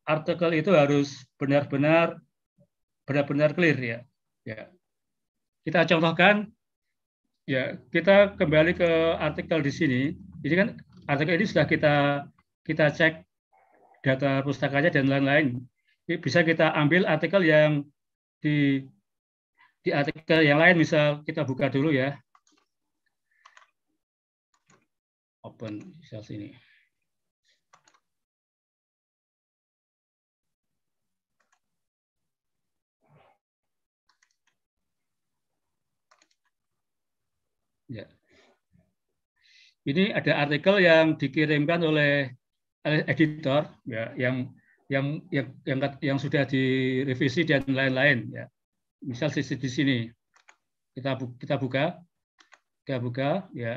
artikel 0.06 0.50
itu 0.54 0.70
harus 0.70 1.26
benar-benar 1.34 2.22
benar-benar 3.02 3.50
clear 3.58 3.78
ya. 3.82 3.98
Ya. 4.46 4.70
Kita 5.66 5.82
contohkan 5.88 6.54
ya, 7.50 7.74
kita 7.90 8.38
kembali 8.38 8.78
ke 8.78 8.90
artikel 9.18 9.58
di 9.66 9.72
sini 9.74 10.00
ini 10.46 10.54
kan 10.54 10.68
artikel 11.10 11.34
ini 11.34 11.46
sudah 11.48 11.66
kita 11.66 11.94
kita 12.62 12.94
cek 12.94 13.26
data 14.04 14.44
pustakanya 14.46 14.94
dan 14.94 15.10
lain-lain. 15.10 15.64
Bisa 16.06 16.44
kita 16.44 16.70
ambil 16.76 17.08
artikel 17.08 17.42
yang 17.42 17.82
di 18.44 18.84
di 19.84 19.90
artikel 19.92 20.40
yang 20.44 20.60
lain, 20.60 20.76
misal 20.80 21.24
kita 21.24 21.44
buka 21.44 21.68
dulu 21.72 21.92
ya. 21.92 22.16
Open 25.44 25.76
misal 26.00 26.24
sini. 26.24 26.48
Ya. 37.92 38.08
Ini 39.84 40.16
ada 40.16 40.48
artikel 40.48 40.80
yang 40.80 41.20
dikirimkan 41.20 41.84
oleh 41.84 42.32
editor 42.84 43.68
ya 43.84 44.16
yang 44.16 44.48
yang 44.88 45.20
yang 45.28 45.52
yang, 45.68 45.78
yang 46.00 46.16
sudah 46.16 46.48
direvisi 46.48 47.44
dan 47.44 47.68
lain-lain 47.68 48.32
ya. 48.32 48.48
Misal 49.04 49.28
di, 49.28 49.44
di 49.44 49.68
sini 49.68 49.96
kita 50.96 51.20
bu, 51.20 51.36
kita 51.36 51.60
buka 51.60 52.00
kita 52.88 52.96
buka 52.96 53.44
ya 53.52 53.76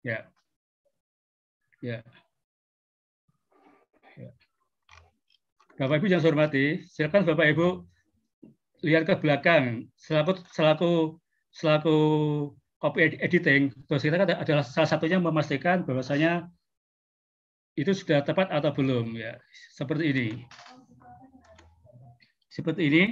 ya 0.00 0.24
ya 1.80 1.98
ya 4.16 4.30
Bapak 5.80 6.04
Ibu 6.04 6.12
yang 6.12 6.20
saya 6.20 6.36
hormati, 6.36 6.84
silakan 6.84 7.24
Bapak 7.24 7.56
Ibu 7.56 7.68
lihat 8.84 9.08
ke 9.08 9.16
belakang 9.16 9.88
selaku 9.96 10.44
selaku 10.52 10.92
selaku 11.56 11.96
copy 12.80 13.16
editing, 13.20 13.72
tugas 13.88 14.04
kita 14.04 14.16
kan 14.20 14.28
adalah 14.40 14.64
salah 14.64 14.88
satunya 14.88 15.16
memastikan 15.20 15.84
bahwasanya 15.84 16.48
itu 17.76 17.92
sudah 17.92 18.24
tepat 18.24 18.48
atau 18.52 18.72
belum 18.72 19.16
ya. 19.16 19.36
Seperti 19.76 20.04
ini. 20.12 20.28
Seperti 22.52 22.82
ini. 22.88 23.02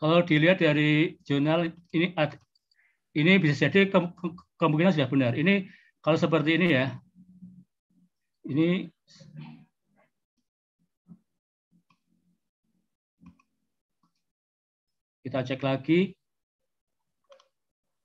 Kalau 0.00 0.24
dilihat 0.24 0.64
dari 0.64 1.20
jurnal 1.28 1.68
ini 1.92 2.16
ini 3.12 3.32
bisa 3.36 3.68
jadi 3.68 3.92
kemungkinan 4.56 4.96
sudah 4.96 5.08
benar. 5.12 5.32
Ini 5.36 5.68
kalau 6.00 6.16
seperti 6.16 6.56
ini 6.56 6.68
ya. 6.72 6.96
Ini 8.48 8.88
kita 15.22 15.44
cek 15.44 15.60
lagi. 15.60 16.16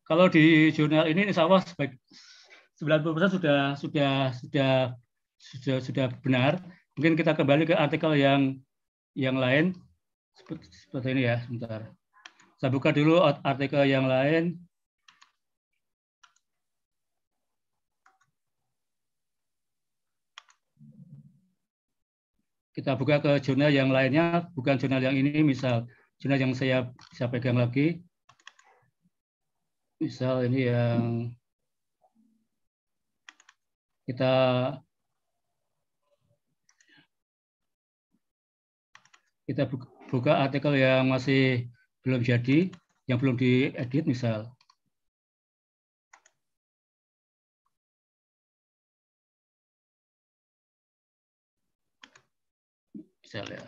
Kalau 0.06 0.30
di 0.30 0.70
jurnal 0.70 1.10
ini 1.10 1.34
insya 1.34 1.50
Allah 1.50 1.66
90% 1.66 3.42
sudah 3.42 3.74
sudah 3.74 4.14
sudah 4.38 4.74
sudah 5.40 5.78
sudah 5.82 6.08
benar. 6.22 6.62
Mungkin 6.94 7.18
kita 7.18 7.34
kembali 7.34 7.72
ke 7.72 7.76
artikel 7.76 8.14
yang 8.14 8.60
yang 9.18 9.40
lain 9.40 9.74
seperti, 10.36 10.68
seperti 10.70 11.08
ini 11.16 11.22
ya, 11.26 11.40
sebentar. 11.42 11.90
Saya 12.60 12.72
buka 12.72 12.92
dulu 12.92 13.24
artikel 13.24 13.88
yang 13.88 14.06
lain. 14.06 14.60
Kita 22.76 23.00
buka 23.00 23.24
ke 23.24 23.40
jurnal 23.40 23.72
yang 23.72 23.88
lainnya, 23.88 24.52
bukan 24.52 24.76
jurnal 24.76 25.00
yang 25.00 25.16
ini, 25.16 25.40
misal 25.48 25.88
jurnal 26.20 26.40
yang 26.44 26.52
saya 26.52 26.92
saya 27.16 27.32
pegang 27.32 27.56
lagi. 27.56 28.04
Misal 29.96 30.44
ini 30.52 30.68
yang 30.68 31.32
kita 34.04 34.34
kita 39.48 39.64
buka 40.12 40.44
artikel 40.44 40.76
yang 40.76 41.08
masih 41.08 41.72
belum 42.04 42.22
jadi, 42.28 42.70
yang 43.08 43.18
belum 43.22 43.38
diedit 43.38 44.04
misal. 44.04 44.55
Misal 53.36 53.52
ya. 53.52 53.64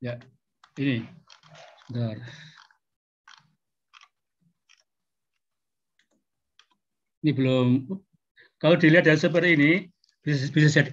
Ya, 0.00 0.14
ini. 0.80 1.04
Bentar. 1.92 2.16
Ini 7.20 7.32
belum. 7.36 7.68
Kalau 8.62 8.76
dilihat 8.78 9.04
dari 9.04 9.18
seperti 9.18 9.48
ini, 9.56 9.70
bisa, 10.24 10.48
bisa 10.50 10.68
jadi. 10.70 10.92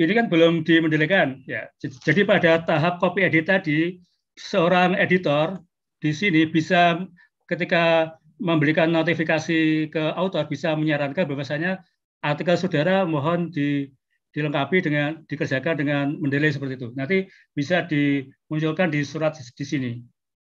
Ini 0.00 0.12
kan 0.16 0.26
belum 0.32 0.64
dimendelekan. 0.64 1.44
Ya. 1.46 1.68
Jadi 1.80 2.24
pada 2.24 2.64
tahap 2.64 2.98
copy 2.98 3.28
edit 3.28 3.46
tadi, 3.46 4.00
seorang 4.40 4.96
editor 4.96 5.60
di 6.02 6.10
sini 6.10 6.48
bisa 6.48 7.04
ketika 7.46 8.16
memberikan 8.42 8.90
notifikasi 8.90 9.86
ke 9.92 10.02
author 10.18 10.48
bisa 10.50 10.74
menyarankan 10.74 11.28
bahwasanya 11.30 11.84
artikel 12.24 12.58
saudara 12.58 13.06
mohon 13.06 13.54
di 13.54 13.92
dilengkapi 14.32 14.80
dengan 14.80 15.20
dikerjakan 15.28 15.76
dengan 15.76 16.04
mendelay 16.18 16.50
seperti 16.50 16.80
itu. 16.80 16.88
Nanti 16.96 17.28
bisa 17.52 17.84
dimunculkan 17.84 18.88
di 18.88 19.04
surat 19.04 19.36
di 19.36 19.64
sini. 19.68 19.92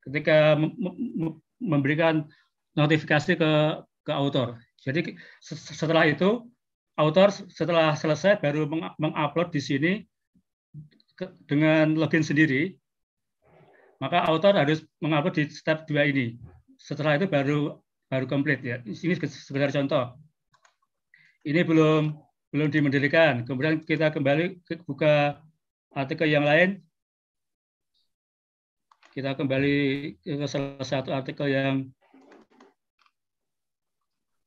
Ketika 0.05 0.55
memberikan 1.57 2.29
notifikasi 2.77 3.33
ke 3.33 3.51
ke 4.03 4.11
author. 4.13 4.59
Jadi 4.83 5.15
setelah 5.43 6.03
itu 6.03 6.43
author 6.99 7.31
setelah 7.31 7.95
selesai 7.95 8.37
baru 8.43 8.67
mengupload 8.99 9.49
di 9.55 9.61
sini 9.63 9.91
dengan 11.47 11.95
login 11.95 12.25
sendiri. 12.25 12.75
Maka 14.03 14.27
author 14.27 14.51
harus 14.59 14.83
mengupload 14.99 15.39
di 15.39 15.43
step 15.47 15.87
2 15.87 16.11
ini. 16.11 16.35
Setelah 16.75 17.15
itu 17.15 17.31
baru 17.31 17.79
baru 18.11 18.25
komplit 18.27 18.59
ya. 18.59 18.83
Ini 18.83 19.15
sekedar 19.23 19.71
contoh. 19.71 20.19
Ini 21.47 21.63
belum 21.63 22.11
belum 22.51 22.67
dimendirikan. 22.69 23.47
Kemudian 23.47 23.81
kita 23.81 24.11
kembali 24.11 24.61
ke 24.67 24.83
buka 24.83 25.39
artikel 25.95 26.27
yang 26.27 26.43
lain. 26.43 26.83
Kita 29.13 29.37
kembali 29.37 29.77
ke 30.25 30.45
salah 30.49 30.83
satu 30.83 31.13
artikel 31.13 31.47
yang 31.47 31.87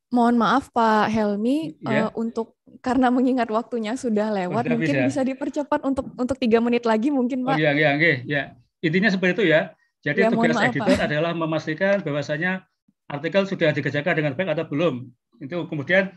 Mohon 0.07 0.35
maaf 0.39 0.71
Pak 0.71 1.11
Helmi 1.11 1.75
ya. 1.83 2.07
uh, 2.07 2.09
untuk 2.15 2.55
karena 2.79 3.11
mengingat 3.11 3.51
waktunya 3.51 3.99
sudah 3.99 4.31
lewat, 4.31 4.63
sudah 4.63 4.77
mungkin 4.79 4.95
bisa. 5.03 5.07
bisa 5.11 5.21
dipercepat 5.27 5.83
untuk 5.83 6.07
untuk 6.15 6.39
tiga 6.39 6.63
menit 6.63 6.87
lagi 6.87 7.11
mungkin 7.11 7.43
Pak. 7.43 7.55
Oh 7.55 7.59
iya 7.59 7.75
iya 7.75 7.91
ya. 7.99 8.15
ya. 8.23 8.41
Intinya 8.79 9.11
seperti 9.11 9.43
itu 9.43 9.45
ya. 9.51 9.75
Jadi 10.05 10.23
ya, 10.23 10.31
tugas 10.31 10.55
maaf, 10.55 10.71
editor 10.71 10.95
Pak. 10.95 11.07
adalah 11.11 11.31
memastikan 11.35 11.99
bahwasanya 12.05 12.63
artikel 13.11 13.43
sudah 13.43 13.75
dikerjakan 13.75 14.13
dengan 14.15 14.31
baik 14.39 14.55
atau 14.55 14.63
belum. 14.63 15.11
Itu 15.43 15.67
kemudian 15.67 16.15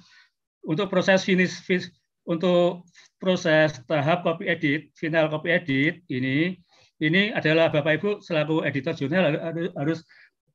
untuk 0.63 0.87
proses 0.87 1.27
finish, 1.27 1.59
finish 1.67 1.91
untuk 2.29 2.87
proses 3.19 3.81
tahap 3.91 4.23
copy 4.23 4.47
edit, 4.47 4.95
final 4.95 5.27
copy 5.27 5.51
edit 5.51 6.05
ini 6.07 6.55
ini 7.01 7.33
adalah 7.33 7.73
Bapak 7.73 7.97
Ibu 7.97 8.11
selaku 8.21 8.61
editor 8.69 8.93
jurnal 8.93 9.33
harus 9.73 10.05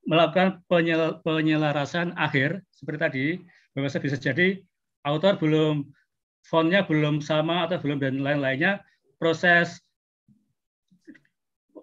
melakukan 0.06 0.61
penyel, 0.69 1.19
penyelarasan 1.25 2.14
akhir 2.16 2.61
seperti 2.69 3.00
tadi 3.01 3.25
bahwa 3.74 3.90
bisa 3.90 4.17
jadi 4.17 4.61
autor 5.03 5.38
belum 5.42 5.90
fontnya 6.45 6.85
belum 6.85 7.19
sama 7.25 7.66
atau 7.66 7.82
belum 7.82 7.98
dan 7.98 8.22
lain-lainnya 8.22 8.85
proses 9.17 9.82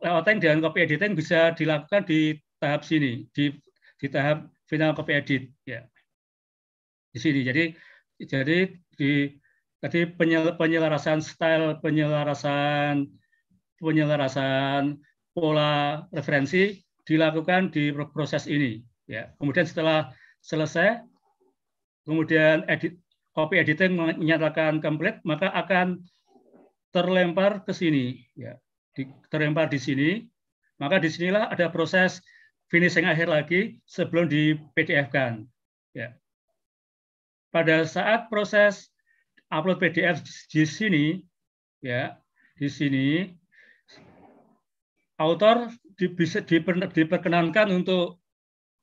layouting 0.03 0.39
dan 0.39 0.63
copy 0.63 0.87
editing 0.87 1.19
bisa 1.19 1.55
dilakukan 1.55 2.07
di 2.07 2.39
tahap 2.63 2.87
sini 2.87 3.27
di 3.35 3.55
di 3.99 4.07
tahap 4.11 4.51
final 4.67 4.95
copy 4.95 5.13
edit 5.19 5.43
ya. 5.67 5.83
Di 7.11 7.19
sini 7.19 7.43
jadi 7.43 7.75
jadi 8.23 8.71
di 8.99 9.35
tadi 9.83 10.07
penyelarasan 10.59 11.19
style, 11.19 11.83
penyelarasan 11.83 13.11
penyelarasan 13.83 15.03
pola 15.35 16.07
referensi 16.15 16.79
dilakukan 17.09 17.75
di 17.75 17.91
proses 18.13 18.47
ini. 18.47 18.83
Ya. 19.11 19.35
Kemudian 19.39 19.67
setelah 19.67 20.11
selesai, 20.43 21.03
kemudian 22.07 22.67
edit, 22.67 22.99
copy 23.35 23.59
editing 23.59 23.99
menyatakan 23.99 24.79
complete, 24.79 25.19
maka 25.27 25.51
akan 25.55 26.03
terlempar 26.95 27.67
ke 27.67 27.73
sini. 27.75 28.23
Ya. 28.39 28.59
Di, 28.93 29.09
terlempar 29.33 29.73
di 29.73 29.81
sini, 29.81 30.23
maka 30.77 31.01
di 31.01 31.09
sinilah 31.09 31.49
ada 31.49 31.73
proses 31.73 32.21
finishing 32.69 33.09
akhir 33.09 33.29
lagi 33.29 33.81
sebelum 33.89 34.29
di 34.29 34.57
PDF-kan. 34.77 35.45
Ya 35.97 36.17
pada 37.53 37.85
saat 37.85 38.33
proses 38.33 38.89
upload 39.53 39.79
PDF 39.79 40.25
di 40.49 40.65
sini, 40.65 41.05
ya 41.85 42.17
di 42.57 42.67
sini, 42.73 43.29
autor 45.21 45.69
di, 46.03 46.11
bisa 46.11 46.43
diper, 46.43 46.83
diperkenankan 46.91 47.71
untuk 47.71 48.19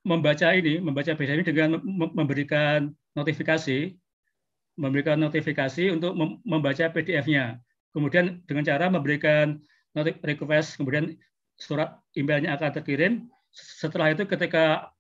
membaca 0.07 0.55
ini, 0.55 0.79
membaca 0.79 1.11
PDF 1.11 1.35
ini 1.35 1.43
dengan 1.43 1.69
memberikan 2.15 2.95
notifikasi, 3.19 3.91
memberikan 4.79 5.19
notifikasi 5.19 5.91
untuk 5.91 6.15
membaca 6.47 6.87
PDF-nya. 6.87 7.59
Kemudian 7.91 8.39
dengan 8.47 8.63
cara 8.63 8.87
memberikan 8.87 9.59
request, 10.23 10.79
kemudian 10.79 11.19
surat 11.59 11.99
emailnya 12.15 12.55
akan 12.55 12.79
terkirim. 12.79 13.27
Setelah 13.51 14.15
itu 14.15 14.23
ketika 14.23 14.95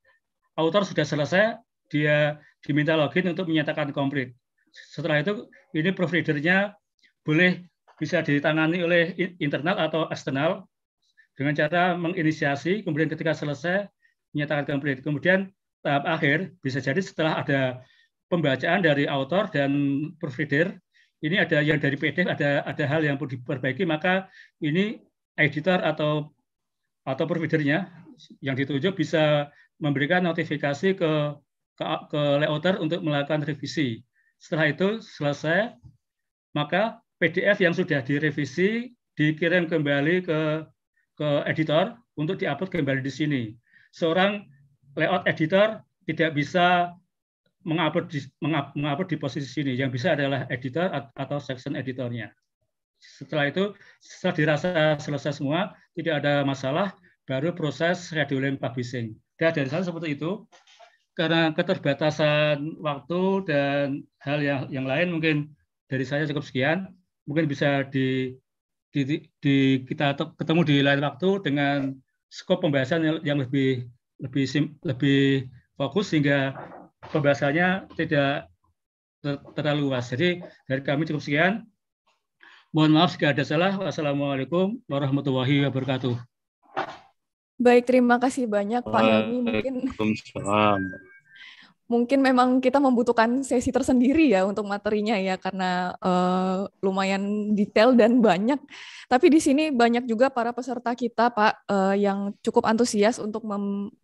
autor 0.59 0.83
sudah 0.83 1.07
selesai, 1.07 1.55
dia 1.87 2.35
diminta 2.59 2.99
login 2.99 3.31
untuk 3.31 3.47
menyatakan 3.47 3.95
komplit. 3.95 4.35
Setelah 4.75 5.23
itu 5.23 5.47
ini 5.71 5.95
providernya 5.95 6.75
boleh 7.23 7.63
bisa 7.95 8.19
ditangani 8.19 8.83
oleh 8.83 9.15
internal 9.39 9.79
atau 9.79 10.11
eksternal 10.11 10.67
dengan 11.39 11.55
cara 11.55 11.95
menginisiasi, 11.95 12.83
kemudian 12.83 13.07
ketika 13.07 13.31
selesai 13.31 13.87
menyatakan 14.35 14.67
komplit. 14.67 14.99
Kemudian 14.99 15.47
tahap 15.79 16.03
akhir 16.03 16.51
bisa 16.59 16.83
jadi 16.83 16.99
setelah 16.99 17.39
ada 17.39 17.79
pembacaan 18.27 18.83
dari 18.83 19.07
author 19.07 19.47
dan 19.47 19.71
provider, 20.19 20.75
ini 21.23 21.39
ada 21.39 21.63
yang 21.63 21.79
dari 21.79 21.95
PDF 21.95 22.27
ada 22.27 22.67
ada 22.67 22.83
hal 22.83 23.07
yang 23.07 23.15
perlu 23.15 23.39
diperbaiki, 23.39 23.87
maka 23.87 24.27
ini 24.59 24.99
editor 25.39 25.79
atau 25.79 26.27
atau 27.07 27.23
providernya 27.23 27.87
yang 28.43 28.59
dituju 28.59 28.91
bisa 28.91 29.47
memberikan 29.79 30.27
notifikasi 30.27 30.99
ke 30.99 31.11
ke, 31.79 31.83
ke 32.11 32.21
layouter 32.43 32.75
untuk 32.83 32.99
melakukan 32.99 33.47
revisi. 33.47 34.03
Setelah 34.43 34.75
itu 34.75 34.99
selesai, 34.99 35.71
maka 36.51 36.99
PDF 37.15 37.63
yang 37.63 37.71
sudah 37.71 38.03
direvisi 38.03 38.91
dikirim 39.15 39.71
kembali 39.71 40.27
ke 40.27 40.67
ke 41.19 41.43
editor 41.43 41.99
untuk 42.15 42.39
diupload 42.39 42.71
kembali 42.71 43.03
di 43.03 43.11
sini. 43.11 43.41
Seorang 43.91 44.47
layout 44.95 45.27
editor 45.27 45.83
tidak 46.07 46.31
bisa 46.31 46.95
mengupload 47.67 48.07
di, 48.07 48.23
mengupload 48.39 49.09
di 49.11 49.17
posisi 49.19 49.49
sini. 49.51 49.75
Yang 49.75 49.99
bisa 49.99 50.15
adalah 50.15 50.47
editor 50.47 50.87
atau 51.19 51.37
section 51.43 51.75
editornya. 51.75 52.31
Setelah 52.99 53.51
itu, 53.51 53.75
setelah 53.99 54.33
dirasa 54.35 54.69
selesai 54.99 55.43
semua, 55.43 55.75
tidak 55.95 56.23
ada 56.23 56.47
masalah, 56.47 56.95
baru 57.27 57.51
proses 57.51 58.11
scheduling 58.11 58.55
publishing. 58.55 59.15
Dan 59.35 59.55
dari 59.55 59.67
sana 59.71 59.87
seperti 59.87 60.15
itu, 60.15 60.47
karena 61.19 61.51
keterbatasan 61.51 62.79
waktu 62.79 63.21
dan 63.43 64.07
hal 64.23 64.39
yang 64.39 64.71
yang 64.71 64.87
lain 64.87 65.11
mungkin 65.11 65.35
dari 65.91 66.07
saya 66.07 66.23
cukup 66.31 66.47
sekian 66.47 66.95
mungkin 67.27 67.45
bisa 67.51 67.83
di, 67.91 68.33
di, 68.89 69.29
di 69.37 69.55
kita 69.85 70.17
ketemu 70.37 70.61
di 70.65 70.75
lain 70.81 71.01
waktu 71.05 71.29
dengan 71.45 71.93
skop 72.29 72.65
pembahasan 72.65 73.05
yang, 73.05 73.17
yang 73.25 73.37
lebih 73.41 73.89
lebih 74.19 74.45
sim, 74.45 74.75
lebih 74.83 75.47
fokus 75.79 76.11
sehingga 76.11 76.53
pembahasannya 77.13 77.87
tidak 77.95 78.51
ter, 79.23 79.39
terlalu 79.55 79.89
luas. 79.89 80.11
Jadi 80.11 80.43
dari 80.67 80.81
kami 80.83 81.07
cukup 81.07 81.23
sekian. 81.23 81.53
Mohon 82.69 83.01
maaf 83.01 83.17
jika 83.17 83.33
ada 83.33 83.41
salah. 83.41 83.73
Wassalamualaikum 83.81 84.77
warahmatullahi 84.85 85.65
wabarakatuh. 85.65 86.13
Baik, 87.59 87.89
terima 87.89 88.21
kasih 88.21 88.45
banyak 88.45 88.85
Pak 88.85 89.01
Helmi. 89.01 89.37
Mungkin 89.43 89.89
mungkin 91.89 92.21
memang 92.21 92.61
kita 92.61 92.77
membutuhkan 92.77 93.41
sesi 93.41 93.73
tersendiri 93.73 94.29
ya 94.29 94.45
untuk 94.45 94.69
materinya 94.69 95.17
ya 95.17 95.41
karena 95.41 95.97
uh, 95.97 96.69
lumayan 96.85 97.51
detail 97.57 97.97
dan 97.97 98.21
banyak. 98.21 98.61
Tapi 99.09 99.27
di 99.33 99.41
sini 99.41 99.73
banyak 99.73 100.05
juga 100.05 100.29
para 100.29 100.53
peserta 100.53 100.93
kita 100.93 101.33
Pak 101.33 101.65
uh, 101.65 101.97
yang 101.97 102.37
cukup 102.45 102.69
antusias 102.69 103.17
untuk 103.17 103.41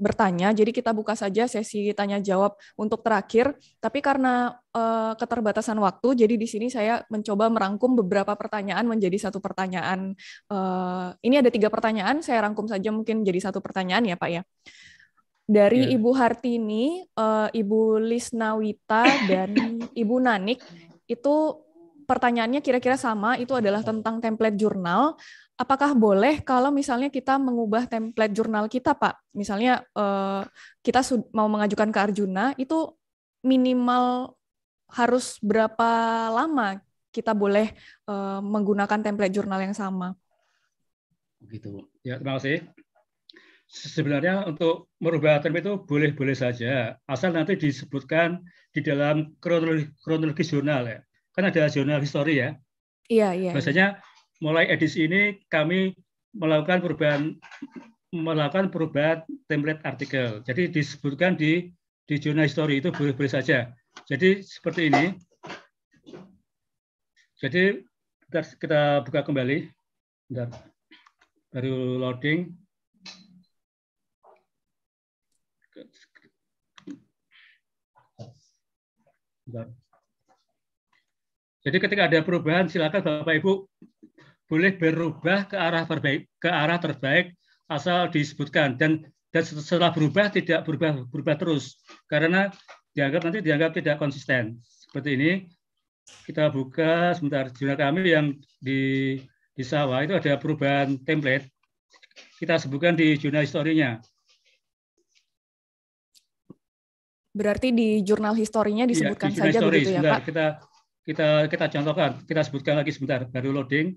bertanya. 0.02 0.50
Jadi 0.50 0.74
kita 0.74 0.98
buka 0.98 1.14
saja 1.14 1.46
sesi 1.46 1.94
tanya 1.94 2.18
jawab 2.18 2.58
untuk 2.74 3.06
terakhir. 3.06 3.54
Tapi 3.78 4.02
karena 4.02 4.58
uh, 4.74 5.14
keterbatasan 5.14 5.78
waktu, 5.78 6.26
jadi 6.26 6.42
di 6.42 6.50
sini 6.50 6.74
saya 6.74 7.06
mencoba 7.14 7.54
merangkum 7.54 8.02
beberapa 8.02 8.34
pertanyaan 8.34 8.90
menjadi 8.90 9.30
satu 9.30 9.38
pertanyaan. 9.38 10.18
Uh, 10.50 11.14
ini 11.22 11.38
ada 11.38 11.54
tiga 11.54 11.70
pertanyaan, 11.70 12.26
saya 12.26 12.42
rangkum 12.50 12.66
saja 12.66 12.90
mungkin 12.90 13.22
jadi 13.22 13.46
satu 13.46 13.62
pertanyaan 13.62 14.10
ya 14.10 14.18
Pak 14.18 14.30
ya 14.34 14.42
dari 15.46 15.94
yeah. 15.94 15.96
Ibu 15.96 16.10
Hartini, 16.18 17.06
uh, 17.14 17.48
Ibu 17.54 18.02
Lisnawita 18.02 19.06
dan 19.30 19.54
Ibu 20.02 20.16
Nanik 20.18 20.60
itu 21.06 21.36
pertanyaannya 22.10 22.62
kira-kira 22.66 22.98
sama, 22.98 23.38
itu 23.38 23.54
adalah 23.54 23.86
tentang 23.86 24.18
template 24.18 24.58
jurnal. 24.58 25.18
Apakah 25.56 25.96
boleh 25.96 26.44
kalau 26.44 26.74
misalnya 26.74 27.08
kita 27.08 27.40
mengubah 27.40 27.88
template 27.88 28.34
jurnal 28.36 28.68
kita, 28.68 28.98
Pak? 28.98 29.32
Misalnya 29.38 29.86
uh, 29.96 30.44
kita 30.84 31.06
mau 31.32 31.48
mengajukan 31.48 31.94
ke 31.94 32.00
Arjuna, 32.02 32.52
itu 32.60 32.92
minimal 33.46 34.36
harus 34.92 35.38
berapa 35.42 35.90
lama 36.34 36.82
kita 37.14 37.32
boleh 37.32 37.72
uh, 38.10 38.42
menggunakan 38.44 39.00
template 39.00 39.32
jurnal 39.32 39.62
yang 39.62 39.78
sama? 39.78 40.18
Begitu. 41.40 41.86
Ya, 42.04 42.18
terima 42.20 42.36
kasih 42.42 42.66
sebenarnya 43.76 44.48
untuk 44.48 44.88
merubah 45.04 45.44
term 45.44 45.60
itu 45.60 45.76
boleh-boleh 45.84 46.32
saja, 46.32 46.96
asal 47.12 47.36
nanti 47.36 47.60
disebutkan 47.60 48.40
di 48.72 48.80
dalam 48.80 49.36
kronologi, 49.44 49.92
kronologi 50.00 50.48
jurnal 50.48 50.88
ya. 50.88 51.00
Kan 51.36 51.52
ada 51.52 51.68
jurnal 51.68 52.00
histori 52.00 52.40
ya. 52.40 52.56
Iya, 53.12 53.36
iya. 53.36 53.52
Biasanya 53.52 54.00
mulai 54.40 54.72
edisi 54.72 55.04
ini 55.04 55.44
kami 55.52 55.92
melakukan 56.32 56.80
perubahan 56.80 57.22
melakukan 58.16 58.72
perubahan 58.72 59.28
template 59.52 59.84
artikel. 59.84 60.40
Jadi 60.48 60.72
disebutkan 60.72 61.36
di 61.36 61.68
di 62.08 62.16
jurnal 62.16 62.48
histori 62.48 62.80
itu 62.80 62.96
boleh-boleh 62.96 63.32
saja. 63.32 63.76
Jadi 64.08 64.40
seperti 64.40 64.88
ini. 64.88 65.20
Jadi 67.36 67.84
kita, 68.24 68.40
kita 68.56 68.82
buka 69.04 69.28
kembali. 69.28 69.68
Bentar. 70.32 70.48
Baru 71.52 72.00
loading. 72.00 72.65
Jadi 81.66 81.78
ketika 81.82 82.06
ada 82.06 82.20
perubahan, 82.22 82.70
silakan 82.70 83.02
Bapak 83.02 83.42
Ibu 83.42 83.54
boleh 84.46 84.78
berubah 84.78 85.50
ke 85.50 85.58
arah 85.58 85.86
terbaik, 85.90 86.30
ke 86.38 86.50
arah 86.50 86.78
terbaik 86.78 87.34
asal 87.66 88.14
disebutkan 88.14 88.78
dan 88.78 89.02
dan 89.34 89.42
setelah 89.42 89.90
berubah 89.90 90.30
tidak 90.30 90.64
berubah 90.64 91.10
berubah 91.10 91.36
terus 91.36 91.82
karena 92.06 92.54
dianggap 92.94 93.22
nanti 93.26 93.40
dianggap 93.42 93.74
tidak 93.74 93.98
konsisten. 93.98 94.62
Seperti 94.62 95.10
ini 95.18 95.32
kita 96.30 96.54
buka 96.54 97.18
sebentar 97.18 97.50
jurnal 97.50 97.78
kami 97.78 98.14
yang 98.14 98.38
di 98.62 99.18
di 99.58 99.64
sawah 99.66 100.06
itu 100.06 100.14
ada 100.14 100.38
perubahan 100.38 101.02
template. 101.02 101.50
Kita 102.38 102.62
sebutkan 102.62 102.94
di 102.94 103.18
jurnal 103.18 103.44
historinya. 103.44 103.98
Berarti 107.36 107.76
di 107.76 108.00
jurnal 108.00 108.32
historinya 108.40 108.88
iya, 108.88 108.92
disebutkan 108.96 109.30
ya, 109.30 109.34
di 109.36 109.40
saja 109.44 109.60
history, 109.60 109.76
begitu 109.84 109.92
ya, 109.92 110.02
Pak? 110.08 110.22
Kita 110.24 110.46
kita 111.04 111.28
kita 111.52 111.66
contohkan, 111.68 112.10
kita 112.24 112.42
sebutkan 112.48 112.76
lagi 112.80 112.96
sebentar, 112.96 113.28
baru 113.28 113.52
loading. 113.52 113.92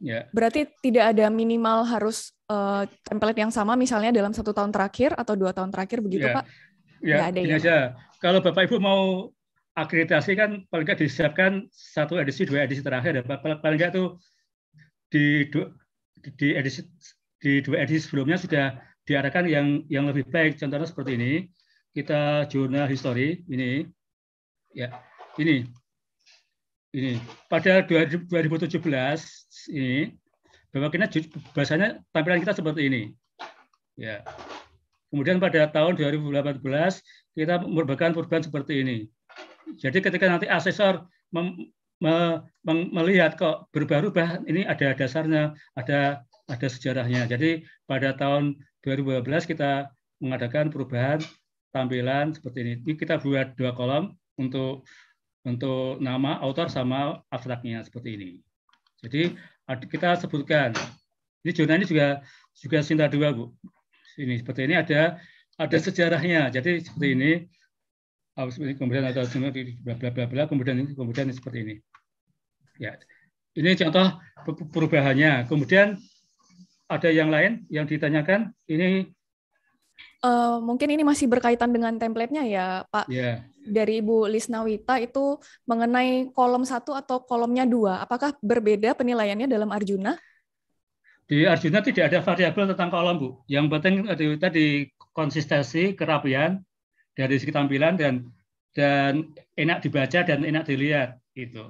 Ya. 0.00 0.24
Berarti 0.32 0.64
tidak 0.80 1.12
ada 1.12 1.28
minimal 1.28 1.84
harus 1.84 2.32
uh, 2.48 2.88
template 3.04 3.36
yang 3.36 3.52
sama 3.52 3.76
misalnya 3.76 4.14
dalam 4.16 4.32
satu 4.32 4.56
tahun 4.56 4.72
terakhir 4.72 5.12
atau 5.12 5.36
dua 5.36 5.52
tahun 5.52 5.68
terakhir 5.68 6.00
begitu, 6.00 6.24
ya. 6.24 6.40
Pak? 6.40 6.44
Ya, 7.04 7.16
ada 7.28 7.38
ya. 7.38 7.58
aja. 7.60 7.76
Kalau 8.18 8.40
Bapak 8.40 8.66
Ibu 8.66 8.80
mau 8.80 9.30
akreditasi 9.76 10.34
kan 10.34 10.64
paling 10.72 10.86
nggak 10.88 11.04
disiapkan 11.04 11.68
satu 11.70 12.18
edisi, 12.18 12.48
dua 12.48 12.64
edisi 12.64 12.80
terakhir. 12.80 13.20
Ya. 13.20 13.22
Paling 13.28 13.78
nggak 13.78 13.92
tuh 13.92 14.16
di, 15.12 15.46
di 16.34 16.48
edisi 16.56 16.82
di 17.38 17.62
dua 17.62 17.86
edisi 17.86 18.08
sebelumnya 18.08 18.40
sudah 18.40 18.74
diarahkan 19.06 19.46
yang 19.46 19.86
yang 19.86 20.08
lebih 20.10 20.26
baik. 20.26 20.58
Contohnya 20.58 20.88
seperti 20.88 21.14
ini 21.14 21.32
kita 21.92 22.48
jurnal 22.50 22.88
history 22.88 23.44
ini. 23.48 23.88
Ya 24.72 24.92
ini. 25.38 25.64
Ini. 26.92 27.20
Pada 27.46 27.84
2017 27.84 28.80
ini 29.72 30.16
bahwa 30.72 30.88
kita 30.92 31.06
bahasanya 31.54 32.00
tampilan 32.12 32.40
kita 32.42 32.56
seperti 32.56 32.88
ini. 32.88 33.02
Ya. 33.96 34.24
Kemudian 35.08 35.40
pada 35.40 35.68
tahun 35.72 35.96
2018 35.96 36.60
kita 37.32 37.54
merupakan 37.64 38.12
perubahan 38.12 38.44
seperti 38.44 38.84
ini. 38.84 38.98
Jadi 39.80 40.00
ketika 40.04 40.28
nanti 40.28 40.48
asesor 40.48 41.08
mem, 41.32 41.72
me, 42.00 42.44
melihat 42.64 43.36
kok 43.36 43.68
berubah-ubah 43.72 44.44
ini 44.48 44.64
ada 44.68 44.92
dasarnya 44.92 45.56
ada 45.76 46.24
ada 46.48 46.66
sejarahnya. 46.68 47.28
Jadi 47.28 47.64
pada 47.84 48.16
tahun 48.16 48.56
2012 48.84 49.24
kita 49.48 49.92
mengadakan 50.20 50.72
perubahan 50.72 51.20
tampilan 51.74 52.32
seperti 52.32 52.58
ini. 52.64 52.72
Ini 52.84 52.92
kita 52.96 53.20
buat 53.20 53.54
dua 53.54 53.76
kolom 53.76 54.14
untuk 54.40 54.88
untuk 55.46 56.00
nama 56.02 56.40
author 56.44 56.68
sama 56.68 57.22
abstraknya 57.32 57.80
seperti 57.84 58.18
ini. 58.18 58.30
Jadi 59.00 59.36
kita 59.88 60.18
sebutkan 60.18 60.74
ini 61.46 61.50
zona 61.54 61.78
ini 61.78 61.86
juga 61.86 62.20
juga 62.58 62.78
Sinta 62.82 63.06
dua 63.06 63.30
bu. 63.30 63.54
Ini 64.18 64.42
seperti 64.42 64.66
ini 64.66 64.74
ada 64.74 65.22
ada 65.58 65.76
sejarahnya. 65.78 66.50
Jadi 66.50 66.82
seperti 66.82 67.08
ini. 67.14 67.32
Kemudian 68.78 69.02
ada 69.02 69.26
bla 69.26 69.94
bla 69.98 70.10
bla 70.14 70.24
bla. 70.30 70.42
Kemudian 70.46 70.78
ini 70.78 70.94
kemudian 70.94 71.26
seperti 71.34 71.58
ini. 71.66 71.74
Ya, 72.78 72.94
ini 73.58 73.74
contoh 73.74 74.14
perubahannya. 74.70 75.50
Kemudian 75.50 75.98
ada 76.86 77.10
yang 77.10 77.34
lain 77.34 77.66
yang 77.66 77.90
ditanyakan. 77.90 78.54
Ini 78.70 79.10
Uh, 80.18 80.58
mungkin 80.58 80.90
ini 80.90 81.06
masih 81.06 81.30
berkaitan 81.30 81.70
dengan 81.70 81.94
template-nya 81.94 82.42
ya, 82.42 82.66
Pak. 82.90 83.06
Yeah. 83.06 83.46
Dari 83.62 84.02
Ibu 84.02 84.26
Lisnawita 84.26 84.98
itu 84.98 85.38
mengenai 85.68 86.32
kolom 86.34 86.66
satu 86.66 86.96
atau 86.96 87.22
kolomnya 87.22 87.68
dua, 87.68 88.02
apakah 88.02 88.34
berbeda 88.42 88.98
penilaiannya 88.98 89.46
dalam 89.46 89.70
Arjuna? 89.70 90.18
Di 91.28 91.44
Arjuna 91.44 91.84
tidak 91.84 92.08
ada 92.08 92.24
variabel 92.24 92.72
tentang 92.72 92.90
kolom, 92.90 93.16
Bu. 93.20 93.28
Yang 93.46 93.66
penting 93.78 93.94
tadi 94.40 94.90
konsistensi, 95.12 95.92
kerapian 95.92 96.64
dari 97.12 97.36
segi 97.36 97.52
tampilan 97.52 97.94
dan 98.00 98.26
dan 98.72 99.34
enak 99.58 99.84
dibaca 99.84 100.24
dan 100.24 100.42
enak 100.42 100.64
dilihat 100.64 101.20
itu. 101.36 101.68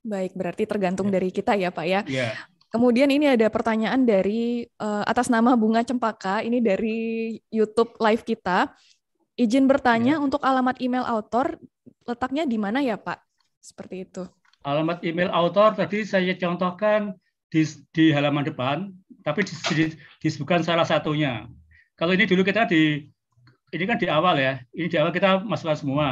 Baik, 0.00 0.32
berarti 0.32 0.64
tergantung 0.64 1.12
ya. 1.12 1.20
dari 1.20 1.28
kita 1.30 1.52
ya, 1.54 1.68
Pak 1.70 1.86
ya. 1.86 2.00
Yeah. 2.08 2.34
Kemudian 2.70 3.10
ini 3.10 3.26
ada 3.26 3.50
pertanyaan 3.50 4.06
dari 4.06 4.62
uh, 4.78 5.02
atas 5.02 5.26
nama 5.26 5.58
Bunga 5.58 5.82
Cempaka, 5.82 6.46
ini 6.46 6.62
dari 6.62 7.34
YouTube 7.50 7.98
live 7.98 8.22
kita. 8.22 8.70
Izin 9.34 9.66
bertanya 9.66 10.18
ya. 10.18 10.22
untuk 10.22 10.38
alamat 10.46 10.78
email 10.78 11.02
autor 11.02 11.58
letaknya 12.06 12.46
di 12.46 12.54
mana 12.62 12.78
ya 12.78 12.94
Pak? 12.94 13.18
Seperti 13.58 14.06
itu. 14.06 14.22
Alamat 14.62 15.02
email 15.02 15.34
autor 15.34 15.74
tadi 15.74 16.06
saya 16.06 16.30
contohkan 16.38 17.18
di, 17.50 17.66
di 17.90 18.14
halaman 18.14 18.46
depan, 18.46 18.94
tapi 19.26 19.42
disebutkan 20.22 20.62
salah 20.62 20.86
satunya. 20.86 21.50
Kalau 21.98 22.14
ini 22.14 22.22
dulu 22.22 22.46
kita 22.46 22.70
di 22.70 23.02
ini 23.74 23.84
kan 23.86 23.98
di 23.98 24.06
awal 24.06 24.38
ya, 24.38 24.62
ini 24.78 24.86
di 24.86 24.94
awal 24.94 25.10
kita 25.10 25.42
masukkan 25.42 25.74
semua. 25.74 26.08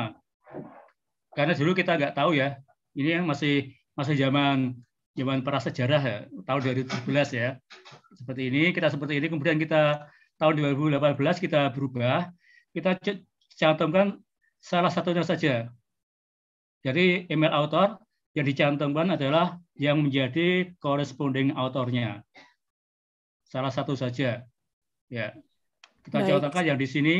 Karena 1.39 1.55
dulu 1.55 1.71
kita 1.71 1.95
nggak 1.95 2.19
tahu 2.19 2.35
ya, 2.35 2.59
ini 2.99 3.15
yang 3.15 3.31
masih 3.31 3.71
masih 3.95 4.19
zaman 4.19 4.75
zaman 5.19 5.43
prasejarah 5.43 6.03
ya, 6.03 6.19
tahun 6.47 6.87
2017 6.87 7.35
ya. 7.35 7.59
Seperti 8.15 8.43
ini, 8.47 8.63
kita 8.71 8.87
seperti 8.95 9.19
ini, 9.19 9.27
kemudian 9.27 9.59
kita 9.59 10.07
tahun 10.39 10.79
2018 10.79 11.19
kita 11.43 11.75
berubah, 11.75 12.31
kita 12.71 12.95
cantumkan 13.59 14.23
salah 14.63 14.95
satunya 14.95 15.27
saja. 15.27 15.67
Jadi 16.87 17.27
email 17.27 17.51
author 17.51 17.99
yang 18.39 18.47
dicantumkan 18.47 19.19
adalah 19.19 19.59
yang 19.75 19.99
menjadi 19.99 20.71
corresponding 20.79 21.59
autornya. 21.59 22.23
Salah 23.51 23.75
satu 23.75 23.99
saja. 23.99 24.47
Ya. 25.11 25.35
Kita 26.07 26.23
Baik. 26.23 26.39
contohkan 26.39 26.65
yang 26.65 26.79
di 26.79 26.87
sini 26.87 27.17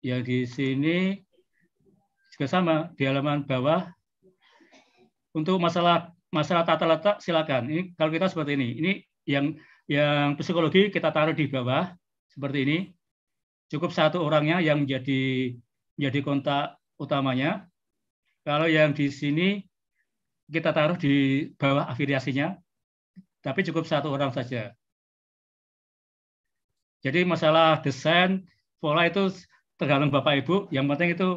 yang 0.00 0.24
di 0.24 0.48
sini 0.48 1.20
juga 2.32 2.46
sama 2.48 2.76
di 2.96 3.04
halaman 3.04 3.44
bawah 3.44 3.88
untuk 5.34 5.56
masalah 5.62 6.10
masalah 6.30 6.62
tata 6.62 6.86
letak 6.86 7.16
silakan. 7.22 7.66
Ini 7.70 7.82
kalau 7.98 8.10
kita 8.10 8.30
seperti 8.30 8.54
ini. 8.58 8.68
Ini 8.78 8.92
yang 9.26 9.46
yang 9.90 10.38
psikologi 10.38 10.90
kita 10.94 11.10
taruh 11.10 11.34
di 11.34 11.46
bawah 11.50 11.90
seperti 12.30 12.58
ini. 12.66 12.78
Cukup 13.70 13.94
satu 13.94 14.22
orangnya 14.22 14.58
yang 14.58 14.82
menjadi 14.82 15.54
menjadi 15.98 16.20
kontak 16.22 16.78
utamanya. 16.98 17.70
Kalau 18.42 18.66
yang 18.66 18.96
di 18.96 19.12
sini 19.12 19.62
kita 20.50 20.74
taruh 20.74 20.98
di 20.98 21.46
bawah 21.54 21.86
afiliasinya, 21.86 22.58
tapi 23.44 23.62
cukup 23.62 23.86
satu 23.86 24.10
orang 24.10 24.34
saja. 24.34 24.74
Jadi 27.00 27.24
masalah 27.24 27.80
desain 27.80 28.44
pola 28.82 29.06
itu 29.08 29.32
tergantung 29.78 30.12
Bapak 30.12 30.44
Ibu. 30.44 30.56
Yang 30.74 30.86
penting 30.90 31.08
itu 31.16 31.28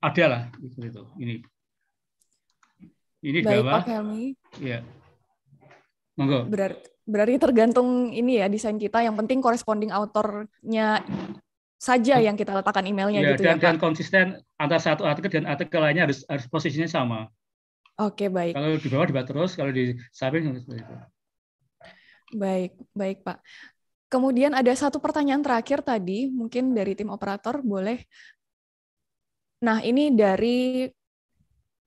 ada 0.00 0.24
lah 0.28 0.42
itu. 0.62 1.02
Ini 1.18 1.34
ini 3.24 3.40
Baik, 3.40 3.64
bawah. 3.64 3.72
Pak 3.80 3.84
Helmi. 3.88 4.24
Iya. 4.60 4.80
Monggo. 6.16 6.48
Berarti, 6.48 6.80
berarti 7.04 7.34
tergantung 7.38 8.10
ini 8.12 8.40
ya 8.40 8.48
desain 8.48 8.76
kita. 8.80 9.04
Yang 9.04 9.16
penting 9.24 9.38
corresponding 9.44 9.92
autornya 9.92 11.04
saja 11.76 12.16
yang 12.18 12.34
kita 12.40 12.56
letakkan 12.56 12.88
emailnya 12.88 13.20
ya, 13.20 13.30
gitu 13.36 13.44
dan, 13.44 13.56
ya. 13.60 13.62
Dan 13.68 13.76
konsisten 13.76 14.40
antara 14.56 14.80
satu 14.80 15.04
artikel 15.04 15.28
dan 15.28 15.44
artikel 15.44 15.76
lainnya 15.76 16.08
harus 16.08 16.24
harus 16.24 16.48
posisinya 16.48 16.88
sama. 16.88 17.28
Oke 18.00 18.28
baik. 18.28 18.56
Kalau 18.56 18.76
di 18.76 18.88
bawah 18.92 19.06
dibuat 19.08 19.26
terus, 19.28 19.56
kalau 19.56 19.72
di 19.72 19.96
samping 20.12 20.52
seperti 20.60 20.84
itu. 20.84 20.94
Baik, 22.36 22.72
baik 22.92 23.18
Pak. 23.24 23.38
Kemudian 24.06 24.52
ada 24.52 24.72
satu 24.72 25.00
pertanyaan 25.00 25.44
terakhir 25.44 25.84
tadi, 25.84 26.28
mungkin 26.28 26.72
dari 26.72 26.96
tim 26.96 27.12
operator 27.12 27.60
boleh. 27.64 28.04
Nah 29.64 29.80
ini 29.80 30.12
dari 30.12 30.88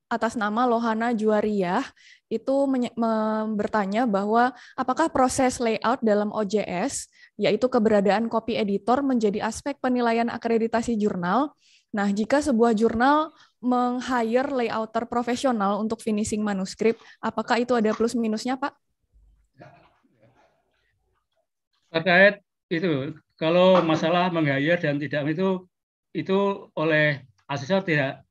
atas 0.09 0.33
nama 0.33 0.65
Lohana 0.65 1.13
Juariah 1.13 1.85
itu 2.27 2.55
bertanya 3.53 4.09
bahwa 4.09 4.51
apakah 4.73 5.07
proses 5.13 5.61
layout 5.61 6.01
dalam 6.01 6.33
OJS, 6.33 7.09
yaitu 7.37 7.69
keberadaan 7.69 8.27
copy 8.27 8.57
editor 8.57 9.05
menjadi 9.05 9.45
aspek 9.45 9.77
penilaian 9.77 10.27
akreditasi 10.27 10.97
jurnal. 10.97 11.53
Nah, 11.89 12.09
jika 12.13 12.37
sebuah 12.37 12.77
jurnal 12.77 13.33
meng-hire 13.61 14.49
layouter 14.49 15.09
profesional 15.09 15.81
untuk 15.81 16.01
finishing 16.05 16.45
manuskrip, 16.45 16.97
apakah 17.17 17.61
itu 17.61 17.73
ada 17.73 17.93
plus 17.97 18.13
minusnya, 18.13 18.57
Pak? 18.61 18.77
Terkait 21.89 22.45
itu, 22.69 23.17
kalau 23.33 23.81
masalah 23.81 24.29
meng-hire 24.29 24.77
dan 24.77 25.01
tidak 25.01 25.33
itu 25.33 25.65
itu 26.13 26.69
oleh 26.77 27.25
asesor 27.49 27.81
tidak 27.81 28.21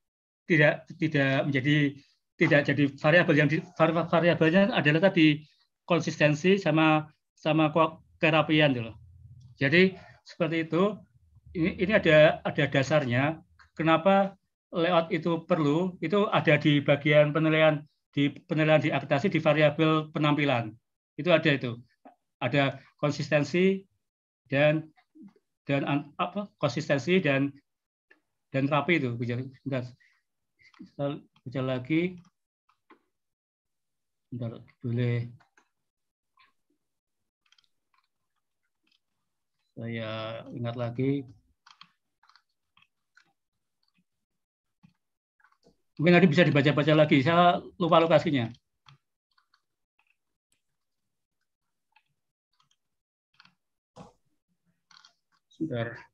tidak 0.49 0.89
tidak 0.97 1.45
menjadi 1.45 1.77
tidak 2.41 2.61
jadi 2.65 2.85
variabel 2.97 3.37
yang 3.37 3.49
variabelnya 4.09 4.73
adalah 4.73 5.11
tadi 5.11 5.45
konsistensi 5.85 6.57
sama 6.57 7.05
sama 7.37 7.71
kerapian 8.19 8.73
dulu. 8.73 8.93
Jadi 9.61 9.95
seperti 10.25 10.65
itu. 10.67 10.97
Ini 11.49 11.81
ini 11.81 11.93
ada 11.97 12.45
ada 12.45 12.65
dasarnya 12.69 13.41
kenapa 13.73 14.37
layout 14.69 15.09
itu 15.09 15.49
perlu 15.49 15.97
itu 16.05 16.29
ada 16.29 16.61
di 16.61 16.85
bagian 16.85 17.33
penilaian 17.33 17.81
di 18.13 18.29
penilaian 18.45 18.85
di 18.85 18.93
akreditasi 18.93 19.33
di 19.33 19.41
variabel 19.41 20.13
penampilan. 20.13 20.77
Itu 21.17 21.33
ada 21.33 21.49
itu. 21.49 21.81
Ada 22.45 22.77
konsistensi 23.01 23.81
dan 24.53 24.93
dan 25.65 26.13
apa 26.21 26.53
konsistensi 26.61 27.17
dan 27.25 27.49
dan 28.53 28.69
rapi 28.69 29.01
itu. 29.01 29.17
Bentar 29.17 29.89
kita 30.79 31.19
baca 31.19 31.61
lagi. 31.67 32.23
Bentar, 34.31 34.63
boleh. 34.79 35.27
Saya 39.75 40.43
ingat 40.55 40.75
lagi. 40.79 41.27
Mungkin 45.99 46.13
nanti 46.15 46.31
bisa 46.31 46.47
dibaca-baca 46.47 46.95
lagi. 46.95 47.19
Saya 47.27 47.59
lupa 47.79 47.99
lokasinya. 47.99 48.47
Sebentar 55.51 56.08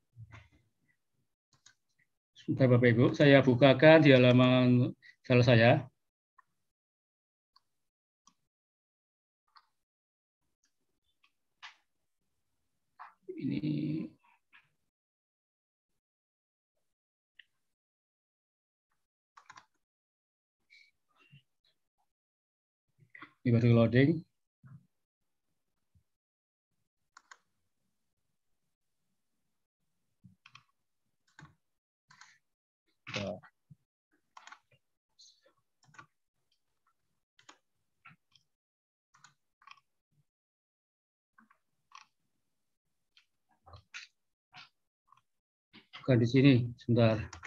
Sebentar 2.44 2.68
Bapak 2.68 2.88
Ibu, 2.92 3.06
saya 3.16 3.40
bukakan 3.40 4.04
di 4.04 4.12
halaman 4.12 4.92
file 5.24 5.44
saya. 5.48 5.70
Ini 13.32 13.60
ini 23.40 23.48
baru 23.54 23.68
loading. 23.72 24.33
Bukan 46.04 46.18
di 46.18 46.26
sini, 46.26 46.52
sebentar. 46.76 47.43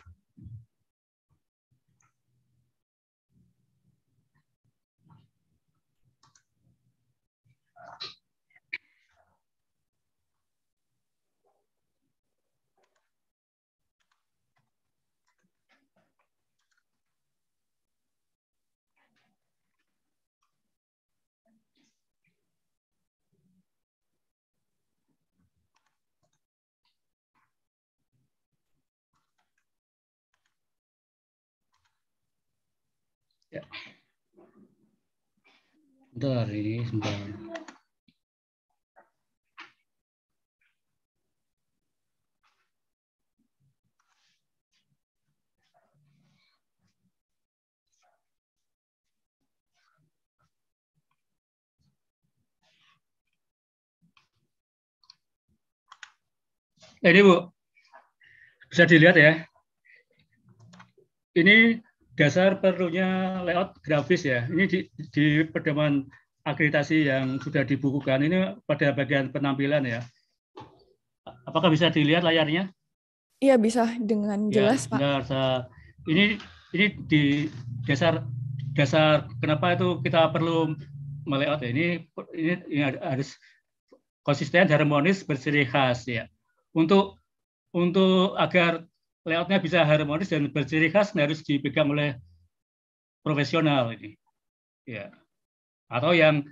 Ya. 33.57 33.65
Bentar 36.13 36.45
ini 36.53 36.85
sebentar. 36.85 37.09
Eh, 57.01 57.09
ini 57.09 57.21
Bu, 57.25 57.49
bisa 58.69 58.85
dilihat 58.85 59.17
ya. 59.17 59.49
Ini 61.33 61.81
dasar 62.17 62.57
perlunya 62.57 63.39
layout 63.45 63.77
grafis 63.85 64.25
ya. 64.25 64.43
Ini 64.49 64.63
di, 64.65 64.79
di 65.13 65.25
pedoman 65.45 66.03
akreditasi 66.43 67.05
yang 67.07 67.37
sudah 67.37 67.61
dibukukan. 67.63 68.25
Ini 68.25 68.57
pada 68.65 68.89
bagian 68.91 69.29
penampilan 69.29 69.85
ya. 69.85 70.01
Apakah 71.45 71.69
bisa 71.69 71.93
dilihat 71.93 72.25
layarnya? 72.25 72.73
Iya 73.37 73.55
bisa 73.61 73.85
dengan 74.01 74.49
Ya, 74.49 74.65
jelas 74.65 74.89
Pak. 74.89 74.97
benar. 74.97 75.21
Sa- 75.23 75.65
Ini 76.07 76.39
ini 76.71 76.85
di 77.03 77.23
dasar 77.83 78.23
dasar 78.71 79.27
kenapa 79.43 79.75
itu 79.75 79.99
kita 79.99 80.31
perlu 80.31 80.71
melayout 81.27 81.59
ya. 81.59 81.69
Ini 81.69 81.87
ini, 82.31 82.53
ini 82.71 82.81
harus 83.03 83.35
konsisten, 84.23 84.71
harmonis, 84.71 85.27
berseri 85.27 85.67
khas 85.67 86.07
ya. 86.07 86.31
Untuk 86.71 87.19
untuk 87.75 88.39
agar 88.39 88.87
layoutnya 89.27 89.59
bisa 89.59 89.83
harmonis 89.83 90.31
dan 90.31 90.47
berseri 90.47 90.87
khas 90.87 91.11
harus 91.11 91.43
dipegang 91.43 91.91
oleh 91.91 92.15
profesional 93.19 93.91
ini. 93.91 94.15
Ya. 94.87 95.11
Atau 95.91 96.15
yang 96.15 96.47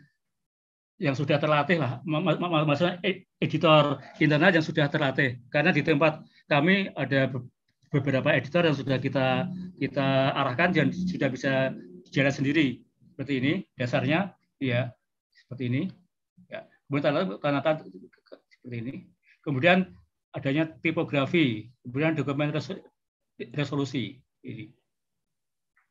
yang 1.00 1.16
sudah 1.16 1.40
terlatih 1.40 1.80
lah, 1.80 2.00
ma- 2.08 2.24
ma- 2.24 2.40
ma- 2.40 2.68
maksudnya 2.68 3.00
ed- 3.04 3.28
editor 3.40 4.00
internal 4.20 4.52
yang 4.52 4.64
sudah 4.64 4.92
terlatih. 4.92 5.40
Karena 5.48 5.72
di 5.72 5.84
tempat 5.84 6.24
kami 6.52 6.92
ada 6.96 7.32
be- 7.32 7.48
beberapa 7.96 8.36
editor 8.36 8.68
yang 8.68 8.76
sudah 8.76 9.00
kita 9.00 9.48
kita 9.80 10.36
arahkan 10.36 10.76
dan 10.76 10.88
sudah 10.92 11.32
bisa 11.32 11.72
jalan 12.12 12.32
sendiri 12.32 12.84
seperti 13.16 13.34
ini 13.40 13.54
dasarnya, 13.80 14.36
ya 14.60 14.92
seperti 15.32 15.64
ini. 15.72 15.82
Ya, 16.52 16.68
seperti 18.60 18.76
ini. 18.84 18.94
Kemudian 19.44 19.96
adanya 20.36 20.68
tipografi, 20.84 21.72
kemudian 21.82 22.14
dokumen 22.20 22.52
res- 22.52 22.84
resolusi. 23.56 24.20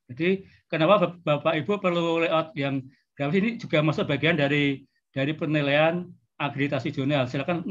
Jadi 0.05 0.45
kenapa 0.69 1.17
Bapak 1.25 1.57
Ibu 1.65 1.81
perlu 1.81 2.21
layout 2.21 2.53
yang 2.53 2.85
grafis 3.17 3.41
ini 3.41 3.51
juga 3.57 3.81
masuk 3.81 4.05
bagian 4.05 4.37
dari 4.37 4.85
dari 5.17 5.33
penilaian 5.33 6.05
akreditasi 6.37 6.93
jurnal. 6.93 7.25
Silakan 7.25 7.65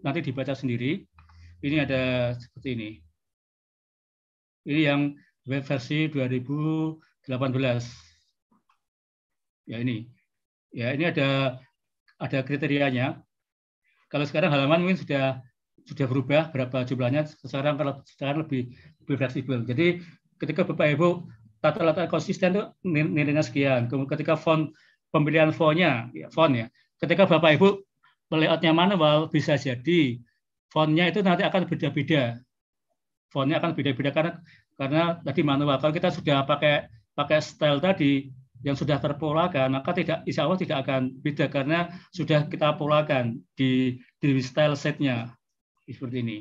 nanti 0.00 0.20
dibaca 0.24 0.56
sendiri. 0.56 1.04
Ini 1.60 1.84
ada 1.84 2.32
seperti 2.36 2.68
ini. 2.72 2.90
Ini 4.66 4.80
yang 4.88 5.00
web 5.46 5.62
versi 5.68 6.08
2018. 6.08 7.84
Ya 9.68 9.76
ini. 9.82 10.08
Ya 10.72 10.94
ini 10.96 11.04
ada 11.12 11.60
ada 12.16 12.38
kriterianya. 12.40 13.20
Kalau 14.08 14.24
sekarang 14.24 14.54
halaman 14.54 14.86
mungkin 14.86 15.02
sudah 15.02 15.42
sudah 15.86 16.06
berubah 16.10 16.50
berapa 16.50 16.82
jumlahnya. 16.82 17.30
Sekarang 17.30 17.78
kalau 17.78 18.02
sekarang 18.04 18.44
lebih 18.44 18.74
lebih 19.06 19.16
fleksibel. 19.16 19.58
Jadi 19.62 20.02
ketika 20.42 20.66
Bapak 20.66 20.98
Ibu 20.98 21.08
tata 21.62 21.80
letak 21.86 22.10
konsisten 22.10 22.58
itu 22.58 22.62
nil- 22.82 23.12
nilainya 23.14 23.46
sekian. 23.46 23.86
Kemudian 23.86 24.10
ketika 24.10 24.34
font 24.34 24.74
pemilihan 25.14 25.54
fontnya, 25.54 26.10
ya, 26.12 26.26
font 26.34 26.52
ya. 26.52 26.66
Ketika 26.98 27.24
Bapak 27.30 27.56
Ibu 27.56 27.68
layoutnya 28.34 28.74
manual 28.74 29.30
bisa 29.30 29.54
jadi 29.54 30.18
fontnya 30.74 31.06
itu 31.08 31.22
nanti 31.22 31.46
akan 31.46 31.70
beda-beda. 31.70 32.42
Fontnya 33.30 33.62
akan 33.62 33.78
beda-beda 33.78 34.10
karena 34.10 34.32
karena 34.74 35.02
tadi 35.22 35.40
manual. 35.46 35.78
Kalau 35.78 35.94
kita 35.94 36.10
sudah 36.10 36.42
pakai 36.42 36.90
pakai 37.14 37.38
style 37.40 37.80
tadi 37.80 38.28
yang 38.66 38.74
sudah 38.74 38.98
terpolakan, 38.98 39.78
maka 39.78 39.94
tidak 39.94 40.26
insya 40.26 40.48
Allah 40.48 40.58
tidak 40.58 40.82
akan 40.82 41.14
beda 41.22 41.46
karena 41.46 41.92
sudah 42.10 42.50
kita 42.50 42.74
polakan 42.74 43.38
di 43.54 44.00
di 44.18 44.28
style 44.42 44.74
setnya 44.74 45.35
seperti 45.94 46.22
ini. 46.22 46.38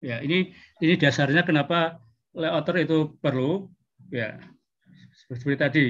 Ya, 0.00 0.24
ini 0.24 0.56
ini 0.80 0.94
dasarnya 0.96 1.44
kenapa 1.44 2.00
layouter 2.32 2.88
itu 2.88 3.12
perlu 3.20 3.68
ya 4.08 4.40
seperti 5.28 5.56
tadi. 5.60 5.86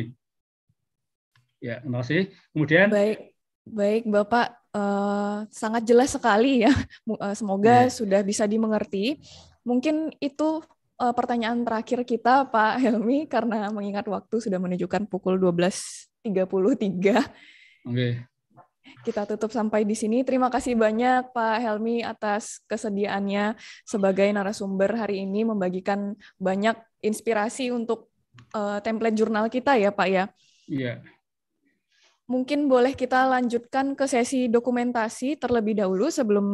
Ya, 1.60 1.78
terima 1.84 2.00
kasih. 2.02 2.32
Kemudian 2.50 2.89
Baik, 2.89 3.36
baik 3.68 4.02
Bapak 4.08 4.47
eh, 4.72 5.39
sangat 5.52 5.84
jelas 5.86 6.10
sekali 6.10 6.64
ya. 6.64 6.72
Eh, 7.24 7.34
Semoga 7.36 7.86
Iya. 7.86 7.92
sudah 7.92 8.20
bisa 8.24 8.48
dimengerti. 8.48 9.20
Mungkin 9.62 10.10
itu 10.18 10.64
eh, 10.98 11.14
pertanyaan 11.14 11.62
terakhir 11.62 12.02
kita 12.08 12.48
Pak 12.48 12.80
Helmi 12.82 13.28
karena 13.28 13.68
mengingat 13.70 14.08
waktu 14.08 14.40
sudah 14.40 14.58
menunjukkan 14.58 15.06
pukul 15.06 15.36
12.33. 15.39 16.26
oke. 17.86 18.30
Kita 19.01 19.25
tutup 19.25 19.51
sampai 19.55 19.86
di 19.86 19.97
sini. 19.97 20.23
Terima 20.23 20.49
kasih 20.52 20.77
banyak 20.77 21.33
Pak 21.33 21.57
Helmi 21.62 22.05
atas 22.05 22.62
kesediaannya 22.67 23.57
sebagai 23.86 24.28
narasumber 24.31 24.94
hari 24.94 25.25
ini 25.25 25.47
membagikan 25.47 26.15
banyak 26.36 26.77
inspirasi 27.01 27.73
untuk 27.73 28.10
eh, 28.55 28.78
template 28.85 29.17
jurnal 29.17 29.47
kita 29.49 29.77
ya 29.77 29.91
Pak 29.91 30.09
ya. 30.09 30.25
Iya. 30.70 31.02
Mungkin 32.31 32.70
boleh 32.70 32.94
kita 32.94 33.27
lanjutkan 33.27 33.99
ke 33.99 34.07
sesi 34.07 34.47
dokumentasi 34.47 35.35
terlebih 35.35 35.75
dahulu 35.75 36.15
sebelum 36.15 36.47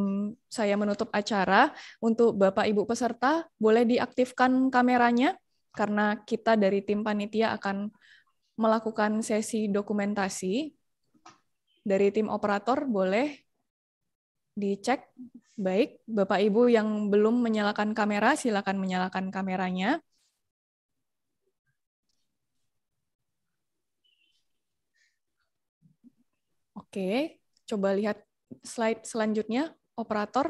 saya 0.48 0.72
menutup 0.72 1.12
acara. 1.12 1.68
Untuk 2.00 2.32
Bapak 2.32 2.64
Ibu 2.64 2.88
peserta, 2.88 3.44
boleh 3.60 3.84
diaktifkan 3.84 4.72
kameranya 4.72 5.36
karena 5.76 6.16
kita 6.24 6.56
dari 6.56 6.80
tim 6.80 7.04
panitia 7.04 7.52
akan 7.60 7.92
melakukan 8.56 9.20
sesi 9.20 9.68
dokumentasi. 9.68 10.72
Dari 11.90 12.10
tim 12.14 12.26
operator 12.36 12.78
boleh 12.96 13.26
dicek. 14.60 15.00
Baik, 15.66 16.02
Bapak 16.04 16.40
Ibu 16.46 16.68
yang 16.76 16.88
belum 17.12 17.34
menyalakan 17.46 17.90
kamera, 17.98 18.34
silakan 18.34 18.76
menyalakan 18.82 19.26
kameranya. 19.34 20.02
Oke, 26.76 27.40
coba 27.68 27.88
lihat 27.98 28.18
slide 28.72 29.02
selanjutnya, 29.10 29.62
operator. 29.96 30.46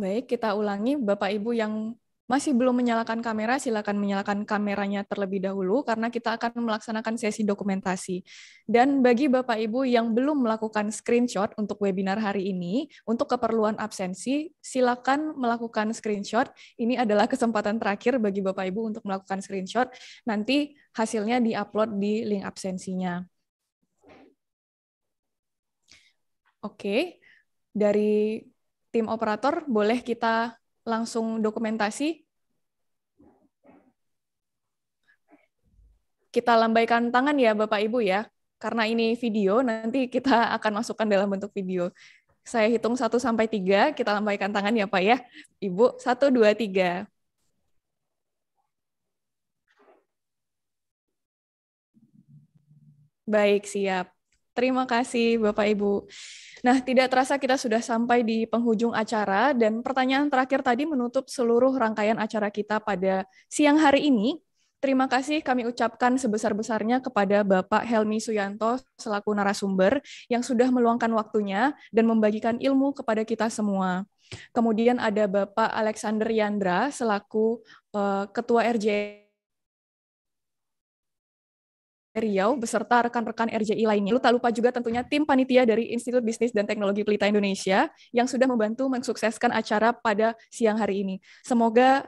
Baik, 0.00 0.24
kita 0.32 0.48
ulangi. 0.60 0.96
Bapak 1.08 1.30
Ibu 1.36 1.50
yang 1.60 1.74
masih 2.30 2.54
belum 2.54 2.78
menyalakan 2.78 3.18
kamera, 3.26 3.58
silakan 3.58 3.98
menyalakan 3.98 4.46
kameranya 4.46 5.02
terlebih 5.02 5.42
dahulu 5.42 5.82
karena 5.82 6.14
kita 6.14 6.38
akan 6.38 6.62
melaksanakan 6.62 7.18
sesi 7.18 7.42
dokumentasi. 7.42 8.22
Dan 8.70 9.02
bagi 9.02 9.26
Bapak 9.26 9.58
Ibu 9.58 9.82
yang 9.82 10.14
belum 10.14 10.46
melakukan 10.46 10.94
screenshot 10.94 11.50
untuk 11.58 11.82
webinar 11.82 12.22
hari 12.22 12.54
ini, 12.54 12.86
untuk 13.02 13.26
keperluan 13.34 13.74
absensi, 13.82 14.54
silakan 14.62 15.34
melakukan 15.34 15.90
screenshot. 15.90 16.46
Ini 16.78 17.02
adalah 17.02 17.26
kesempatan 17.26 17.82
terakhir 17.82 18.22
bagi 18.22 18.38
Bapak 18.46 18.62
Ibu 18.70 18.94
untuk 18.94 19.02
melakukan 19.02 19.42
screenshot. 19.42 19.90
Nanti 20.22 20.78
hasilnya 20.94 21.42
diupload 21.42 21.98
di 21.98 22.22
link 22.22 22.46
absensinya. 22.46 23.26
Oke, 26.62 27.18
dari 27.74 28.38
tim 28.94 29.10
operator 29.10 29.66
boleh 29.66 29.98
kita 30.06 30.59
langsung 30.92 31.26
dokumentasi. 31.46 32.26
Kita 36.34 36.52
lambaikan 36.62 37.10
tangan 37.14 37.36
ya 37.38 37.50
Bapak 37.54 37.80
Ibu 37.86 37.98
ya. 38.02 38.26
Karena 38.62 38.82
ini 38.84 39.16
video, 39.16 39.64
nanti 39.64 39.98
kita 40.14 40.52
akan 40.56 40.72
masukkan 40.84 41.08
dalam 41.08 41.28
bentuk 41.32 41.50
video. 41.58 41.88
Saya 42.44 42.66
hitung 42.68 42.94
1 42.98 43.16
sampai 43.16 43.46
3, 43.48 43.96
kita 43.96 44.10
lambaikan 44.16 44.50
tangan 44.52 44.74
ya 44.76 44.86
Pak 44.90 45.02
ya. 45.02 45.16
Ibu, 45.64 45.96
1 45.96 46.28
2 46.28 46.52
3. 46.52 47.08
Baik, 53.26 53.64
siap. 53.66 54.19
Terima 54.50 54.82
kasih 54.82 55.38
Bapak 55.38 55.66
Ibu. 55.70 56.10
Nah, 56.60 56.82
tidak 56.82 57.08
terasa 57.08 57.38
kita 57.40 57.56
sudah 57.56 57.80
sampai 57.80 58.26
di 58.26 58.44
penghujung 58.44 58.92
acara 58.92 59.56
dan 59.56 59.80
pertanyaan 59.80 60.28
terakhir 60.28 60.60
tadi 60.60 60.84
menutup 60.84 61.30
seluruh 61.30 61.72
rangkaian 61.72 62.18
acara 62.18 62.50
kita 62.52 62.82
pada 62.82 63.24
siang 63.48 63.80
hari 63.80 64.10
ini. 64.10 64.36
Terima 64.80 65.04
kasih 65.12 65.44
kami 65.44 65.68
ucapkan 65.68 66.16
sebesar-besarnya 66.16 67.04
kepada 67.04 67.44
Bapak 67.44 67.84
Helmi 67.84 68.16
Suyanto 68.16 68.80
selaku 68.96 69.36
narasumber 69.36 70.00
yang 70.32 70.40
sudah 70.40 70.72
meluangkan 70.72 71.12
waktunya 71.12 71.76
dan 71.92 72.08
membagikan 72.08 72.56
ilmu 72.56 72.96
kepada 72.96 73.20
kita 73.28 73.52
semua. 73.52 74.08
Kemudian 74.56 74.96
ada 74.96 75.28
Bapak 75.28 75.68
Alexander 75.68 76.32
Yandra 76.32 76.88
selaku 76.88 77.60
eh, 77.92 78.24
Ketua 78.32 78.72
RJ 78.72 79.19
Riau 82.10 82.58
beserta 82.58 83.06
rekan-rekan 83.06 83.46
RJI 83.54 83.86
lainnya. 83.86 84.10
Lalu 84.10 84.22
tak 84.22 84.32
lupa 84.34 84.50
juga 84.50 84.74
tentunya 84.74 85.06
tim 85.06 85.22
panitia 85.22 85.62
dari 85.62 85.94
Institut 85.94 86.26
Bisnis 86.26 86.50
dan 86.50 86.66
Teknologi 86.66 87.06
Pelita 87.06 87.30
Indonesia 87.30 87.86
yang 88.10 88.26
sudah 88.26 88.50
membantu 88.50 88.90
mensukseskan 88.90 89.54
acara 89.54 89.94
pada 89.94 90.34
siang 90.50 90.74
hari 90.74 91.06
ini. 91.06 91.22
Semoga 91.46 92.02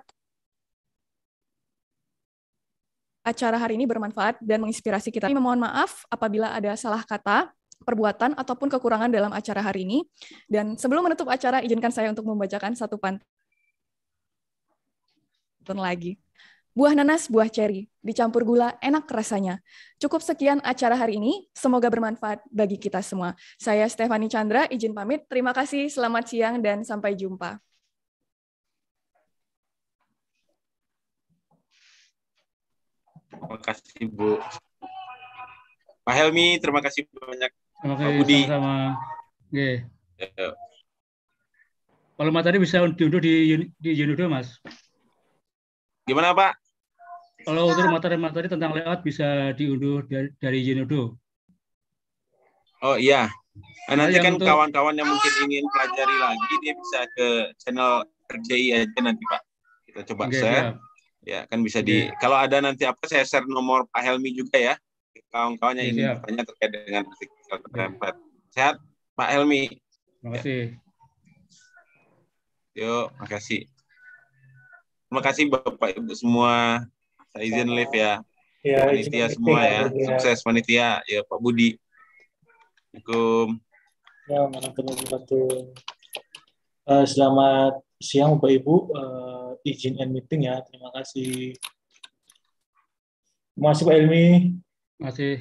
acara 3.22 3.55
hari 3.55 3.78
ini 3.78 3.86
bermanfaat 3.86 4.42
dan 4.42 4.58
menginspirasi 4.66 5.14
kita. 5.14 5.31
Kami 5.31 5.39
memohon 5.39 5.62
maaf 5.62 6.02
apabila 6.10 6.50
ada 6.50 6.74
salah 6.74 7.06
kata. 7.06 7.55
perbuatan 7.82 8.39
ataupun 8.39 8.70
kekurangan 8.70 9.10
dalam 9.10 9.34
acara 9.34 9.58
hari 9.58 9.82
ini. 9.82 10.06
Dan 10.47 10.78
sebelum 10.78 11.02
menutup 11.02 11.26
acara, 11.26 11.58
izinkan 11.66 11.90
saya 11.90 12.14
untuk 12.14 12.22
membacakan 12.22 12.78
satu 12.78 12.94
pantun 12.94 13.18
lagi. 15.74 16.14
Buah 16.73 16.97
nanas, 16.97 17.28
buah 17.28 17.52
ceri, 17.52 17.84
dicampur 18.01 18.49
gula, 18.49 18.81
enak 18.81 19.05
rasanya. 19.12 19.60
Cukup 20.01 20.25
sekian 20.25 20.57
acara 20.65 20.97
hari 20.97 21.20
ini, 21.20 21.44
semoga 21.52 21.92
bermanfaat 21.92 22.41
bagi 22.49 22.81
kita 22.81 23.05
semua. 23.05 23.36
Saya 23.60 23.84
Stefani 23.92 24.25
Chandra, 24.33 24.65
izin 24.73 24.97
pamit. 24.97 25.28
Terima 25.28 25.52
kasih, 25.52 25.92
selamat 25.92 26.33
siang, 26.33 26.65
dan 26.65 26.81
sampai 26.81 27.12
jumpa. 27.12 27.60
Terima 33.28 33.59
kasih 33.60 34.09
Bu. 34.09 34.41
Pak 36.09 36.15
Helmi, 36.17 36.57
terima 36.57 36.81
kasih 36.81 37.05
banyak. 37.12 37.52
Terima 37.52 37.94
Pak 37.94 38.01
kasih 38.01 38.17
Budi. 38.17 38.41
sama-sama. 38.49 38.76
Oke. 39.44 39.70
Ya, 40.17 40.28
Kalau 42.17 42.33
materi 42.33 42.57
bisa 42.57 42.81
diunduh 42.97 43.20
di 43.20 43.68
di 43.76 43.91
Yunudo, 43.92 44.25
Mas. 44.33 44.57
Gimana 46.09 46.33
Pak? 46.33 46.61
Kalau 47.42 47.62
untuk 47.70 47.86
materi-materi 47.90 48.46
tentang 48.46 48.70
layout 48.74 49.02
bisa 49.02 49.50
diunduh 49.58 50.06
dari, 50.06 50.30
dari 50.38 50.58
Yunudo. 50.62 51.18
Oh 52.82 52.98
iya. 52.98 53.30
Nah, 53.90 54.06
nanti 54.06 54.16
yang 54.18 54.24
kan 54.26 54.34
untuk- 54.38 54.48
kawan-kawan 54.48 54.94
yang 54.96 55.06
mungkin 55.10 55.32
ingin 55.46 55.64
pelajari 55.68 56.16
lagi, 56.18 56.54
dia 56.62 56.74
bisa 56.74 57.00
ke 57.12 57.26
channel 57.60 58.06
RJI 58.30 58.66
aja 58.82 58.98
nanti 59.02 59.22
Pak. 59.26 59.42
Kita 59.90 60.00
coba 60.14 60.22
Oke, 60.30 60.38
share. 60.40 60.54
siap. 60.54 60.74
Ya, 61.22 61.40
kan 61.46 61.62
bisa 61.62 61.78
di. 61.84 62.10
Kalau 62.18 62.34
ada 62.34 62.58
nanti 62.58 62.82
apa, 62.82 62.98
saya 63.06 63.22
share 63.22 63.46
nomor 63.46 63.86
Pak 63.90 64.02
Helmi 64.02 64.34
juga 64.34 64.58
ya. 64.58 64.74
Kawan-kawan 65.30 65.78
yang 65.78 65.88
ingin 65.94 66.04
bertanya 66.18 66.42
terkait 66.48 66.70
dengan 66.72 67.02
artikel 67.06 67.58
template. 67.70 68.18
Sehat, 68.50 68.76
Pak 69.14 69.28
Helmi. 69.30 69.62
Terima 70.18 70.30
kasih. 70.38 70.62
Yuk, 72.72 73.06
makasih. 73.20 73.62
Terima 75.12 75.20
kasih 75.20 75.44
Bapak 75.52 75.92
Ibu 75.92 76.12
semua. 76.16 76.88
Saya 77.32 77.48
izin 77.48 77.72
live 77.72 77.96
ya. 77.96 78.20
Ya, 78.60 78.84
panitia 78.84 79.26
semua 79.32 79.64
ya. 79.64 79.88
Pak 79.88 79.96
Budi, 79.96 80.04
ya. 80.04 80.08
Sukses 80.12 80.38
panitia. 80.44 80.88
Ya 81.08 81.20
Pak 81.24 81.38
Budi. 81.40 81.68
Assalamualaikum. 82.92 83.48
Ya, 84.28 84.40
warahmatullahi 84.44 84.96
wabarakatuh. 85.00 85.48
Eh, 86.92 87.04
selamat 87.08 87.72
siang 88.04 88.36
Bapak 88.36 88.52
Ibu. 88.52 88.74
Eh, 88.92 89.72
izin 89.72 89.96
end 89.96 90.12
meeting 90.12 90.44
ya. 90.44 90.60
Terima 90.60 90.92
kasih. 90.92 91.56
Terima 93.56 93.68
kasih 93.72 93.84
Pak 93.88 93.96
Ilmi. 93.96 94.26
Terima 95.00 95.08
kasih. 95.08 95.34